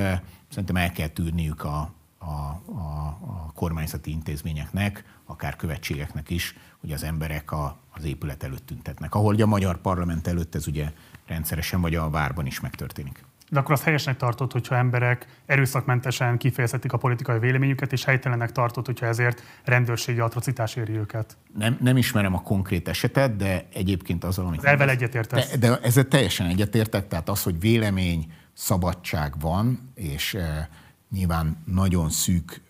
[0.55, 7.03] szerintem el kell tűrniük a, a, a, a kormányzati intézményeknek, akár követségeknek is, hogy az
[7.03, 9.15] emberek a, az épület előtt tüntetnek.
[9.15, 10.93] Ahol a magyar parlament előtt ez ugye
[11.27, 13.25] rendszeresen, vagy a várban is megtörténik.
[13.51, 18.87] De akkor azt helyesnek tartott, hogyha emberek erőszakmentesen kifejezhetik a politikai véleményüket, és helytelennek tartott,
[18.87, 21.37] hogyha ezért rendőrségi atrocitás éri őket.
[21.59, 24.65] Nem, nem ismerem a konkrét esetet, de egyébként az, amit...
[24.65, 25.51] Elvel egyetértesz.
[25.51, 30.71] De, de ezzel teljesen egyetértek, tehát az, hogy vélemény szabadság van, és e,
[31.11, 32.63] nyilván nagyon szűk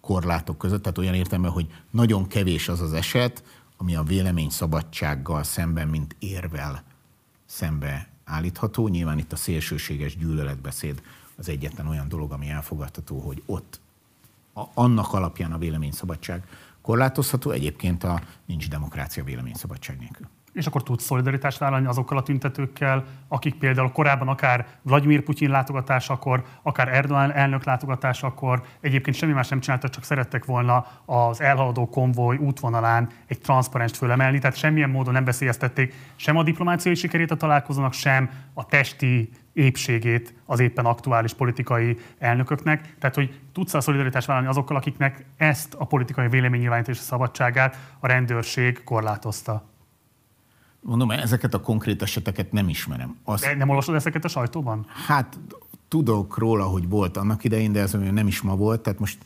[0.00, 3.44] korlátok között, tehát olyan értelemben, hogy nagyon kevés az az eset,
[3.76, 6.82] ami a vélemény szabadsággal szemben, mint érvel
[7.46, 8.88] szembe állítható.
[8.88, 11.02] Nyilván itt a szélsőséges gyűlöletbeszéd
[11.36, 13.80] az egyetlen olyan dolog, ami elfogadható, hogy ott
[14.54, 16.46] a, annak alapján a véleményszabadság
[16.82, 23.04] korlátozható, egyébként a nincs demokrácia véleményszabadság nélkül és akkor tudsz szolidaritást vállalni azokkal a tüntetőkkel,
[23.28, 29.60] akik például korábban akár Vladimir Putyin látogatásakor, akár Erdogan elnök látogatásakor egyébként semmi más nem
[29.60, 35.24] csináltak, csak szerettek volna az elhaladó konvoj útvonalán egy transzparenst fölemelni, tehát semmilyen módon nem
[35.24, 41.96] veszélyeztették sem a diplomáciai sikerét a találkozónak, sem a testi épségét az éppen aktuális politikai
[42.18, 42.94] elnököknek.
[42.98, 48.84] Tehát, hogy tudsz a szolidaritást vállalni azokkal, akiknek ezt a politikai véleménynyilvánítási szabadságát a rendőrség
[48.84, 49.69] korlátozta.
[50.80, 53.16] Mondom, ezeket a konkrét eseteket nem ismerem.
[53.24, 54.86] Azt, de nem olvasod ezeket a sajtóban?
[55.06, 55.38] Hát
[55.88, 59.18] tudok róla, hogy volt annak idején, de ez nem is ma volt, tehát most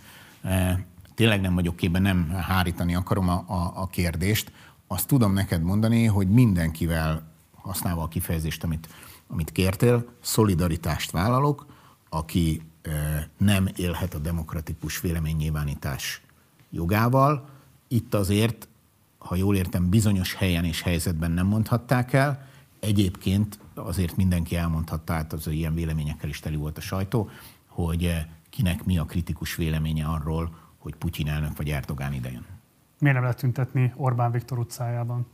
[0.43, 4.53] e, tényleg nem vagyok képben, nem hárítani akarom a, a, a kérdést.
[4.87, 8.89] Azt tudom neked mondani, hogy mindenkivel, használva a kifejezést, amit,
[9.29, 11.67] amit kértél, szolidaritást vállalok,
[12.09, 12.91] aki e,
[13.39, 16.23] nem élhet a demokratikus véleménynyilvánítás
[16.71, 17.49] jogával.
[17.89, 18.69] Itt azért
[19.25, 22.47] ha jól értem, bizonyos helyen és helyzetben nem mondhatták el.
[22.81, 27.31] Egyébként azért mindenki elmondhatta, hát az ilyen véleményekkel is teli volt a sajtó,
[27.67, 32.47] hogy kinek mi a kritikus véleménye arról, hogy Putyin elnök vagy Erdogán idejön.
[32.99, 35.27] Miért nem lehet tüntetni Orbán Viktor utcájában?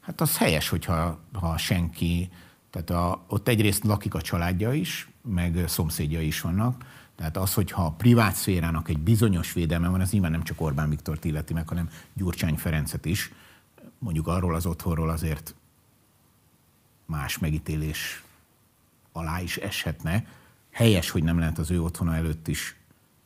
[0.00, 2.30] Hát az helyes, hogyha ha senki,
[2.70, 6.84] tehát a, ott egyrészt lakik a családja is, meg szomszédja is vannak,
[7.16, 10.88] tehát az, hogyha a privát szférának egy bizonyos védelme van, az nyilván nem csak Orbán
[10.88, 13.32] Viktort illeti meg, hanem Gyurcsány Ferencet is.
[13.98, 15.54] Mondjuk arról az otthonról azért
[17.06, 18.22] más megítélés
[19.12, 20.26] alá is eshetne.
[20.70, 22.76] Helyes, hogy nem lehet az ő otthona előtt is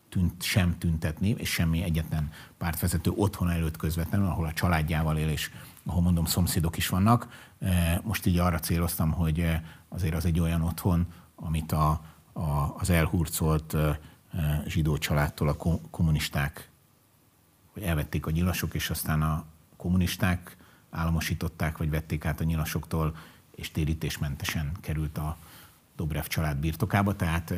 [0.08, 5.50] tűnt, sem tüntetni, és semmi egyetlen pártvezető otthona előtt közvetlenül, ahol a családjával él, és
[5.86, 7.28] ahol mondom szomszédok is vannak.
[7.60, 12.00] E, most így arra céloztam, hogy e, azért az egy olyan otthon, amit a,
[12.38, 13.76] a, az elhurcolt
[14.66, 15.56] zsidó családtól a
[15.90, 16.70] kommunisták
[17.78, 19.44] hogy elvették a nyilasok, és aztán a
[19.76, 20.56] kommunisták
[20.90, 23.16] államosították, vagy vették át a nyilasoktól,
[23.54, 25.36] és térítésmentesen került a
[25.96, 27.54] Dobrev család birtokába, tehát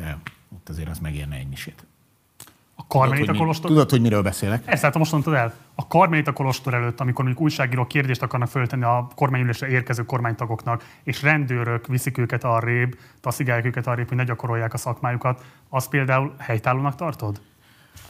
[0.49, 1.85] ott azért az megérne egy misét.
[2.81, 3.69] A Karmelita Kolostor...
[3.69, 4.63] Tudod, hogy miről beszélek?
[4.65, 5.53] Ezt hát most mondtad el.
[5.75, 11.21] A Karmelita Kolostor előtt, amikor mondjuk újságírók kérdést akarnak föltenni a kormányülésre érkező kormánytagoknak, és
[11.21, 16.95] rendőrök viszik őket arrébb, taszigálják őket arrébb, hogy ne gyakorolják a szakmájukat, az például helytállónak
[16.95, 17.41] tartod?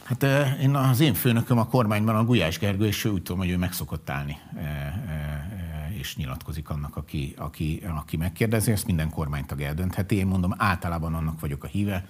[0.02, 0.26] Hát
[0.60, 3.72] én, az én főnököm a kormányban a Gulyás Gergő, és úgy tudom, hogy ő meg
[3.72, 4.36] szokott állni,
[5.98, 10.16] és nyilatkozik annak, aki, aki, aki megkérdezi, ezt minden kormánytag eldöntheti.
[10.16, 12.04] Én mondom, általában annak vagyok a híve,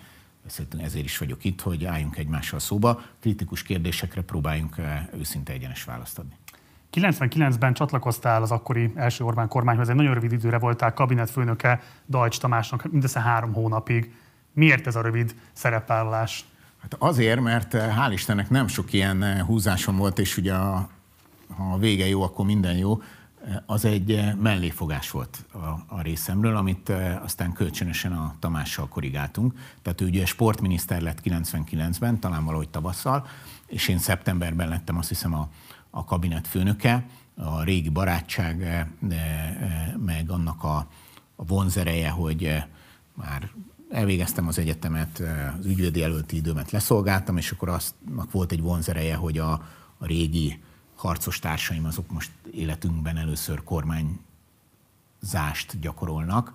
[0.46, 5.84] Szerintem ezért is vagyok itt, hogy álljunk egymással szóba, kritikus kérdésekre próbáljunk eh, őszinte egyenes
[5.84, 6.34] választ adni.
[6.92, 12.90] 99-ben csatlakoztál az akkori első Orbán kormányhoz, egy nagyon rövid időre voltál kabinetfőnöke Dajcs Tamásnak,
[12.90, 14.14] mindössze három hónapig.
[14.52, 16.44] Miért ez a rövid szerepvállalás?
[16.80, 20.88] Hát azért, mert eh, hál' Istennek nem sok ilyen eh, húzásom volt, és ugye a,
[21.56, 23.02] ha a vége jó, akkor minden jó
[23.66, 29.58] az egy eh, melléfogás volt a, a részemről, amit eh, aztán kölcsönösen a Tamással korrigáltunk.
[29.82, 33.26] Tehát ő ugye sportminiszter lett 99-ben, talán valahogy tavasszal,
[33.66, 35.48] és én szeptemberben lettem azt hiszem a,
[35.90, 38.86] a kabinet főnöke, a régi barátság, eh,
[39.98, 40.76] meg annak a,
[41.36, 42.62] a vonzereje, hogy
[43.14, 43.50] már
[43.90, 45.22] elvégeztem az egyetemet,
[45.58, 49.52] az ügyvédi előtti időmet leszolgáltam, és akkor aznak volt egy vonzereje, hogy a,
[49.98, 50.60] a régi
[51.02, 54.18] harcos társaim azok most életünkben először kormányzást
[55.80, 56.52] gyakorolnak,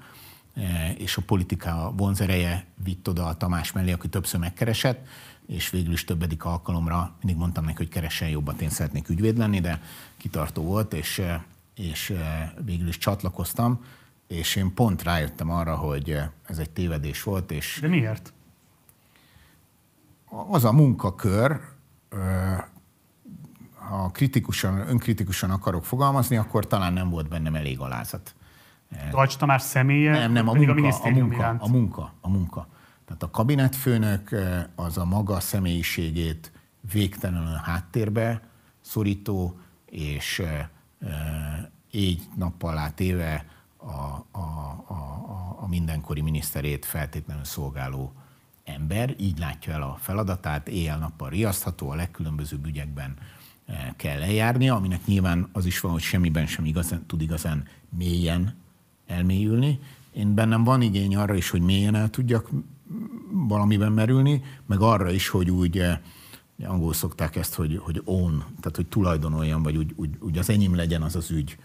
[0.53, 5.07] e, és a politika vonzereje vitt oda a Tamás mellé, aki többször megkeresett,
[5.45, 9.59] és végül is többedik alkalomra mindig mondtam neki, hogy keressen jobbat, én szeretnék ügyvéd lenni,
[9.59, 9.81] de
[10.17, 11.45] kitartó volt, és, e,
[11.75, 13.85] és e, végül is csatlakoztam,
[14.27, 17.51] és én pont rájöttem arra, hogy ez egy tévedés volt.
[17.51, 18.33] És de miért?
[20.49, 21.59] Az a munkakör,
[23.89, 28.35] ha kritikusan, önkritikusan akarok fogalmazni, akkor talán nem volt bennem elég alázat.
[29.11, 30.11] Dajcs Tamás személye?
[30.11, 32.67] Nem, nem, a munka, a, a munka, a munka, a munka.
[33.05, 36.51] Tehát a kabinetfőnök eh, az a maga személyiségét
[36.91, 38.41] végtelenül háttérbe
[38.81, 40.41] szorító, és
[41.91, 43.45] így nappal átéve
[43.77, 43.91] a,
[44.31, 44.45] a,
[44.87, 48.13] a, a mindenkori miniszterét feltétlenül szolgáló
[48.63, 53.17] ember, így látja el a feladatát, éjjel-nappal riasztható, a legkülönbözőbb ügyekben
[53.95, 58.55] kell eljárnia, aminek nyilván az is van, hogy semmiben sem igazán, tud igazán mélyen
[59.07, 59.79] elmélyülni.
[60.13, 62.49] Én bennem van igény arra is, hogy mélyen el tudjak
[63.31, 65.99] valamiben merülni, meg arra is, hogy úgy eh,
[66.63, 70.75] angol szokták ezt, hogy, hogy own, tehát hogy tulajdonoljam, vagy úgy, úgy, úgy az enyém
[70.75, 71.57] legyen az az ügy,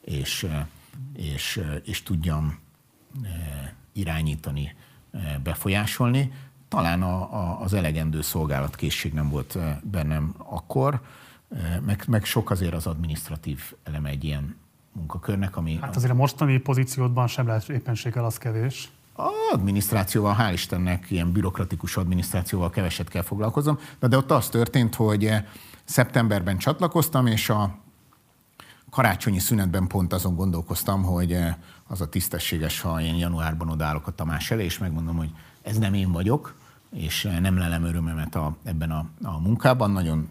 [0.00, 0.66] és, eh,
[1.16, 2.58] és, eh, és tudjam
[3.92, 4.74] irányítani,
[5.42, 6.32] befolyásolni.
[6.68, 11.00] Talán a, a, az elegendő szolgálatkészség nem volt bennem akkor,
[11.84, 14.56] meg, meg sok azért az administratív eleme egy ilyen
[14.92, 15.78] munkakörnek, ami...
[15.80, 18.90] Hát azért a mostani pozíciódban sem lehet éppenséggel az kevés.
[19.16, 24.94] A adminisztrációval, hál' Istennek, ilyen bürokratikus adminisztrációval keveset kell foglalkozom, de, de ott az történt,
[24.94, 25.44] hogy eh,
[25.84, 27.78] szeptemberben csatlakoztam, és a
[28.90, 31.54] karácsonyi szünetben pont azon gondolkoztam, hogy eh,
[31.86, 35.30] az a tisztességes, ha én januárban odállok a Tamás elé, és megmondom, hogy
[35.62, 36.54] ez nem én vagyok,
[36.92, 39.90] és eh, nem lelem örömemet a, ebben a, a munkában.
[39.90, 40.28] Nagyon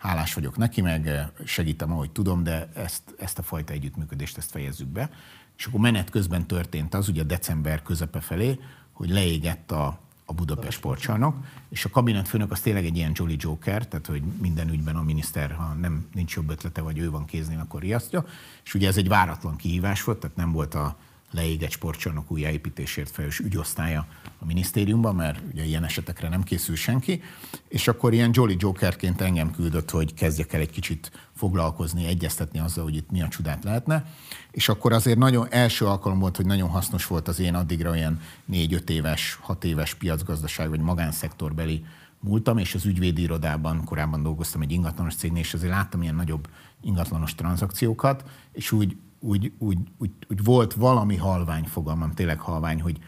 [0.00, 4.50] hálás vagyok neki, meg eh, segítem, ahogy tudom, de ezt, ezt a fajta együttműködést ezt
[4.50, 5.10] fejezzük be.
[5.56, 8.58] És akkor menet közben történt az, ugye december közepe felé,
[8.92, 11.36] hogy leégett a, a Budapest sportcsarnok,
[11.68, 15.52] és a kabinetfőnök az tényleg egy ilyen Jolly Joker, tehát hogy minden ügyben a miniszter,
[15.52, 18.24] ha nem nincs jobb ötlete, vagy ő van kéznél, akkor riasztja.
[18.64, 20.96] És ugye ez egy váratlan kihívás volt, tehát nem volt a
[21.30, 24.06] leégett sportcsarnok újjáépítésért felelős ügyosztálya
[24.38, 27.22] a minisztériumban, mert ugye ilyen esetekre nem készül senki,
[27.68, 32.84] és akkor ilyen Jolly Jokerként engem küldött, hogy kezdjek el egy kicsit foglalkozni, egyeztetni azzal,
[32.84, 34.14] hogy itt mi a csodát lehetne.
[34.50, 38.20] És akkor azért nagyon első alkalom volt, hogy nagyon hasznos volt az én addigra olyan
[38.44, 41.84] négy-öt éves, hat éves piacgazdaság vagy magánszektorbeli
[42.20, 46.48] múltam, és az ügyvédi irodában korábban dolgoztam egy ingatlanos cégnél, és azért láttam ilyen nagyobb
[46.82, 52.98] ingatlanos tranzakciókat, és úgy, úgy, úgy, úgy, úgy volt valami halvány fogalmam, tényleg halvány, hogy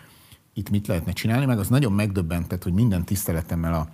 [0.52, 3.88] itt mit lehetne csinálni, meg az nagyon megdöbbentett, hogy minden tiszteletemmel a,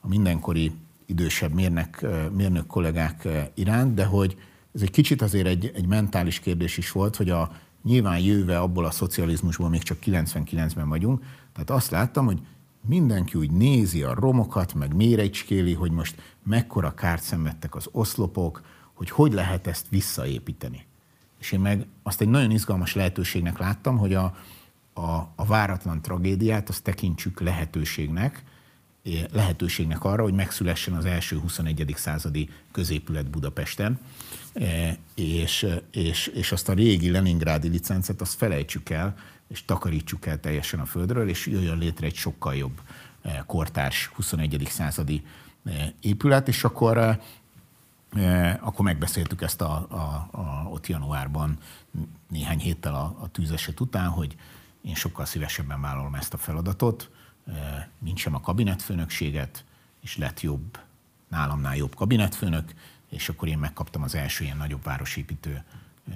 [0.00, 0.72] a mindenkori
[1.06, 2.00] idősebb mérnök,
[2.32, 4.36] mérnök kollégák iránt, de hogy
[4.74, 7.50] ez egy kicsit azért egy, egy mentális kérdés is volt, hogy a
[7.82, 12.40] nyilván jöve abból a szocializmusból még csak 99-ben vagyunk, tehát azt láttam, hogy
[12.86, 18.62] mindenki úgy nézi a romokat, meg mérecskéli, hogy most mekkora kárt szenvedtek az oszlopok,
[18.94, 20.88] hogy hogy lehet ezt visszaépíteni.
[21.40, 24.36] És én meg azt egy nagyon izgalmas lehetőségnek láttam, hogy a,
[24.92, 28.44] a, a váratlan tragédiát azt tekintsük lehetőségnek,
[29.32, 31.94] lehetőségnek arra, hogy megszülessen az első 21.
[31.96, 33.98] századi középület Budapesten,
[35.14, 39.14] és, és, és azt a régi Leningrádi licencet azt felejtsük el,
[39.48, 42.80] és takarítsuk el teljesen a földről, és jöjjön létre egy sokkal jobb
[43.46, 44.66] kortárs 21.
[44.70, 45.22] századi
[46.00, 47.20] épület, és akkor
[48.60, 51.58] akkor megbeszéltük ezt a, a, a, ott januárban
[52.28, 54.36] néhány héttel a, a tűzeset után, hogy
[54.82, 57.10] én sokkal szívesebben vállalom ezt a feladatot,
[57.98, 59.64] mint sem a kabinetfőnökséget,
[60.00, 60.78] és lett jobb,
[61.28, 62.74] nálamnál jobb kabinetfőnök,
[63.08, 65.64] és akkor én megkaptam az első ilyen nagyobb városépítő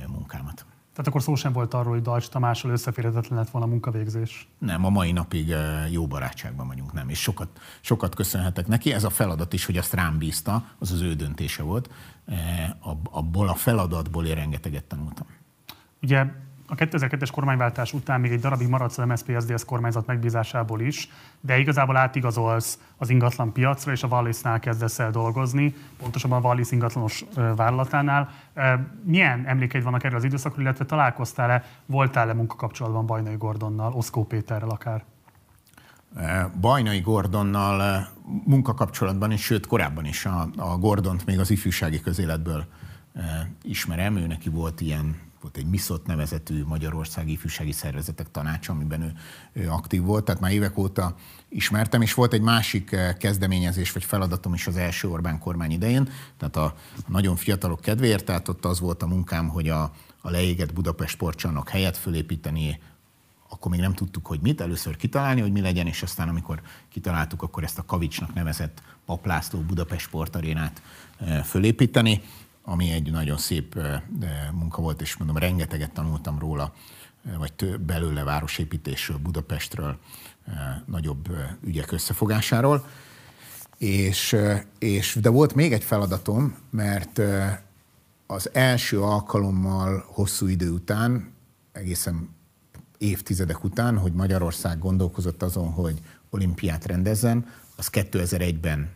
[0.06, 0.64] munkámat.
[0.94, 4.48] Tehát akkor szó sem volt arról, hogy Dajcs Tamással összeférhetetlen lett volna a munkavégzés?
[4.58, 5.54] Nem, a mai napig
[5.90, 7.08] jó barátságban vagyunk, nem.
[7.08, 7.48] És sokat,
[7.80, 8.92] sokat köszönhetek neki.
[8.92, 11.90] Ez a feladat is, hogy azt rám bízta, az az ő döntése volt.
[13.10, 15.26] Abból a feladatból én rengeteget tanultam.
[16.02, 16.26] Ugye
[16.66, 21.08] a 2002-es kormányváltás után még egy darabig maradsz az MSZP-SZDSZ kormányzat megbízásából is,
[21.40, 26.70] de igazából átigazolsz az ingatlan piacra, és a Wallisnál kezdesz el dolgozni, pontosabban a Wallis
[26.70, 28.30] ingatlanos vállalatánál.
[29.02, 35.04] Milyen emlékeid vannak erről az időszakról, illetve találkoztál-e, voltál-e munkakapcsolatban Bajnai Gordonnal, Oszkó Péterrel akár?
[36.60, 38.06] Bajnai Gordonnal
[38.44, 42.64] munkakapcsolatban is, sőt korábban is a, a Gordont még az ifjúsági közéletből
[43.62, 49.12] ismerem, ő neki volt ilyen volt egy MISZOT nevezetű Magyarországi Ifjúsági Szervezetek Tanácsa, amiben ő,
[49.52, 51.14] ő aktív volt, tehát már évek óta
[51.48, 56.08] ismertem, és volt egy másik eh, kezdeményezés vagy feladatom is az első Orbán kormány idején,
[56.38, 56.74] tehát a,
[57.08, 59.82] nagyon fiatalok kedvéért, tehát ott az volt a munkám, hogy a,
[60.20, 62.80] a leégett Budapest sportcsarnok helyet fölépíteni,
[63.48, 67.42] akkor még nem tudtuk, hogy mit, először kitalálni, hogy mi legyen, és aztán amikor kitaláltuk,
[67.42, 70.82] akkor ezt a Kavicsnak nevezett Paplászló Budapest sportarénát
[71.18, 72.22] eh, fölépíteni
[72.64, 73.80] ami egy nagyon szép
[74.52, 76.72] munka volt, és mondom, rengeteget tanultam róla,
[77.38, 79.98] vagy több belőle városépítésről, Budapestről,
[80.86, 81.28] nagyobb
[81.64, 82.86] ügyek összefogásáról.
[83.78, 84.36] És,
[84.78, 87.20] és, de volt még egy feladatom, mert
[88.26, 91.32] az első alkalommal hosszú idő után,
[91.72, 92.28] egészen
[92.98, 96.00] évtizedek után, hogy Magyarország gondolkozott azon, hogy
[96.30, 97.46] olimpiát rendezzen,
[97.76, 98.90] az 2001-ben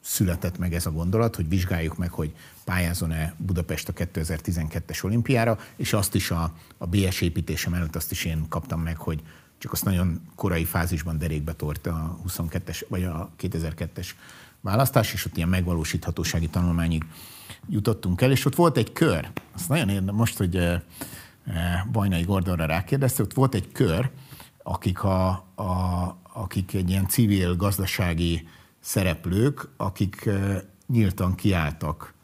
[0.00, 5.92] született meg ez a gondolat, hogy vizsgáljuk meg, hogy pályázon-e Budapest a 2012-es olimpiára, és
[5.92, 9.22] azt is a, a BS építése mellett azt is én kaptam meg, hogy
[9.58, 14.08] csak azt nagyon korai fázisban derékbe tort a 22-es, vagy a 2002-es
[14.60, 17.04] választás, és ott ilyen megvalósíthatósági tanulmányig
[17.68, 20.82] jutottunk el, és ott volt egy kör, azt nagyon érdem most, hogy
[21.92, 24.10] Bajnai Gordonra rákérdezte, ott volt egy kör,
[24.62, 28.48] akik, a, a, akik egy ilyen civil gazdasági
[28.80, 30.28] szereplők, akik
[30.86, 32.14] nyíltan kiálltak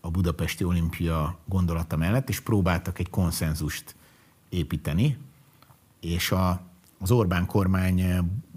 [0.00, 3.94] a budapesti olimpia gondolata mellett, és próbáltak egy konszenzust
[4.48, 5.18] építeni,
[6.00, 6.60] és a,
[6.98, 8.04] az Orbán kormány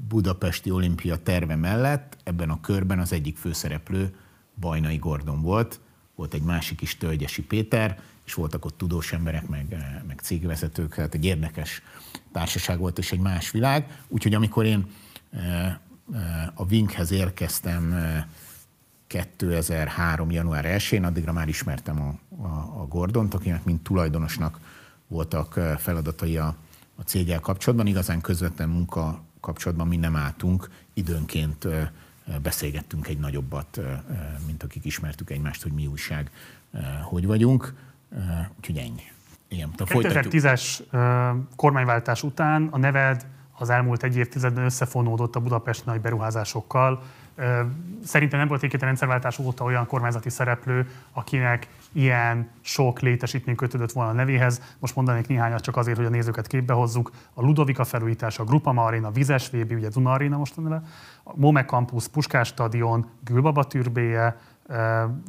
[0.08, 4.16] budapesti olimpia terve mellett ebben a körben az egyik főszereplő
[4.60, 5.80] Bajnai Gordon volt,
[6.16, 9.76] volt egy másik is Tölgyesi Péter, és voltak ott tudós emberek, meg,
[10.08, 11.82] meg cégvezetők, tehát egy érdekes
[12.32, 14.04] társaság volt, és egy más világ.
[14.08, 14.86] Úgyhogy amikor én
[16.54, 17.96] a Winkhez érkeztem
[19.12, 20.32] 2003.
[20.32, 22.48] január 1-én, addigra már ismertem a, a,
[22.82, 24.60] a Gordont, akinek mint tulajdonosnak
[25.08, 26.56] voltak feladatai a,
[26.96, 27.88] a céggel kapcsolatban.
[27.88, 31.68] Igazán közvetlen munka kapcsolatban mi nem álltunk, időnként
[32.42, 33.80] beszélgettünk egy nagyobbat,
[34.46, 36.32] mint akik ismertük egymást, hogy mi újság,
[37.04, 37.74] hogy vagyunk.
[38.58, 39.04] Úgyhogy ennyi.
[39.48, 40.80] Igen, 2010-es
[41.56, 43.26] kormányváltás után a neved
[43.58, 47.04] az elmúlt egy évtizedben összefonódott a Budapest nagy beruházásokkal,
[48.04, 54.10] Szerintem nem volt a rendszerváltás óta olyan kormányzati szereplő, akinek ilyen sok létesítmény kötődött volna
[54.10, 54.62] a nevéhez.
[54.80, 57.12] Most mondanék néhányat csak azért, hogy a nézőket képbe hozzuk.
[57.34, 60.84] A Ludovika felújítása, a Grupama Arena, a Vizes VB, ugye Duna Arena most a neve,
[61.24, 64.38] a Mome Campus, Puskás Stadion, Gülbaba türbéje,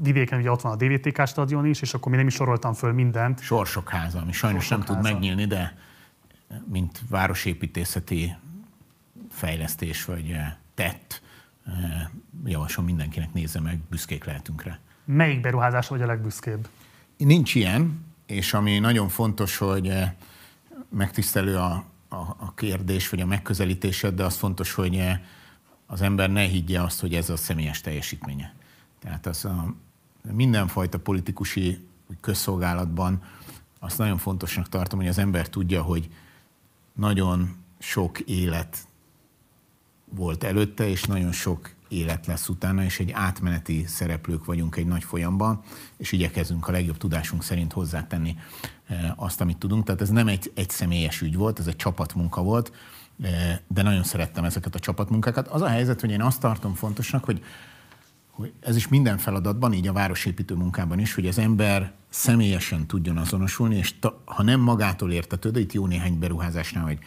[0.02, 2.92] vidéken ugye ott van a DVTK stadion is, és akkor mi nem is soroltam föl
[2.92, 3.40] mindent.
[3.40, 5.00] Sorsok háza, ami sajnos Sorsok nem háza.
[5.00, 5.76] tud megnyílni, de
[6.64, 8.36] mint városépítészeti
[9.30, 10.36] fejlesztés vagy
[10.74, 11.22] tett,
[12.44, 14.78] javaslom mindenkinek nézze meg, büszkék lehetünk rá.
[15.05, 16.68] Melyik beruházás vagy a legbüszkébb?
[17.16, 19.93] Nincs ilyen, és ami nagyon fontos, hogy
[20.89, 25.02] megtisztelő a, a, a kérdés, vagy a megközelítésed, de az fontos, hogy
[25.86, 28.55] az ember ne higgye azt, hogy ez a személyes teljesítménye.
[28.98, 29.74] Tehát az a
[30.32, 31.86] mindenfajta politikusi
[32.20, 33.22] közszolgálatban
[33.78, 36.10] azt nagyon fontosnak tartom, hogy az ember tudja, hogy
[36.93, 38.78] nagyon sok élet
[40.14, 45.05] volt előtte, és nagyon sok élet lesz utána, és egy átmeneti szereplők vagyunk egy nagy
[45.05, 45.60] folyamban,
[45.97, 48.36] és igyekezünk a legjobb tudásunk szerint hozzátenni
[48.86, 49.84] eh, azt, amit tudunk.
[49.84, 52.72] Tehát ez nem egy, egy személyes ügy volt, ez egy csapatmunka volt,
[53.22, 55.48] eh, de nagyon szerettem ezeket a csapatmunkákat.
[55.48, 57.44] Az a helyzet, hogy én azt tartom fontosnak, hogy,
[58.30, 63.16] hogy ez is minden feladatban, így a városépítő munkában is, hogy az ember személyesen tudjon
[63.16, 66.98] azonosulni, és ta, ha nem magától értetődő, itt jó néhány beruházásnál, hogy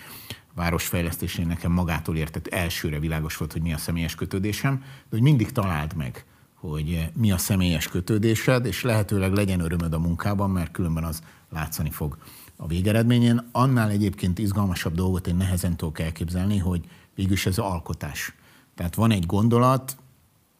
[0.55, 5.51] városfejlesztésén nekem magától értett elsőre világos volt, hogy mi a személyes kötődésem, de hogy mindig
[5.51, 11.03] találd meg, hogy mi a személyes kötődésed, és lehetőleg legyen örömöd a munkában, mert különben
[11.03, 12.17] az látszani fog
[12.55, 13.49] a végeredményén.
[13.51, 18.33] Annál egyébként izgalmasabb dolgot én nehezen tudok elképzelni, hogy végülis ez alkotás.
[18.75, 19.97] Tehát van egy gondolat,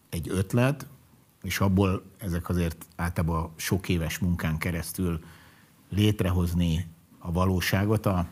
[0.10, 0.88] egy ötlet,
[1.44, 5.20] és abból ezek azért általában sok éves munkán keresztül
[5.90, 6.88] létrehozni
[7.20, 8.26] a valóságot, a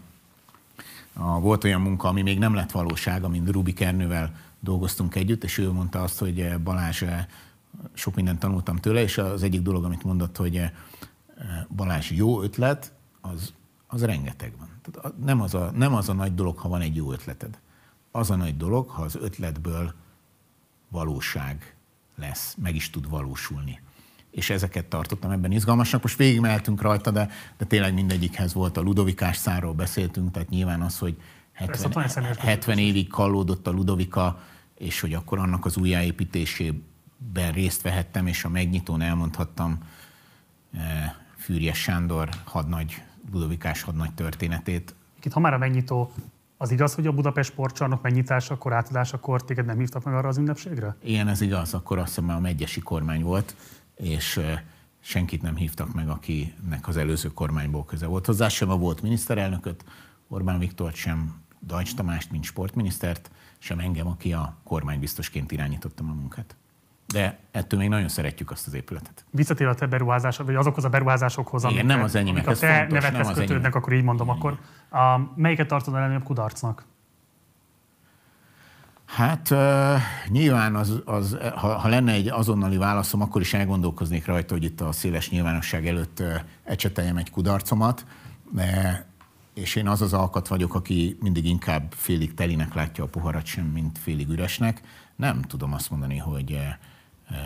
[1.13, 5.57] a, volt olyan munka, ami még nem lett valóság, amint Rubik Ernővel dolgoztunk együtt, és
[5.57, 7.25] ő mondta azt, hogy eh, Balázs, eh,
[7.93, 10.71] sok mindent tanultam tőle, és az egyik dolog, amit mondott, hogy eh,
[11.75, 13.53] Balázs jó ötlet, az,
[13.87, 14.69] az rengeteg van.
[14.81, 17.59] Tehát nem, az a, nem az a nagy dolog, ha van egy jó ötleted.
[18.11, 19.93] Az a nagy dolog, ha az ötletből
[20.89, 21.75] valóság
[22.15, 23.81] lesz, meg is tud valósulni
[24.33, 26.01] és ezeket tartottam ebben izgalmasnak.
[26.01, 30.97] Most végigmehetünk rajta, de, de tényleg mindegyikhez volt a Ludovikás szárról beszéltünk, tehát nyilván az,
[30.97, 31.17] hogy
[31.53, 34.39] 70, 70 évig kallódott a Ludovika,
[34.77, 39.77] és hogy akkor annak az újjáépítésében részt vehettem, és a megnyitón elmondhattam
[40.73, 44.95] e, Fűrjes Sándor hadnagy, Ludovikás hadnagy történetét.
[45.23, 46.11] Itt ha már a megnyitó,
[46.57, 50.95] az igaz, hogy a Budapest sportcsarnok megnyitásakor, átadásakor téged nem hívtak meg arra az ünnepségre?
[51.03, 53.55] Igen, ez igaz, akkor azt hiszem a megyesi kormány volt,
[53.95, 54.39] és
[54.99, 59.85] senkit nem hívtak meg, akinek az előző kormányból köze volt hozzá, sem a volt miniszterelnököt,
[60.27, 66.55] Orbán Viktort, sem Dajcs Tamást, mint sportminisztert, sem engem, aki a kormánybiztosként irányítottam a munkát.
[67.07, 69.25] De ettől még nagyon szeretjük azt az épületet.
[69.29, 72.77] Visszatér a te beruházásod, vagy azokhoz a beruházásokhoz, amik, nem az enyémek, amik a te
[72.77, 74.59] fontos, nevethez kötődnek, akkor így mondom, akkor
[74.89, 76.85] a, melyiket tartod a legnagyobb kudarcnak?
[79.15, 84.53] Hát uh, nyilván az, az, ha, ha lenne egy azonnali válaszom, akkor is elgondolkoznék rajta,
[84.53, 86.33] hogy itt a széles nyilvánosság előtt uh,
[86.63, 88.05] ecseteljem egy kudarcomat,
[88.51, 89.05] de,
[89.53, 93.65] és én az az alkat vagyok, aki mindig inkább félig telinek látja a poharat sem,
[93.65, 94.81] mint félig üresnek.
[95.15, 97.37] Nem tudom azt mondani, hogy uh,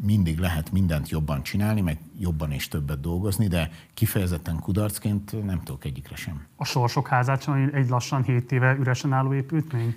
[0.00, 5.84] mindig lehet mindent jobban csinálni, meg jobban és többet dolgozni, de kifejezetten kudarcként nem tudok
[5.84, 6.46] egyikre sem.
[6.56, 9.96] A Sorsok házát sem egy lassan 7 éve üresen álló építmény?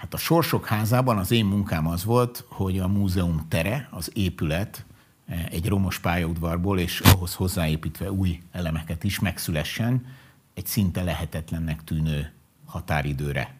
[0.00, 4.84] Hát a Sorsok házában az én munkám az volt, hogy a múzeum tere, az épület
[5.26, 10.06] e, egy romos pályaudvarból és ahhoz hozzáépítve új elemeket is megszülessen
[10.54, 12.32] egy szinte lehetetlennek tűnő
[12.64, 13.54] határidőre.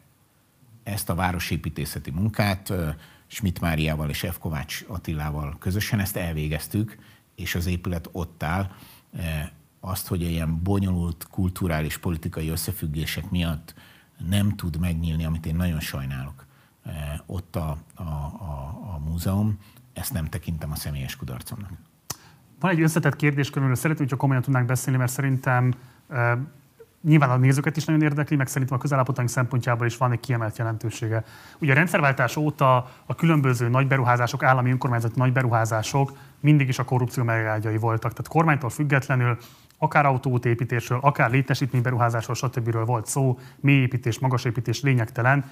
[0.83, 2.97] Ezt a városépítészeti munkát e,
[3.27, 4.39] Schmidt Máriával és F.
[4.39, 6.99] Kovács Attilával közösen ezt elvégeztük,
[7.35, 8.71] és az épület ott áll.
[9.17, 13.75] E, azt, hogy ilyen bonyolult kulturális politikai összefüggések miatt
[14.29, 16.47] nem tud megnyílni, amit én nagyon sajnálok.
[16.85, 16.93] Eh,
[17.27, 19.59] ott a, a, a, a múzeum,
[19.93, 21.71] ezt nem tekintem a személyes kudarcomnak.
[22.61, 25.75] Van egy összetett kérdés, amiről szeretném, hogyha komolyan tudnánk beszélni, mert szerintem
[26.09, 26.39] e,
[27.03, 30.59] nyilván a nézőket is nagyon érdekli, meg szerintem a közállapotaink szempontjából is van egy kiemelt
[30.59, 31.25] jelentősége.
[31.59, 36.85] Ugye a rendszerváltás óta a különböző nagy beruházások, állami önkormányzati nagy beruházások mindig is a
[36.85, 38.13] korrupció megágyai voltak.
[38.13, 39.39] Tehát kormánytól függetlenül
[39.83, 42.87] akár autóútépítésről, akár létesítményberuházásról, stb.
[42.87, 45.45] volt szó, mélyépítés, magasépítés lényegtelen.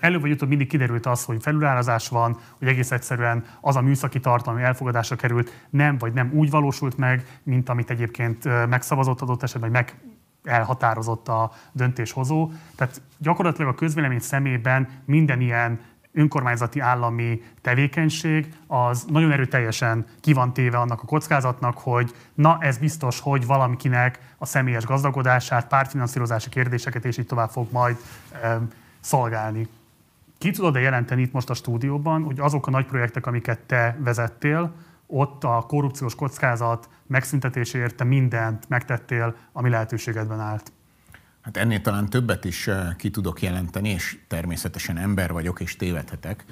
[0.00, 4.20] Előbb vagy utóbb mindig kiderült az, hogy felülárazás van, hogy egész egyszerűen az a műszaki
[4.20, 9.70] tartalmi elfogadásra került nem vagy nem úgy valósult meg, mint amit egyébként megszavazott adott esetben,
[9.70, 9.94] vagy meg
[10.42, 12.50] elhatározott a döntéshozó.
[12.76, 15.80] Tehát gyakorlatilag a közvélemény szemében minden ilyen
[16.18, 22.78] önkormányzati állami tevékenység az nagyon erőteljesen ki van téve annak a kockázatnak, hogy na ez
[22.78, 27.96] biztos, hogy valamikinek a személyes gazdagodását, pártfinanszírozási kérdéseket és így tovább fog majd
[28.42, 28.60] e,
[29.00, 29.68] szolgálni.
[30.38, 34.72] Ki tudod-e jelenteni itt most a stúdióban, hogy azok a nagy projektek, amiket te vezettél,
[35.06, 40.72] ott a korrupciós kockázat megszüntetéséért te mindent megtettél, ami lehetőségedben állt?
[41.48, 46.44] Hát ennél talán többet is eh, ki tudok jelenteni, és természetesen ember vagyok, és tévedhetek,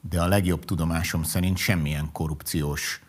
[0.00, 3.02] de a legjobb tudomásom szerint semmilyen korrupciós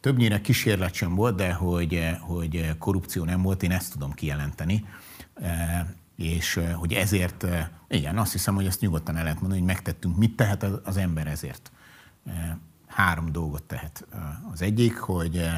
[0.00, 4.86] Többnyire kísérlet sem volt, de hogy, eh, hogy korrupció nem volt, én ezt tudom kijelenteni.
[5.34, 7.46] Eh, és hogy ezért,
[7.88, 10.16] igen, azt hiszem, hogy ezt nyugodtan el lehet mondani, hogy megtettünk.
[10.16, 11.72] Mit tehet az ember ezért?
[12.86, 14.06] Három dolgot tehet.
[14.52, 15.48] Az egyik, hogy,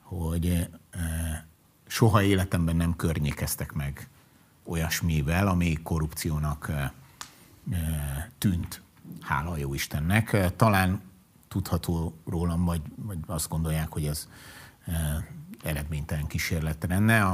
[0.00, 0.68] hogy
[1.86, 4.08] soha életemben nem környékeztek meg
[4.66, 6.70] olyasmivel, ami korrupciónak
[8.38, 8.82] tűnt,
[9.20, 10.56] hála jó Istennek.
[10.56, 11.00] Talán
[11.48, 14.28] tudható rólam, vagy, vagy azt gondolják, hogy ez
[15.62, 17.24] eredménytelen kísérlet lenne.
[17.24, 17.32] A,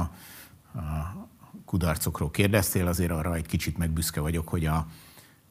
[0.73, 1.27] a
[1.65, 4.87] kudarcokról kérdeztél, azért arra egy kicsit megbüszke vagyok, hogy a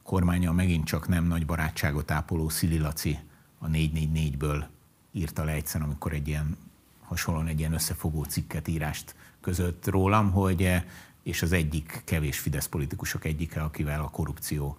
[0.03, 3.19] kormánya megint csak nem nagy barátságot ápoló Szili Laci
[3.57, 4.63] a 444-ből
[5.11, 6.57] írta le egyszer, amikor egy ilyen
[7.01, 10.83] hasonlóan egy ilyen összefogó cikket, írást között rólam, hogy
[11.23, 14.77] és az egyik kevés Fidesz politikusok egyike, akivel a korrupció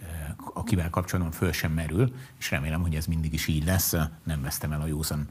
[0.00, 0.06] eh,
[0.54, 3.92] akivel kapcsolatban föl sem merül, és remélem, hogy ez mindig is így lesz,
[4.22, 5.28] nem vesztem el a józan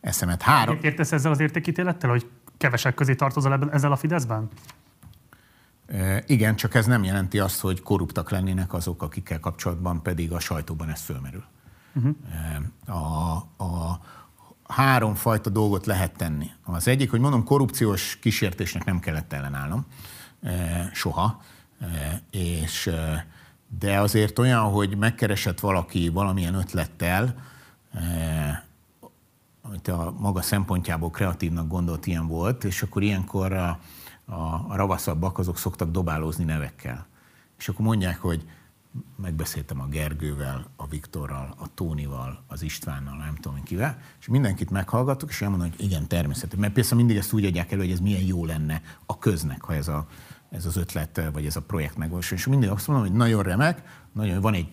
[0.00, 0.42] eszemet.
[0.42, 0.78] Három...
[0.82, 4.48] Értesz ezzel az értékítélettel, hogy kevesek közé tartozol ezzel a Fideszben?
[5.86, 10.40] E, igen, csak ez nem jelenti azt, hogy korruptak lennének azok, akikkel kapcsolatban pedig a
[10.40, 11.44] sajtóban ez fölmerül.
[11.94, 12.16] Uh-huh.
[12.86, 14.00] A, a,
[14.68, 16.50] három fajta dolgot lehet tenni.
[16.64, 19.86] Az egyik, hogy mondom, korrupciós kísértésnek nem kellett ellenállnom,
[20.42, 21.40] eh, soha,
[21.80, 23.22] eh, és eh,
[23.78, 27.34] de azért olyan, hogy megkeresett valaki valamilyen ötlettel,
[29.62, 33.78] amit a maga szempontjából kreatívnak gondolt, ilyen volt, és akkor ilyenkor a,
[34.24, 37.06] a, ravaszabbak azok szoktak dobálózni nevekkel.
[37.58, 38.44] És akkor mondják, hogy
[39.16, 45.30] megbeszéltem a Gergővel, a Viktorral, a Tónival, az Istvánnal, nem tudom kivel, és mindenkit meghallgattuk,
[45.30, 46.60] és elmondom, hogy igen, természetesen.
[46.60, 49.74] Mert persze mindig ezt úgy adják elő, hogy ez milyen jó lenne a köznek, ha
[49.74, 50.06] ez, a,
[50.50, 52.36] ez az ötlet, vagy ez a projekt megvalósul.
[52.36, 53.82] És mindig azt mondom, hogy nagyon remek,
[54.12, 54.68] nagyon, van egy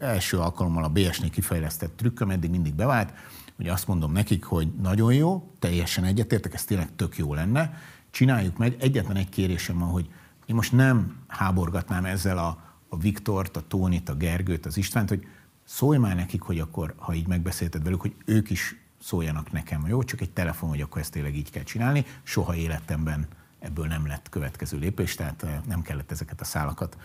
[0.00, 3.12] első alkalommal a BS-nél kifejlesztett trükköm, eddig mindig bevált,
[3.56, 7.74] hogy azt mondom nekik, hogy nagyon jó, teljesen egyetértek, ez tényleg tök jó lenne,
[8.10, 8.76] csináljuk meg.
[8.78, 10.08] Egyetlen egy kérésem van, hogy
[10.46, 15.26] én most nem háborgatnám ezzel a a Viktort, a Tónit, a Gergőt, az Istvánt, hogy
[15.64, 20.02] szólj már nekik, hogy akkor, ha így megbeszélted velük, hogy ők is szóljanak nekem, jó?
[20.02, 22.04] Csak egy telefon, hogy akkor ezt tényleg így kell csinálni.
[22.22, 23.26] Soha életemben
[23.58, 26.96] ebből nem lett következő lépés, tehát eh, nem kellett ezeket a szálakat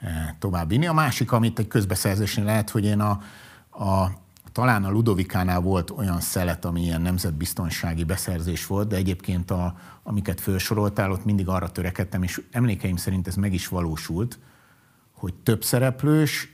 [0.00, 0.86] eh, továbbvinni.
[0.86, 3.10] A másik, amit egy közbeszerzésnél lehet, hogy én a,
[3.84, 4.10] a
[4.52, 10.40] talán a Ludovikánál volt olyan szelet, ami ilyen nemzetbiztonsági beszerzés volt, de egyébként a, amiket
[10.40, 14.38] felsoroltál, ott mindig arra törekedtem, és emlékeim szerint ez meg is valósult,
[15.18, 16.52] hogy több szereplős,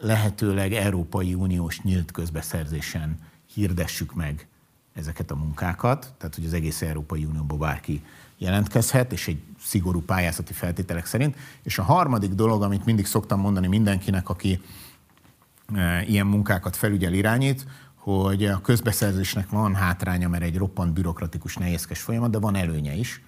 [0.00, 3.18] lehetőleg Európai Uniós nyílt közbeszerzésen
[3.54, 4.46] hirdessük meg
[4.94, 8.02] ezeket a munkákat, tehát hogy az egész Európai Unióban bárki
[8.38, 11.36] jelentkezhet, és egy szigorú pályázati feltételek szerint.
[11.62, 14.62] És a harmadik dolog, amit mindig szoktam mondani mindenkinek, aki
[15.74, 22.00] e, ilyen munkákat felügyel, irányít, hogy a közbeszerzésnek van hátránya, mert egy roppant bürokratikus, nehézkes
[22.00, 23.22] folyamat, de van előnye is.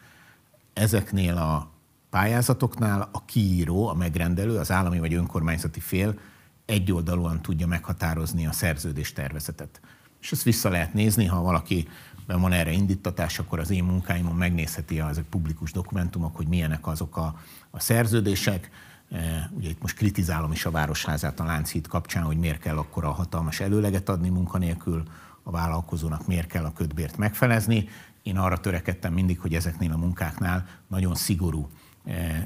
[0.73, 1.71] Ezeknél a
[2.11, 6.19] pályázatoknál a kiíró, a megrendelő, az állami vagy önkormányzati fél
[6.65, 9.81] egyoldalúan tudja meghatározni a szerződés tervezetet.
[10.21, 11.89] És ezt vissza lehet nézni, ha valaki
[12.27, 17.41] van erre indítatás, akkor az én munkáimon megnézheti az publikus dokumentumok, hogy milyenek azok a,
[17.71, 18.71] a szerződések.
[19.11, 23.05] E, ugye itt most kritizálom is a Városházát a Lánchíd kapcsán, hogy miért kell akkor
[23.05, 25.03] a hatalmas előleget adni munkanélkül,
[25.43, 27.89] a vállalkozónak miért kell a ködbért megfelezni.
[28.23, 31.69] Én arra törekedtem mindig, hogy ezeknél a munkáknál nagyon szigorú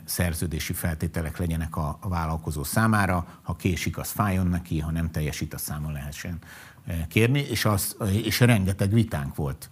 [0.04, 5.54] szerződési feltételek legyenek a, a vállalkozó számára, ha késik, az fájjon neki, ha nem teljesít,
[5.54, 6.38] az számon lehessen
[6.86, 9.70] e, kérni, és, az, és rengeteg vitánk volt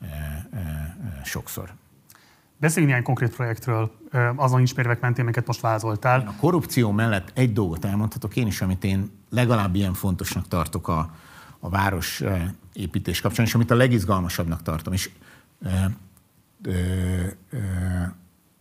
[0.00, 0.46] e,
[1.24, 1.72] sokszor.
[2.56, 3.92] Beszéljünk néhány konkrét projektről,
[4.36, 6.20] azon ismérvek mentén, amiket most vázoltál.
[6.26, 11.14] A korrupció mellett egy dolgot elmondhatok én is, amit én legalább ilyen fontosnak tartok a,
[11.58, 12.22] a város
[12.72, 14.92] építés kapcsán, és amit a legizgalmasabbnak tartom.
[14.92, 15.10] És,
[15.62, 15.68] ö,
[16.62, 16.72] ö,
[17.50, 17.58] ö,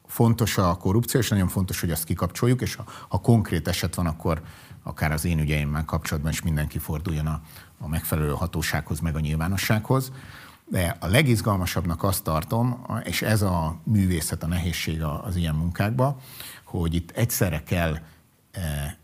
[0.10, 4.06] fontos a korrupció, és nagyon fontos, hogy azt kikapcsoljuk, és ha, ha konkrét eset van,
[4.06, 4.42] akkor
[4.84, 7.42] akár az én ügyeimmel kapcsolatban is mindenki forduljon a,
[7.80, 10.12] a megfelelő hatósághoz, meg a nyilvánossághoz.
[10.66, 16.16] De a legizgalmasabbnak azt tartom, és ez a művészet, a nehézség az ilyen munkákban,
[16.64, 17.98] hogy itt egyszerre kell
[18.52, 18.98] e,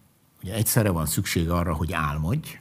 [0.46, 2.60] Ugye egyszerre van szükség arra, hogy álmodj,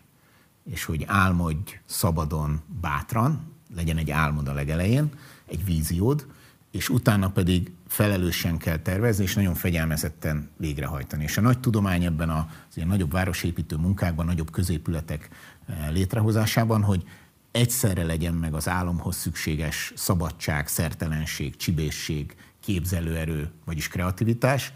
[0.65, 5.11] és hogy álmodj szabadon, bátran, legyen egy álmod a legelején,
[5.47, 6.27] egy víziód,
[6.71, 11.23] és utána pedig felelősen kell tervezni, és nagyon fegyelmezetten végrehajtani.
[11.23, 15.29] És a nagy tudomány ebben az ilyen nagyobb városépítő munkákban, nagyobb középületek
[15.67, 17.05] eh, létrehozásában, hogy
[17.51, 24.73] egyszerre legyen meg az álomhoz szükséges szabadság, szertelenség, csibészség, képzelőerő, vagyis kreativitás,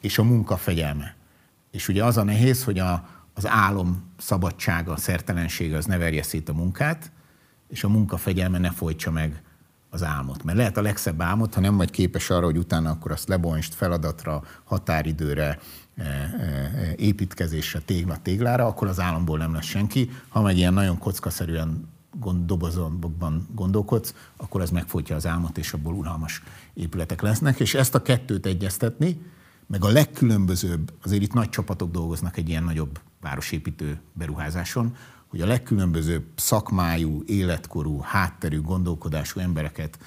[0.00, 1.16] és a munka fegyelme.
[1.70, 6.48] És ugye az a nehéz, hogy a, az álom szabadsága, szertelensége az ne verje szét
[6.48, 7.12] a munkát,
[7.68, 9.42] és a munka fegyelme ne folytsa meg
[9.94, 10.44] az álmot.
[10.44, 13.74] Mert lehet a legszebb álmot, ha nem vagy képes arra, hogy utána akkor azt lebonst
[13.74, 15.58] feladatra, határidőre,
[15.96, 20.10] e, e, építkezésre, tégla téglára, akkor az álomból nem lesz senki.
[20.28, 21.88] Ha meg ilyen nagyon kockaszerűen
[22.20, 26.42] gond, dobozonban gondolkodsz, akkor az megfojtja az álmot, és abból unalmas
[26.74, 27.60] épületek lesznek.
[27.60, 29.20] És ezt a kettőt egyeztetni,
[29.66, 34.94] meg a legkülönbözőbb, azért itt nagy csapatok dolgoznak egy ilyen nagyobb városépítő beruházáson,
[35.32, 39.98] hogy a legkülönbözőbb szakmájú, életkorú, hátterű, gondolkodású embereket,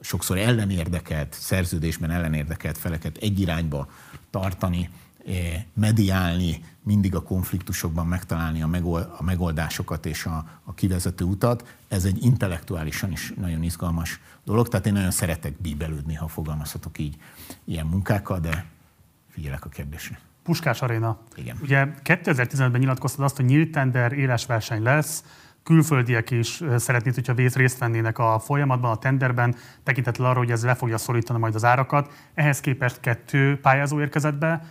[0.00, 3.88] sokszor ellenérdekelt, szerződésben ellenérdekelt feleket egy irányba
[4.30, 4.90] tartani,
[5.26, 12.24] eh, mediálni, mindig a konfliktusokban megtalálni a megoldásokat és a, a kivezető utat, ez egy
[12.24, 14.68] intellektuálisan is nagyon izgalmas dolog.
[14.68, 17.16] Tehát én nagyon szeretek bíbelődni, ha fogalmazhatok így
[17.64, 18.64] ilyen munkákkal, de
[19.30, 20.31] figyelek a kérdésre.
[20.42, 21.18] Puskás Aréna.
[21.34, 21.56] Igen.
[21.62, 25.24] Ugye 2015-ben nyilatkoztad azt, hogy nyílt tender, éles verseny lesz,
[25.62, 30.74] külföldiek is szeretnék, hogyha részt vennének a folyamatban, a tenderben, tekintettel arra, hogy ez le
[30.74, 32.12] fogja szorítani majd az árakat.
[32.34, 34.62] Ehhez képest kettő pályázó érkezett be,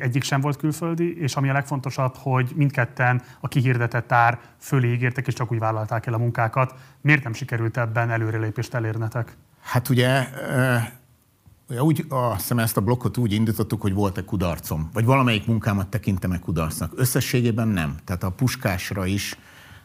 [0.00, 5.26] egyik sem volt külföldi, és ami a legfontosabb, hogy mindketten a kihirdetett ár fölé ígértek,
[5.26, 6.74] és csak úgy vállalták el a munkákat.
[7.00, 9.36] Miért nem sikerült ebben előrelépést elérnetek?
[9.62, 10.28] Hát ugye
[11.68, 16.38] úgy, azt hiszem ezt a blokkot úgy indítottuk, hogy volt-e kudarcom, vagy valamelyik munkámat tekintem-e
[16.38, 16.92] kudarcnak.
[16.96, 17.96] Összességében nem.
[18.04, 19.38] Tehát a puskásra is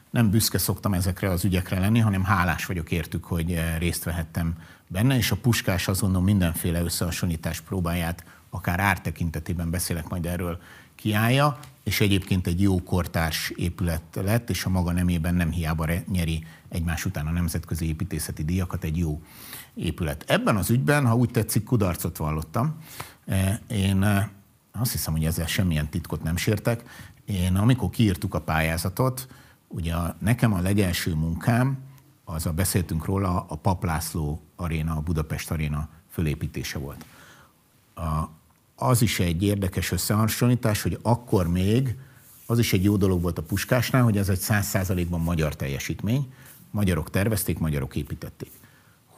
[0.10, 4.54] nem büszke szoktam ezekre az ügyekre lenni, hanem hálás vagyok értük, hogy eh, részt vehettem
[4.88, 10.60] benne, és a puskás azonnal mindenféle összehasonlítás próbáját, akár ártekintetében beszélek majd erről,
[10.96, 16.44] kiállja, és egyébként egy jó kortárs épület lett, és a maga nemében nem hiába nyeri
[16.70, 19.22] egymás után a nemzetközi építészeti díjakat, egy jó
[19.80, 20.24] épület.
[20.28, 22.76] Ebben az ügyben, ha úgy tetszik, kudarcot vallottam.
[23.26, 24.30] E, én e,
[24.72, 26.84] azt hiszem, hogy ezzel semmilyen titkot nem sértek.
[27.26, 29.28] Én amikor kiírtuk a pályázatot,
[29.68, 31.78] ugye nekem a legelső munkám,
[32.26, 37.06] az a beszéltünk róla, a Paplászló aréna, a Budapest aréna fölépítése volt.
[37.96, 38.30] A,
[38.76, 41.98] az is egy érdekes összehasonlítás, hogy akkor még
[42.46, 46.34] az is egy jó dolog volt a Puskásnál, hogy ez egy száz százalékban magyar teljesítmény.
[46.72, 48.59] Magyarok tervezték, magyarok építették.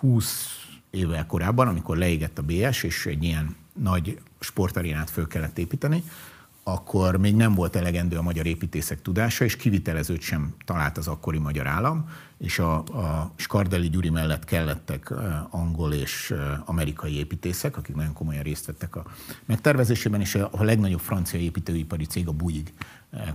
[0.01, 6.03] 20 évvel korábban, amikor leégett a BS, és egy ilyen nagy sportarénát föl kellett építeni,
[6.63, 11.37] akkor még nem volt elegendő a magyar építészek tudása, és kivitelezőt sem talált az akkori
[11.37, 15.13] magyar állam, és a, a Skardeli Gyuri mellett kellettek
[15.49, 16.33] angol és
[16.65, 19.05] amerikai építészek, akik nagyon komolyan részt vettek a
[19.45, 22.73] megtervezésében, és a, legnagyobb francia építőipari cég, a Bouygues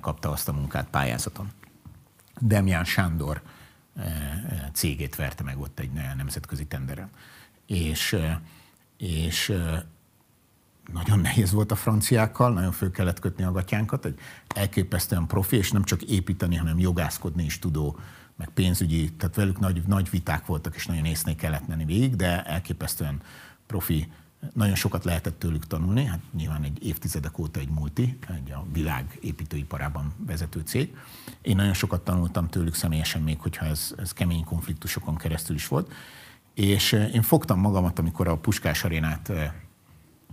[0.00, 1.50] kapta azt a munkát pályázaton.
[2.40, 3.42] Demján Sándor
[4.72, 7.10] cégét verte meg ott egy nemzetközi tenderen.
[7.66, 8.16] És,
[8.98, 9.52] és
[10.92, 14.18] nagyon nehéz volt a franciákkal, nagyon föl kellett kötni a gatyánkat, egy
[14.54, 17.98] elképesztően profi, és nem csak építeni, hanem jogászkodni is tudó,
[18.36, 22.42] meg pénzügyi, tehát velük nagy, nagy viták voltak, és nagyon észné kellett menni végig, de
[22.42, 23.20] elképesztően
[23.66, 24.12] profi,
[24.52, 29.18] nagyon sokat lehetett tőlük tanulni, hát nyilván egy évtizedek óta egy multi, egy a világ
[29.20, 30.96] építőiparában vezető cég.
[31.42, 35.92] Én nagyon sokat tanultam tőlük személyesen, még hogyha ez, ez kemény konfliktusokon keresztül is volt.
[36.54, 39.32] És én fogtam magamat, amikor a Puskás arénát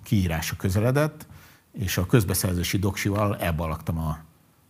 [0.04, 1.28] kiírása közeledett,
[1.72, 4.18] és a közbeszerzési doksival elbalagtam a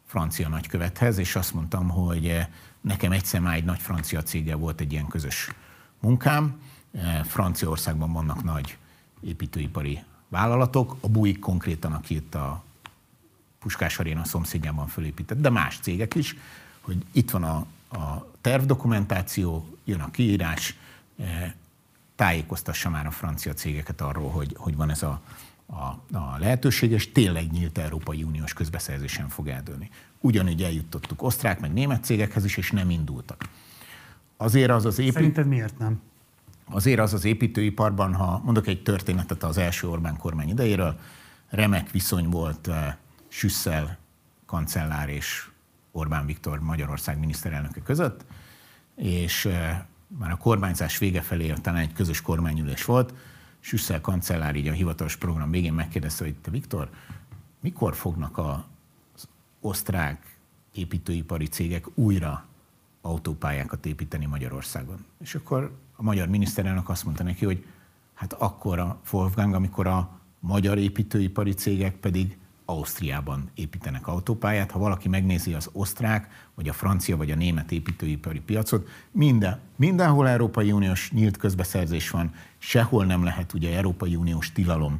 [0.06, 2.48] francia nagykövethez, és azt mondtam, hogy eh,
[2.82, 5.50] nekem egyszer már egy nagy francia cége volt egy ilyen közös
[6.00, 6.62] munkám.
[6.92, 8.78] Eh, Franciaországban vannak nagy
[9.26, 12.64] építőipari vállalatok, a Bouygues konkrétan, aki itt a
[13.60, 16.36] Puskás Aréna szomszédjában fölépített, de más cégek is,
[16.82, 17.56] hogy itt van a,
[17.98, 20.78] a tervdokumentáció, jön a kiírás,
[21.18, 21.54] eh,
[22.16, 25.22] tájékoztassa már a francia cégeket arról, hogy, hogy van ez a,
[25.66, 29.90] a, a lehetőség, és tényleg nyílt Európai Uniós közbeszerzésen fog eldőlni.
[30.20, 33.44] Ugyanígy eljutottuk osztrák, meg német cégekhez is, és nem indultak.
[34.38, 35.14] Azért az az épít...
[35.14, 36.02] Szerinted miért nem?
[36.66, 41.00] Azért az az építőiparban, ha mondok egy történetet az első Orbán kormány idejéről,
[41.50, 42.76] remek viszony volt uh,
[43.28, 43.98] Süsszel
[44.46, 45.50] kancellár és
[45.92, 48.26] Orbán Viktor Magyarország miniszterelnöke között,
[48.96, 49.54] és uh,
[50.08, 53.14] már a kormányzás vége felé talán egy közös kormányülés volt,
[53.60, 56.90] Süsszel kancellár így a hivatalos program végén megkérdezte, hogy te Viktor,
[57.60, 58.66] mikor fognak a,
[59.62, 60.38] osztrák
[60.74, 62.46] építőipari cégek újra
[63.02, 65.06] autópályákat építeni Magyarországon.
[65.22, 67.66] És akkor a magyar miniszterelnök azt mondta neki, hogy
[68.14, 74.72] hát akkor a Wolfgang, amikor a magyar építőipari cégek pedig Ausztriában építenek autópályát.
[74.72, 80.28] Ha valaki megnézi az osztrák, vagy a francia, vagy a német építőipari piacot, minden, mindenhol
[80.28, 85.00] Európai Uniós nyílt közbeszerzés van, sehol nem lehet ugye Európai Uniós tilalom,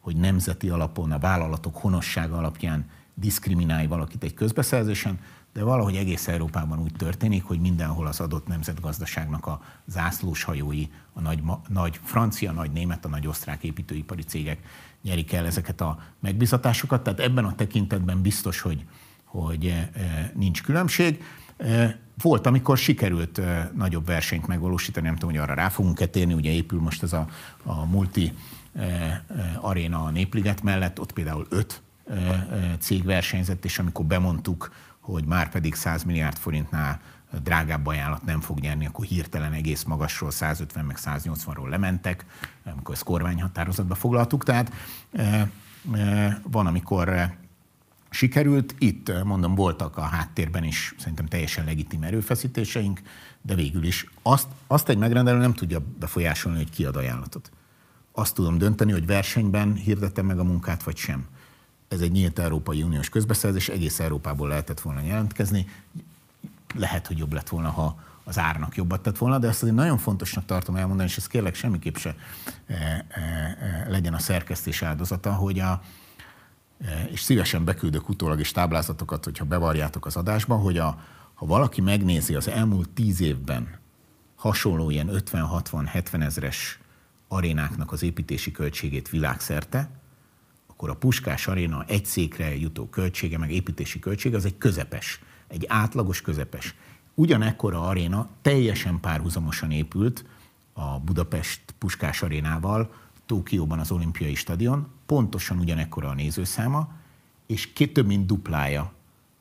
[0.00, 5.18] hogy nemzeti alapon, a vállalatok honossága alapján diszkriminálj valakit egy közbeszerzésen,
[5.54, 11.20] de valahogy egész Európában úgy történik, hogy mindenhol az adott nemzetgazdaságnak a zászlós hajói, a
[11.20, 14.58] nagy, nagy francia, nagy német, a nagy osztrák építőipari cégek
[15.02, 17.02] nyerik el ezeket a megbizatásokat.
[17.02, 18.84] Tehát ebben a tekintetben biztos, hogy,
[19.24, 19.88] hogy eh,
[20.34, 21.22] nincs különbség.
[21.56, 26.34] Eh, volt, amikor sikerült eh, nagyobb versenyt megvalósítani, nem tudom, hogy arra rá fogunk-e térni,
[26.34, 27.26] ugye épül most ez a,
[27.62, 28.32] a multi
[29.60, 31.82] aréna a Népliget mellett, ott például öt
[32.78, 34.70] cég versenyzett, és amikor bemondtuk,
[35.04, 37.00] hogy már pedig 100 milliárd forintnál
[37.42, 42.24] drágább ajánlat nem fog nyerni, akkor hirtelen egész magasról 150 meg 180-ról lementek,
[42.64, 44.44] amikor ezt kormányhatározatba foglaltuk.
[44.44, 44.72] Tehát
[46.42, 47.34] van, amikor
[48.10, 48.74] sikerült.
[48.78, 53.00] Itt, mondom, voltak a háttérben is szerintem teljesen legitim erőfeszítéseink,
[53.42, 57.50] de végül is azt, azt egy megrendelő nem tudja befolyásolni, hogy kiad ajánlatot.
[58.12, 61.26] Azt tudom dönteni, hogy versenyben hirdetem meg a munkát, vagy sem.
[61.88, 65.66] Ez egy nyílt Európai Uniós közbeszerzés, egész Európából lehetett volna jelentkezni.
[66.74, 69.98] Lehet, hogy jobb lett volna, ha az árnak jobbat tett volna, de ezt azért nagyon
[69.98, 72.14] fontosnak tartom elmondani, és ez kérlek semmiképp se
[72.66, 75.82] e, e, e, legyen a szerkesztés áldozata, hogy a,
[77.10, 80.98] és szívesen beküldök utólag is táblázatokat, hogyha bevarjátok az adásba, hogy a,
[81.34, 83.78] ha valaki megnézi az elmúlt tíz évben
[84.36, 86.78] hasonló ilyen 50-60-70 ezres
[87.28, 89.90] arénáknak az építési költségét világszerte,
[90.74, 95.20] akkor a Puskás aréna egy székre jutó költsége, meg építési költsége, az egy közepes
[95.54, 96.74] egy átlagos közepes.
[97.14, 100.24] Ugyanekkora aréna teljesen párhuzamosan épült
[100.72, 102.92] a Budapest Puskás arénával,
[103.26, 106.88] Tókióban az olimpiai stadion, pontosan ugyanekkora a nézőszáma,
[107.46, 108.92] és két több mint duplája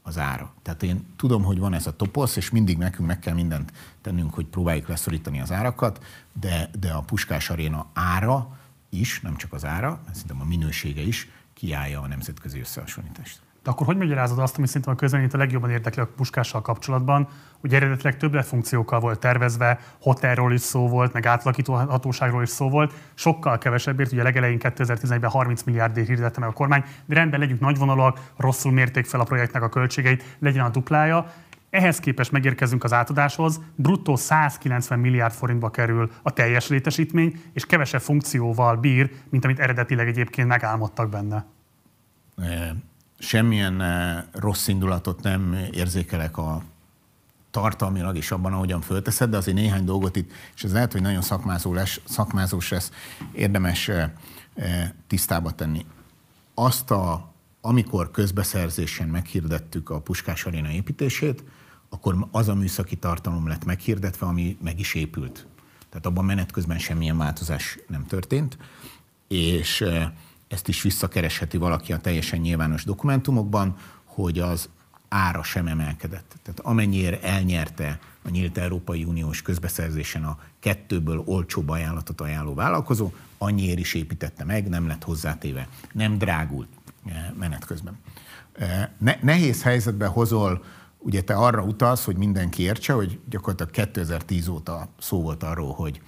[0.01, 0.53] az ára.
[0.61, 4.33] Tehát én tudom, hogy van ez a toposz, és mindig nekünk meg kell mindent tennünk,
[4.33, 6.03] hogy próbáljuk leszorítani az árakat,
[6.39, 8.57] de, de a Puskás Aréna ára
[8.93, 13.39] is, nem csak az ára, szerintem a minősége is kiállja a nemzetközi összehasonlítást.
[13.63, 17.27] De akkor hogy magyarázod azt, ami szerintem a közvéleményt a legjobban érdekli a puskással kapcsolatban?
[17.61, 22.93] Ugye eredetileg többletfunkciókkal volt tervezve, hotelról is szó volt, meg átlakító hatóságról is szó volt,
[23.13, 28.19] sokkal kevesebbért, ugye legelején 2011-ben 30 milliárdért hirdette meg a kormány, de rendben legyünk nagyvonalak,
[28.37, 31.33] rosszul mérték fel a projektnek a költségeit, legyen a duplája.
[31.73, 38.01] Ehhez képest megérkezünk az átadáshoz, bruttó 190 milliárd forintba kerül a teljes létesítmény, és kevesebb
[38.01, 41.45] funkcióval bír, mint amit eredetileg egyébként megálmodtak benne
[43.23, 46.63] semmilyen eh, rossz indulatot nem érzékelek a
[47.51, 51.21] tartalmilag is abban, ahogyan fölteszed, de azért néhány dolgot itt, és ez lehet, hogy nagyon
[51.21, 52.91] szakmázó lesz, szakmázós lesz,
[53.31, 54.11] érdemes eh,
[55.07, 55.85] tisztába tenni.
[56.53, 61.43] Azt a, amikor közbeszerzésen meghirdettük a Puskás Aréna építését,
[61.93, 65.47] akkor az a műszaki tartalom lett meghirdetve, ami meg is épült.
[65.89, 68.57] Tehát abban menet közben semmilyen változás nem történt,
[69.27, 69.85] és
[70.47, 74.69] ezt is visszakeresheti valaki a teljesen nyilvános dokumentumokban, hogy az
[75.07, 76.35] ára sem emelkedett.
[76.43, 83.79] Tehát amennyire elnyerte a nyílt Európai Uniós közbeszerzésen a kettőből olcsóbb ajánlatot ajánló vállalkozó, annyiért
[83.79, 86.69] is építette meg, nem lett hozzátéve, nem drágult
[87.05, 87.99] eh, menet közben.
[88.53, 90.63] Eh, ne, nehéz helyzetbe hozol,
[91.03, 96.01] ugye te arra utalsz, hogy mindenki értse, hogy gyakorlatilag 2010 óta szó volt arról, hogy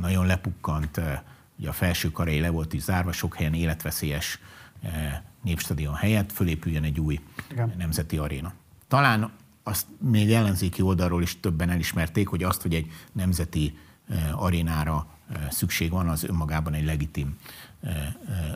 [0.00, 1.20] nagyon lepukkant eh,
[1.58, 4.38] ugye a felső karei le volt is zárva, sok helyen életveszélyes
[4.82, 7.20] eh, népstadion helyett fölépüljön egy új
[7.50, 7.74] Igen.
[7.78, 8.52] nemzeti aréna.
[8.88, 9.30] Talán
[9.62, 13.78] azt még ellenzéki oldalról is többen elismerték, hogy azt, hogy egy nemzeti
[14.08, 15.06] eh, arénára
[15.50, 17.38] szükség van, az önmagában egy legitim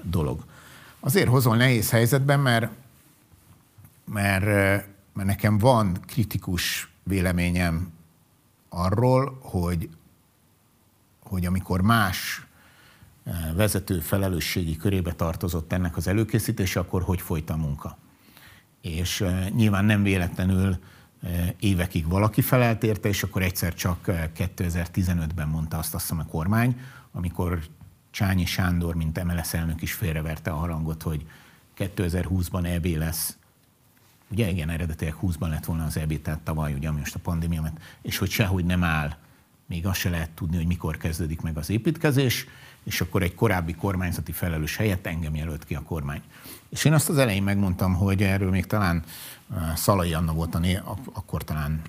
[0.02, 0.44] dolog.
[1.00, 2.70] Azért hozol nehéz helyzetben, mert,
[4.04, 4.86] mert,
[5.16, 7.92] mert nekem van kritikus véleményem
[8.68, 9.88] arról, hogy,
[11.22, 12.46] hogy amikor más
[13.54, 17.98] vezető felelősségi körébe tartozott ennek az előkészítése, akkor hogy folyt a munka.
[18.80, 19.24] És
[19.54, 20.78] nyilván nem véletlenül
[21.60, 23.98] évekig valaki felelt érte, és akkor egyszer csak
[24.36, 26.80] 2015-ben mondta azt azt hiszem a kormány,
[27.12, 27.60] amikor
[28.10, 31.26] Csányi Sándor, mint MLS elnök is félreverte a harangot, hogy
[31.78, 33.35] 2020-ban EB lesz.
[34.30, 37.72] Ugye igen, eredetileg 20-ban lett volna az EB, tehát tavaly, ugye, ami most a pandémia,
[38.02, 39.16] és hogy sehogy nem áll
[39.66, 42.46] még azt se lehet tudni, hogy mikor kezdődik meg az építkezés,
[42.84, 46.20] és akkor egy korábbi kormányzati felelős helyett engem jelölt ki a kormány.
[46.68, 49.02] És én azt az elején megmondtam, hogy erről még talán
[49.74, 50.80] Szalai Anna volt a né,
[51.12, 51.82] akkor talán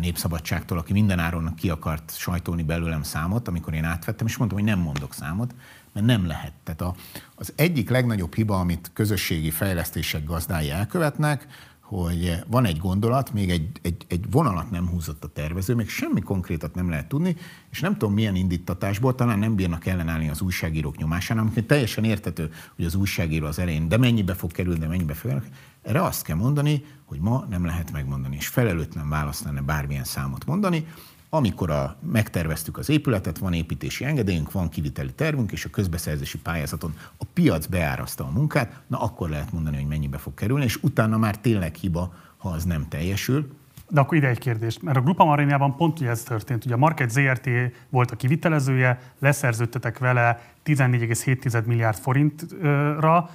[0.00, 4.78] Népszabadságtól, aki mindenáron ki akart sajtolni belőlem számot, amikor én átvettem, és mondtam, hogy nem
[4.78, 5.54] mondok számot,
[5.92, 6.52] mert nem lehet.
[6.64, 6.94] Tehát a,
[7.34, 11.46] az egyik legnagyobb hiba, amit közösségi fejlesztések gazdái elkövetnek,
[11.86, 16.20] hogy van egy gondolat, még egy, egy, egy vonalat nem húzott a tervező, még semmi
[16.20, 17.36] konkrétat nem lehet tudni,
[17.70, 22.52] és nem tudom milyen indítatásból, talán nem bírnak ellenállni az újságírók nyomásának, amikor teljesen értető,
[22.76, 25.54] hogy az újságíró az elején, de mennyibe fog kerülni, de mennyibe fog kerülni.
[25.82, 30.46] Erre azt kell mondani, hogy ma nem lehet megmondani, és felelőtlen választ lenne bármilyen számot
[30.46, 30.86] mondani,
[31.30, 36.94] amikor a, megterveztük az épületet, van építési engedélyünk, van kiviteli tervünk, és a közbeszerzési pályázaton
[37.18, 41.18] a piac beárazta a munkát, na akkor lehet mondani, hogy mennyibe fog kerülni, és utána
[41.18, 43.56] már tényleg hiba, ha az nem teljesül.
[43.88, 46.64] De akkor ide egy kérdés, mert a Grupa Marinában pont ugye ez történt.
[46.64, 47.48] Ugye a Market ZRT
[47.88, 53.30] volt a kivitelezője, leszerződtetek vele 14,7 milliárd forintra,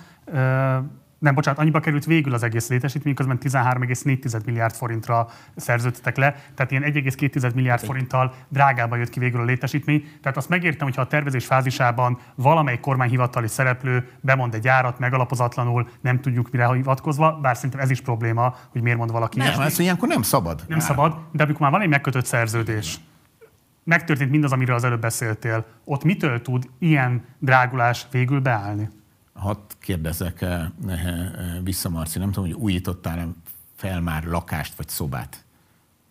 [1.21, 6.71] nem, bocsánat, annyiba került végül az egész létesítmény, közben 13,4 milliárd forintra szerződtetek le, tehát
[6.71, 10.03] ilyen 1,2 milliárd forinttal drágába jött ki végül a létesítmény.
[10.21, 16.21] Tehát azt megértem, hogyha a tervezés fázisában valamely kormányhivatali szereplő bemond egy árat megalapozatlanul, nem
[16.21, 19.37] tudjuk mire hivatkozva, bár szerintem ez is probléma, hogy miért mond valaki.
[19.37, 20.63] Nem, ez ilyenkor nem szabad.
[20.67, 22.99] Nem szabad, de amikor már van egy megkötött szerződés,
[23.83, 28.89] megtörtént mindaz, amiről az előbb beszéltél, ott mitől tud ilyen drágulás végül beállni?
[29.33, 30.99] Hadd kérdezzek eh, eh,
[31.63, 33.35] vissza, Marci, nem tudom, hogy újítottál
[33.75, 35.45] fel már lakást vagy szobát?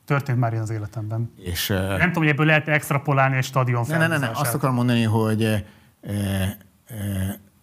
[0.04, 1.32] Történt már ilyen az életemben.
[1.36, 4.54] És, eh, nem tudom, hogy ebből lehet extrapolálni egy stadion ne, ne, ne, ne, azt
[4.54, 5.64] akarom mondani, hogy e,
[6.02, 6.58] e,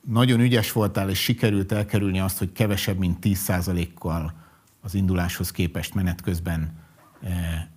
[0.02, 4.34] nagyon ügyes voltál, és sikerült elkerülni azt, hogy kevesebb, mint 10%-kal
[4.82, 6.80] az induláshoz képest menet közben,
[7.24, 7.30] e,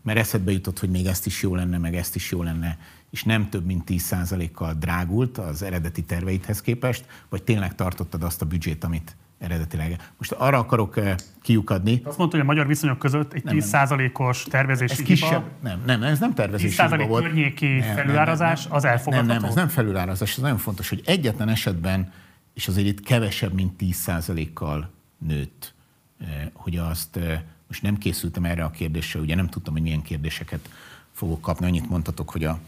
[0.03, 2.79] mert eszedbe jutott, hogy még ezt is jó lenne, meg ezt is jó lenne
[3.11, 8.47] és nem több mint 10%-kal drágult az eredeti terveidhez képest, vagy tényleg tartottad azt a
[8.47, 10.11] büdzsét, amit eredetileg.
[10.19, 12.01] Most arra akarok eh, kiukadni.
[12.05, 16.19] Azt mondta, hogy a magyar viszonyok között egy 10%-os tervezési ez kisebb, Nem, nem, ez
[16.19, 17.23] nem tervezési 10% volt.
[17.23, 19.33] környéki nem, felülárazás, nem, az elfogadható?
[19.33, 22.13] Nem, nem, ez nem felülárazás, ez nagyon fontos, hogy egyetlen esetben,
[22.55, 25.75] és azért itt kevesebb, mint 10%-kal nőtt,
[26.21, 30.03] eh, hogy azt, eh, most nem készültem erre a kérdésre, ugye nem tudtam, hogy milyen
[30.03, 30.69] kérdéseket
[31.13, 32.59] fogok kapni, annyit mondhatok, hogy a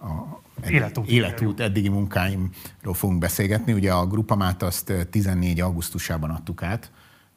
[0.00, 1.08] a életút.
[1.08, 3.72] életút eddigi munkáimról fogunk beszélgetni.
[3.72, 5.60] Ugye a grupamát azt 14.
[5.60, 6.90] augusztusában adtuk át,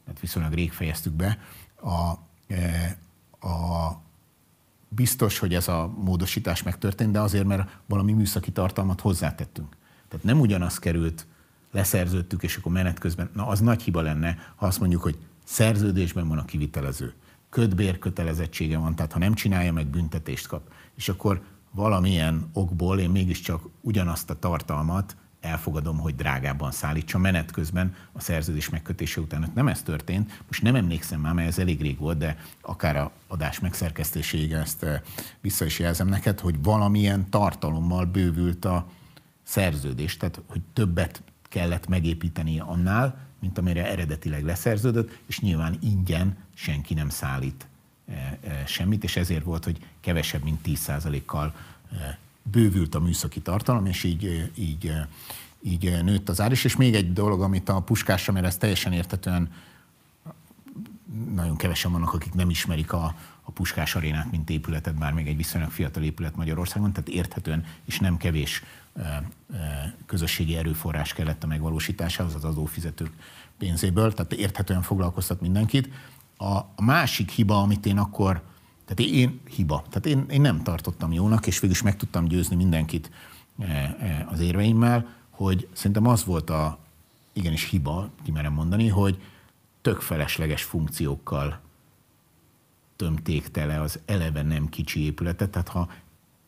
[0.04, 1.38] tehát viszonylag rég fejeztük be.
[1.82, 2.12] A,
[3.48, 4.02] a,
[4.90, 9.76] biztos, hogy ez a módosítás megtörtént, de azért, mert valami műszaki tartalmat hozzátettünk.
[10.08, 11.26] Tehát nem ugyanaz került,
[11.72, 16.28] leszerződtük, és akkor menet közben, na az nagy hiba lenne, ha azt mondjuk, hogy szerződésben
[16.28, 17.14] van a kivitelező,
[17.50, 20.72] kötbér kötelezettsége van, tehát ha nem csinálja meg, büntetést kap.
[20.96, 21.42] És akkor
[21.78, 28.70] valamilyen okból én mégiscsak ugyanazt a tartalmat elfogadom, hogy drágábban szállítsa menet közben a szerződés
[28.70, 29.52] megkötése után.
[29.56, 33.12] Nem ez történt, most nem emlékszem már, mert ez elég rég volt, de akár a
[33.28, 35.02] adás megszerkesztéséig ezt eh,
[35.42, 38.88] vissza is jelzem neked, hogy valamilyen tartalommal bővült a
[39.44, 46.94] szerződés, tehát hogy többet kellett megépíteni annál, mint amire eredetileg leszerződött, és nyilván ingyen senki
[46.94, 47.68] nem szállít
[48.66, 51.56] semmit, és ezért volt, hogy kevesebb, mint 10%-kal
[51.92, 54.92] e, bővült a műszaki tartalom, és így, így,
[55.62, 56.64] így nőtt az ár is.
[56.64, 59.52] És még egy dolog, amit a puskásra, mert ez teljesen értetően
[61.34, 65.38] nagyon kevesen vannak, akik nem ismerik a, a Puskás arénát, mint épületet, bár még egy
[65.38, 68.64] viszonylag fiatal épület Magyarországon, tehát érthetően és nem kevés
[70.06, 73.12] közösségi erőforrás kellett a megvalósításához az adófizetők
[73.58, 75.90] pénzéből, tehát érthetően foglalkoztat mindenkit.
[76.38, 78.42] A, másik hiba, amit én akkor,
[78.86, 82.56] tehát én hiba, tehát én, én nem tartottam jónak, és végül is meg tudtam győzni
[82.56, 83.12] mindenkit
[83.60, 86.78] e, e, az érveimmel, hogy szerintem az volt a,
[87.34, 89.22] igenis hiba, kimerem mondani, hogy
[89.82, 91.60] tök felesleges funkciókkal
[92.96, 95.50] tömték tele az eleve nem kicsi épületet.
[95.50, 95.90] Tehát ha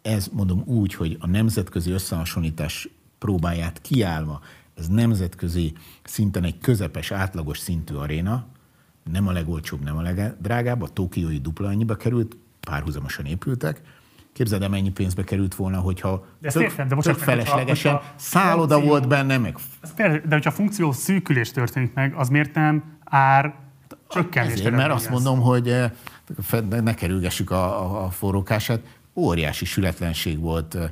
[0.02, 4.42] ez mondom úgy, hogy a nemzetközi összehasonlítás próbáját kiállva,
[4.76, 8.46] ez nemzetközi szinten egy közepes, átlagos szintű aréna,
[9.12, 13.82] nem a legolcsóbb, nem a legdrágább, a tokiói dupla annyiba került, párhuzamosan épültek.
[14.34, 18.74] Képzeld el, mennyi pénzbe került volna, hogyha de tök, értem, de tök feleslegesen hogyha szálloda
[18.74, 19.56] funkció, volt benne, meg...
[19.96, 23.56] de hogyha a funkció szűkülés történik meg, az miért nem ár
[24.10, 24.52] csökkenés?
[24.52, 25.92] Ezért, mert azt mondom, hogy eh,
[26.82, 28.82] ne kerülgessük a, a, a forrókását,
[29.14, 30.90] óriási sületlenség volt eh,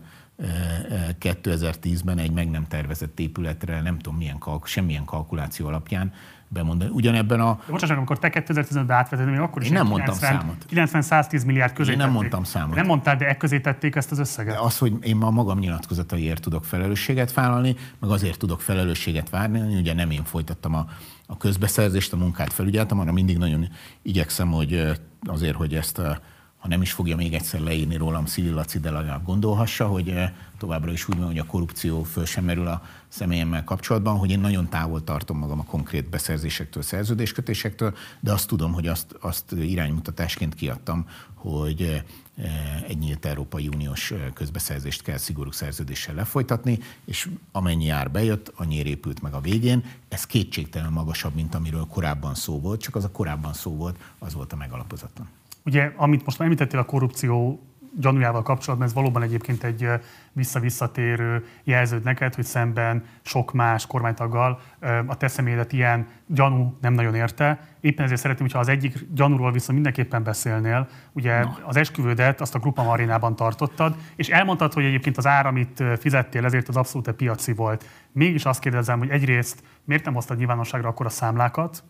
[1.20, 6.14] 2010-ben egy meg nem tervezett épületre, nem tudom milyen kalk, semmilyen kalkuláció alapján
[6.48, 6.92] bemondani.
[6.94, 7.60] Ugyanebben a...
[7.66, 10.66] De bocsánat, amikor te 2015-ben átveted, még akkor is Én nem mondtam számot.
[10.72, 12.22] 90-110 milliárd közé Én nem tették.
[12.22, 12.76] mondtam számot.
[12.76, 14.54] Nem mondtál, de e közé tették ezt az összeget.
[14.54, 19.76] De az, hogy én ma magam nyilatkozataiért tudok felelősséget vállalni, meg azért tudok felelősséget várni,
[19.76, 20.86] ugye nem én folytattam a,
[21.28, 23.68] a közbeszerzést, a munkát felügyeltem, arra mindig nagyon
[24.02, 26.20] igyekszem, hogy azért, hogy ezt a
[26.58, 30.14] ha nem is fogja még egyszer leírni rólam Szili Laci, de legalább gondolhassa, hogy
[30.58, 34.40] továbbra is úgy van, hogy a korrupció föl sem merül a személyemmel kapcsolatban, hogy én
[34.40, 40.56] nagyon távol tartom magam a konkrét beszerzésektől, szerződéskötésektől, de azt tudom, hogy azt, azt iránymutatásként
[40.56, 42.04] kiadtam, hogy
[42.36, 48.52] eh, egy nyílt Európai Uniós eh, közbeszerzést kell szigorú szerződéssel lefolytatni, és amennyi ár bejött,
[48.56, 49.84] annyi épült meg a végén.
[50.10, 54.34] Ez kétségtelen magasabb, mint amiről korábban szó volt, csak az a korábban szó volt, az
[54.34, 55.28] volt a megalapozatlan.
[55.66, 57.67] Ugye, amit most említettél a korrupció
[58.00, 59.90] gyanújával kapcsolatban, ez valóban egyébként egy
[60.32, 64.60] visszavisszatérő jelződ neked, hogy szemben sok más kormánytaggal
[65.06, 67.60] a te személyedet ilyen gyanú nem nagyon érte.
[67.80, 70.88] Éppen ezért szeretném, hogyha az egyik gyanúról viszont mindenképpen beszélnél.
[71.12, 71.50] Ugye no.
[71.66, 76.46] az esküvődet azt a Grupa Marinában tartottad, és elmondtad, hogy egyébként az ár, amit fizettél,
[76.46, 77.86] ezért az abszolút piaci volt.
[78.12, 81.84] Mégis azt kérdezem, hogy egyrészt miért nem hoztad nyilvánosságra akkor a számlákat,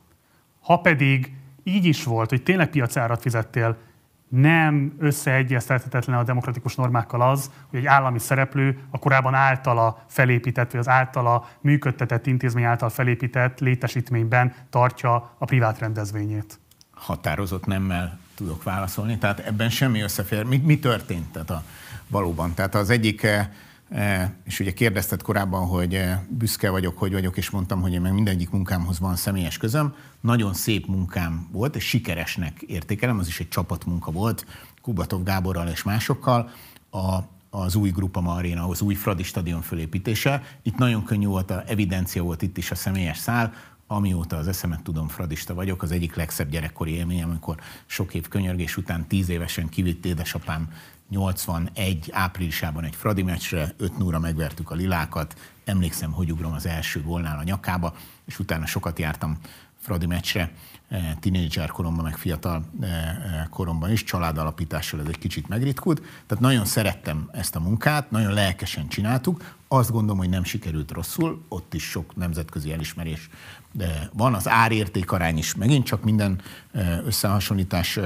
[0.61, 3.77] ha pedig így is volt, hogy tényleg piacárat fizettél,
[4.27, 10.79] nem összeegyeztethetetlen a demokratikus normákkal az, hogy egy állami szereplő a korábban általa felépített, vagy
[10.79, 16.59] az általa működtetett intézmény által felépített létesítményben tartja a privát rendezvényét.
[16.91, 20.43] Határozott nemmel tudok válaszolni, tehát ebben semmi összefér.
[20.43, 21.63] Mi, mi történt tehát a,
[22.07, 22.53] valóban?
[22.53, 23.47] Tehát az egyik eh,
[24.43, 28.13] és ugye kérdezted korábban, hogy e, büszke vagyok, hogy vagyok, és mondtam, hogy én meg
[28.13, 29.93] mindegyik munkámhoz van személyes közöm.
[30.21, 34.45] Nagyon szép munkám volt, és sikeresnek értékelem, az is egy csapatmunka volt,
[34.81, 36.49] Kubatov Gáborral és másokkal.
[36.91, 37.17] A,
[37.49, 40.43] az új Grupa Marina, az új Fradi stadion fölépítése.
[40.61, 43.53] Itt nagyon könnyű volt, a evidencia volt itt is a személyes szál,
[43.87, 48.77] amióta az eszemet tudom, fradista vagyok, az egyik legszebb gyerekkori élményem, amikor sok év könyörgés
[48.77, 50.69] után tíz évesen kivitt édesapám
[51.09, 55.35] 81 áprilisában egy Fradi meccsre, 5 0 megvertük a lilákat,
[55.65, 57.93] emlékszem, hogy ugrom az első gólnál a nyakába,
[58.25, 59.37] és utána sokat jártam
[59.79, 60.51] Fradi meccsre,
[60.87, 66.01] eh, tinédzser koromban, meg fiatal eh, eh, koromban is, családalapítással ez egy kicsit megritkult.
[66.25, 69.55] Tehát nagyon szerettem ezt a munkát, nagyon lelkesen csináltuk.
[69.67, 73.29] Azt gondolom, hogy nem sikerült rosszul, ott is sok nemzetközi elismerés
[73.71, 74.33] de van.
[74.33, 76.41] Az árérték arány is megint csak minden
[77.05, 77.99] összehasonlítás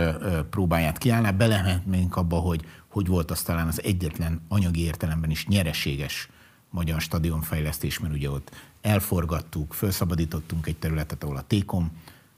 [0.49, 1.31] próbáját kiállná.
[1.31, 6.29] Belehetnénk abba, hogy hogy volt az talán az egyetlen anyagi értelemben is nyereséges
[6.69, 8.51] magyar stadionfejlesztés, mert ugye ott
[8.81, 11.91] elforgattuk, felszabadítottunk egy területet, ahol a Tékom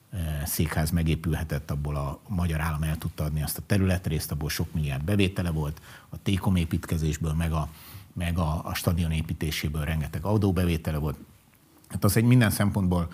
[0.09, 4.73] eh, székház megépülhetett, abból a magyar állam el tudta adni azt a területrészt, abból sok
[4.73, 7.69] milliárd bevétele volt, a Tékom építkezésből, meg a,
[8.13, 11.17] meg a, a stadion építéséből rengeteg adóbevétele volt.
[11.87, 13.11] Hát az egy minden szempontból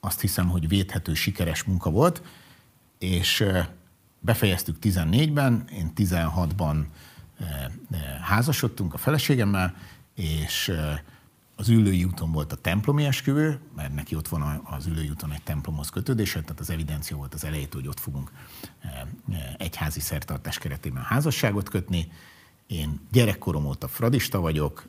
[0.00, 2.22] azt hiszem, hogy védhető, sikeres munka volt,
[2.98, 3.66] és eh,
[4.26, 6.84] befejeztük 14-ben, én 16-ban
[7.38, 7.70] eh, eh,
[8.20, 9.74] házasodtunk a feleségemmel,
[10.14, 10.98] és eh,
[11.56, 15.42] az ülői úton volt a templomi esküvő, mert neki ott van az ülői úton egy
[15.42, 18.30] templomhoz kötődése, tehát az evidencia volt az elejétől, hogy ott fogunk
[19.56, 22.08] egyházi szertartás keretében házasságot kötni.
[22.66, 24.84] Én gyerekkorom óta fradista vagyok,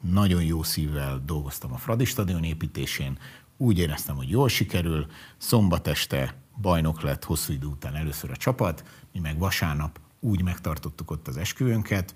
[0.00, 3.18] nagyon jó szívvel dolgoztam a Fradistadion építésén,
[3.56, 8.84] úgy éreztem, hogy jól sikerül, szombat este bajnok lett hosszú idő után először a csapat,
[9.12, 12.14] mi meg vasárnap úgy megtartottuk ott az esküvőnket,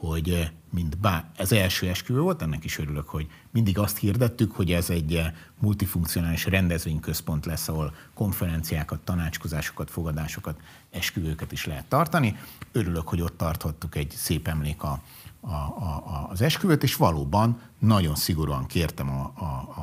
[0.00, 4.52] hogy eh, mint bár, ez első esküvő volt, ennek is örülök, hogy mindig azt hirdettük,
[4.52, 10.60] hogy ez egy eh, multifunkcionális rendezvényközpont lesz, ahol konferenciákat, tanácskozásokat, fogadásokat,
[10.90, 12.36] esküvőket is lehet tartani.
[12.72, 15.02] Örülök, hogy ott tarthattuk egy szép emlék a,
[15.40, 19.44] a, a, az esküvőt, és valóban nagyon szigorúan kértem a, a,
[19.80, 19.82] a,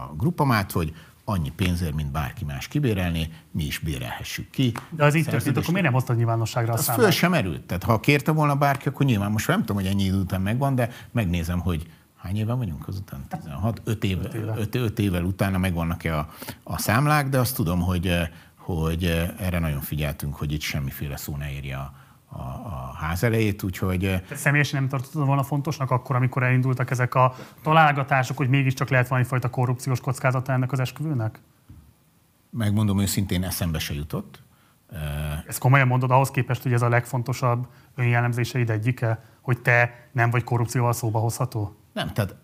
[0.00, 0.94] a grupamát, hogy
[1.30, 4.72] annyi pénzért, mint bárki más kibérelni, mi is bérelhessük ki.
[4.90, 7.62] De az így történt, akkor miért nem hoztad nyilvánosságra a Az föl sem erőt.
[7.62, 10.74] Tehát ha kérte volna bárki, akkor nyilván most nem tudom, hogy ennyi idő után megvan,
[10.74, 11.86] de megnézem, hogy
[12.16, 13.26] hány éve vagyunk azután?
[13.28, 14.54] 16, 5, éve, 5, éve.
[14.56, 16.28] 5, 5 évvel utána megvannak-e a,
[16.62, 18.12] a számlák, de azt tudom, hogy,
[18.56, 19.04] hogy
[19.38, 21.92] erre nagyon figyeltünk, hogy itt semmiféle szó ne érje a,
[22.32, 24.22] a, a ház elejét, úgyhogy...
[24.28, 29.08] Te személyesen nem tartottad volna fontosnak akkor, amikor elindultak ezek a találgatások, hogy mégiscsak lehet
[29.08, 31.40] valami fajta korrupciós kockázata ennek az esküvőnek?
[32.50, 34.42] Megmondom őszintén, eszembe se jutott.
[35.46, 40.44] Ezt komolyan mondod ahhoz képest, hogy ez a legfontosabb önjellemzéseid egyike, hogy te nem vagy
[40.44, 41.76] korrupcióval szóba hozható?
[41.92, 42.34] Nem, tehát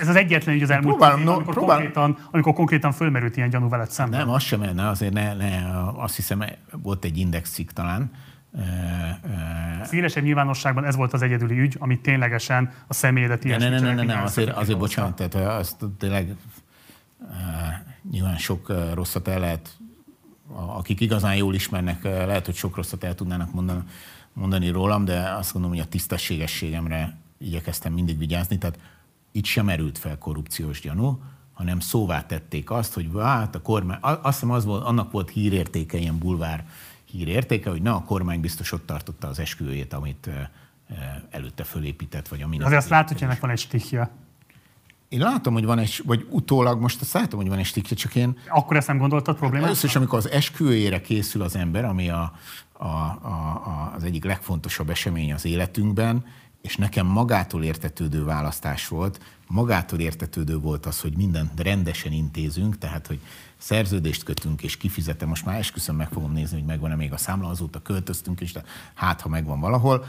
[0.00, 1.82] ez az egyetlen így az elmúlt próbálom, év, amikor, próbálom.
[1.82, 4.18] konkrétan, amikor konkrétan fölmerült ilyen gyanú veled szemben.
[4.20, 6.44] Nem, az sem, ne, azért ne, ne, azt hiszem,
[6.82, 8.10] volt egy index cikk talán,
[9.82, 13.58] Szélesebb nyilvánosságban ez volt az egyedüli ügy, ami ténylegesen a személyedet ilyen.
[13.58, 16.36] Ne, ne, ne, ne, ne, azért, azért bocsánat, tehát azt tényleg
[18.10, 19.76] nyilván sok rosszat el lehet,
[20.52, 23.82] akik igazán jól ismernek, lehet, hogy sok rosszat el tudnának mondani,
[24.32, 28.78] mondani rólam, de azt gondolom, hogy a tisztességességemre igyekeztem mindig vigyázni, tehát
[29.32, 31.22] itt sem merült fel korrupciós gyanú,
[31.52, 35.98] hanem szóvá tették azt, hogy hát a kormány, azt hiszem az volt, annak volt hírértéke,
[35.98, 36.66] ilyen bulvár
[37.10, 40.30] hírértéke, hogy na, a kormány biztos ott tartotta az esküvőjét, amit
[41.30, 42.58] előtte fölépített, vagy ami.
[42.60, 44.10] Azért azt látod, hogy ennek van egy stihja.
[45.08, 48.14] Én látom, hogy van egy, vagy utólag most azt látom, hogy van egy stihja, csak
[48.14, 48.38] én...
[48.48, 49.66] Akkor ezt nem gondoltad problémát?
[49.66, 52.32] Először is, amikor az esküvőjére készül az ember, ami a,
[52.72, 56.24] a, a, a, az egyik legfontosabb esemény az életünkben,
[56.62, 63.06] és nekem magától értetődő választás volt, magától értetődő volt az, hogy mindent rendesen intézünk, tehát,
[63.06, 63.20] hogy
[63.58, 67.48] szerződést kötünk és kifizetem, most már esküszöm meg fogom nézni, hogy megvan-e még a számla,
[67.48, 68.62] azóta költöztünk is, de
[68.94, 70.04] hát, ha megvan valahol.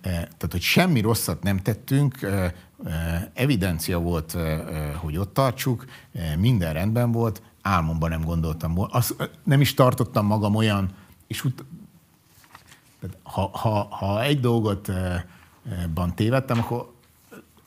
[0.00, 2.26] Tehát, hogy semmi rosszat nem tettünk,
[3.32, 4.36] evidencia volt,
[4.96, 5.84] hogy ott tartsuk,
[6.38, 10.90] minden rendben volt, álmomban nem gondoltam, azt nem is tartottam magam olyan,
[11.26, 11.64] és ut-
[13.22, 14.92] ha, ha, ha egy dolgot
[15.94, 16.94] ban tévedtem, akkor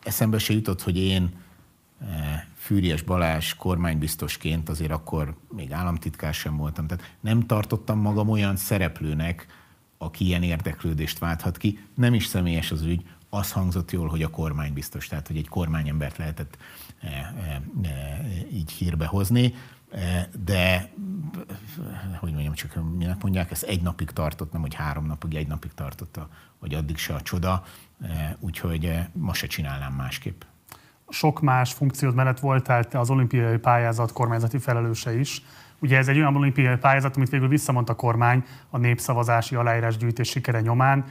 [0.04, 1.34] eszembe se jutott, hogy én
[2.70, 6.88] Fűries Balázs kormánybiztosként azért akkor még államtitkár sem voltam.
[6.88, 9.48] Tehát nem tartottam magam olyan szereplőnek,
[9.98, 11.80] aki ilyen érdeklődést válthat ki.
[11.96, 15.48] Nem is személyes az ügy, az hangzott jól, hogy a kormány biztos, tehát hogy egy
[15.48, 16.58] kormányembert lehetett
[17.02, 19.54] e, e, e, így hírbe hozni,
[20.46, 20.92] de
[22.20, 25.74] hogy mondjam, csak minek mondják, ez egy napig tartott, nem hogy három napig, egy napig
[25.74, 26.20] tartott,
[26.60, 27.64] vagy addig se a csoda.
[28.02, 30.42] Eh, úgyhogy eh, ma se csinálnám másképp.
[31.10, 35.44] Sok más funkciót mellett voltál te az olimpiai pályázat kormányzati felelőse is.
[35.82, 40.62] Ugye ez egy olyan olimpiai pályázat, amit végül visszamondta a kormány a népszavazási aláírásgyűjtés sikere
[40.62, 41.06] nyomán.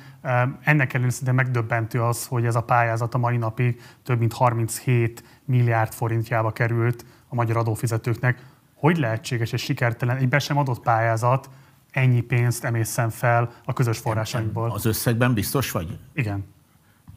[0.63, 5.25] Ennek ellenére szinte megdöbbentő az, hogy ez a pályázat a mai napig több mint 37
[5.45, 8.43] milliárd forintjába került a magyar adófizetőknek.
[8.75, 11.51] Hogy lehetséges és sikertelen egy be sem adott pályázat
[11.91, 14.71] ennyi pénzt emészen fel a közös forrásainkból?
[14.71, 15.99] Az összegben biztos vagy?
[16.13, 16.45] Igen.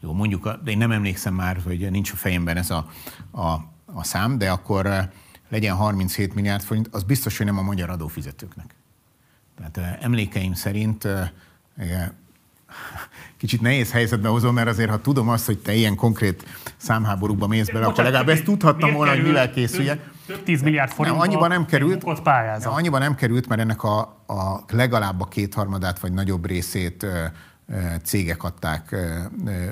[0.02, 2.88] Jó, mondjuk, de én nem emlékszem már, hogy nincs a fejemben ez a,
[3.32, 3.48] a,
[3.86, 5.08] a szám, de akkor eh,
[5.50, 8.76] legyen 37 milliárd forint, az biztos, hogy nem a magyar adófizetőknek.
[9.58, 11.30] Tehát eh, emlékeim szerint eh,
[13.38, 16.46] kicsit nehéz helyzetbe hozom, mert azért, ha tudom azt, hogy te ilyen konkrét
[16.78, 20.10] számháborúba mész bele, akkor legalább ezt tudhattam volna, hogy mivel készüljek.
[20.44, 21.16] 10 milliárd forint.
[21.16, 22.24] Nem, annyiban nem került.
[22.24, 27.06] Nem, annyiban nem került, mert ennek a, a legalább a kétharmadát vagy nagyobb részét
[28.04, 28.96] cégek adták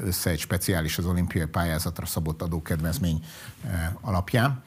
[0.04, 3.24] össze egy speciális az olimpiai pályázatra szabott adókedvezmény
[4.02, 4.64] alapján.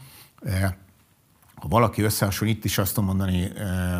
[1.54, 3.52] Ha valaki összehasonlít, itt is azt tudom mondani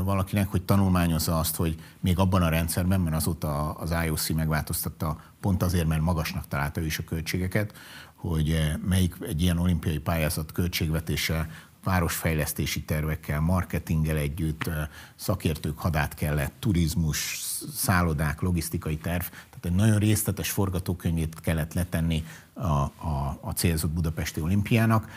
[0.04, 5.62] valakinek, hogy tanulmányozza azt, hogy még abban a rendszerben, mert azóta az IOC megváltoztatta pont
[5.62, 7.72] azért, mert magasnak találta ő is a költségeket,
[8.14, 11.48] hogy melyik egy ilyen olimpiai pályázat költségvetése
[11.84, 14.70] városfejlesztési tervekkel, marketinggel együtt,
[15.14, 17.40] szakértők hadát kellett, turizmus,
[17.74, 24.40] szállodák, logisztikai terv, tehát egy nagyon részletes forgatókönyvét kellett letenni a, a, a célzott Budapesti
[24.40, 25.09] olimpiának.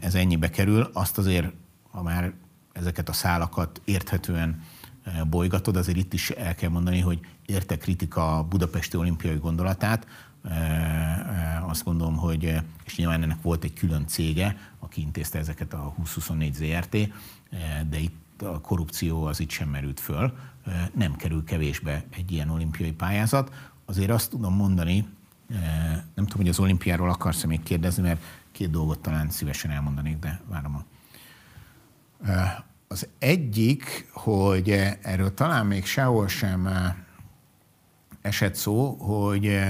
[0.00, 0.90] Ez ennyibe kerül.
[0.92, 1.52] Azt azért,
[1.90, 2.32] ha már
[2.72, 4.62] ezeket a szálakat érthetően
[5.30, 10.06] bolygatod, azért itt is el kell mondani, hogy érte kritika a Budapesti olimpiai gondolatát,
[11.66, 12.54] azt gondolom, hogy,
[12.84, 14.56] és nyilván ennek volt egy külön cége,
[14.88, 16.96] aki intézte ezeket a 2024 ZRT,
[17.88, 20.36] de itt a korrupció az itt sem merült föl,
[20.94, 23.70] nem kerül kevésbe egy ilyen olimpiai pályázat.
[23.84, 25.08] Azért azt tudom mondani,
[26.14, 30.40] nem tudom, hogy az olimpiáról akarsz még kérdezni, mert két dolgot talán szívesen elmondanék, de
[30.46, 30.84] várom a...
[32.88, 34.70] Az egyik, hogy
[35.02, 36.68] erről talán még sehol sem
[38.20, 39.60] esett szó, hogy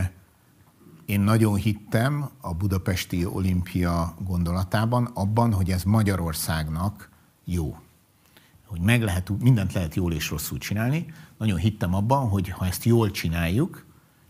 [1.08, 7.10] én nagyon hittem a budapesti olimpia gondolatában, abban, hogy ez Magyarországnak
[7.44, 7.78] jó.
[8.66, 11.12] Hogy meg lehet, mindent lehet jól és rosszul csinálni.
[11.36, 13.84] Nagyon hittem abban, hogy ha ezt jól csináljuk,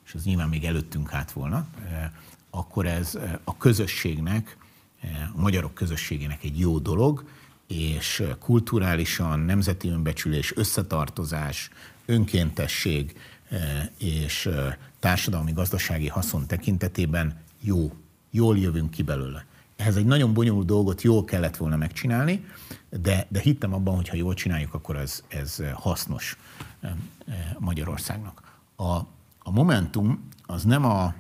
[0.07, 2.11] és az nyilván még előttünk át volna, eh,
[2.51, 4.57] akkor ez eh, a közösségnek,
[5.01, 7.29] eh, a magyarok közösségének egy jó dolog,
[7.67, 11.71] és kulturálisan nemzeti önbecsülés, összetartozás,
[12.07, 13.17] önkéntesség
[13.99, 14.49] és
[14.99, 17.93] társadalmi gazdasági haszon tekintetében jó,
[18.31, 19.45] jól jövünk ki belőle.
[19.77, 22.45] Ehhez egy nagyon bonyolult dolgot jól kellett volna megcsinálni,
[22.91, 26.39] de, de hittem abban, hogy ha jól csináljuk, akkor ez, ez hasznos
[26.81, 26.93] eh,
[27.59, 28.43] Magyarországnak.
[28.77, 28.97] A,
[29.39, 31.15] a Momentum az nem a,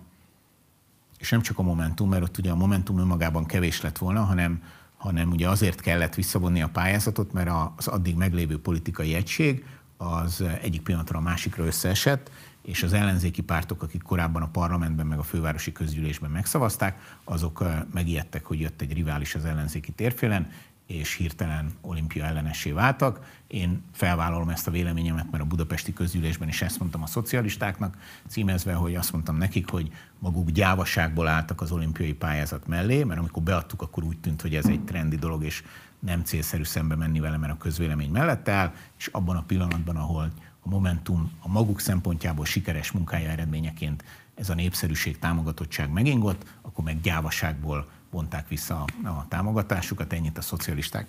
[1.19, 4.63] és nem csak a Momentum, mert ott ugye a Momentum önmagában kevés lett volna, hanem,
[4.97, 9.65] hanem ugye azért kellett visszavonni a pályázatot, mert az addig meglévő politikai egység
[9.97, 12.31] az egyik pillanatra a másikra összeesett,
[12.69, 18.45] és az ellenzéki pártok, akik korábban a parlamentben meg a fővárosi közgyűlésben megszavazták, azok megijedtek,
[18.45, 20.51] hogy jött egy rivális az ellenzéki térfélen,
[20.87, 23.41] és hirtelen olimpia ellenessé váltak.
[23.47, 27.97] Én felvállalom ezt a véleményemet, mert a budapesti közgyűlésben is ezt mondtam a szocialistáknak,
[28.27, 33.43] címezve, hogy azt mondtam nekik, hogy maguk gyávaságból álltak az olimpiai pályázat mellé, mert amikor
[33.43, 35.63] beadtuk, akkor úgy tűnt, hogy ez egy trendi dolog, és
[35.99, 40.33] nem célszerű szembe menni vele, mert a közvélemény mellett áll, és abban a pillanatban, ahol
[40.61, 44.05] a Momentum a maguk szempontjából sikeres munkája eredményeként
[44.35, 50.41] ez a népszerűség, támogatottság megingott, akkor meg gyávaságból vonták vissza a, a támogatásukat, ennyit a
[50.41, 51.07] szocialisták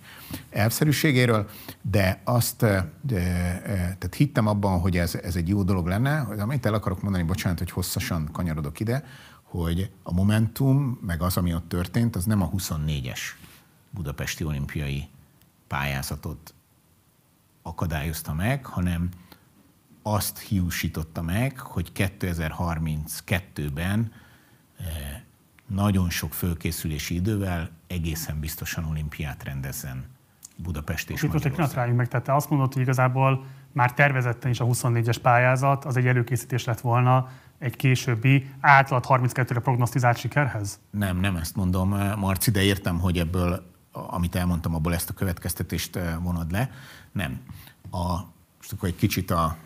[0.50, 1.50] elvszerűségéről,
[1.82, 2.60] de azt
[3.02, 7.02] de, tehát hittem abban, hogy ez, ez egy jó dolog lenne, hogy amit el akarok
[7.02, 9.04] mondani, bocsánat, hogy hosszasan kanyarodok ide,
[9.44, 13.20] hogy a Momentum, meg az, ami ott történt, az nem a 24-es
[13.90, 15.08] budapesti olimpiai
[15.68, 16.54] pályázatot
[17.62, 19.10] akadályozta meg, hanem
[20.02, 24.12] azt hiúsította meg, hogy 2032-ben
[24.80, 24.86] eh,
[25.68, 30.06] nagyon sok fölkészülési idővel egészen biztosan olimpiát rendezzen
[30.56, 34.52] Budapest és Itt most egy pillanat meg, tehát te azt mondod, hogy igazából már tervezetten
[34.52, 40.80] is a 24-es pályázat, az egy előkészítés lett volna egy későbbi átlag 32-re prognosztizált sikerhez?
[40.92, 45.96] Nem, nem ezt mondom, Marci, de értem, hogy ebből, amit elmondtam, abból ezt a következtetést
[45.96, 46.72] eh, vonod le.
[47.12, 47.40] Nem.
[47.92, 48.20] A,
[48.58, 49.58] most akkor egy kicsit a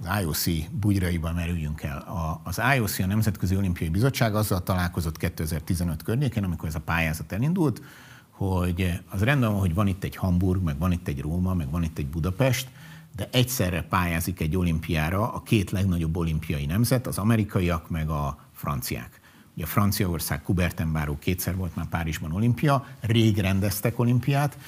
[0.00, 1.98] az IOC bugyraiba merüljünk el.
[1.98, 7.32] A, az IOC, a Nemzetközi Olimpiai Bizottság azzal találkozott 2015 környékén, amikor ez a pályázat
[7.32, 7.82] elindult,
[8.30, 11.70] hogy az rendben van, hogy van itt egy Hamburg, meg van itt egy Róma, meg
[11.70, 12.68] van itt egy Budapest,
[13.16, 19.20] de egyszerre pályázik egy olimpiára a két legnagyobb olimpiai nemzet, az amerikaiak meg a franciák.
[19.56, 24.58] Ugye Franciaország Kubertenbáró kétszer volt már Párizsban olimpia, rég rendeztek olimpiát,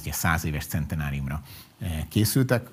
[0.00, 1.42] ugye száz éves centenáriumra
[2.08, 2.70] készültek,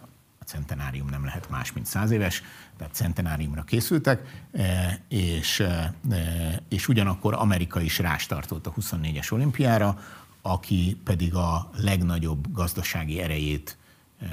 [0.49, 2.43] centenárium nem lehet más, mint száz éves,
[2.77, 9.99] tehát centenáriumra készültek, e, és, e, e, és ugyanakkor Amerika is rástartott a 24-es olimpiára,
[10.41, 13.77] aki pedig a legnagyobb gazdasági erejét,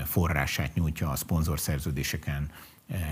[0.05, 2.51] forrását nyújtja a szponzorszerződéseken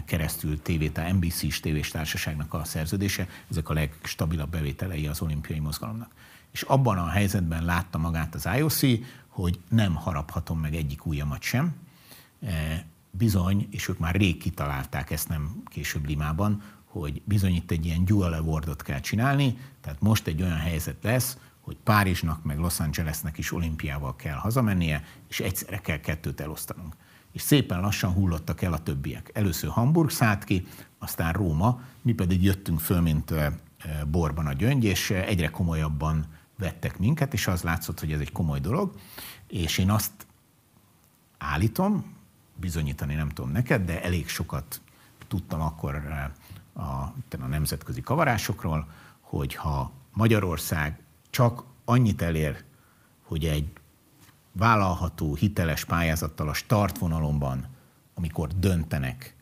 [0.04, 6.10] keresztül TVT, NBC-s tévés társaságnak a szerződése, ezek a legstabilabb bevételei az olimpiai mozgalomnak.
[6.52, 8.80] És abban a helyzetben látta magát az IOC,
[9.28, 11.74] hogy nem haraphatom meg egyik ujjamat sem,
[13.16, 18.04] bizony, és ők már rég kitalálták ezt nem később Limában, hogy bizony itt egy ilyen
[18.04, 23.38] dual awardot kell csinálni, tehát most egy olyan helyzet lesz, hogy Párizsnak meg Los Angelesnek
[23.38, 26.96] is olimpiával kell hazamennie, és egyszerre kell kettőt elosztanunk.
[27.32, 29.30] És szépen lassan hullottak el a többiek.
[29.32, 30.66] Először Hamburg szállt ki,
[30.98, 33.34] aztán Róma, mi pedig jöttünk föl, mint
[34.06, 36.26] borban a gyöngy, és egyre komolyabban
[36.58, 38.94] vettek minket, és az látszott, hogy ez egy komoly dolog.
[39.48, 40.26] És én azt
[41.38, 42.13] állítom,
[42.56, 44.80] bizonyítani nem tudom neked, de elég sokat
[45.28, 46.30] tudtam akkor eh,
[46.84, 48.88] a, a nemzetközi kavarásokról,
[49.20, 50.98] hogy ha Magyarország
[51.30, 52.64] csak annyit elér,
[53.22, 53.66] hogy egy
[54.52, 57.66] vállalható, hiteles pályázattal a startvonalomban,
[58.14, 59.34] amikor döntenek,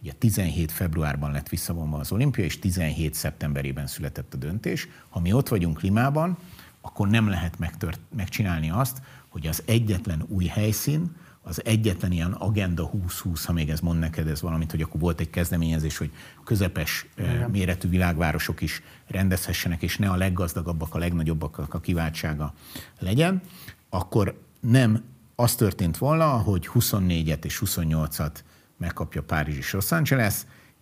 [0.00, 4.88] ugye 17 februárban lett visszavonva az olimpia, és 17 szeptemberében született a döntés.
[5.08, 6.36] Ha mi ott vagyunk Limában,
[6.80, 11.16] akkor nem lehet megtört, megcsinálni azt, hogy az egyetlen új helyszín,
[11.46, 15.20] az egyetlen ilyen Agenda 2020, ha még ez mond neked ez valamit, hogy akkor volt
[15.20, 16.12] egy kezdeményezés, hogy
[16.44, 17.50] közepes Igen.
[17.50, 22.54] méretű világvárosok is rendezhessenek, és ne a leggazdagabbak, a legnagyobbak a kiváltsága
[22.98, 23.42] legyen,
[23.88, 25.02] akkor nem
[25.34, 28.34] az történt volna, hogy 24-et és 28-at
[28.76, 30.34] megkapja Párizs és Los Angeles,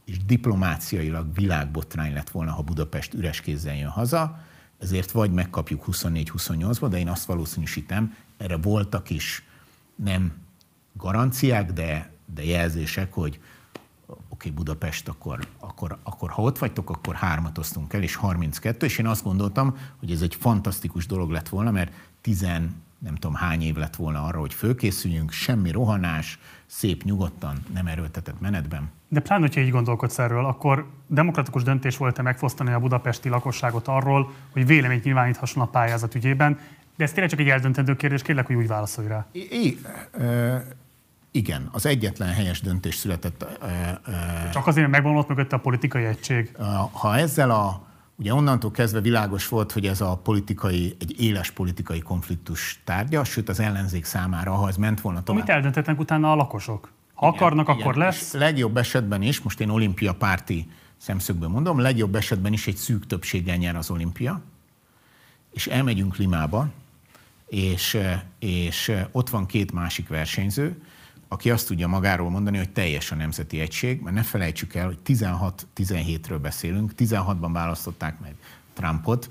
[0.04, 4.44] és diplomáciailag világbotrány lett volna, ha Budapest üres kézzel jön haza,
[4.78, 9.42] ezért vagy megkapjuk 24-28-ba, de én azt valószínűsítem, erre voltak is
[9.94, 10.41] nem
[10.92, 13.40] garanciák, de, de jelzések, hogy
[14.06, 18.86] oké, okay, Budapest, akkor, akkor, akkor ha ott vagytok, akkor hármat osztunk el, és 32,
[18.86, 22.46] és én azt gondoltam, hogy ez egy fantasztikus dolog lett volna, mert 10
[23.02, 28.40] nem tudom hány év lett volna arra, hogy fölkészüljünk, semmi rohanás, szép, nyugodtan, nem erőltetett
[28.40, 28.90] menetben.
[29.08, 34.32] De pláne, hogyha így gondolkodsz erről, akkor demokratikus döntés volt-e megfosztani a budapesti lakosságot arról,
[34.50, 36.58] hogy véleményt nyilváníthasson a pályázat ügyében,
[36.96, 39.26] de ez tényleg csak egy eldöntendő kérdés, kérlek, hogy úgy válaszolj rá.
[39.32, 39.78] I-
[41.30, 43.46] igen, az egyetlen helyes döntés született.
[44.52, 46.56] Csak azért megvonult mögött a politikai egység.
[46.92, 52.00] Ha ezzel a, ugye onnantól kezdve világos volt, hogy ez a politikai, egy éles politikai
[52.00, 55.42] konfliktus tárgya, sőt az ellenzék számára, ha ez ment volna tovább.
[55.42, 56.92] Mit eldöntetnek utána a lakosok?
[57.14, 58.32] Ha igen, akarnak, igen, akkor lesz.
[58.32, 63.56] legjobb esetben is, most én olimpia párti szemszögből mondom, legjobb esetben is egy szűk többséggel
[63.56, 64.40] nyer az olimpia,
[65.50, 66.68] és elmegyünk Limába,
[67.52, 67.98] és,
[68.38, 70.82] és ott van két másik versenyző,
[71.28, 74.98] aki azt tudja magáról mondani, hogy teljes a nemzeti egység, mert ne felejtsük el, hogy
[75.06, 78.34] 16-17-ről beszélünk, 16-ban választották meg
[78.72, 79.28] Trumpot,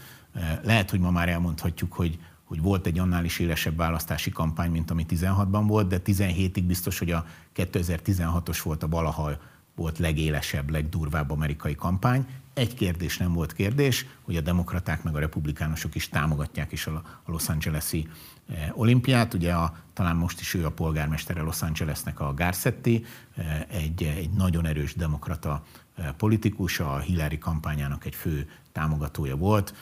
[0.64, 4.91] lehet, hogy ma már elmondhatjuk, hogy, hogy volt egy annál is élesebb választási kampány, mint
[4.91, 7.25] ami 16-ban volt, de 17-ig biztos, hogy a
[7.56, 9.32] 2016-os volt a valaha
[9.75, 12.25] volt legélesebb, legdurvább amerikai kampány.
[12.54, 17.02] Egy kérdés nem volt kérdés, hogy a demokraták meg a republikánusok is támogatják is a
[17.26, 18.10] Los Angeles-i
[18.50, 19.34] eh, olimpiát.
[19.34, 23.06] Ugye a, talán most is ő a polgármestere Los Angelesnek a Garcetti,
[23.36, 25.64] eh, egy, egy nagyon erős demokrata
[25.96, 29.74] eh, politikus, a Hillary kampányának egy fő támogatója volt,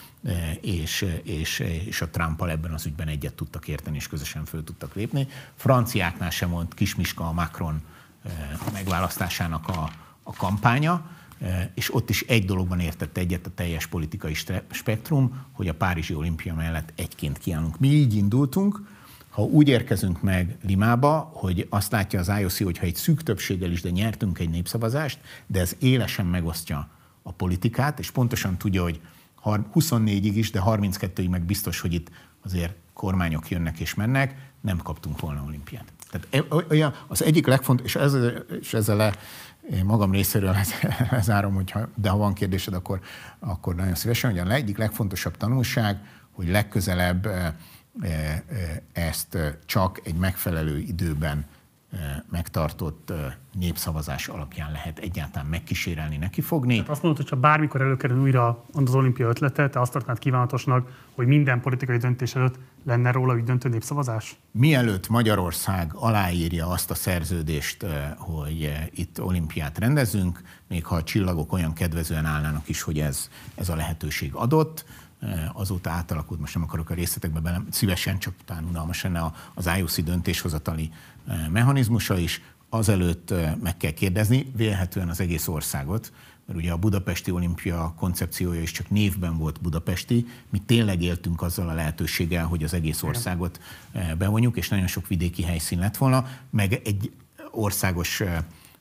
[0.61, 4.95] és, és, és a Trumpal ebben az ügyben egyet tudtak érteni, és közösen föl tudtak
[4.95, 5.27] lépni.
[5.55, 7.81] Franciáknál sem volt Kismiska a Macron
[8.73, 9.89] megválasztásának a,
[10.23, 11.18] a kampánya,
[11.73, 14.35] és ott is egy dologban értett egyet a teljes politikai
[14.71, 17.79] spektrum, hogy a Párizsi olimpia mellett egyként kiállunk.
[17.79, 18.81] Mi így indultunk,
[19.29, 23.71] ha úgy érkezünk meg Limába, hogy azt látja az IOC, hogy ha egy szűk többséggel
[23.71, 26.89] is, de nyertünk egy népszavazást, de ez élesen megosztja
[27.21, 28.99] a politikát, és pontosan tudja, hogy
[29.45, 32.09] 24-ig is, de 32-ig meg biztos, hogy itt
[32.43, 35.93] azért kormányok jönnek és mennek, nem kaptunk volna olimpiát.
[36.11, 38.17] Tehát e, az egyik legfontosabb, és, ez,
[38.59, 39.13] és ezzel
[39.71, 40.55] én magam részéről
[41.11, 42.99] lezárom, hogyha, de ha van kérdésed, akkor,
[43.39, 45.97] akkor nagyon szívesen, hogy a egyik legfontosabb tanulság,
[46.31, 47.55] hogy legközelebb e,
[48.01, 48.43] e,
[48.93, 51.45] ezt csak egy megfelelő időben
[52.31, 53.13] megtartott
[53.59, 56.73] népszavazás alapján lehet egyáltalán megkísérelni, neki fogni.
[56.73, 60.89] Tehát azt mondod, hogy ha bármikor előkerül újra az olimpia ötlete, te azt tartnád kívánatosnak,
[61.15, 64.35] hogy minden politikai döntés előtt lenne róla úgy döntő népszavazás?
[64.51, 67.85] Mielőtt Magyarország aláírja azt a szerződést,
[68.17, 73.69] hogy itt olimpiát rendezünk, még ha a csillagok olyan kedvezően állnának is, hogy ez, ez
[73.69, 74.85] a lehetőség adott,
[75.53, 80.03] azóta átalakult, most nem akarok a részletekbe bele, szívesen, csak talán unalmas lenne az IOC
[80.03, 80.91] döntéshozatali
[81.49, 86.11] mechanizmusa is, azelőtt meg kell kérdezni, vélhetően az egész országot,
[86.49, 91.69] mert ugye a budapesti olimpia koncepciója is csak névben volt budapesti, mi tényleg éltünk azzal
[91.69, 93.59] a lehetőséggel, hogy az egész országot
[94.17, 97.11] bevonjuk, és nagyon sok vidéki helyszín lett volna, meg egy
[97.51, 98.17] országos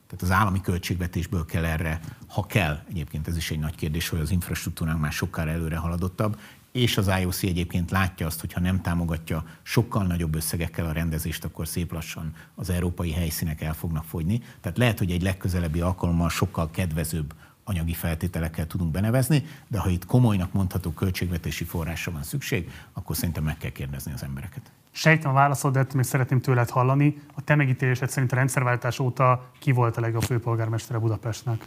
[0.07, 4.19] tehát az állami költségvetésből kell erre, ha kell, egyébként ez is egy nagy kérdés, hogy
[4.19, 6.39] az infrastruktúránk már sokkal előre haladottabb,
[6.71, 11.45] és az IOC egyébként látja azt, hogy ha nem támogatja sokkal nagyobb összegekkel a rendezést,
[11.45, 14.41] akkor szép lassan az európai helyszínek el fognak fogyni.
[14.61, 17.33] Tehát lehet, hogy egy legközelebbi alkalommal sokkal kedvezőbb
[17.69, 23.43] anyagi feltételekkel tudunk benevezni, de ha itt komolynak mondható költségvetési forrásra van szükség, akkor szerintem
[23.43, 24.71] meg kell kérdezni az embereket.
[24.91, 27.21] Sejtem a válaszod, de még szeretném tőled hallani.
[27.35, 31.65] A te megítélésed szerint a rendszerváltás óta ki volt a legjobb főpolgármestere Budapestnek?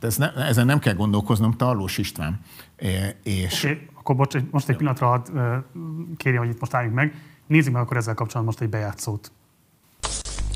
[0.00, 2.40] De ez ne, ezen nem kell gondolkoznom, Tarlós István.
[3.22, 3.64] És...
[3.64, 5.22] Okay, akkor bocs, most egy pillanatra
[6.16, 7.14] kérjem, hogy itt most álljunk meg.
[7.46, 9.32] Nézzük meg akkor ezzel kapcsolatban most egy bejátszót.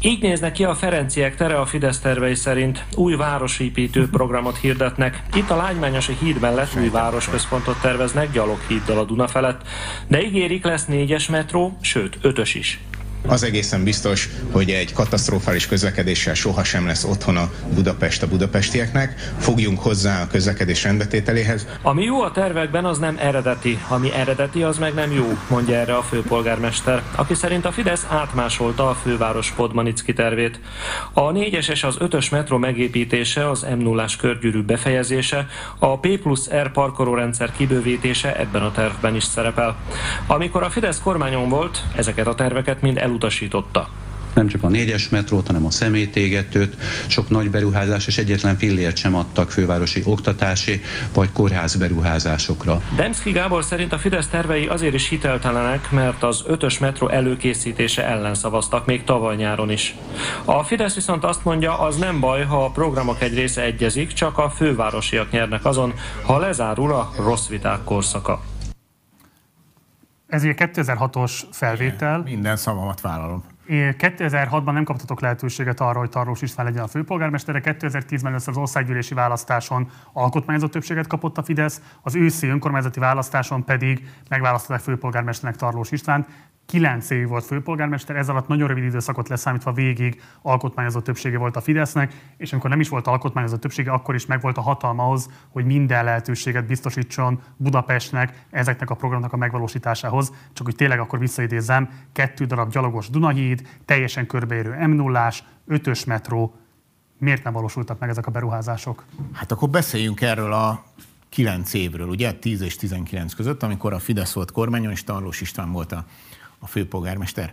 [0.04, 2.84] Így néznek ki a Ferenciek tere a Fidesz tervei szerint.
[2.96, 5.22] Új városépítő programot hirdetnek.
[5.34, 9.60] Itt a Lágymányosi híd mellett új városközpontot terveznek gyaloghíddal a Duna felett,
[10.08, 12.80] de ígérik lesz négyes metró, sőt ötös is.
[13.26, 19.34] Az egészen biztos, hogy egy katasztrofális közlekedéssel sohasem lesz otthona Budapest a budapestieknek.
[19.38, 21.66] Fogjunk hozzá a közlekedés rendbetételéhez.
[21.82, 23.78] Ami jó a tervekben, az nem eredeti.
[23.88, 28.88] Ami eredeti, az meg nem jó, mondja erre a főpolgármester, aki szerint a Fidesz átmásolta
[28.88, 30.60] a főváros Podmanicki tervét.
[31.12, 35.46] A 4-es és az 5-ös metró megépítése, az m 0 körgyűrű befejezése,
[35.78, 39.76] a P plusz R parkolórendszer kibővítése ebben a tervben is szerepel.
[40.26, 43.88] Amikor a Fidesz kormányon volt, ezeket a terveket mind el elutasította.
[44.34, 46.76] Nem csak a négyes metrót, hanem a szemétégetőt,
[47.06, 50.80] sok nagy beruházás és egyetlen fillért sem adtak fővárosi oktatási
[51.14, 52.82] vagy kórház beruházásokra.
[52.96, 58.34] Demszki Gábor szerint a Fidesz tervei azért is hiteltelenek, mert az ötös metró előkészítése ellen
[58.34, 59.94] szavaztak még tavaly nyáron is.
[60.44, 64.38] A Fidesz viszont azt mondja, az nem baj, ha a programok egy része egyezik, csak
[64.38, 65.92] a fővárosiak nyernek azon,
[66.22, 68.51] ha lezárul a rossz viták korszaka.
[70.32, 72.22] Ez ugye 2006-os felvétel.
[72.22, 73.44] Minden szavamat vállalom.
[73.68, 77.60] 2006-ban nem kaptatok lehetőséget arra, hogy Tarlós István legyen a főpolgármestere.
[77.64, 84.08] 2010-ben először az országgyűlési választáson alkotmányozó többséget kapott a Fidesz, az őszi önkormányzati választáson pedig
[84.28, 86.26] megválasztották főpolgármesternek Tarlós István.
[86.66, 91.60] 9 év volt főpolgármester, ez alatt nagyon rövid időszakot leszámítva végig alkotmányozó többsége volt a
[91.60, 95.64] Fidesznek, és amikor nem is volt alkotmányozó többsége, akkor is megvolt a hatalma ahhoz, hogy
[95.64, 100.32] minden lehetőséget biztosítson Budapestnek ezeknek a programnak a megvalósításához.
[100.52, 105.32] Csak hogy tényleg akkor visszaidézzem, kettő darab gyalogos Dunahíd, teljesen körbeérő m 0
[105.66, 106.54] ötös metró,
[107.18, 109.04] miért nem valósultak meg ezek a beruházások?
[109.32, 110.84] Hát akkor beszéljünk erről a
[111.28, 115.72] 9 évről, ugye 10 és 19 között, amikor a Fidesz volt kormányon, és Tarlós István
[115.72, 116.04] volt a
[116.62, 117.52] a főpolgármester.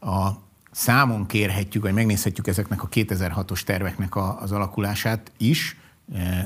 [0.00, 0.28] A
[0.70, 5.76] számon kérhetjük, vagy megnézhetjük ezeknek a 2006-os terveknek a, az alakulását is,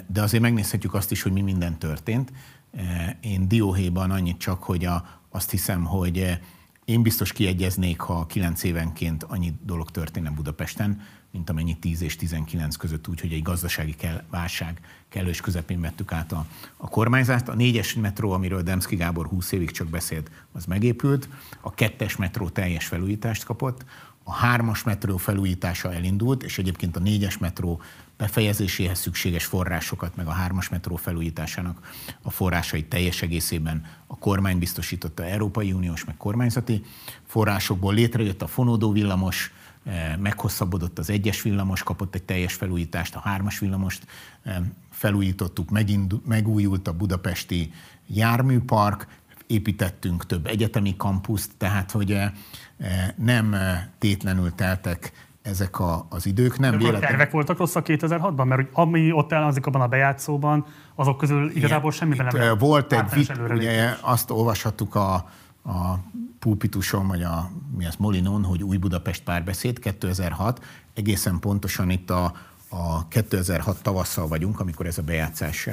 [0.06, 2.32] de azért megnézhetjük azt is, hogy mi minden történt.
[3.20, 6.38] Én dióhéjban annyit csak, hogy a, azt hiszem, hogy
[6.84, 12.76] én biztos kiegyeznék, ha kilenc évenként annyi dolog történne Budapesten, mint amennyi 10 és 19
[12.76, 16.46] között, úgyhogy egy gazdasági kell, válság kellős közepén vettük át a,
[16.76, 17.48] a kormányzást.
[17.48, 21.28] A négyes metró, amiről Demszki Gábor 20 évig csak beszélt, az megépült.
[21.60, 23.84] A kettes metró teljes felújítást kapott.
[24.22, 27.80] A hármas metró felújítása elindult, és egyébként a négyes metró
[28.16, 35.24] befejezéséhez szükséges forrásokat, meg a hármas metró felújításának a forrásait teljes egészében a kormány biztosította
[35.24, 36.84] Európai Uniós, meg kormányzati
[37.26, 37.94] forrásokból.
[37.94, 39.52] Létrejött a fonódó villamos,
[39.84, 44.06] eh, meghosszabbodott az egyes villamos, kapott egy teljes felújítást, a hármas villamost
[44.42, 44.56] eh,
[44.90, 45.70] felújítottuk,
[46.24, 47.72] megújult a budapesti
[48.06, 49.06] járműpark,
[49.46, 52.32] építettünk több egyetemi kampuszt, tehát hogy eh,
[53.16, 53.56] nem
[53.98, 55.12] tétlenül teltek
[55.44, 56.58] ezek a, az idők.
[56.58, 57.02] Nem véletlen...
[57.02, 58.44] A tervek voltak rosszak 2006-ban?
[58.44, 63.32] Mert ami ott elhangzik abban a bejátszóban, azok közül igazából semmi nem Volt egy vit,
[63.48, 65.14] ugye azt olvashattuk a,
[65.64, 65.98] a
[66.38, 70.64] pulpituson, vagy a mi az, Molinon, hogy új Budapest párbeszéd 2006,
[70.94, 72.32] egészen pontosan itt a,
[72.68, 75.68] a 2006 tavasszal vagyunk, amikor ez a bejátszás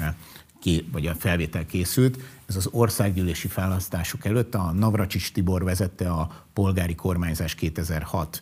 [0.62, 2.20] ké, vagy a felvétel készült.
[2.46, 8.42] Ez az országgyűlési választások előtt a Navracsics Tibor vezette a polgári kormányzás 2006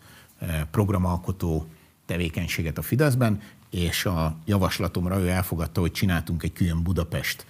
[0.71, 1.67] programalkotó
[2.05, 7.45] tevékenységet a Fideszben, és a javaslatomra ő elfogadta, hogy csináltunk egy külön Budapest,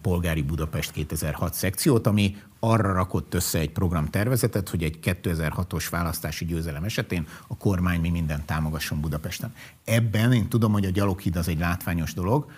[0.00, 6.84] polgári Budapest 2006 szekciót, ami arra rakott össze egy programtervezetet, hogy egy 2006-os választási győzelem
[6.84, 9.54] esetén a kormány mi mindent támogasson Budapesten.
[9.84, 12.50] Ebben én tudom, hogy a gyaloghíd az egy látványos dolog,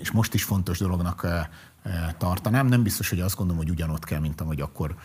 [0.00, 1.26] és most is fontos dolognak
[2.18, 2.66] tartanám.
[2.66, 4.96] Nem biztos, hogy azt gondolom, hogy ugyanott kell, mint ahogy akkor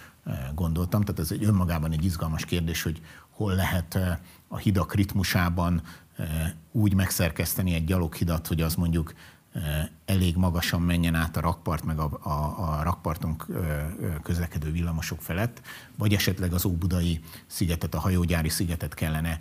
[0.55, 1.01] gondoltam.
[1.01, 3.99] Tehát ez egy önmagában egy izgalmas kérdés, hogy hol lehet
[4.47, 5.81] a hidak ritmusában
[6.71, 9.13] úgy megszerkeszteni egy gyaloghidat, hogy az mondjuk
[10.05, 13.41] elég magasan menjen át a rakpart, meg a, a, a rakparton
[14.23, 15.61] közlekedő villamosok felett,
[15.95, 19.39] vagy esetleg az Óbudai szigetet, a hajógyári szigetet kellene,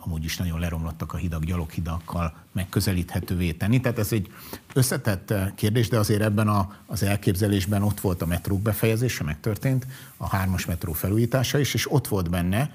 [0.00, 3.80] amúgy is nagyon leromlottak a hidak, gyaloghidakkal megközelíthetővé tenni.
[3.80, 4.32] Tehát ez egy
[4.72, 9.86] összetett kérdés, de azért ebben a, az elképzelésben ott volt a metrók befejezése, megtörtént,
[10.16, 12.70] a hármas metró felújítása is, és ott volt benne,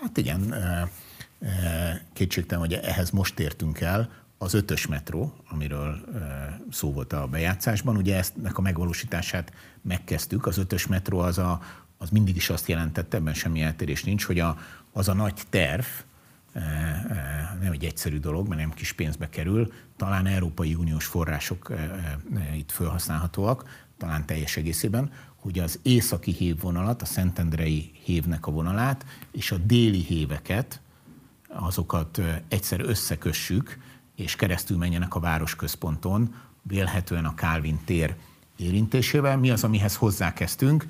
[0.00, 0.54] hát igen,
[2.12, 4.10] kétségtelen, hogy ehhez most értünk el,
[4.42, 6.00] az ötös metró, amiről
[6.70, 10.46] szó volt a bejátszásban, ugye eztnek a megvalósítását megkezdtük.
[10.46, 11.60] Az ötös metró az, a,
[11.98, 14.58] az mindig is azt jelentette, ebben semmi eltérés nincs, hogy a,
[14.92, 15.84] az a nagy terv,
[17.60, 21.72] nem egy egyszerű dolog, mert nem kis pénzbe kerül, talán Európai Uniós források
[22.56, 29.52] itt felhasználhatóak, talán teljes egészében, hogy az északi hévvonalat, a Szentendrei hévnek a vonalát, és
[29.52, 30.80] a déli héveket,
[31.48, 33.78] azokat egyszer összekössük,
[34.16, 38.14] és keresztül menjenek a városközponton, vélhetően a Kálvin tér
[38.56, 39.38] érintésével.
[39.38, 40.86] Mi az, amihez hozzákezdtünk?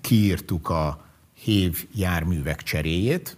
[0.00, 1.04] Kiírtuk a
[1.34, 3.36] hév járművek cseréjét,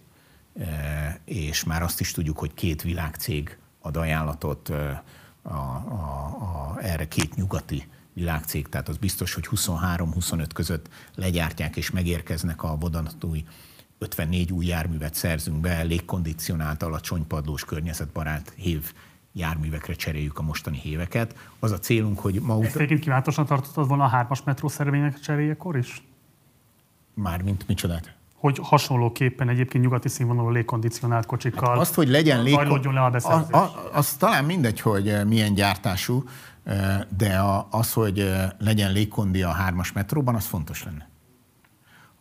[1.24, 5.02] és már azt is tudjuk, hogy két világcég ad ajánlatot a,
[5.42, 12.62] a, a, erre két nyugati világcég, tehát az biztos, hogy 23-25 között legyártják és megérkeznek
[12.62, 13.44] a vodanatúj
[13.98, 18.92] 54 új járművet szerzünk be, légkondicionált, alacsonypadlós, környezetbarát hév
[19.32, 21.34] járművekre cseréljük a mostani héveket.
[21.58, 22.62] Az a célunk, hogy ma...
[22.62, 26.02] Ezt egyébként kívánatosan tartottad volna a hármas metró szervények cseréjekor is?
[27.14, 28.14] Mármint micsodát?
[28.34, 32.94] Hogy hasonlóképpen egyébként nyugati színvonalú légkondicionált kocsikkal hát azt, hogy legyen légkon...
[32.94, 36.24] le a az, az, az talán mindegy, hogy eh, milyen gyártású,
[36.64, 37.40] eh, de
[37.70, 41.12] az, hogy eh, legyen légkondi a hármas metróban, az fontos lenne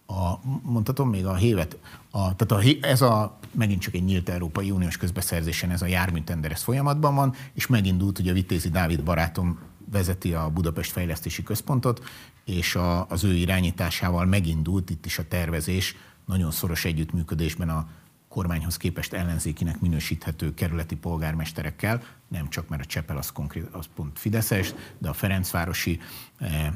[0.06, 1.78] a, mondhatom még a hévet,
[2.12, 6.52] a, tehát a, ez a, megint csak egy nyílt Európai Uniós közbeszerzésen ez a járműtender,
[6.52, 9.60] ez folyamatban van, és megindult, hogy a Vitézi Dávid barátom
[9.92, 12.04] vezeti a Budapest Fejlesztési Központot,
[12.46, 17.88] és a, az ő irányításával megindult itt is a tervezés, nagyon szoros együttműködésben a
[18.34, 24.20] kormányhoz képest ellenzékinek minősíthető kerületi polgármesterekkel, nem csak mert a Csepel az, konkrét, az pont
[24.20, 26.00] Fideszes, de a Ferencvárosi
[26.38, 26.74] eh, eh,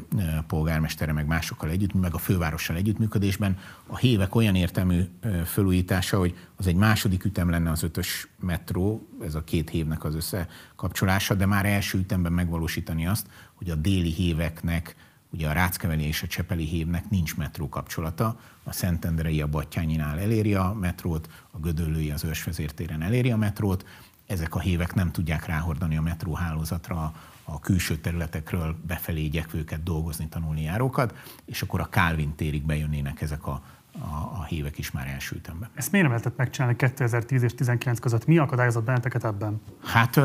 [0.48, 3.58] polgármestere meg másokkal együtt, meg a fővárossal együttműködésben.
[3.88, 9.08] A hévek olyan értelmű eh, felújítása, hogy az egy második ütem lenne az ötös metró,
[9.22, 14.12] ez a két hévnek az összekapcsolása, de már első ütemben megvalósítani azt, hogy a déli
[14.12, 14.96] héveknek
[15.30, 20.54] Ugye a Ráckeveli és a Csepeli hívnek nincs metró kapcsolata, a Szentendrei a Battyányinál eléri
[20.54, 23.86] a metrót, a Gödöllői az Ősvezértéren eléri a metrót,
[24.28, 30.62] ezek a hívek nem tudják ráhordani a metróhálózatra a külső területekről befelé igyekvőket dolgozni, tanulni
[30.62, 31.16] járókat,
[31.46, 35.70] és akkor a Kálvin térig bejönnének ezek a, a, a hívek is már elsültem be.
[35.74, 38.26] Ezt miért nem lehetett megcsinálni 2010 és 2019 között?
[38.26, 39.62] Mi akadályozott benneteket ebben?
[39.84, 40.20] Hát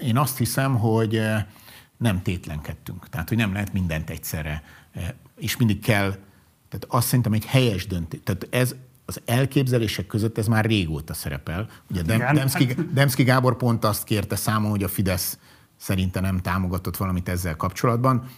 [0.00, 1.22] én azt hiszem, hogy
[2.00, 3.08] nem tétlenkedtünk.
[3.08, 4.62] Tehát, hogy nem lehet mindent egyszerre.
[5.36, 6.10] És mindig kell,
[6.68, 8.20] tehát azt szerintem egy helyes döntés.
[8.24, 11.68] Tehát ez az elképzelések között ez már régóta szerepel.
[11.90, 15.38] Ugye Dem- Demszki, Demszki Gábor pont azt kérte számon, hogy a Fidesz
[15.76, 18.28] szerinte nem támogatott valamit ezzel kapcsolatban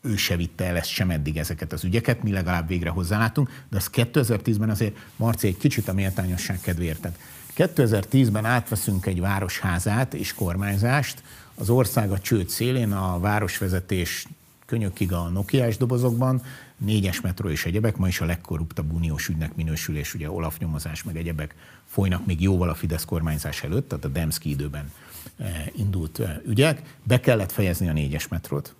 [0.00, 3.76] ő se vitte el ezt sem eddig ezeket az ügyeket, mi legalább végre hozzálátunk, de
[3.76, 7.08] az 2010-ben azért, Marci, egy kicsit a méltányosság kedvéért.
[7.56, 11.22] 2010-ben átveszünk egy városházát és kormányzást,
[11.58, 14.26] az ország a csőd szélén, a városvezetés
[14.66, 16.42] könyökig a Nokiás dobozokban,
[16.76, 21.16] négyes metró és egyebek, ma is a legkorruptabb uniós ügynek minősülés, ugye Olaf nyomozás meg
[21.16, 21.54] egyebek
[21.86, 24.92] folynak még jóval a Fidesz kormányzás előtt, tehát a Demszki időben
[25.36, 26.96] eh, indult eh, ügyek.
[27.02, 28.74] Be kellett fejezni a négyes metrót,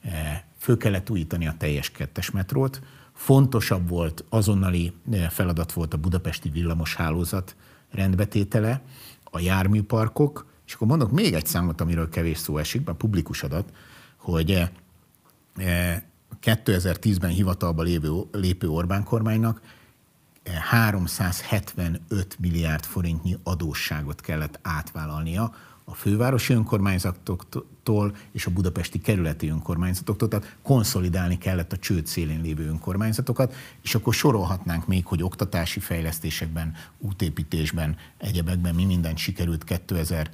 [0.00, 2.80] Eh, föl kellett újítani a teljes kettes metrót,
[3.12, 4.92] fontosabb volt, azonnali
[5.30, 7.56] feladat volt a budapesti villamos hálózat
[7.90, 8.82] rendbetétele,
[9.24, 13.72] a járműparkok, és akkor mondok még egy számot, amiről kevés szó esik, a publikus adat,
[14.16, 14.70] hogy
[16.42, 19.60] 2010-ben eh, hivatalba lévő, lépő Orbán kormánynak
[20.70, 30.56] 375 milliárd forintnyi adósságot kellett átvállalnia a fővárosi önkormányzatoktól és a budapesti kerületi önkormányzatoktól, tehát
[30.62, 37.96] konszolidálni kellett a csőd szélén lévő önkormányzatokat, és akkor sorolhatnánk még, hogy oktatási fejlesztésekben, útépítésben,
[38.18, 40.30] egyebekben mi mindent sikerült 2000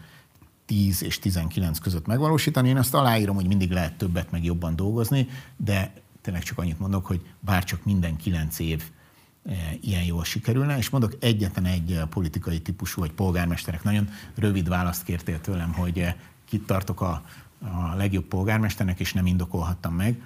[0.67, 2.69] 10 és 19 között megvalósítani.
[2.69, 7.07] Én azt aláírom, hogy mindig lehet többet meg jobban dolgozni, de tényleg csak annyit mondok,
[7.07, 8.83] hogy bárcsak minden 9 év
[9.49, 14.69] Eh, ilyen jól sikerülne, és mondok egyetlen egy eh, politikai típusú, vagy polgármesterek, nagyon rövid
[14.69, 16.15] választ kértél tőlem, hogy eh,
[16.45, 17.23] kit tartok a,
[17.61, 20.23] a legjobb polgármesternek, és nem indokolhattam meg.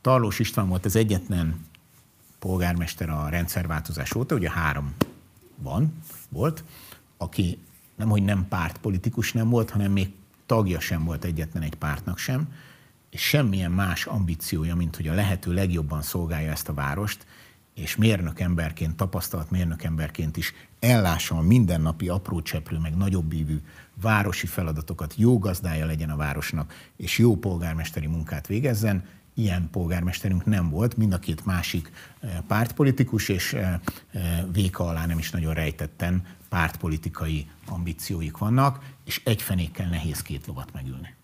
[0.00, 1.66] Tarlós István volt az egyetlen
[2.38, 4.94] polgármester a rendszerváltozás óta, ugye három
[5.56, 6.64] van, volt,
[7.16, 7.58] aki
[8.00, 10.12] nem, hogy nem pártpolitikus nem volt, hanem még
[10.46, 12.48] tagja sem volt egyetlen egy pártnak sem,
[13.10, 17.26] és semmilyen más ambíciója, mint hogy a lehető legjobban szolgálja ezt a várost,
[17.74, 23.60] és mérnök emberként, tapasztalt mérnök emberként is ellássa a mindennapi apró cseprő, meg nagyobb ívű
[24.02, 29.04] városi feladatokat, jó gazdája legyen a városnak, és jó polgármesteri munkát végezzen,
[29.40, 33.74] ilyen polgármesterünk nem volt, mind a két másik eh, pártpolitikus, és eh,
[34.12, 40.46] eh, véka alá nem is nagyon rejtetten pártpolitikai ambícióik vannak, és egy fenékkel nehéz két
[40.46, 41.14] lovat megülni.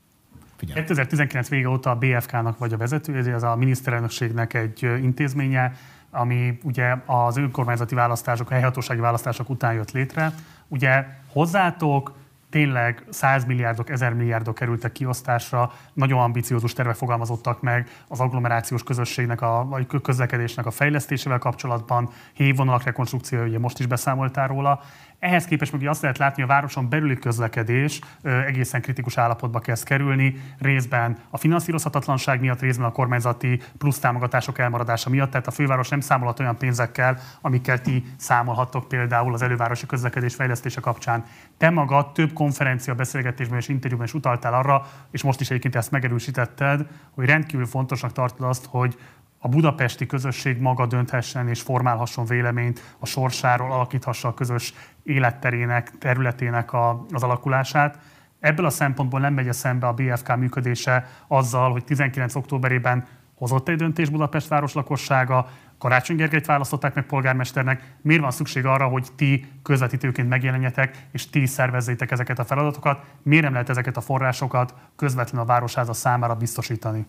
[0.56, 0.78] Figyelj.
[0.78, 5.72] 2019 vége óta a BFK-nak vagy a vezetője, ez a miniszterelnökségnek egy intézménye,
[6.10, 10.34] ami ugye az önkormányzati választások, helyhatósági választások után jött létre.
[10.68, 12.14] Ugye hozzátok
[12.50, 19.41] tényleg 100 milliárdok, 1000 milliárdok kerültek kiosztásra, nagyon ambiciózus tervek fogalmazottak meg az agglomerációs közösségnek,
[19.41, 24.81] a, vagy közlekedésnek a fejlesztésével kapcsolatban, hévvonalak rekonstrukciója, ugye most is beszámoltál róla,
[25.18, 29.84] ehhez képest meg azt lehet látni, hogy a városon belüli közlekedés egészen kritikus állapotba kezd
[29.84, 35.30] kerülni, részben a finanszírozhatatlanság miatt, részben a kormányzati plusz támogatások elmaradása miatt.
[35.30, 40.80] Tehát a főváros nem számolhat olyan pénzekkel, amikkel ti számolhattok például az elővárosi közlekedés fejlesztése
[40.80, 41.24] kapcsán.
[41.56, 45.90] Te magad több konferencia, beszélgetésben és interjúban is utaltál arra, és most is egyébként ezt
[45.90, 48.98] megerősítetted, hogy rendkívül fontosnak tartod azt, hogy
[49.47, 56.73] a budapesti közösség maga dönthessen és formálhasson véleményt a sorsáról, alakíthassa a közös életterének, területének
[56.73, 57.99] a, az alakulását.
[58.41, 62.34] Ebből a szempontból nem megy szembe a BFK működése azzal, hogy 19.
[62.34, 67.94] októberében hozott egy döntés Budapest város lakossága, Karácsony Gergelyt választották meg polgármesternek.
[68.02, 73.05] Miért van szükség arra, hogy ti közvetítőként megjelenjetek, és ti szervezzétek ezeket a feladatokat?
[73.23, 77.07] Miért nem lehet ezeket a forrásokat közvetlenül a városháza számára biztosítani?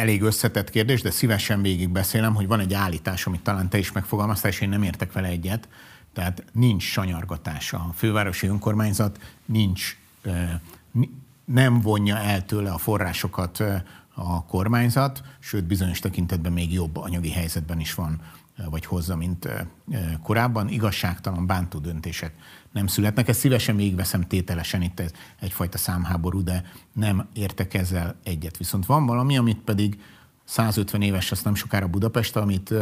[0.00, 3.92] Elég összetett kérdés, de szívesen végig beszélem, hogy van egy állítás, amit talán te is
[3.92, 5.68] megfogalmaztál, és én nem értek vele egyet.
[6.12, 7.76] Tehát nincs sanyargatása.
[7.76, 9.96] A fővárosi önkormányzat nincs,
[11.44, 13.62] nem vonja el tőle a forrásokat
[14.14, 18.20] a kormányzat, sőt bizonyos tekintetben még jobb anyagi helyzetben is van,
[18.70, 19.48] vagy hozza, mint
[20.22, 20.68] korábban.
[20.68, 22.34] Igazságtalan, bántó döntések
[22.72, 23.28] nem születnek.
[23.28, 28.56] Ezt szívesen végigveszem tételesen, itt ez egyfajta számháború, de nem értek ezzel egyet.
[28.56, 30.00] Viszont van valami, amit pedig
[30.44, 32.74] 150 éves, azt nem sokára Budapest, amit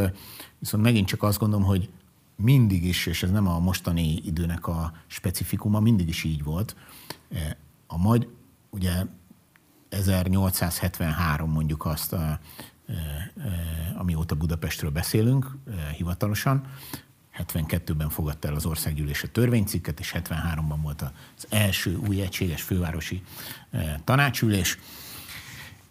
[0.58, 1.90] viszont megint csak azt gondolom, hogy
[2.36, 6.76] mindig is, és ez nem a mostani időnek a specifikuma, mindig is így volt.
[7.86, 8.28] A magy,
[8.70, 8.92] ugye
[9.88, 12.16] 1873 mondjuk azt,
[13.96, 15.56] amióta Budapestről beszélünk
[15.96, 16.66] hivatalosan,
[17.38, 23.22] 72-ben fogadta el az országgyűlés a törvénycikket, és 73-ban volt az első új egységes fővárosi
[24.04, 24.78] tanácsülés.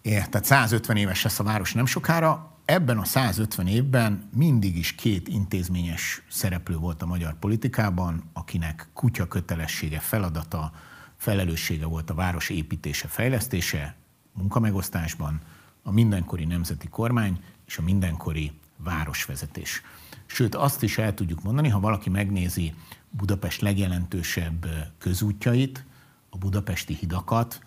[0.02, 2.56] É, tehát 150 éves lesz a város nem sokára.
[2.64, 9.28] Ebben a 150 évben mindig is két intézményes szereplő volt a magyar politikában, akinek kutya
[9.28, 10.72] kötelessége, feladata,
[11.16, 13.96] felelőssége volt a város építése, fejlesztése,
[14.32, 15.40] munkamegosztásban,
[15.82, 19.82] a mindenkori nemzeti kormány és a mindenkori városvezetés.
[20.30, 22.74] Sőt, azt is el tudjuk mondani, ha valaki megnézi
[23.10, 24.66] Budapest legjelentősebb
[24.98, 25.84] közútjait,
[26.30, 27.60] a budapesti hidakat,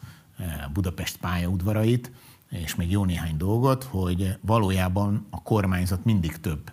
[0.73, 2.11] Budapest pályaudvarait,
[2.49, 6.72] és még jó néhány dolgot, hogy valójában a kormányzat mindig több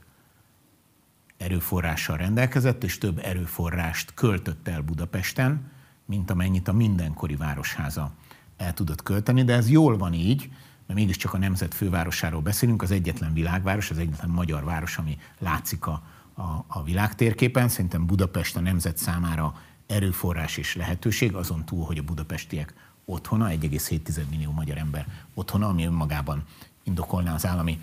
[1.37, 5.71] erőforrással rendelkezett, és több erőforrást költött el Budapesten,
[6.05, 8.13] mint amennyit a mindenkori városháza
[8.57, 10.51] el tudott költeni, de ez jól van így,
[10.89, 15.87] mert mégiscsak a nemzet fővárosáról beszélünk, az egyetlen világváros, az egyetlen magyar város, ami látszik
[15.87, 16.03] a,
[16.35, 17.69] a, a világtérképen.
[17.69, 19.55] Szerintem Budapest a nemzet számára
[19.87, 25.85] erőforrás és lehetőség, azon túl, hogy a budapestiek otthona, 1,7 millió magyar ember otthona, ami
[25.85, 26.45] önmagában
[26.83, 27.81] indokolná az állami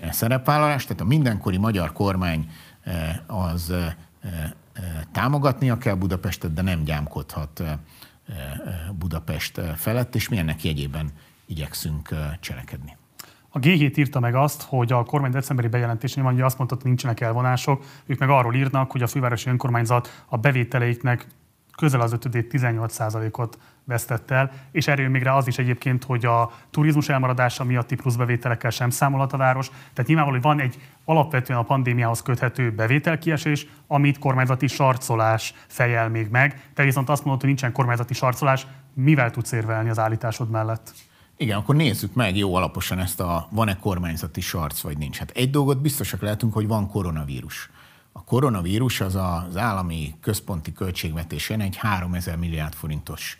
[0.00, 0.86] eh, szerepvállalást.
[0.86, 2.50] Tehát a mindenkori magyar kormány
[2.82, 3.94] eh, az eh,
[5.12, 7.62] támogatnia kell Budapestet, de nem gyámkodhat
[8.98, 11.10] Budapest felett, és mi ennek jegyében
[11.46, 12.08] igyekszünk
[12.40, 12.96] cselekedni.
[13.48, 16.84] A G7 írta meg azt, hogy a kormány decemberi bejelentésén van, hogy azt mondta, hogy
[16.84, 21.26] nincsenek elvonások, ők meg arról írnak, hogy a fővárosi önkormányzat a bevételeiknek
[21.76, 26.50] közel az ötödét 18%-ot vesztett el, és erről még rá az is egyébként, hogy a
[26.70, 29.68] turizmus elmaradása miatti pluszbevételekkel sem számolhat a város.
[29.68, 36.28] Tehát nyilvánvaló, hogy van egy alapvetően a pandémiához köthető bevételkiesés, amit kormányzati sarcolás fejel még
[36.28, 36.70] meg.
[36.74, 40.94] Te viszont azt mondod, hogy nincsen kormányzati sarcolás, mivel tudsz érvelni az állításod mellett?
[41.38, 45.18] Igen, akkor nézzük meg jó alaposan ezt a van-e kormányzati sarc, vagy nincs.
[45.18, 47.70] Hát egy dolgot biztosak lehetünk, hogy van koronavírus.
[48.12, 53.38] A koronavírus az az állami központi költségvetésén egy 3000 milliárd forintos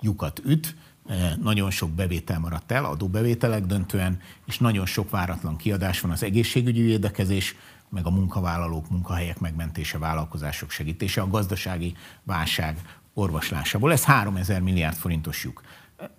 [0.00, 6.00] lyukat üt, e, nagyon sok bevétel maradt el, adóbevételek döntően, és nagyon sok váratlan kiadás
[6.00, 7.56] van az egészségügyi védekezés,
[7.88, 12.78] meg a munkavállalók, munkahelyek megmentése, vállalkozások segítése, a gazdasági válság
[13.14, 13.92] orvoslásából.
[13.92, 15.62] Ez 3000 milliárd forintos lyuk.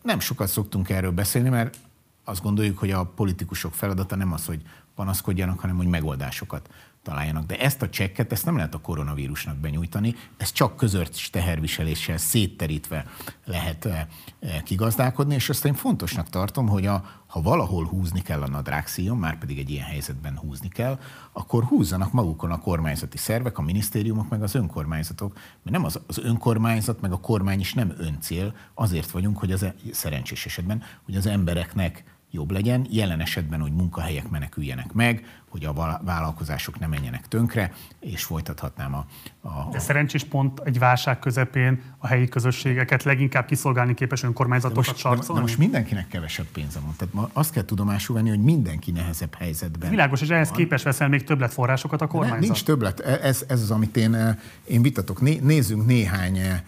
[0.01, 1.77] Nem sokat szoktunk erről beszélni, mert
[2.24, 4.61] azt gondoljuk, hogy a politikusok feladata nem az, hogy
[4.95, 6.69] panaszkodjanak, hanem hogy megoldásokat
[7.03, 7.45] találjanak.
[7.45, 13.06] De ezt a csekket, ezt nem lehet a koronavírusnak benyújtani, ez csak közös teherviseléssel szétterítve
[13.45, 14.06] lehet eh,
[14.40, 19.18] eh, kigazdálkodni, és azt én fontosnak tartom, hogy a, ha valahol húzni kell a nadrágszíjon,
[19.18, 21.00] már pedig egy ilyen helyzetben húzni kell,
[21.32, 26.18] akkor húzzanak magukon a kormányzati szervek, a minisztériumok, meg az önkormányzatok, mert nem az, az
[26.18, 31.16] önkormányzat, meg a kormány is nem öncél, azért vagyunk, hogy az e, szerencsés esetben, hogy
[31.16, 37.27] az embereknek jobb legyen, jelen esetben, hogy munkahelyek meneküljenek meg, hogy a vállalkozások ne menjenek
[37.27, 39.06] tönkre, és folytathatnám a...
[39.41, 45.33] a De szerencsés pont egy válság közepén a helyi közösségeket leginkább kiszolgálni képes önkormányzatokat sarcolni?
[45.33, 46.93] De most mindenkinek kevesebb pénze van.
[46.98, 49.90] Tehát ma azt kell tudomásul venni, hogy mindenki nehezebb helyzetben.
[49.90, 50.58] Világos, és ehhez van.
[50.58, 52.40] képes veszel még többletforrásokat a kormányzat?
[52.40, 52.99] Ne, nincs többlet.
[52.99, 55.22] E- ez, ez az, amit én, eh, én vitatok.
[55.22, 56.61] Né, nézzünk néhány eh,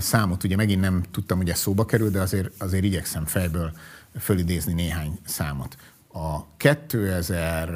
[0.00, 0.44] számot.
[0.44, 3.72] Ugye megint nem tudtam, hogy ez szóba kerül, de azért, azért igyekszem fejből
[4.18, 5.76] fölidézni néhány számot.
[6.12, 7.70] A 2000,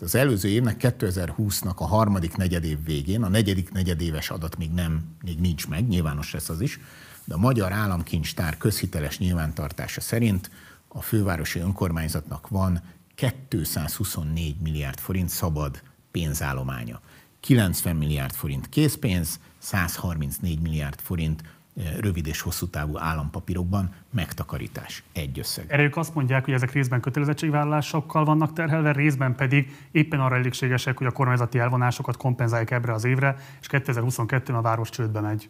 [0.00, 5.40] az előző évnek 2020-nak a harmadik negyedév végén, a negyedik negyedéves adat még, nem, még
[5.40, 6.80] nincs meg, nyilvános lesz az is,
[7.24, 10.50] de a Magyar Államkincstár közhiteles nyilvántartása szerint
[10.88, 12.82] a fővárosi önkormányzatnak van
[13.14, 17.00] 224 milliárd forint szabad pénzállománya.
[17.40, 21.42] 90 milliárd forint készpénz, 134 milliárd forint
[22.00, 25.02] rövid és hosszú távú állampapírokban megtakarítás.
[25.12, 25.64] Egy összeg.
[25.68, 30.98] Erre ők azt mondják, hogy ezek részben kötelezettségvállalásokkal vannak terhelve, részben pedig éppen arra elégségesek,
[30.98, 35.48] hogy a kormányzati elvonásokat kompenzálják ebbre az évre, és 2022-ben a város csődbe megy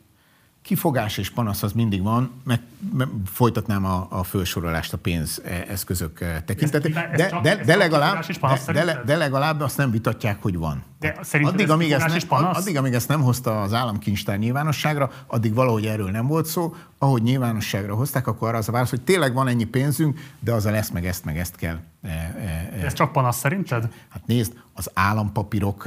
[0.63, 2.61] kifogás és panasz az mindig van, meg,
[2.93, 8.25] meg folytatnám a, a felsorolást a pénzeszközök eh, tekintetében, de, de, de, legalább,
[8.67, 10.83] de, de, de legalább azt nem vitatják, hogy van.
[10.99, 15.87] De addig, amíg ezt ne, addig, amíg ezt nem hozta az államkincstár nyilvánosságra, addig valahogy
[15.87, 16.75] erről nem volt szó.
[16.99, 20.67] Ahogy nyilvánosságra hozták, akkor arra az a válasz, hogy tényleg van ennyi pénzünk, de az
[20.67, 21.79] a lesz, meg ezt, meg ezt kell.
[22.03, 22.85] E, e, e.
[22.85, 23.93] Ez csak panasz szerinted?
[24.09, 25.85] Hát nézd, az állampapírok,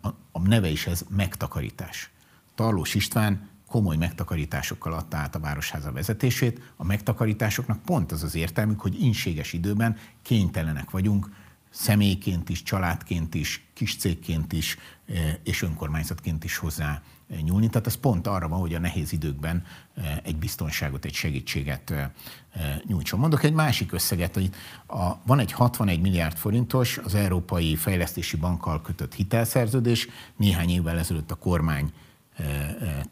[0.00, 2.10] a, a neve is ez megtakarítás.
[2.54, 6.72] Tarlós István komoly megtakarításokkal adta át a Városháza vezetését.
[6.76, 11.28] A megtakarításoknak pont az az értelmük, hogy inséges időben kénytelenek vagyunk
[11.70, 17.68] személyként is, családként is, kis cégként is eh, és önkormányzatként is hozzá eh, nyúlni.
[17.68, 21.94] Tehát ez pont arra van, hogy a nehéz időkben eh, egy biztonságot, egy segítséget
[22.86, 23.20] nyújtson.
[23.20, 24.50] Mondok egy másik összeget, hogy
[24.86, 30.08] a, van egy 61 milliárd forintos az Európai Fejlesztési Bankkal kötött hitelszerződés.
[30.36, 31.92] Néhány évvel ezelőtt a kormány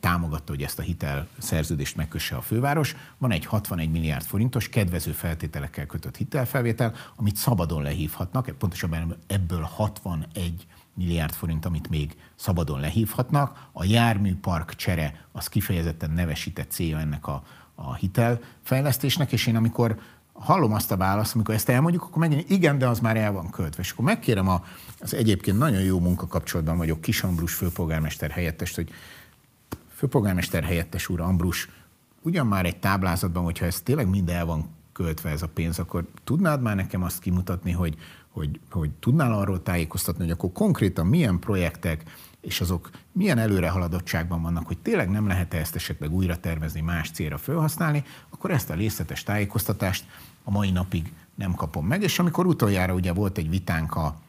[0.00, 2.97] támogatta, hogy ezt a hitel szerződést megkösse a főváros.
[3.18, 10.66] Van egy 61 milliárd forintos kedvező feltételekkel kötött hitelfelvétel, amit szabadon lehívhatnak, pontosabban ebből 61
[10.94, 13.68] milliárd forint, amit még szabadon lehívhatnak.
[13.73, 17.42] A járműpark csere az kifejezetten nevesített célja ennek a,
[17.74, 20.00] a hitelfejlesztésnek, és én amikor
[20.41, 23.51] hallom azt a választ, amikor ezt elmondjuk, akkor megint igen, de az már el van
[23.51, 23.83] költve.
[23.83, 24.65] És akkor megkérem a,
[25.01, 28.91] az egyébként nagyon jó munkakapcsolatban vagyok Kis Ambrus főpolgármester helyettest, hogy
[29.94, 31.69] főpolgármester helyettes úr Ambrus,
[32.23, 36.07] ugyan már egy táblázatban, hogyha ez tényleg mind el van költve ez a pénz, akkor
[36.25, 37.97] tudnád már nekem azt kimutatni, hogy,
[38.31, 42.02] hogy, hogy tudnál arról tájékoztatni, hogy akkor konkrétan milyen projektek,
[42.41, 47.39] és azok milyen előrehaladottságban vannak, hogy tényleg nem lehet-e ezt esetleg újra tervezni, más célra
[47.39, 50.05] felhasználni, akkor ezt a részletes tájékoztatást
[50.44, 52.02] a mai napig nem kapom meg.
[52.02, 54.20] És amikor utoljára ugye volt egy vitánk a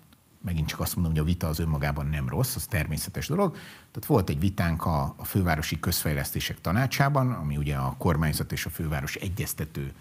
[0.44, 3.52] megint csak azt mondom, hogy a vita az önmagában nem rossz, az természetes dolog.
[3.92, 8.70] Tehát volt egy vitánk a, a fővárosi közfejlesztések tanácsában, ami ugye a kormányzat és a
[8.70, 9.94] főváros egyeztető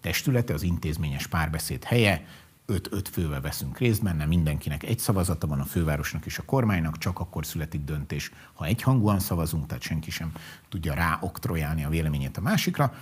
[0.00, 2.26] testülete, az intézményes párbeszéd helye,
[2.66, 7.18] öt-öt fővel veszünk részt benne, mindenkinek egy szavazata van a fővárosnak és a kormánynak, csak
[7.18, 10.32] akkor születik döntés, ha egyhangúan szavazunk, tehát senki sem
[10.68, 12.94] tudja rá oktrojálni a véleményét a másikra.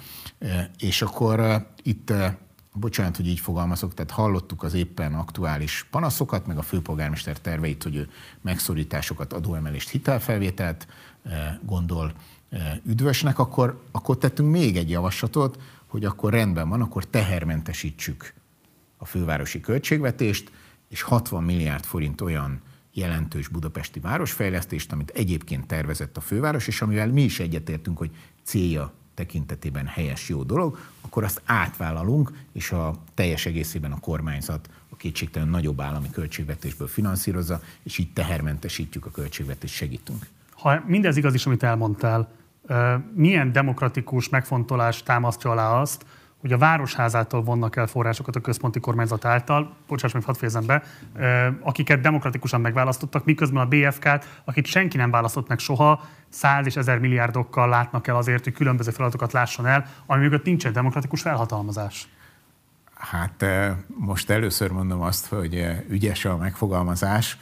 [0.78, 2.12] És akkor itt
[2.72, 7.96] bocsánat, hogy így fogalmazok, tehát hallottuk az éppen aktuális panaszokat, meg a főpolgármester terveit, hogy
[7.96, 8.08] ő
[8.40, 10.86] megszorításokat, adóemelést, hitelfelvételt
[11.62, 12.12] gondol
[12.84, 18.34] üdvösnek, akkor, akkor tettünk még egy javaslatot, hogy akkor rendben van, akkor tehermentesítsük
[18.96, 20.50] a fővárosi költségvetést,
[20.88, 22.60] és 60 milliárd forint olyan
[22.92, 28.10] jelentős budapesti városfejlesztést, amit egyébként tervezett a főváros, és amivel mi is egyetértünk, hogy
[28.42, 34.96] célja tekintetében helyes, jó dolog, akkor azt átvállalunk, és a teljes egészében a kormányzat a
[34.96, 40.26] kétségtelen nagyobb állami költségvetésből finanszírozza, és így tehermentesítjük a költségvetést, segítünk.
[40.50, 42.32] Ha mindez igaz is, amit elmondtál,
[43.14, 46.04] milyen demokratikus megfontolás támasztja alá azt,
[46.44, 50.82] hogy a Városházától vonnak el forrásokat a központi kormányzat által, bocsáss meg, hadd fejezem be,
[51.60, 56.98] akiket demokratikusan megválasztottak, miközben a BFK-t, akit senki nem választott meg soha, száz és ezer
[56.98, 62.08] milliárdokkal látnak el azért, hogy különböző feladatokat lásson el, ami mögött nincsen demokratikus felhatalmazás.
[62.94, 63.44] Hát
[63.86, 67.38] most először mondom azt, hogy ügyes a megfogalmazás.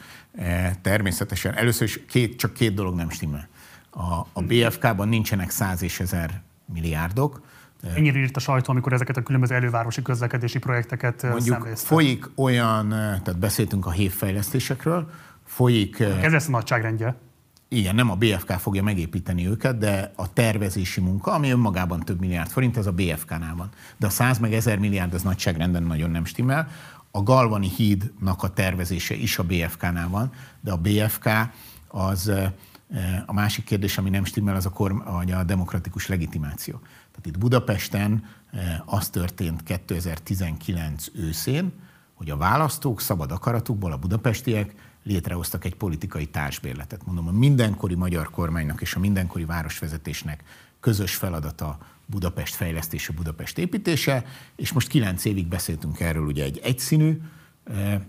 [0.81, 3.47] Természetesen először is két, csak két dolog nem stimmel.
[3.89, 6.41] A, a BFK-ban nincsenek száz és ezer
[6.73, 7.41] milliárdok,
[7.95, 11.85] Ennyire írt a sajtó, amikor ezeket a különböző elővárosi közlekedési projekteket Mondjuk szemlézte.
[11.87, 15.09] folyik olyan, tehát beszéltünk a hévfejlesztésekről,
[15.45, 15.99] folyik...
[15.99, 17.15] Ez lesz a nagyságrendje.
[17.67, 22.49] Igen, nem a BFK fogja megépíteni őket, de a tervezési munka, ami önmagában több milliárd
[22.49, 23.69] forint, ez a BFK-nál van.
[23.97, 26.67] De a 100 meg 1000 milliárd az nagyságrenden nagyon nem stimmel.
[27.11, 30.31] A Galvani hídnak a tervezése is a BFK-nál van,
[30.61, 31.29] de a BFK
[31.87, 32.31] az
[33.25, 36.79] a másik kérdés, ami nem stimmel, az a, korm, a demokratikus legitimáció.
[37.13, 38.23] Tehát itt Budapesten
[38.85, 41.71] az történt 2019 őszén,
[42.13, 47.05] hogy a választók szabad akaratukból, a budapestiek létrehoztak egy politikai társbérletet.
[47.05, 50.43] Mondom, a mindenkori magyar kormánynak és a mindenkori városvezetésnek
[50.79, 54.25] közös feladata Budapest fejlesztése, Budapest építése,
[54.55, 57.21] és most kilenc évig beszéltünk erről, ugye egy egyszínű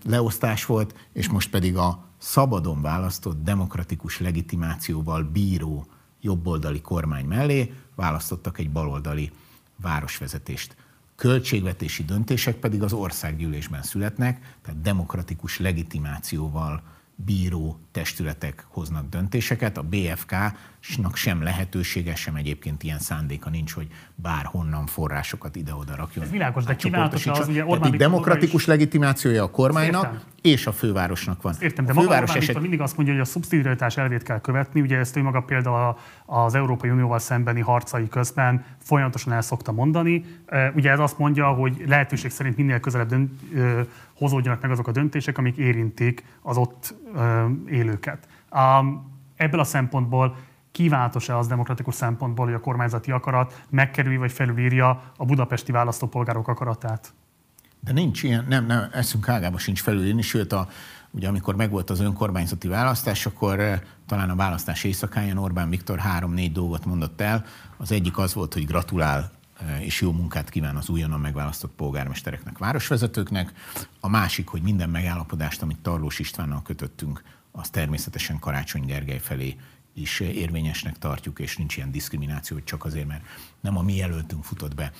[0.04, 5.86] leosztás volt, és most pedig a szabadon választott demokratikus legitimációval bíró
[6.24, 9.30] jobboldali kormány mellé választottak egy baloldali
[9.76, 10.76] városvezetést.
[11.16, 16.82] Költségvetési döntések pedig az országgyűlésben születnek, tehát demokratikus legitimációval
[17.16, 19.78] bíró testületek hoznak döntéseket.
[19.78, 26.24] A BFK-nak sem lehetősége, sem egyébként ilyen szándéka nincs, hogy bárhonnan forrásokat ide-oda rakjon.
[26.24, 28.66] Ez világos, de kívánatos az ugye Orbán demokratikus is...
[28.66, 30.20] legitimációja a kormánynak Értem.
[30.42, 31.54] és a fővárosnak van.
[31.60, 32.60] Értem, de a főváros maga eset...
[32.60, 34.80] mindig azt mondja, hogy a szubszidiaritás elvét kell követni.
[34.80, 40.24] Ugye ezt ő maga például az Európai Unióval szembeni harcai közben folyamatosan el szokta mondani.
[40.74, 43.40] Ugye ez azt mondja, hogy lehetőség szerint minél közelebb dönt,
[44.16, 46.94] hozódjanak meg azok a döntések, amik érintik az ott
[47.68, 48.28] élőket.
[49.36, 50.36] Ebből a szempontból
[50.72, 57.12] kívánatos-e az demokratikus szempontból, hogy a kormányzati akarat megkerülj vagy felülírja a budapesti választópolgárok akaratát?
[57.80, 60.68] De nincs ilyen, nem, nem, eszünk ágában sincs felülírni, sőt, a,
[61.14, 66.84] ugye amikor megvolt az önkormányzati választás, akkor talán a választás éjszakáján Orbán Viktor három-négy dolgot
[66.84, 67.44] mondott el.
[67.76, 69.30] Az egyik az volt, hogy gratulál
[69.80, 73.52] és jó munkát kíván az újonnan megválasztott polgármestereknek, városvezetőknek.
[74.00, 79.56] A másik, hogy minden megállapodást, amit Tarlós Istvánnal kötöttünk, az természetesen Karácsony Gergely felé
[79.94, 83.22] is érvényesnek tartjuk, és nincs ilyen diszkrimináció, hogy csak azért, mert
[83.60, 84.92] nem a mi jelöltünk futott be,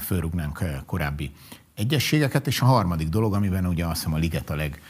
[0.00, 1.30] fölrugnánk korábbi
[1.74, 2.46] egyességeket.
[2.46, 4.80] És a harmadik dolog, amiben ugye azt hiszem a Liget a leg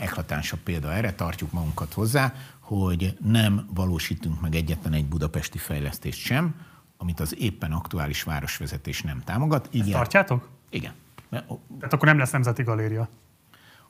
[0.00, 6.54] eklatánsabb példa erre, tartjuk magunkat hozzá, hogy nem valósítunk meg egyetlen egy budapesti fejlesztést sem,
[6.96, 9.68] amit az éppen aktuális városvezetés nem támogat.
[9.70, 10.48] Így Ezt tartjátok?
[10.70, 10.92] Igen.
[11.30, 13.08] Tehát akkor nem lesz nemzeti galéria?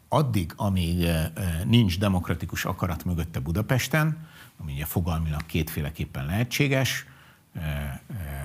[0.09, 4.27] Addig, amíg eh, eh, nincs demokratikus akarat mögötte Budapesten,
[4.61, 7.15] ami ugye fogalmilag kétféleképpen lehetséges, eh,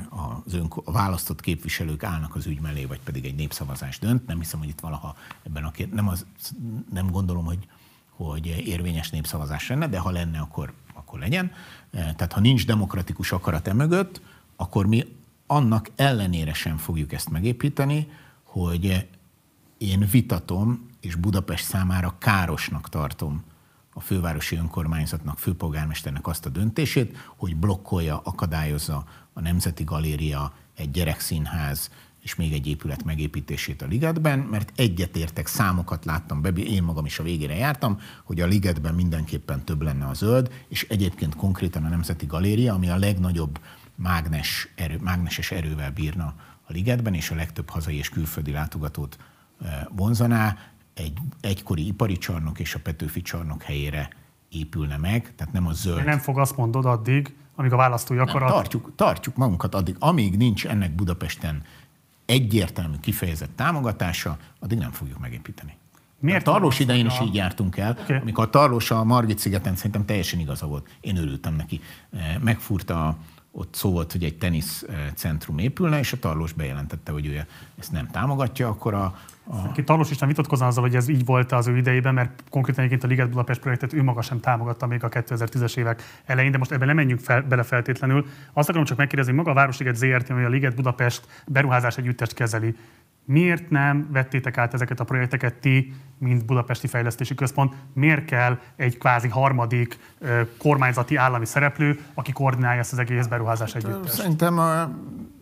[0.10, 4.28] az ön, a választott képviselők állnak az ügy mellé, vagy pedig egy népszavazás dönt.
[4.28, 6.26] Nem hiszem, hogy itt valaha ebben a két, nem, az,
[6.94, 7.68] nem gondolom, hogy,
[8.10, 11.52] hogy érvényes népszavazás lenne, de ha lenne, akkor, akkor legyen.
[11.92, 14.22] Tehát ha nincs demokratikus akarat emögött,
[14.56, 15.06] akkor mi
[15.48, 18.08] annak ellenére sem fogjuk ezt megépíteni,
[18.44, 19.08] hogy
[19.78, 23.44] én vitatom, és Budapest számára károsnak tartom
[23.94, 29.03] a fővárosi önkormányzatnak, főpolgármesternek azt a döntését, hogy blokkolja, akadályozza
[29.34, 31.90] a Nemzeti Galéria, egy gyerekszínház
[32.22, 37.20] és még egy épület megépítését a Ligetben, mert egyetértek, számokat láttam be, én magam is
[37.20, 41.90] a végére jártam, hogy a Ligetben mindenképpen több lenne a zöld, és egyébként konkrétan a
[41.90, 43.60] Nemzeti Galéria, ami a legnagyobb
[43.95, 46.36] mágnes erő, mágneses erővel bírna
[46.68, 49.18] a ligetben, és a legtöbb hazai és külföldi látogatót
[49.90, 50.58] vonzaná,
[50.94, 54.10] egy egykori ipari csarnok és a Petőfi csarnok helyére
[54.50, 56.06] épülne meg, tehát nem a zöld.
[56.06, 58.50] Nem fog azt mondod addig, amíg a választói akarat...
[58.50, 61.64] Nem, tartjuk, tartjuk magunkat addig, amíg nincs ennek Budapesten
[62.26, 65.78] egyértelmű kifejezett támogatása, addig nem fogjuk megépíteni.
[66.20, 68.18] Miért a Tarlós idején is így jártunk el, okay.
[68.18, 70.98] amikor a Tarlós a Margit szigeten szerintem teljesen igaza volt.
[71.00, 71.82] Én örültem neki.
[72.40, 73.18] Megfúrta
[73.52, 77.45] ott szó volt, hogy egy teniszcentrum épülne, és a Tarlós bejelentette, hogy ő
[77.80, 79.16] ezt nem támogatja, akkor a,
[79.74, 83.04] Ki Tarlós István vitatkozna azzal, hogy ez így volt az ő idejében, mert konkrétan egyébként
[83.04, 86.72] a Liget Budapest projektet ő maga sem támogatta még a 2010-es évek elején, de most
[86.72, 88.26] ebben nem menjünk fel, bele feltétlenül.
[88.54, 92.76] Azt akarom csak megkérdezni, maga a Városliget ZRT, ami a Liget Budapest beruházás együttest kezeli,
[93.26, 97.74] Miért nem vettétek át ezeket a projekteket ti, mint Budapesti Fejlesztési Központ?
[97.94, 100.00] Miért kell egy kvázi harmadik
[100.58, 104.08] kormányzati állami szereplő, aki koordinálja ezt az egész beruházás hát, együtt?
[104.08, 104.60] Szerintem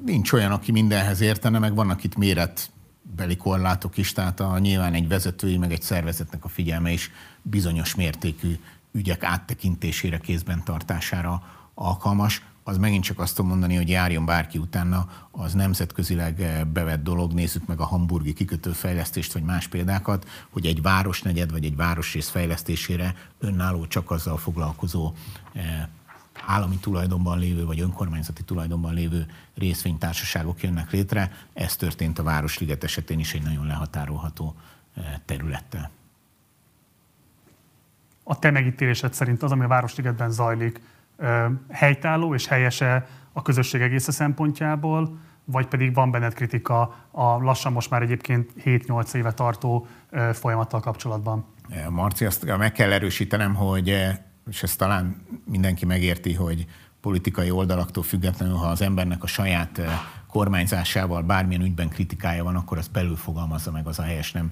[0.05, 2.71] nincs olyan, aki mindenhez értene, meg vannak itt méret
[3.15, 7.95] beli korlátok is, tehát a, nyilván egy vezetői, meg egy szervezetnek a figyelme is bizonyos
[7.95, 8.59] mértékű
[8.91, 12.41] ügyek áttekintésére, kézben tartására alkalmas.
[12.63, 17.33] Az megint csak azt tudom mondani, hogy járjon bárki utána, az nemzetközileg eh, bevett dolog,
[17.33, 23.15] nézzük meg a hamburgi kikötőfejlesztést, vagy más példákat, hogy egy városnegyed, vagy egy városrész fejlesztésére
[23.39, 25.13] önálló csak azzal foglalkozó
[25.53, 25.87] eh,
[26.45, 31.31] állami tulajdonban lévő, vagy önkormányzati tulajdonban lévő részvénytársaságok jönnek létre.
[31.53, 34.55] Ez történt a Városliget esetén is egy nagyon lehatárolható
[34.95, 35.89] eh, területtel.
[38.23, 40.81] A te megítélésed szerint az, ami a Városligetben zajlik,
[41.69, 47.89] helytálló és helyese a közösség egész szempontjából, vagy pedig van benned kritika a lassan most
[47.89, 49.87] már egyébként 7-8 éve tartó
[50.33, 51.45] folyamattal kapcsolatban?
[51.89, 53.95] Marci, azt meg kell erősítenem, hogy,
[54.49, 56.65] és ezt talán mindenki megérti, hogy
[57.01, 59.81] politikai oldalaktól függetlenül, ha az embernek a saját
[60.27, 64.51] kormányzásával bármilyen ügyben kritikája van, akkor azt belül fogalmazza meg az a helyes, nem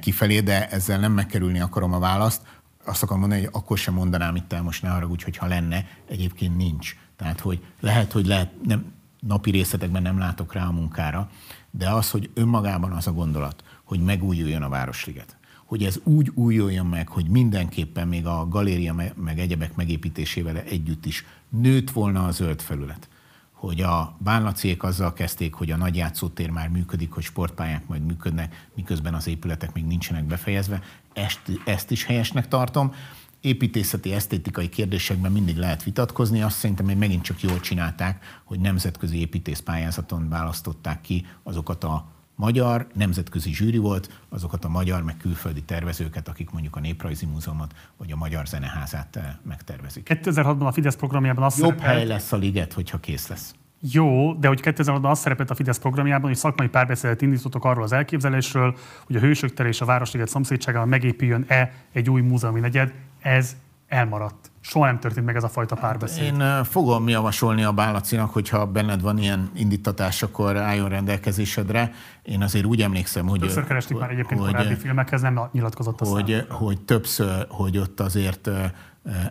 [0.00, 2.42] kifelé, de ezzel nem megkerülni akarom a választ.
[2.84, 6.56] Azt akarom mondani, hogy akkor sem mondanám itt el, most ne haragudj, hogyha lenne, egyébként
[6.56, 6.96] nincs.
[7.16, 11.30] Tehát, hogy lehet, hogy lehet, nem, napi részletekben nem látok rá a munkára,
[11.70, 15.36] de az, hogy önmagában az a gondolat, hogy megújuljon a Városliget,
[15.72, 21.24] hogy ez úgy újuljon meg, hogy mindenképpen még a galéria meg egyebek megépítésével együtt is
[21.48, 23.08] nőtt volna a zöld felület
[23.52, 28.68] hogy a bánlacék azzal kezdték, hogy a nagy játszótér már működik, hogy sportpályák majd működnek,
[28.74, 30.82] miközben az épületek még nincsenek befejezve.
[31.12, 32.94] Ezt, ezt is helyesnek tartom.
[33.40, 36.42] Építészeti, esztétikai kérdésekben mindig lehet vitatkozni.
[36.42, 42.86] Azt szerintem, hogy megint csak jól csinálták, hogy nemzetközi építészpályázaton választották ki azokat a magyar
[42.94, 48.12] nemzetközi zsűri volt, azokat a magyar meg külföldi tervezőket, akik mondjuk a Néprajzi Múzeumot vagy
[48.12, 50.06] a Magyar Zeneházát eh, megtervezik.
[50.24, 51.96] 2006-ban a Fidesz programjában azt Jobb szerepelt...
[51.96, 53.54] hely lesz a liget, hogyha kész lesz.
[53.80, 57.92] Jó, de hogy 2006-ban azt szerepelt a Fidesz programjában, hogy szakmai párbeszédet indítottak arról az
[57.92, 63.56] elképzelésről, hogy a Hősök tere és a Városliget szomszédságában megépüljön-e egy új múzeumi negyed, ez
[63.88, 64.51] elmaradt.
[64.64, 66.24] Soha nem történt meg ez a fajta párbeszéd.
[66.24, 71.92] Én fogom javasolni a Bálacinak, hogyha benned van ilyen indítatás, akkor álljon rendelkezésedre.
[72.22, 73.40] Én azért úgy emlékszem, hogy...
[73.40, 78.00] Többször keresték már egyébként hogy, korábbi filmekhez, nem nyilatkozott a hogy, hogy többször, hogy ott
[78.00, 78.50] azért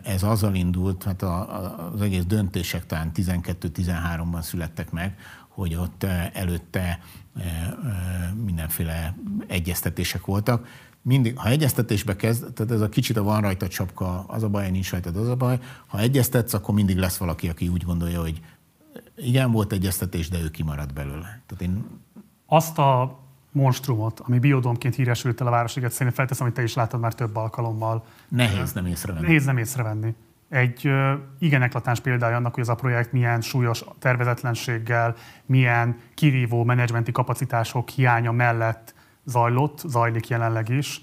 [0.02, 1.22] ez azzal indult, hát
[1.92, 5.16] az egész döntések talán 12-13-ban születtek meg,
[5.48, 6.98] hogy ott előtte
[8.44, 9.14] mindenféle
[9.46, 10.66] egyeztetések voltak
[11.02, 14.70] mindig, ha egyeztetésbe kezd, tehát ez a kicsit a van rajta csapka, az a baj,
[14.70, 15.58] nincs rajta, az a baj.
[15.86, 18.40] Ha egyeztetsz, akkor mindig lesz valaki, aki úgy gondolja, hogy
[19.16, 21.42] igen, volt egyeztetés, de ő kimarad belőle.
[21.46, 21.84] Tehát én...
[22.46, 23.20] Azt a
[23.52, 27.36] monstrumot, ami biodomként híresült el a Városliget, szerintem felteszem, hogy te is láttad már több
[27.36, 28.04] alkalommal.
[28.28, 29.26] Nehéz nem észrevenni.
[29.26, 30.14] Nehéz nem észrevenni.
[30.48, 30.90] egy
[31.38, 35.16] igen eklatáns példája annak, hogy ez a projekt milyen súlyos tervezetlenséggel,
[35.46, 38.94] milyen kirívó menedzsmenti kapacitások hiánya mellett
[39.24, 41.00] zajlott, zajlik jelenleg is.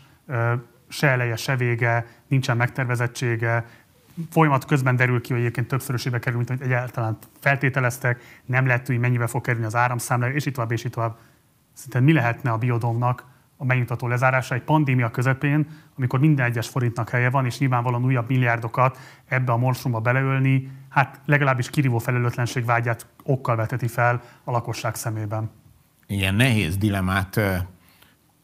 [0.87, 3.65] Se eleje, se vége, nincsen megtervezettsége,
[4.29, 9.01] folyamat közben derül ki, hogy egyébként többszörösébe kerül, mint amit egyáltalán feltételeztek, nem lehet tudni,
[9.01, 11.17] mennyibe fog kerülni az áramszámla, és itt tovább, és itt tovább.
[11.73, 13.25] Szerintem mi lehetne a biodomnak
[13.57, 15.67] a megnyugtató lezárása egy pandémia közepén,
[15.97, 21.19] amikor minden egyes forintnak helye van, és nyilvánvalóan újabb milliárdokat ebbe a monstrumba beleölni, hát
[21.25, 25.51] legalábbis kirívó felelőtlenség vágyát okkal veteti fel a lakosság szemében.
[26.07, 27.39] Igen, nehéz dilemát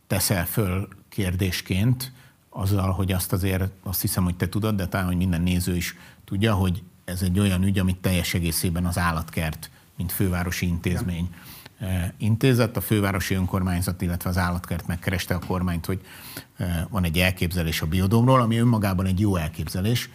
[0.08, 2.12] teszel föl kérdésként,
[2.50, 5.96] azzal, hogy azt azért azt hiszem, hogy te tudod, de talán, hogy minden néző is
[6.26, 11.30] tudja, hogy ez egy olyan ügy, amit teljes egészében az állatkert, mint fővárosi intézmény
[11.80, 12.14] Igen.
[12.18, 12.78] intézett.
[12.78, 16.02] A fővárosi önkormányzat, illetve az állatkert megkereste a kormányt, hogy
[16.90, 20.10] van egy elképzelés a biodomról, ami önmagában egy jó elképzelés,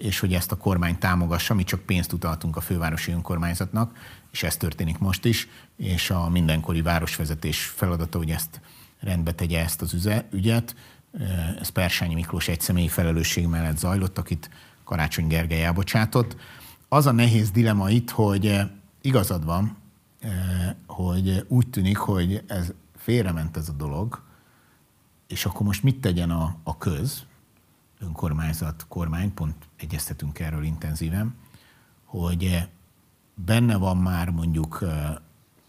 [0.00, 3.96] és hogy ezt a kormány támogassa, mi csak pénzt utaltunk a fővárosi önkormányzatnak,
[4.32, 8.60] és ez történik most is, és a mindenkori városvezetés feladata, hogy ezt
[9.04, 10.74] rendbe tegye ezt az ügyet,
[11.60, 14.50] ez Persányi Miklós egy személyi felelősség mellett zajlott, akit
[14.84, 16.36] Karácsony Gergely elbocsátott.
[16.88, 18.60] Az a nehéz dilema itt, hogy
[19.00, 19.76] igazad van,
[20.86, 24.22] hogy úgy tűnik, hogy ez félrement ez a dolog,
[25.26, 27.24] és akkor most mit tegyen a, a köz,
[28.00, 31.34] önkormányzat, kormány, pont egyeztetünk erről intenzíven,
[32.04, 32.68] hogy
[33.34, 34.84] benne van már mondjuk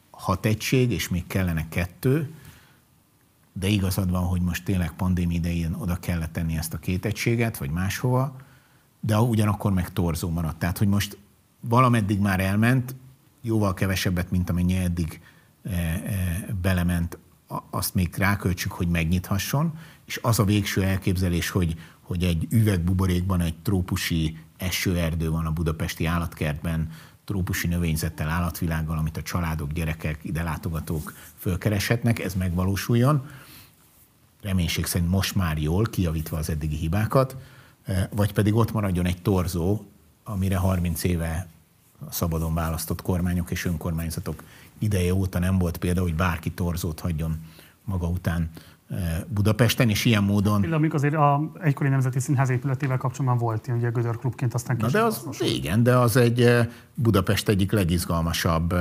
[0.09, 2.33] hat egység, és még kellene kettő,
[3.59, 7.57] de igazad van, hogy most tényleg pandémia idején oda kellett tenni ezt a két egységet,
[7.57, 8.35] vagy máshova,
[8.99, 10.59] de ugyanakkor meg torzó maradt.
[10.59, 11.17] Tehát, hogy most
[11.59, 12.95] valameddig már elment,
[13.41, 15.21] jóval kevesebbet, mint amennyi eddig
[15.63, 16.01] e, e,
[16.61, 17.17] belement,
[17.69, 23.55] azt még ráköltsük, hogy megnyithasson, és az a végső elképzelés, hogy, hogy egy üvegbuborékban egy
[23.61, 26.89] trópusi esőerdő van a budapesti állatkertben,
[27.25, 33.25] trópusi növényzettel, állatvilággal, amit a családok, gyerekek, ide látogatók fölkereshetnek, ez megvalósuljon
[34.45, 37.35] reménység szerint most már jól, kijavítva az eddigi hibákat,
[37.85, 39.85] eh, vagy pedig ott maradjon egy torzó,
[40.23, 41.47] amire 30 éve
[42.07, 44.43] a szabadon választott kormányok és önkormányzatok
[44.79, 47.39] ideje óta nem volt példa, hogy bárki torzót hagyjon
[47.83, 48.49] maga után
[48.89, 50.61] eh, Budapesten, és ilyen módon...
[50.61, 54.77] Például amikor azért a egykori Nemzeti Színház épületével kapcsolatban volt ilyen, ugye Gödör klubként, aztán
[54.79, 58.73] Na de az, igen, de az egy eh, Budapest egyik legizgalmasabb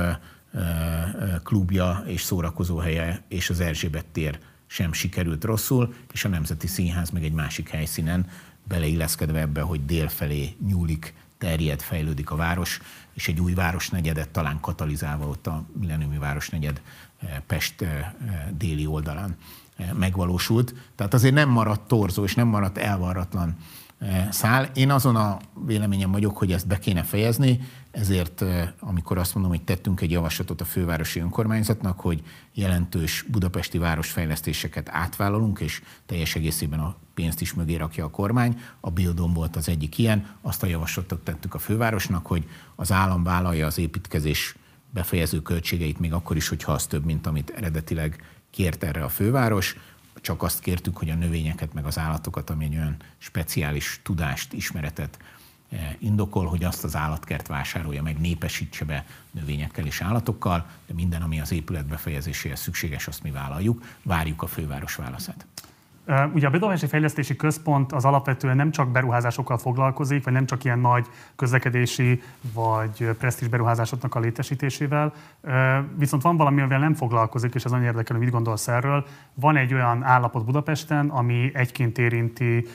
[1.43, 4.39] klubja és szórakozóhelye, és az Erzsébet tér
[4.75, 8.29] sem sikerült rosszul, és a Nemzeti Színház meg egy másik helyszínen
[8.63, 12.79] beleilleszkedve ebbe, hogy délfelé nyúlik, terjed, fejlődik a város,
[13.13, 16.81] és egy új városnegyedet talán katalizálva ott a milleniumi városnegyed
[17.19, 18.13] eh, Pest eh, eh,
[18.57, 19.37] déli oldalán
[19.93, 20.73] megvalósult.
[20.95, 23.57] Tehát azért nem maradt torzó, és nem maradt elvarratlan
[24.29, 24.69] száll.
[24.73, 27.61] Én azon a véleményem vagyok, hogy ezt be kéne fejezni,
[27.95, 28.43] ezért
[28.79, 35.59] amikor azt mondom, hogy tettünk egy javaslatot a fővárosi önkormányzatnak, hogy jelentős budapesti városfejlesztéseket átvállalunk,
[35.59, 38.59] és teljes egészében a pénzt is mögé rakja a kormány.
[38.79, 40.27] A Bildom volt az egyik ilyen.
[40.41, 44.55] Azt a javaslatot tettük a fővárosnak, hogy az állam vállalja az építkezés
[44.89, 49.75] befejező költségeit, még akkor is, hogyha az több, mint amit eredetileg kért erre a főváros
[50.25, 55.17] csak azt kértük, hogy a növényeket meg az állatokat, ami egy olyan speciális tudást, ismeretet
[55.99, 61.39] indokol, hogy azt az állatkert vásárolja meg, népesítse be növényekkel és állatokkal, de minden, ami
[61.39, 63.81] az épület befejezéséhez szükséges, azt mi vállaljuk.
[64.03, 65.45] Várjuk a főváros válaszát.
[66.33, 70.79] Ugye a Bedovási Fejlesztési Központ az alapvetően nem csak beruházásokkal foglalkozik, vagy nem csak ilyen
[70.79, 72.21] nagy közlekedési
[72.53, 75.13] vagy presztízs beruházásoknak a létesítésével,
[75.95, 79.05] viszont van valami, amivel nem foglalkozik, és ez nagyon érdekel, hogy mit gondolsz erről.
[79.33, 82.67] Van egy olyan állapot Budapesten, ami egyként érinti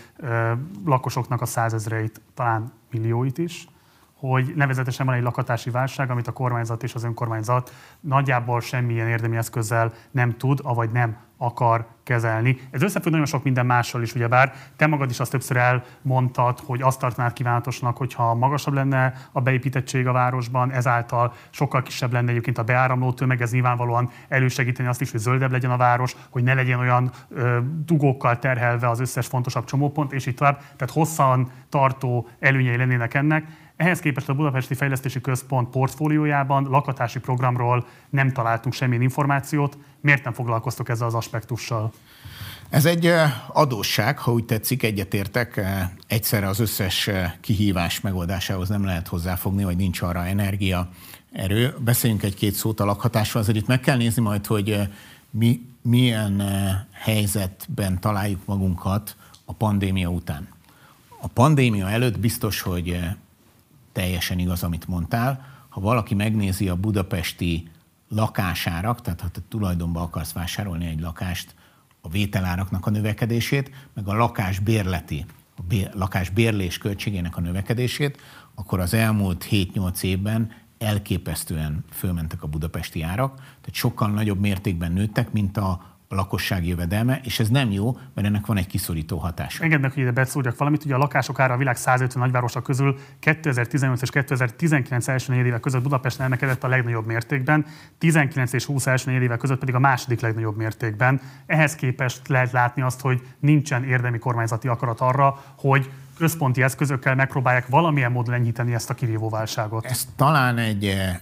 [0.84, 3.66] lakosoknak a százezreit, talán millióit is,
[4.14, 9.36] hogy nevezetesen van egy lakatási válság, amit a kormányzat és az önkormányzat nagyjából semmilyen érdemi
[9.36, 12.60] eszközzel nem tud, avagy nem akar kezelni.
[12.70, 16.82] Ez összefügg nagyon sok minden mással is, ugyebár te magad is azt többször elmondtad, hogy
[16.82, 22.58] azt tartanád kívánatosnak, hogyha magasabb lenne a beépítettség a városban, ezáltal sokkal kisebb lenne egyébként
[22.58, 26.54] a beáramló tömeg, ez nyilvánvalóan elősegíteni azt is, hogy zöldebb legyen a város, hogy ne
[26.54, 30.58] legyen olyan ö, dugókkal terhelve az összes fontosabb csomópont, és így tovább.
[30.58, 33.44] Tehát hosszan tartó előnyei lennének ennek.
[33.80, 39.78] Ehhez képest a Budapesti Fejlesztési Központ portfóliójában lakatási programról nem találtunk semmilyen információt.
[40.00, 41.92] Miért nem foglalkoztok ezzel az aspektussal?
[42.68, 43.12] Ez egy
[43.48, 45.60] adósság, ha úgy tetszik, egyetértek.
[46.06, 47.10] Egyszerre az összes
[47.40, 50.88] kihívás megoldásához nem lehet hozzáfogni, vagy nincs arra energia,
[51.32, 51.74] erő.
[51.78, 54.88] Beszéljünk egy-két szót a lakhatásról, azért itt meg kell nézni majd, hogy
[55.30, 56.42] mi, milyen
[56.92, 60.48] helyzetben találjuk magunkat a pandémia után
[61.20, 63.00] A pandémia előtt biztos, hogy
[63.92, 65.46] teljesen igaz, amit mondtál.
[65.68, 67.70] Ha valaki megnézi a budapesti
[68.08, 71.54] lakásárak, tehát ha te tulajdonban akarsz vásárolni egy lakást,
[72.00, 78.20] a vételáraknak a növekedését, meg a lakás bérleti, a bér, lakás bérlés költségének a növekedését,
[78.54, 85.32] akkor az elmúlt 7-8 évben elképesztően fölmentek a budapesti árak, tehát sokkal nagyobb mértékben nőttek,
[85.32, 89.62] mint a a lakosság jövedelme, és ez nem jó, mert ennek van egy kiszorító hatása.
[89.62, 90.84] Engedd meg, hogy ide beszóljak valamit.
[90.84, 95.82] Ugye a lakások ára a világ 150 nagyvárosa közül 2018 és 2019 első évek között
[95.82, 97.66] Budapesten emelkedett a legnagyobb mértékben,
[97.98, 101.20] 19 és 20 első évek között pedig a második legnagyobb mértékben.
[101.46, 107.66] Ehhez képest lehet látni azt, hogy nincsen érdemi kormányzati akarat arra, hogy központi eszközökkel megpróbálják
[107.68, 109.84] valamilyen módon enyhíteni ezt a kirívó válságot.
[109.84, 111.16] Ez talán egy eh,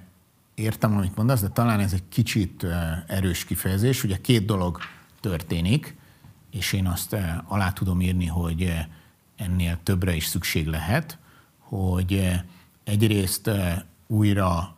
[0.58, 2.66] értem, amit mondasz, de talán ez egy kicsit
[3.06, 4.04] erős kifejezés.
[4.04, 4.78] Ugye két dolog
[5.20, 5.96] történik,
[6.50, 8.74] és én azt alá tudom írni, hogy
[9.36, 11.18] ennél többre is szükség lehet,
[11.58, 12.42] hogy
[12.84, 13.50] egyrészt
[14.06, 14.76] újra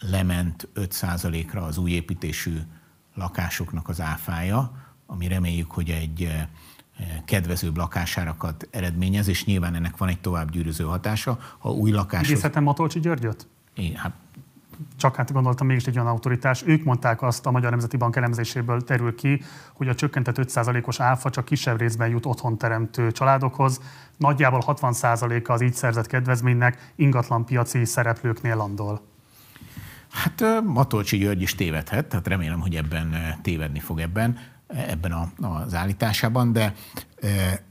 [0.00, 2.58] lement 5%-ra az új építésű
[3.14, 4.72] lakásoknak az áfája,
[5.06, 6.32] ami reméljük, hogy egy
[7.24, 11.38] kedvezőbb lakásárakat eredményez, és nyilván ennek van egy tovább gyűrűző hatása.
[11.58, 12.28] Ha új lakások...
[12.28, 13.46] Idézhetem Matolcsi Györgyöt?
[13.74, 14.12] É, hát
[14.96, 16.62] csak hát gondoltam mégis egy olyan autoritás.
[16.66, 21.30] Ők mondták azt, a Magyar Nemzeti Bank elemzéséből terül ki, hogy a csökkentett 5%-os áfa
[21.30, 23.80] csak kisebb részben jut otthon teremtő családokhoz.
[24.16, 29.00] Nagyjából 60%-a az így szerzett kedvezménynek ingatlan piaci szereplőknél landol.
[30.12, 35.74] Hát Matolcsi György is tévedhet, tehát remélem, hogy ebben tévedni fog ebben, ebben a, az
[35.74, 36.74] állításában, de
[37.20, 37.62] e,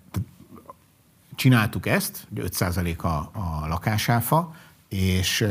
[1.36, 4.56] csináltuk ezt, hogy 5% a, a lakásáfa,
[4.92, 5.48] és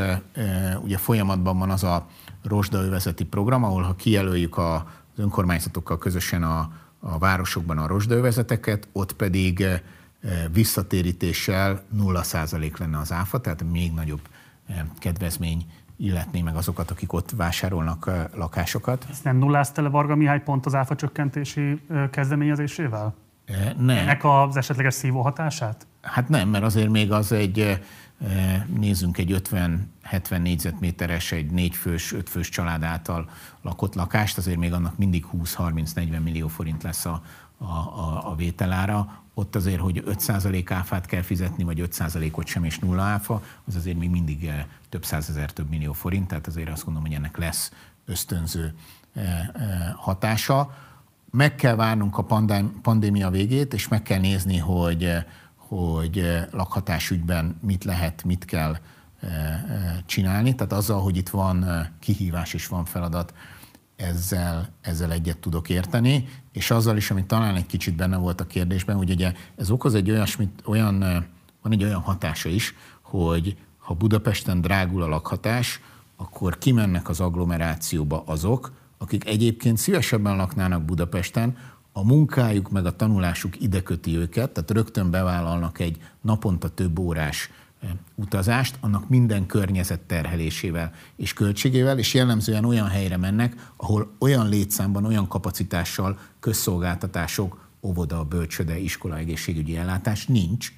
[0.81, 2.07] ugye folyamatban van az a
[2.43, 4.81] rozsdaövezeti program, ahol ha kijelöljük az
[5.17, 9.67] önkormányzatokkal közösen a, a városokban a rozsdaövezeteket, ott pedig
[10.52, 14.20] visszatérítéssel 0% lenne az áfa, tehát még nagyobb
[14.99, 19.07] kedvezmény illetné meg azokat, akik ott vásárolnak lakásokat.
[19.10, 23.15] Ezt nem nullázta le Varga Mihály pont az áfa csökkentési kezdeményezésével?
[23.78, 23.97] Nem.
[23.97, 25.86] Ennek az esetleges szívó hatását?
[26.02, 27.81] Hát nem, mert azért még az egy
[28.66, 33.31] nézzünk egy 50-70 négyzetméteres, egy négyfős, ötfős család által
[33.62, 37.23] lakott lakást, azért még annak mindig 20-30-40 millió forint lesz a,
[37.58, 39.23] a, a, a vételára.
[39.34, 43.99] Ott azért, hogy 5% áfát kell fizetni, vagy 5%-ot sem és nulla áfa, az azért
[43.99, 44.52] még mindig
[44.89, 47.73] több százezer, több millió forint, tehát azért azt gondolom, hogy ennek lesz
[48.05, 48.74] ösztönző
[49.97, 50.74] hatása.
[51.31, 52.26] Meg kell várnunk a
[52.82, 55.12] pandémia végét, és meg kell nézni, hogy
[55.70, 58.76] hogy eh, lakhatásügyben mit lehet, mit kell
[59.20, 60.55] eh, eh, csinálni.
[60.55, 63.34] Tehát azzal, hogy itt van kihívás és van feladat,
[63.97, 68.47] ezzel, ezzel egyet tudok érteni, és azzal is, ami talán egy kicsit benne volt a
[68.47, 70.99] kérdésben, hogy ugye ez okoz egy olyasmit, olyan,
[71.62, 75.81] van egy olyan hatása is, hogy ha Budapesten drágul a lakhatás,
[76.16, 81.57] akkor kimennek az agglomerációba azok, akik egyébként szívesebben laknának Budapesten,
[82.01, 87.51] a munkájuk meg a tanulásuk ide őket, tehát rögtön bevállalnak egy naponta több órás
[87.83, 94.49] eh, utazást, annak minden környezet terhelésével és költségével, és jellemzően olyan helyre mennek, ahol olyan
[94.49, 100.73] létszámban, olyan kapacitással közszolgáltatások, óvoda, bölcsöde, iskola, egészségügyi ellátás nincs,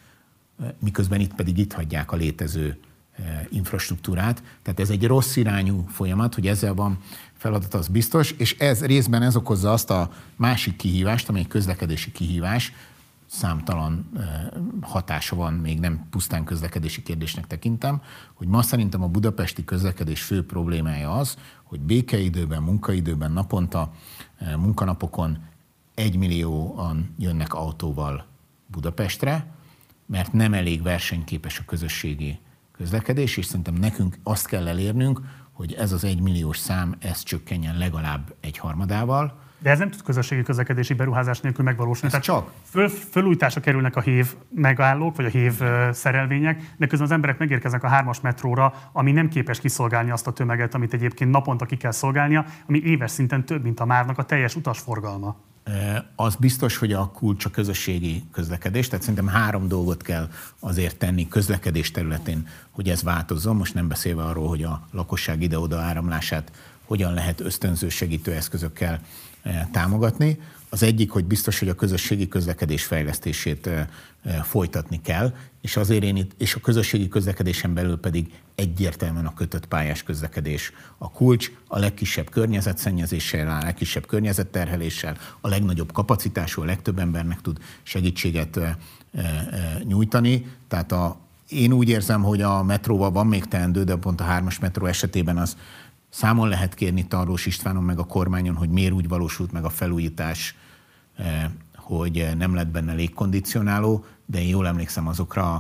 [0.61, 2.79] eh, miközben itt pedig itt hagyják a létező
[3.13, 4.43] eh, infrastruktúrát.
[4.63, 6.99] Tehát ez egy rossz irányú folyamat, hogy ezzel van
[7.43, 12.13] feladat az biztos, és ez részben ez okozza azt a másik kihívást, ami egy közlekedési
[12.13, 12.73] kihívás,
[13.27, 14.11] számtalan
[14.81, 18.03] hatása van, még nem pusztán közlekedési kérdésnek tekintem,
[18.35, 23.93] hogy ma szerintem a budapesti közlekedés fő problémája az, hogy békeidőben, munkaidőben, naponta,
[24.57, 25.39] munkanapokon
[25.95, 28.27] egymillióan jönnek autóval
[28.67, 29.47] Budapestre,
[30.07, 32.39] mert nem elég versenyképes a közösségi
[32.73, 35.21] közlekedés, és szerintem nekünk azt kell elérnünk,
[35.63, 39.41] hogy ez az egymilliós szám, ez csökkenjen legalább egy harmadával.
[39.59, 42.15] De ez nem tud közösségi közlekedési beruházás nélkül megvalósulni.
[42.15, 42.53] Ez Tehát csak.
[42.71, 45.61] Föl, fölújításra kerülnek a hév megállók, vagy a hév
[45.93, 50.33] szerelvények, de közben az emberek megérkeznek a hármas metróra, ami nem képes kiszolgálni azt a
[50.33, 54.23] tömeget, amit egyébként naponta ki kell szolgálnia, ami éves szinten több, mint a márnak a
[54.23, 55.37] teljes utasforgalma.
[56.17, 61.29] Az biztos, hogy a kulcs a közösségi közlekedés, tehát szerintem három dolgot kell azért tenni
[61.29, 63.57] közlekedés területén, hogy ez változzon.
[63.57, 66.53] Most nem beszélve arról, hogy a lakosság ide-oda áramlását
[66.85, 69.01] hogyan lehet ösztönző segítő eszközökkel
[69.73, 70.41] támogatni.
[70.73, 73.71] Az egyik, hogy biztos, hogy a közösségi közlekedés fejlesztését
[74.43, 79.67] folytatni kell, és azért én itt, és a közösségi közlekedésen belül pedig egyértelműen a kötött
[79.67, 86.99] pályás közlekedés a kulcs, a legkisebb környezetszennyezéssel, a legkisebb környezetterheléssel, a legnagyobb kapacitású, a legtöbb
[86.99, 88.61] embernek tud segítséget
[89.85, 90.47] nyújtani.
[90.69, 91.17] Tehát a,
[91.49, 95.39] én úgy érzem, hogy a metróval van még teendő, de pont a hármas metró esetében
[95.39, 95.57] az
[96.09, 100.55] számon lehet kérni Tarlós Istvánon meg a kormányon, hogy miért úgy valósult meg a felújítás,
[101.77, 105.55] hogy nem lett benne légkondicionáló, de én jól emlékszem azokra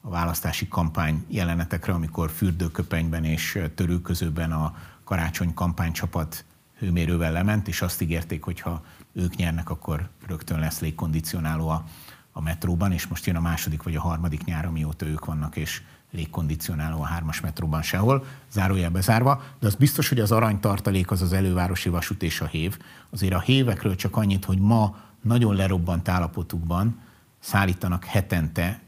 [0.00, 6.44] a választási kampány jelenetekre, amikor fürdőköpenyben és törőközőben a karácsony kampánycsapat
[6.78, 11.84] hőmérővel lement, és azt ígérték, hogy ha ők nyernek, akkor rögtön lesz légkondicionáló a,
[12.32, 15.82] a metróban, és most jön a második vagy a harmadik nyár, amióta ők vannak, és
[16.10, 21.32] légkondicionáló a hármas metróban sehol, zárójel bezárva, de az biztos, hogy az aranytartalék az az
[21.32, 22.78] elővárosi vasút és a hév.
[23.10, 26.98] Azért a hévekről csak annyit, hogy ma nagyon lerobbant állapotukban
[27.38, 28.80] szállítanak hetente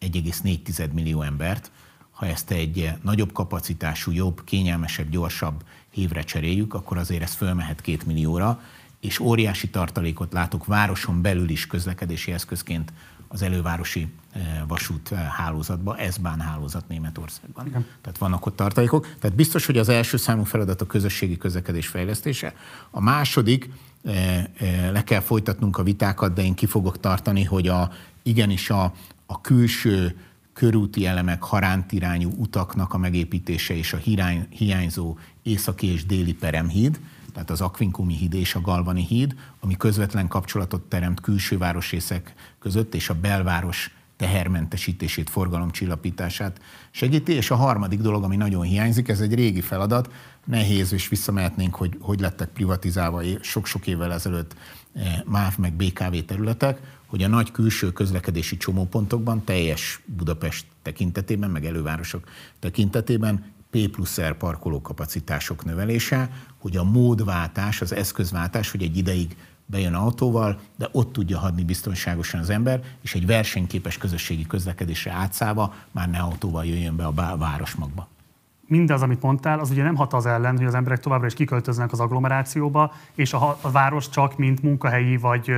[0.00, 1.70] 1,4 millió embert.
[2.10, 8.06] Ha ezt egy nagyobb kapacitású, jobb, kényelmesebb, gyorsabb hévre cseréljük, akkor azért ez fölmehet két
[8.06, 8.60] millióra,
[9.00, 12.92] és óriási tartalékot látok városon belül is közlekedési eszközként
[13.34, 17.66] az elővárosi eh, vasút eh, hálózatba, S-Bahn hálózat Németországban.
[17.66, 17.86] Igen.
[18.00, 19.14] Tehát vannak ott tartalékok.
[19.18, 22.54] Tehát biztos, hogy az első számú feladat a közösségi közlekedés fejlesztése.
[22.90, 23.70] A második,
[24.04, 24.44] eh,
[24.92, 27.90] le kell folytatnunk a vitákat, de én ki fogok tartani, hogy a,
[28.22, 28.92] igenis a,
[29.26, 30.16] a külső
[30.52, 33.98] körúti elemek, harántirányú utaknak a megépítése és a
[34.50, 37.00] hiányzó északi és déli peremhíd,
[37.34, 42.94] tehát az Akvinkumi híd és a Galvani híd, ami közvetlen kapcsolatot teremt külső városrészek között
[42.94, 47.32] és a belváros tehermentesítését, forgalomcsillapítását segíti.
[47.32, 50.12] És a harmadik dolog, ami nagyon hiányzik, ez egy régi feladat,
[50.44, 54.54] nehéz, és visszamehetnénk, hogy hogy lettek privatizálva sok-sok évvel ezelőtt
[54.94, 61.64] eh, MÁV meg BKV területek, hogy a nagy külső közlekedési csomópontokban, teljes Budapest tekintetében, meg
[61.66, 69.36] elővárosok tekintetében P plusz R parkolókapacitások növelése, hogy a módváltás, az eszközváltás, hogy egy ideig
[69.66, 75.74] bejön autóval, de ott tudja hadni biztonságosan az ember, és egy versenyképes közösségi közlekedésre átszállva
[75.90, 78.08] már ne autóval jöjjön be a városmagba.
[78.66, 81.92] Mindaz, amit mondtál, az ugye nem hat az ellen, hogy az emberek továbbra is kiköltöznek
[81.92, 85.50] az agglomerációba, és a, a város csak mint munkahelyi vagy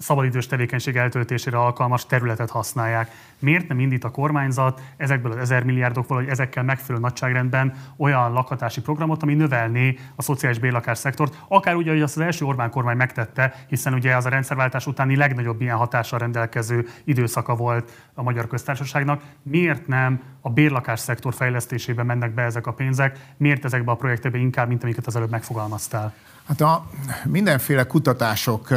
[0.00, 3.10] szabadidős tevékenység eltöltésére alkalmas területet használják.
[3.38, 8.80] Miért nem indít a kormányzat ezekből az ezer milliárdokból, vagy ezekkel megfelelő nagyságrendben olyan lakhatási
[8.80, 12.96] programot, ami növelné a szociális bérlakás szektort, akár ugye, hogy azt az első Orbán kormány
[12.96, 18.46] megtette, hiszen ugye az a rendszerváltás utáni legnagyobb ilyen hatással rendelkező időszaka volt a magyar
[18.46, 19.22] köztársaságnak.
[19.42, 23.18] Miért nem a bérlakás szektor fejlesztésében mennek be ezek a pénzek?
[23.36, 26.14] Miért ezekbe a projektekbe inkább, mint amiket az előbb megfogalmaztál?
[26.46, 26.86] Hát a
[27.24, 28.68] mindenféle kutatások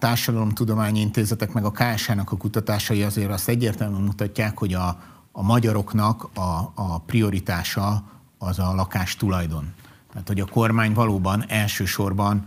[0.00, 6.28] társadalomtudományi intézetek, meg a KSH-nak a kutatásai azért azt egyértelműen mutatják, hogy a, a magyaroknak
[6.34, 8.02] a, a prioritása
[8.38, 9.72] az a lakás tulajdon.
[10.12, 12.46] Tehát, hogy a kormány valóban elsősorban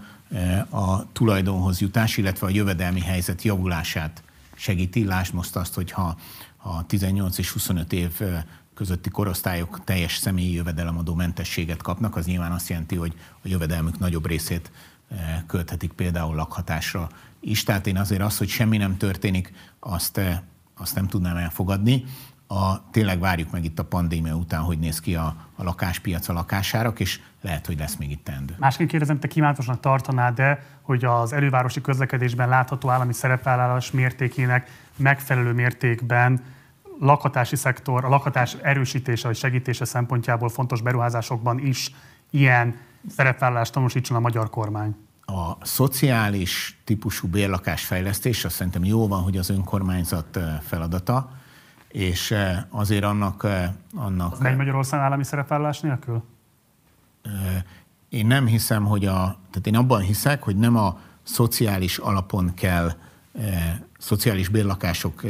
[0.69, 4.23] a tulajdonhoz jutás, illetve a jövedelmi helyzet javulását
[4.56, 5.06] segíti.
[5.06, 6.17] Lásd most azt, hogy ha
[6.57, 8.22] a 18 és 25 év
[8.73, 14.27] közötti korosztályok teljes személyi jövedelemadó mentességet kapnak, az nyilván azt jelenti, hogy a jövedelmük nagyobb
[14.27, 14.72] részét
[15.48, 17.09] költhetik például lakhatásra
[17.43, 17.63] is.
[17.63, 20.19] Tehát én azért az, hogy semmi nem történik, azt,
[20.77, 22.03] azt nem tudnám elfogadni.
[22.47, 26.33] A, tényleg várjuk meg itt a pandémia után, hogy néz ki a, a lakáspiac, a
[26.33, 28.55] lakásárak, és lehet, hogy lesz még itt teendő.
[28.59, 35.53] Másként kérdezem, te kívánatosnak tartanád de hogy az elővárosi közlekedésben látható állami szerepvállalás mértékének megfelelő
[35.53, 36.41] mértékben
[36.99, 41.91] lakhatási szektor, a lakhatás erősítése vagy segítése szempontjából fontos beruházásokban is
[42.30, 42.75] ilyen
[43.09, 44.95] szerepvállalást tanúsítson a magyar kormány?
[45.26, 51.32] A szociális típusú bérlakásfejlesztés, azt szerintem jó van, hogy az önkormányzat feladata,
[51.88, 52.35] és
[52.69, 53.48] azért annak...
[53.95, 56.24] annak az megy Magyarország állami szerepvállalás nélkül?
[58.10, 59.38] Én nem hiszem, hogy a...
[59.50, 62.92] Tehát én abban hiszek, hogy nem a szociális alapon kell,
[63.98, 65.24] szociális bérlakások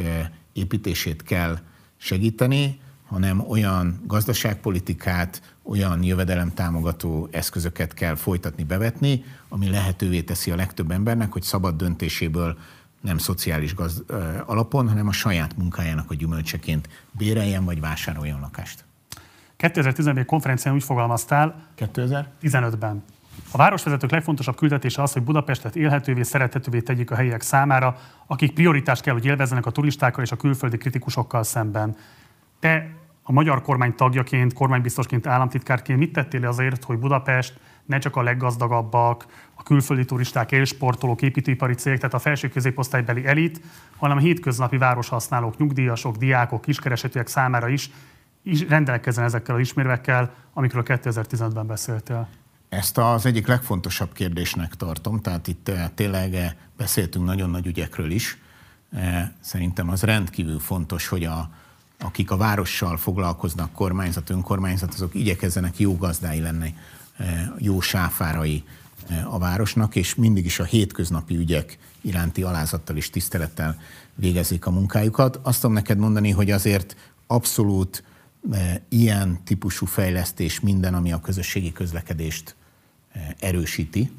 [0.52, 1.58] építését kell
[1.96, 10.90] segíteni, hanem olyan gazdaságpolitikát, olyan jövedelemtámogató eszközöket kell folytatni, bevetni, ami lehetővé teszi a legtöbb
[10.90, 12.58] embernek, hogy szabad döntéséből
[13.00, 14.04] nem szociális gazd,
[14.46, 18.84] alapon, hanem a saját munkájának a gyümölcseként béreljen vagy vásároljon lakást.
[19.56, 23.04] 2014 konferencián úgy fogalmaztál, 2015-ben.
[23.50, 29.02] A városvezetők legfontosabb küldetése az, hogy Budapestet élhetővé, szerethetővé tegyék a helyiek számára, akik prioritást
[29.02, 31.96] kell, hogy élvezzenek a turistákkal és a külföldi kritikusokkal szemben.
[32.60, 32.90] Te
[33.22, 39.26] a magyar kormány tagjaként, kormánybiztosként, államtitkárként mit tettél azért, hogy Budapest ne csak a leggazdagabbak,
[39.54, 43.60] a külföldi turisták, élsportolók, építőipari cégek, tehát a felső középosztálybeli elit,
[43.96, 47.90] hanem a hétköznapi városhasználók, nyugdíjasok, diákok, kiskeresetűek számára is,
[48.42, 52.28] is rendelkezzen ezekkel az ismérvekkel, amikről 2015-ben beszéltél.
[52.68, 58.10] Ezt az egyik legfontosabb kérdésnek tartom, tehát itt eh, tényleg eh, beszéltünk nagyon nagy ügyekről
[58.10, 58.38] is.
[58.92, 61.50] Eh, szerintem az rendkívül fontos, hogy a,
[61.98, 66.74] akik a várossal foglalkoznak, kormányzat, önkormányzat, azok igyekezzenek jó gazdái lenni,
[67.58, 68.64] jó sáfárai
[69.24, 73.78] a városnak, és mindig is a hétköznapi ügyek iránti alázattal és tisztelettel
[74.14, 75.40] végezik a munkájukat.
[75.42, 78.04] Azt tudom neked mondani, hogy azért abszolút
[78.88, 82.54] ilyen típusú fejlesztés minden, ami a közösségi közlekedést
[83.38, 84.10] erősíti.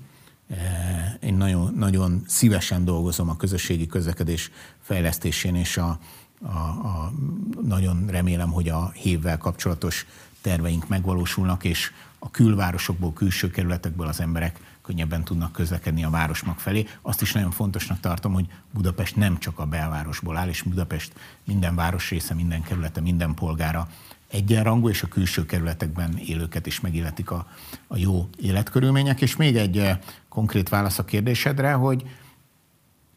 [1.19, 4.51] Én nagyon, nagyon szívesen dolgozom a közösségi közlekedés
[4.81, 5.99] fejlesztésén, és a,
[6.41, 7.13] a, a,
[7.61, 10.05] nagyon remélem, hogy a hévvel kapcsolatos
[10.45, 16.87] terveink megvalósulnak, és a külvárosokból, külső kerületekből az emberek könnyebben tudnak közlekedni a városmag felé.
[17.01, 21.75] Azt is nagyon fontosnak tartom, hogy Budapest nem csak a belvárosból áll, és Budapest minden
[21.75, 23.87] városrésze, minden kerülete, minden polgára
[24.27, 27.47] egyenrangú, és a külső kerületekben élőket is megilletik a,
[27.87, 29.21] a jó életkörülmények.
[29.21, 29.99] És még egy eh,
[30.29, 32.03] konkrét válasz a kérdésedre, hogy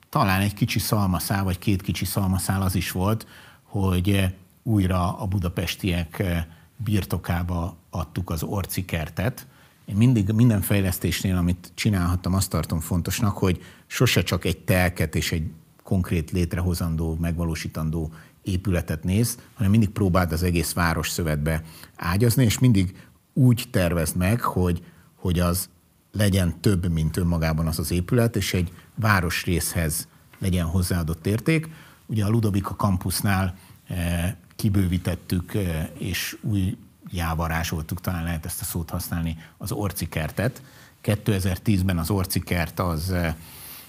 [0.08, 3.26] talán egy kicsi szalmaszál, vagy két kicsi szalmaszál az is volt,
[3.62, 4.30] hogy eh,
[4.62, 6.44] újra a budapestiek eh,
[6.84, 9.46] birtokába adtuk az orci kertet.
[9.84, 15.32] Én mindig minden fejlesztésnél, amit csinálhattam, azt tartom fontosnak, hogy sose csak egy telket és
[15.32, 15.50] egy
[15.82, 21.62] konkrét létrehozandó, megvalósítandó épületet néz, hanem mindig próbáld az egész város szövetbe
[21.96, 24.82] ágyazni, és mindig úgy tervezd meg, hogy,
[25.14, 25.68] hogy az
[26.12, 30.08] legyen több, mint önmagában az az épület, és egy városrészhez
[30.38, 31.68] legyen hozzáadott érték.
[32.06, 35.52] Ugye a Ludovika campusnál e, kibővítettük,
[35.98, 36.76] és új
[37.10, 40.62] jávarázsoltuk, talán lehet ezt a szót használni, az orcikertet.
[41.04, 43.14] 2010-ben az orcikert az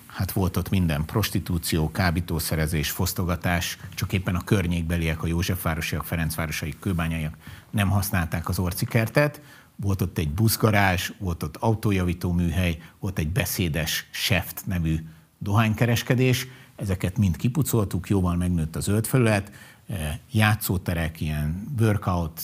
[0.05, 7.37] hát volt ott minden, prostitúció, kábítószerezés, fosztogatás, csak éppen a környékbeliek, a Józsefvárosiak, Ferencvárosiak, kőbányaiak
[7.69, 9.41] nem használták az orcikertet,
[9.75, 14.97] volt ott egy buszgarázs, volt ott autójavító műhely, volt egy beszédes Seft nevű
[15.37, 19.51] dohánykereskedés, ezeket mind kipucoltuk, jóval megnőtt a zöld felület,
[20.31, 22.41] játszóterek, ilyen workout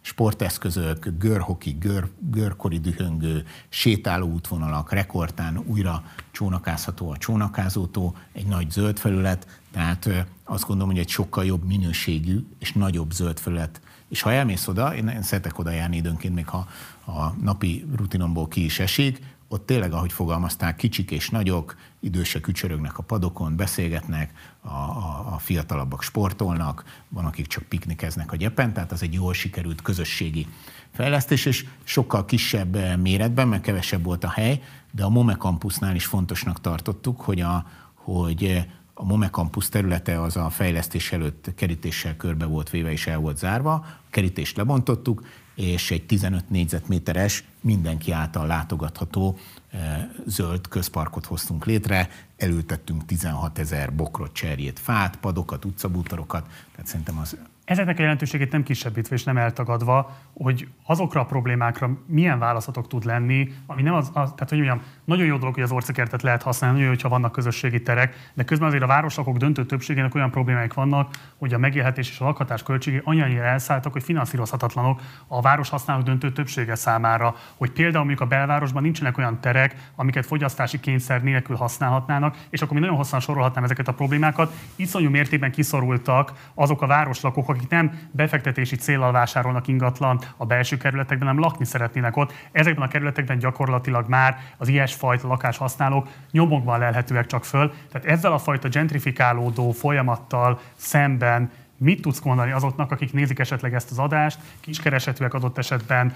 [0.00, 8.98] sporteszközök, görhoki, gör, görkori dühöngő, sétáló útvonalak, rekordtán újra csónakázható a csónakázótó, egy nagy zöld
[8.98, 13.80] felület, tehát azt gondolom, hogy egy sokkal jobb minőségű és nagyobb zöld felület.
[14.08, 16.68] És ha elmész oda, én, én szeretek oda járni időnként, még ha
[17.06, 22.98] a napi rutinomból ki is esik, ott tényleg, ahogy fogalmazták, kicsik és nagyok, idősek ücsörögnek
[22.98, 28.92] a padokon, beszélgetnek, a, a, a fiatalabbak sportolnak, van, akik csak piknikeznek a gyepen, tehát
[28.92, 30.46] az egy jól sikerült közösségi
[30.90, 35.94] fejlesztés, és sokkal kisebb eh, méretben, mert kevesebb volt a hely, de a Mome Campusnál
[35.94, 38.64] is fontosnak tartottuk, hogy a, hogy eh,
[38.94, 43.36] a Mome Campus területe az a fejlesztés előtt kerítéssel körbe volt véve és el volt
[43.36, 45.22] zárva, a kerítést lebontottuk,
[45.60, 49.38] és egy 15 négyzetméteres, mindenki által látogatható
[49.70, 57.18] eh, zöld közparkot hoztunk létre, elültettünk 16 ezer bokrot, cserjét, fát, padokat, utcabútorokat, tehát szerintem
[57.18, 57.36] az
[57.70, 63.04] Ezeknek a jelentőségét nem kisebbítve és nem eltagadva, hogy azokra a problémákra milyen válaszatok tud
[63.04, 66.42] lenni, ami nem az, az tehát hogy mondjam, nagyon jó dolog, hogy az orcikertet lehet
[66.42, 70.30] használni, nagyon jó, hogyha vannak közösségi terek, de közben azért a városokok döntő többségének olyan
[70.30, 75.68] problémáik vannak, hogy a megélhetés és a lakhatás költségei annyira elszálltak, hogy finanszírozhatatlanok a város
[75.68, 81.22] használók döntő többsége számára, hogy például mondjuk a belvárosban nincsenek olyan terek, amiket fogyasztási kényszer
[81.22, 84.52] nélkül használhatnának, és akkor mi nagyon hosszan sorolhatnám ezeket a problémákat.
[84.76, 91.28] Iszonyú mértékben kiszorultak azok a városlakók, akik nem befektetési célral vásárolnak ingatlan a belső kerületekben,
[91.28, 92.32] hanem lakni szeretnének ott.
[92.52, 97.72] Ezekben a kerületekben gyakorlatilag már az ilyesfajta lakáshasználók nyomokban lelhetőek csak föl.
[97.92, 101.50] Tehát ezzel a fajta gentrifikálódó folyamattal szemben
[101.82, 106.14] Mit tudsz mondani azoknak, akik nézik esetleg ezt az adást, kiskeresetűek adott esetben,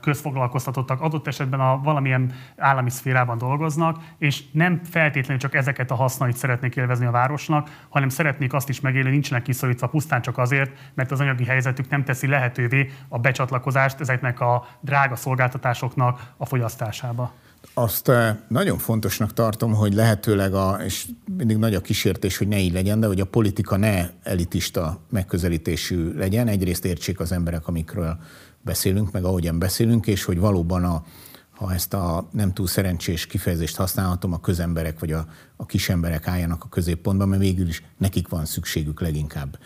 [0.00, 6.36] közfoglalkoztatottak, adott esetben a valamilyen állami szférában dolgoznak, és nem feltétlenül csak ezeket a hasznait
[6.36, 11.10] szeretnék élvezni a városnak, hanem szeretnék azt is megélni, nincsenek kiszorítva pusztán csak azért, mert
[11.10, 17.32] az anyagi helyzetük nem teszi lehetővé a becsatlakozást ezeknek a drága szolgáltatásoknak a fogyasztásába.
[17.74, 22.58] Azt eh, nagyon fontosnak tartom, hogy lehetőleg, a, és mindig nagy a kísértés, hogy ne
[22.58, 26.48] így legyen, de hogy a politika ne elitista megközelítésű legyen.
[26.48, 28.18] Egyrészt értsék az emberek, amikről
[28.62, 31.04] beszélünk, meg ahogyan beszélünk, és hogy valóban a,
[31.50, 36.64] ha ezt a nem túl szerencsés kifejezést használhatom, a közemberek vagy a, a kisemberek álljanak
[36.64, 39.58] a középpontban, mert végül is nekik van szükségük leginkább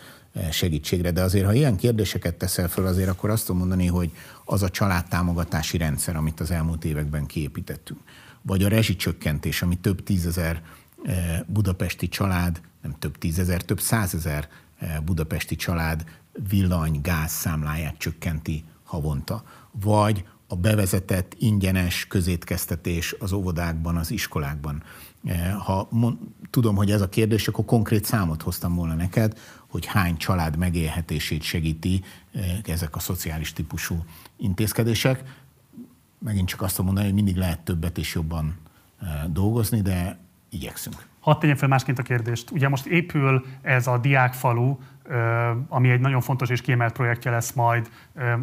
[0.51, 1.11] segítségre.
[1.11, 4.11] De azért, ha ilyen kérdéseket teszel fel, azért akkor azt tudom mondani, hogy
[4.45, 7.99] az a családtámogatási rendszer, amit az elmúlt években kiépítettünk,
[8.41, 10.61] vagy a rezsicsökkentés, ami több tízezer
[11.45, 14.47] budapesti család, nem több tízezer, több százezer
[15.05, 16.03] budapesti család
[16.49, 19.43] villany, gáz számláját csökkenti havonta.
[19.71, 24.83] Vagy a bevezetett ingyenes közétkeztetés az óvodákban, az iskolákban.
[25.65, 26.17] Ha mond,
[26.49, 29.37] tudom, hogy ez a kérdés, akkor konkrét számot hoztam volna neked,
[29.71, 32.03] hogy hány család megélhetését segíti
[32.65, 34.03] ezek a szociális típusú
[34.37, 35.23] intézkedések.
[36.17, 38.57] Megint csak azt mondani, hogy mindig lehet többet és jobban
[39.27, 40.17] dolgozni, de
[40.49, 41.05] igyekszünk.
[41.19, 42.51] Hadd tegyem fel másként a kérdést.
[42.51, 44.77] Ugye most épül ez a diákfalu,
[45.67, 47.89] ami egy nagyon fontos és kiemelt projektje lesz majd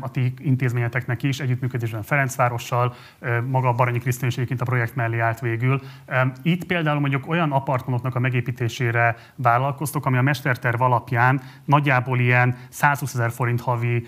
[0.00, 2.94] a ti intézményeteknek is, együttműködésben Ferencvárossal,
[3.46, 5.80] maga Baranyi Krisztina is egyébként a projekt mellé állt végül.
[6.42, 13.14] Itt például mondjuk olyan apartmanoknak a megépítésére vállalkoztok, ami a mesterterv alapján nagyjából ilyen 120
[13.14, 14.06] ezer forint havi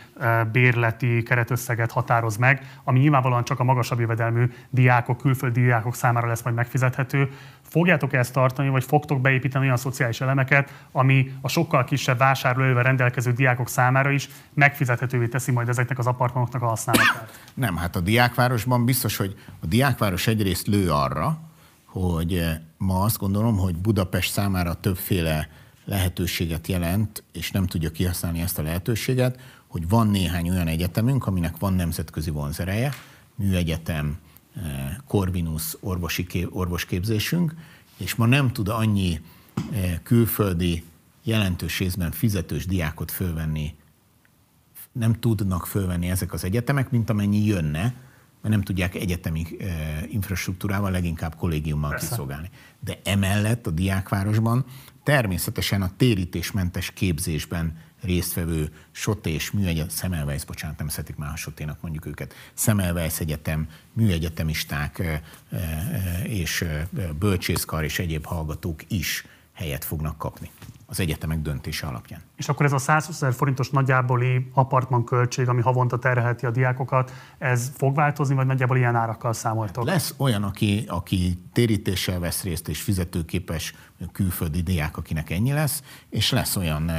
[0.52, 6.42] bérleti keretösszeget határoz meg, ami nyilvánvalóan csak a magasabb jövedelmű diákok, külföldi diákok számára lesz
[6.42, 7.30] majd megfizethető.
[7.70, 13.32] Fogjátok ezt tartani, vagy fogtok beépíteni olyan szociális elemeket, ami a sokkal kisebb vásárlóerővel rendelkező
[13.32, 17.40] diákok számára is megfizethetővé teszi majd ezeknek az apartmanoknak a használatát?
[17.54, 21.38] Nem, hát a diákvárosban biztos, hogy a diákváros egyrészt lő arra,
[21.84, 25.48] hogy eh, ma azt gondolom, hogy Budapest számára többféle
[25.84, 31.58] lehetőséget jelent, és nem tudja kihasználni ezt a lehetőséget, hogy van néhány olyan egyetemünk, aminek
[31.58, 32.92] van nemzetközi vonzereje,
[33.34, 34.18] műegyetem,
[35.06, 37.54] Corvinus orvosi kép, orvosképzésünk,
[37.96, 39.20] és ma nem tud annyi
[39.72, 40.84] eh, külföldi
[41.22, 43.74] jelentős részben fizetős diákot fölvenni,
[44.92, 47.80] nem tudnak fölvenni ezek az egyetemek, mint amennyi jönne,
[48.40, 52.08] mert nem tudják egyetemi eh, infrastruktúrával, leginkább kollégiummal Persze.
[52.08, 52.50] kiszolgálni.
[52.80, 54.64] De emellett a diákvárosban
[55.02, 61.80] természetesen a térítésmentes képzésben résztvevő SOT és műegyetem, Szemelweis, bocsánat, nem szeretik már a soténak
[61.80, 65.02] mondjuk őket, Szemelweis Egyetem, műegyetemisták
[66.22, 66.64] és
[67.18, 70.50] bölcsészkar és egyéb hallgatók is helyet fognak kapni
[70.90, 72.20] az egyetemek döntése alapján.
[72.36, 77.12] És akkor ez a 120 ezer forintos nagyjáboli apartman költség, ami havonta terhelheti a diákokat,
[77.38, 79.84] ez fog változni, vagy nagyjából ilyen árakkal számoltok?
[79.84, 83.74] Lesz olyan, aki, aki térítéssel vesz részt és fizetőképes
[84.12, 86.90] külföldi diák, akinek ennyi lesz, és lesz olyan,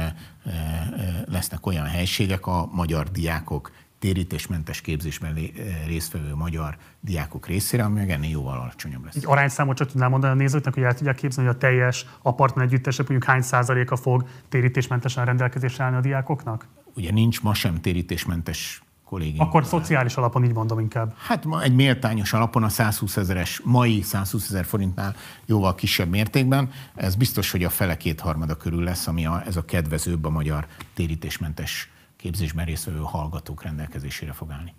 [1.24, 3.70] lesznek olyan helységek a magyar diákok
[4.02, 5.38] térítésmentes képzésben
[5.86, 9.14] résztvevő magyar diákok részére, ami meg ennél jóval alacsonyabb lesz.
[9.14, 12.64] Egy arányszámot csak tudnám mondani a nézőknek, hogy el tudják képzelni, hogy a teljes apartman
[12.64, 16.66] együttesek mondjuk hány százaléka fog térítésmentesen rendelkezésre állni a diákoknak?
[16.94, 19.40] Ugye nincs ma sem térítésmentes kollégink.
[19.40, 21.14] Akkor szociális alapon így mondom inkább.
[21.26, 25.14] Hát ma egy méltányos alapon a 120 ezeres, mai 120 ezer forintnál
[25.46, 26.70] jóval kisebb mértékben.
[26.94, 30.66] Ez biztos, hogy a fele kétharmada körül lesz, ami a, ez a kedvezőbb a magyar
[30.94, 31.91] térítésmentes
[32.22, 34.74] képzésben résztvevő hallgatók rendelkezésére fog állni.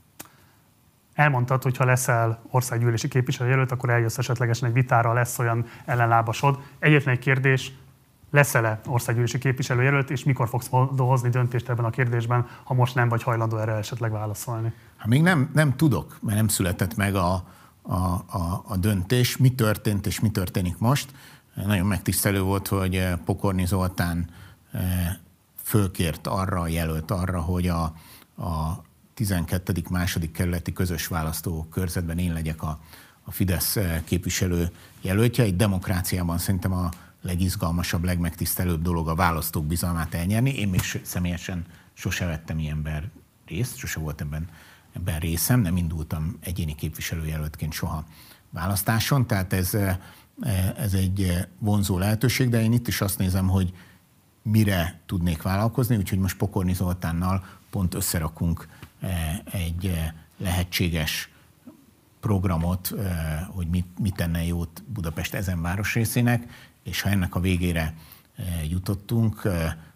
[1.14, 6.60] Elmondtad, hogy ha leszel országgyűlési képviselőjelölt, akkor eljössz esetlegesen egy vitára, lesz olyan ellenlábasod.
[6.80, 7.72] Egyetlen egy kérdés,
[8.32, 13.24] leszel-e országgyűlési képviselőjelölt, és mikor fogsz hozni döntést ebben a kérdésben, ha most nem vagy
[13.24, 14.74] hajlandó erre esetleg válaszolni?
[14.98, 17.34] Hát még nem, nem tudok, mert nem született meg a,
[17.82, 21.12] a, a, a döntés, mi történt és mi történik most.
[21.54, 24.30] Nagyon megtisztelő volt, hogy Pokorni Zoltán
[24.72, 24.82] eh,
[25.74, 27.84] fölkért arra, jelölt arra, hogy a,
[28.38, 28.82] a
[29.14, 29.84] 12.
[29.90, 32.80] második kerületi közös választó körzetben én legyek a,
[33.24, 34.72] a Fidesz eh, képviselő
[35.02, 35.44] jelöltje.
[35.44, 36.90] Egy demokráciában szerintem a
[37.22, 40.60] legizgalmasabb, legmegtisztelőbb dolog a választók bizalmát elnyerni.
[40.60, 43.12] Én még személyesen sose vettem ilyenben
[43.48, 44.50] részt, sose volt ebben,
[44.96, 48.06] ebben részem, nem indultam egyéni képviselőjelöltként soha
[48.50, 49.98] választáson, tehát ez, eh,
[50.78, 53.74] ez egy vonzó lehetőség, de én itt is azt nézem, hogy
[54.44, 58.68] mire tudnék vállalkozni, úgyhogy most Pokorni Zoltánnal pont összerakunk
[59.00, 61.30] eh, egy eh, lehetséges
[62.20, 67.94] programot, eh, hogy mit, mit tenne jót Budapest ezen városrészének, és ha ennek a végére
[68.70, 69.42] jutottunk,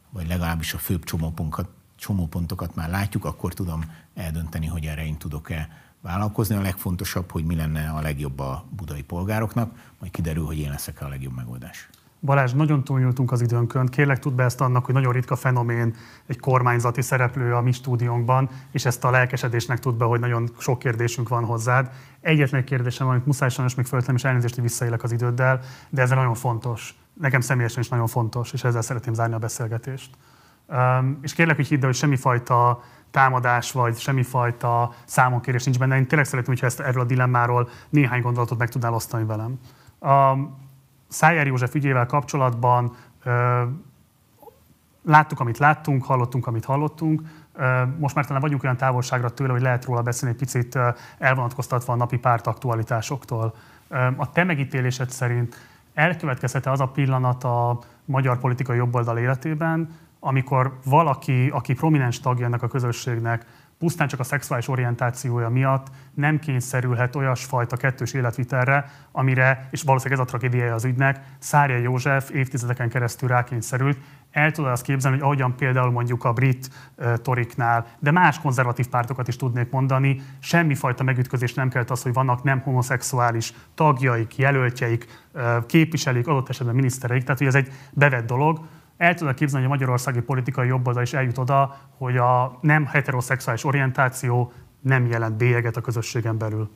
[0.09, 5.69] vagy legalábbis a főbb csomópontokat, csomópontokat már látjuk, akkor tudom eldönteni, hogy erre én tudok-e
[6.01, 6.55] vállalkozni.
[6.55, 11.01] A legfontosabb, hogy mi lenne a legjobb a budai polgároknak, majd kiderül, hogy én leszek
[11.01, 11.89] a legjobb megoldás.
[12.21, 13.85] Balázs, nagyon túlnyúltunk az időnkön.
[13.85, 15.95] Kérlek, tudd be ezt annak, hogy nagyon ritka fenomén
[16.27, 20.79] egy kormányzati szereplő a mi stúdiónkban, és ezt a lelkesedésnek tud be, hogy nagyon sok
[20.79, 21.91] kérdésünk van hozzád.
[22.21, 26.09] Egyetlen kérdésem amit muszáj sajnos még föltem, és elnézést, hogy visszaélek az időddel, de ez
[26.09, 26.95] nagyon fontos.
[27.13, 30.09] Nekem személyesen is nagyon fontos, és ezzel szeretném zárni a beszélgetést.
[30.67, 35.95] Um, és kérlek, hogy hidd el, hogy semmifajta támadás, vagy semmifajta számonkérés nincs benne.
[35.95, 39.59] Én tényleg szeretném, hogyha ezt erről a dilemmáról néhány gondolatot meg tudnál osztani velem.
[39.99, 40.66] Um,
[41.07, 42.95] Szájer József ügyével kapcsolatban
[45.03, 47.21] láttuk, amit láttunk, hallottunk, amit hallottunk.
[47.97, 50.79] Most már talán vagyunk olyan távolságra tőle, hogy lehet róla beszélni egy picit
[51.17, 53.55] elvonatkoztatva a napi párt aktualitásoktól.
[54.15, 55.55] A te megítélésed szerint
[55.93, 62.61] elkövetkezhet az a pillanat a magyar politikai jobboldal életében, amikor valaki, aki prominens tagja ennek
[62.61, 63.45] a közösségnek,
[63.79, 70.25] pusztán csak a szexuális orientációja miatt nem kényszerülhet olyasfajta kettős életvitelre, amire, és valószínűleg ez
[70.25, 73.97] a tragédiája az ügynek, Szárja József évtizedeken keresztül rákényszerült.
[74.31, 78.87] El tudod azt képzelni, hogy ahogyan például mondjuk a brit uh, toriknál, de más konzervatív
[78.87, 85.05] pártokat is tudnék mondani, semmifajta megütközés nem kellett az, hogy vannak nem homoszexuális tagjaik, jelöltjeik,
[85.33, 88.59] uh, képviselők, adott esetben minisztereik, tehát hogy ez egy bevett dolog,
[88.97, 93.63] el tudod képzelni, hogy a magyarországi politikai jobboldal is eljut oda, hogy a nem heteroszexuális
[93.63, 96.69] orientáció nem jelent bélyeget a közösségen belül.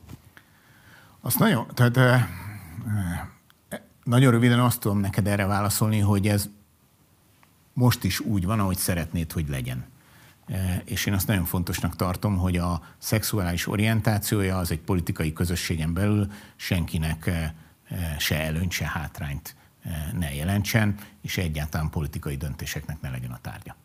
[1.20, 2.26] Azt nagyon, tehát eh,
[4.04, 6.48] nagyon röviden azt tudom neked erre válaszolni, hogy ez
[7.72, 9.84] most is úgy van, ahogy szeretnéd, hogy legyen.
[10.84, 16.26] És én azt nagyon fontosnak tartom, hogy a szexuális orientációja az egy politikai közösségen belül
[16.56, 17.30] senkinek
[18.18, 19.56] se előnyt, se hátrányt
[20.18, 23.76] ne jelentsen, és egyáltalán politikai döntéseknek ne legyen a tárgya.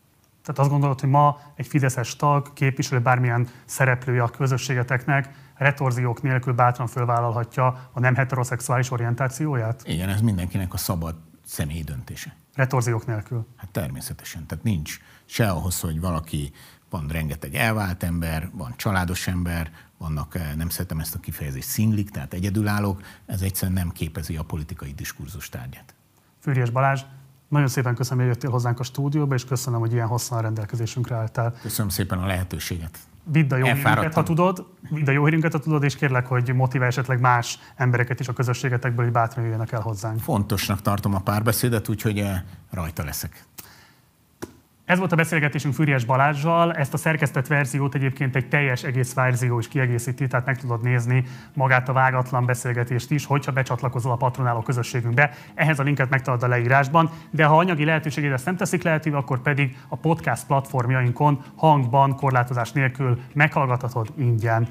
[0.42, 6.52] Tehát azt gondolod, hogy ma egy Fideszes tag, képviselő, bármilyen szereplője a közösségeteknek retorziók nélkül
[6.52, 9.82] bátran fölvállalhatja a nem heteroszexuális orientációját?
[9.84, 12.36] Igen, ez mindenkinek a szabad személyi döntése.
[12.54, 13.46] Retorziók nélkül?
[13.56, 14.46] Hát természetesen.
[14.46, 16.52] Tehát nincs se ahhoz, hogy valaki,
[16.90, 22.10] van rengeteg elvált ember, van családos ember, vannak, eh, nem szeretem ezt a kifejezést, szinglik,
[22.10, 25.94] tehát egyedülállók, ez egyszerűen nem képezi a politikai diskurzus tárgyát.
[26.40, 27.00] Fűrjes Balázs,
[27.48, 31.54] nagyon szépen köszönöm, hogy jöttél hozzánk a stúdióba, és köszönöm, hogy ilyen hosszan rendelkezésünkre álltál.
[31.62, 32.98] Köszönöm szépen a lehetőséget.
[33.24, 36.54] Vidd a jó hírünket, ha tudod, vidd a jó hírünket, ha tudod, és kérlek, hogy
[36.54, 40.20] motiválj esetleg más embereket is a közösségetekből, hogy bátran jöjjenek el hozzánk.
[40.20, 43.44] Fontosnak tartom a párbeszédet, úgyhogy eh, rajta leszek.
[44.88, 49.58] Ez volt a beszélgetésünk Füriás Balázsjal, ezt a szerkesztett verziót egyébként egy teljes egész verzió
[49.58, 54.60] is kiegészíti, tehát meg tudod nézni magát a vágatlan beszélgetést is, hogyha becsatlakozol a patronáló
[54.60, 55.30] közösségünkbe.
[55.54, 59.42] Ehhez a linket megtalad a leírásban, de ha anyagi lehetőségét ezt nem teszik lehetővé, akkor
[59.42, 64.68] pedig a podcast platformjainkon hangban, korlátozás nélkül meghallgathatod ingyen.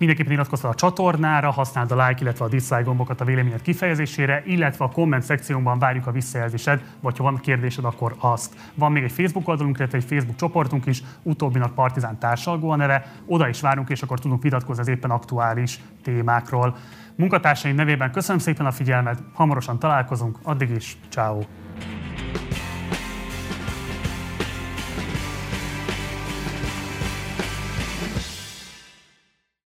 [0.00, 4.84] Mindenképpen iratkozz a csatornára, használd a like, illetve a dislike gombokat a véleményed kifejezésére, illetve
[4.84, 8.54] a komment szekcióban várjuk a visszajelzésed, vagy ha van kérdésed, akkor azt.
[8.74, 13.12] Van még egy Facebook oldalunk, illetve egy Facebook csoportunk is, utóbbinak Partizán társalgó a neve,
[13.26, 16.76] oda is várunk, és akkor tudunk vitatkozni az éppen aktuális témákról.
[17.14, 21.40] Munkatársaim nevében köszönöm szépen a figyelmet, hamarosan találkozunk, addig is, ciao.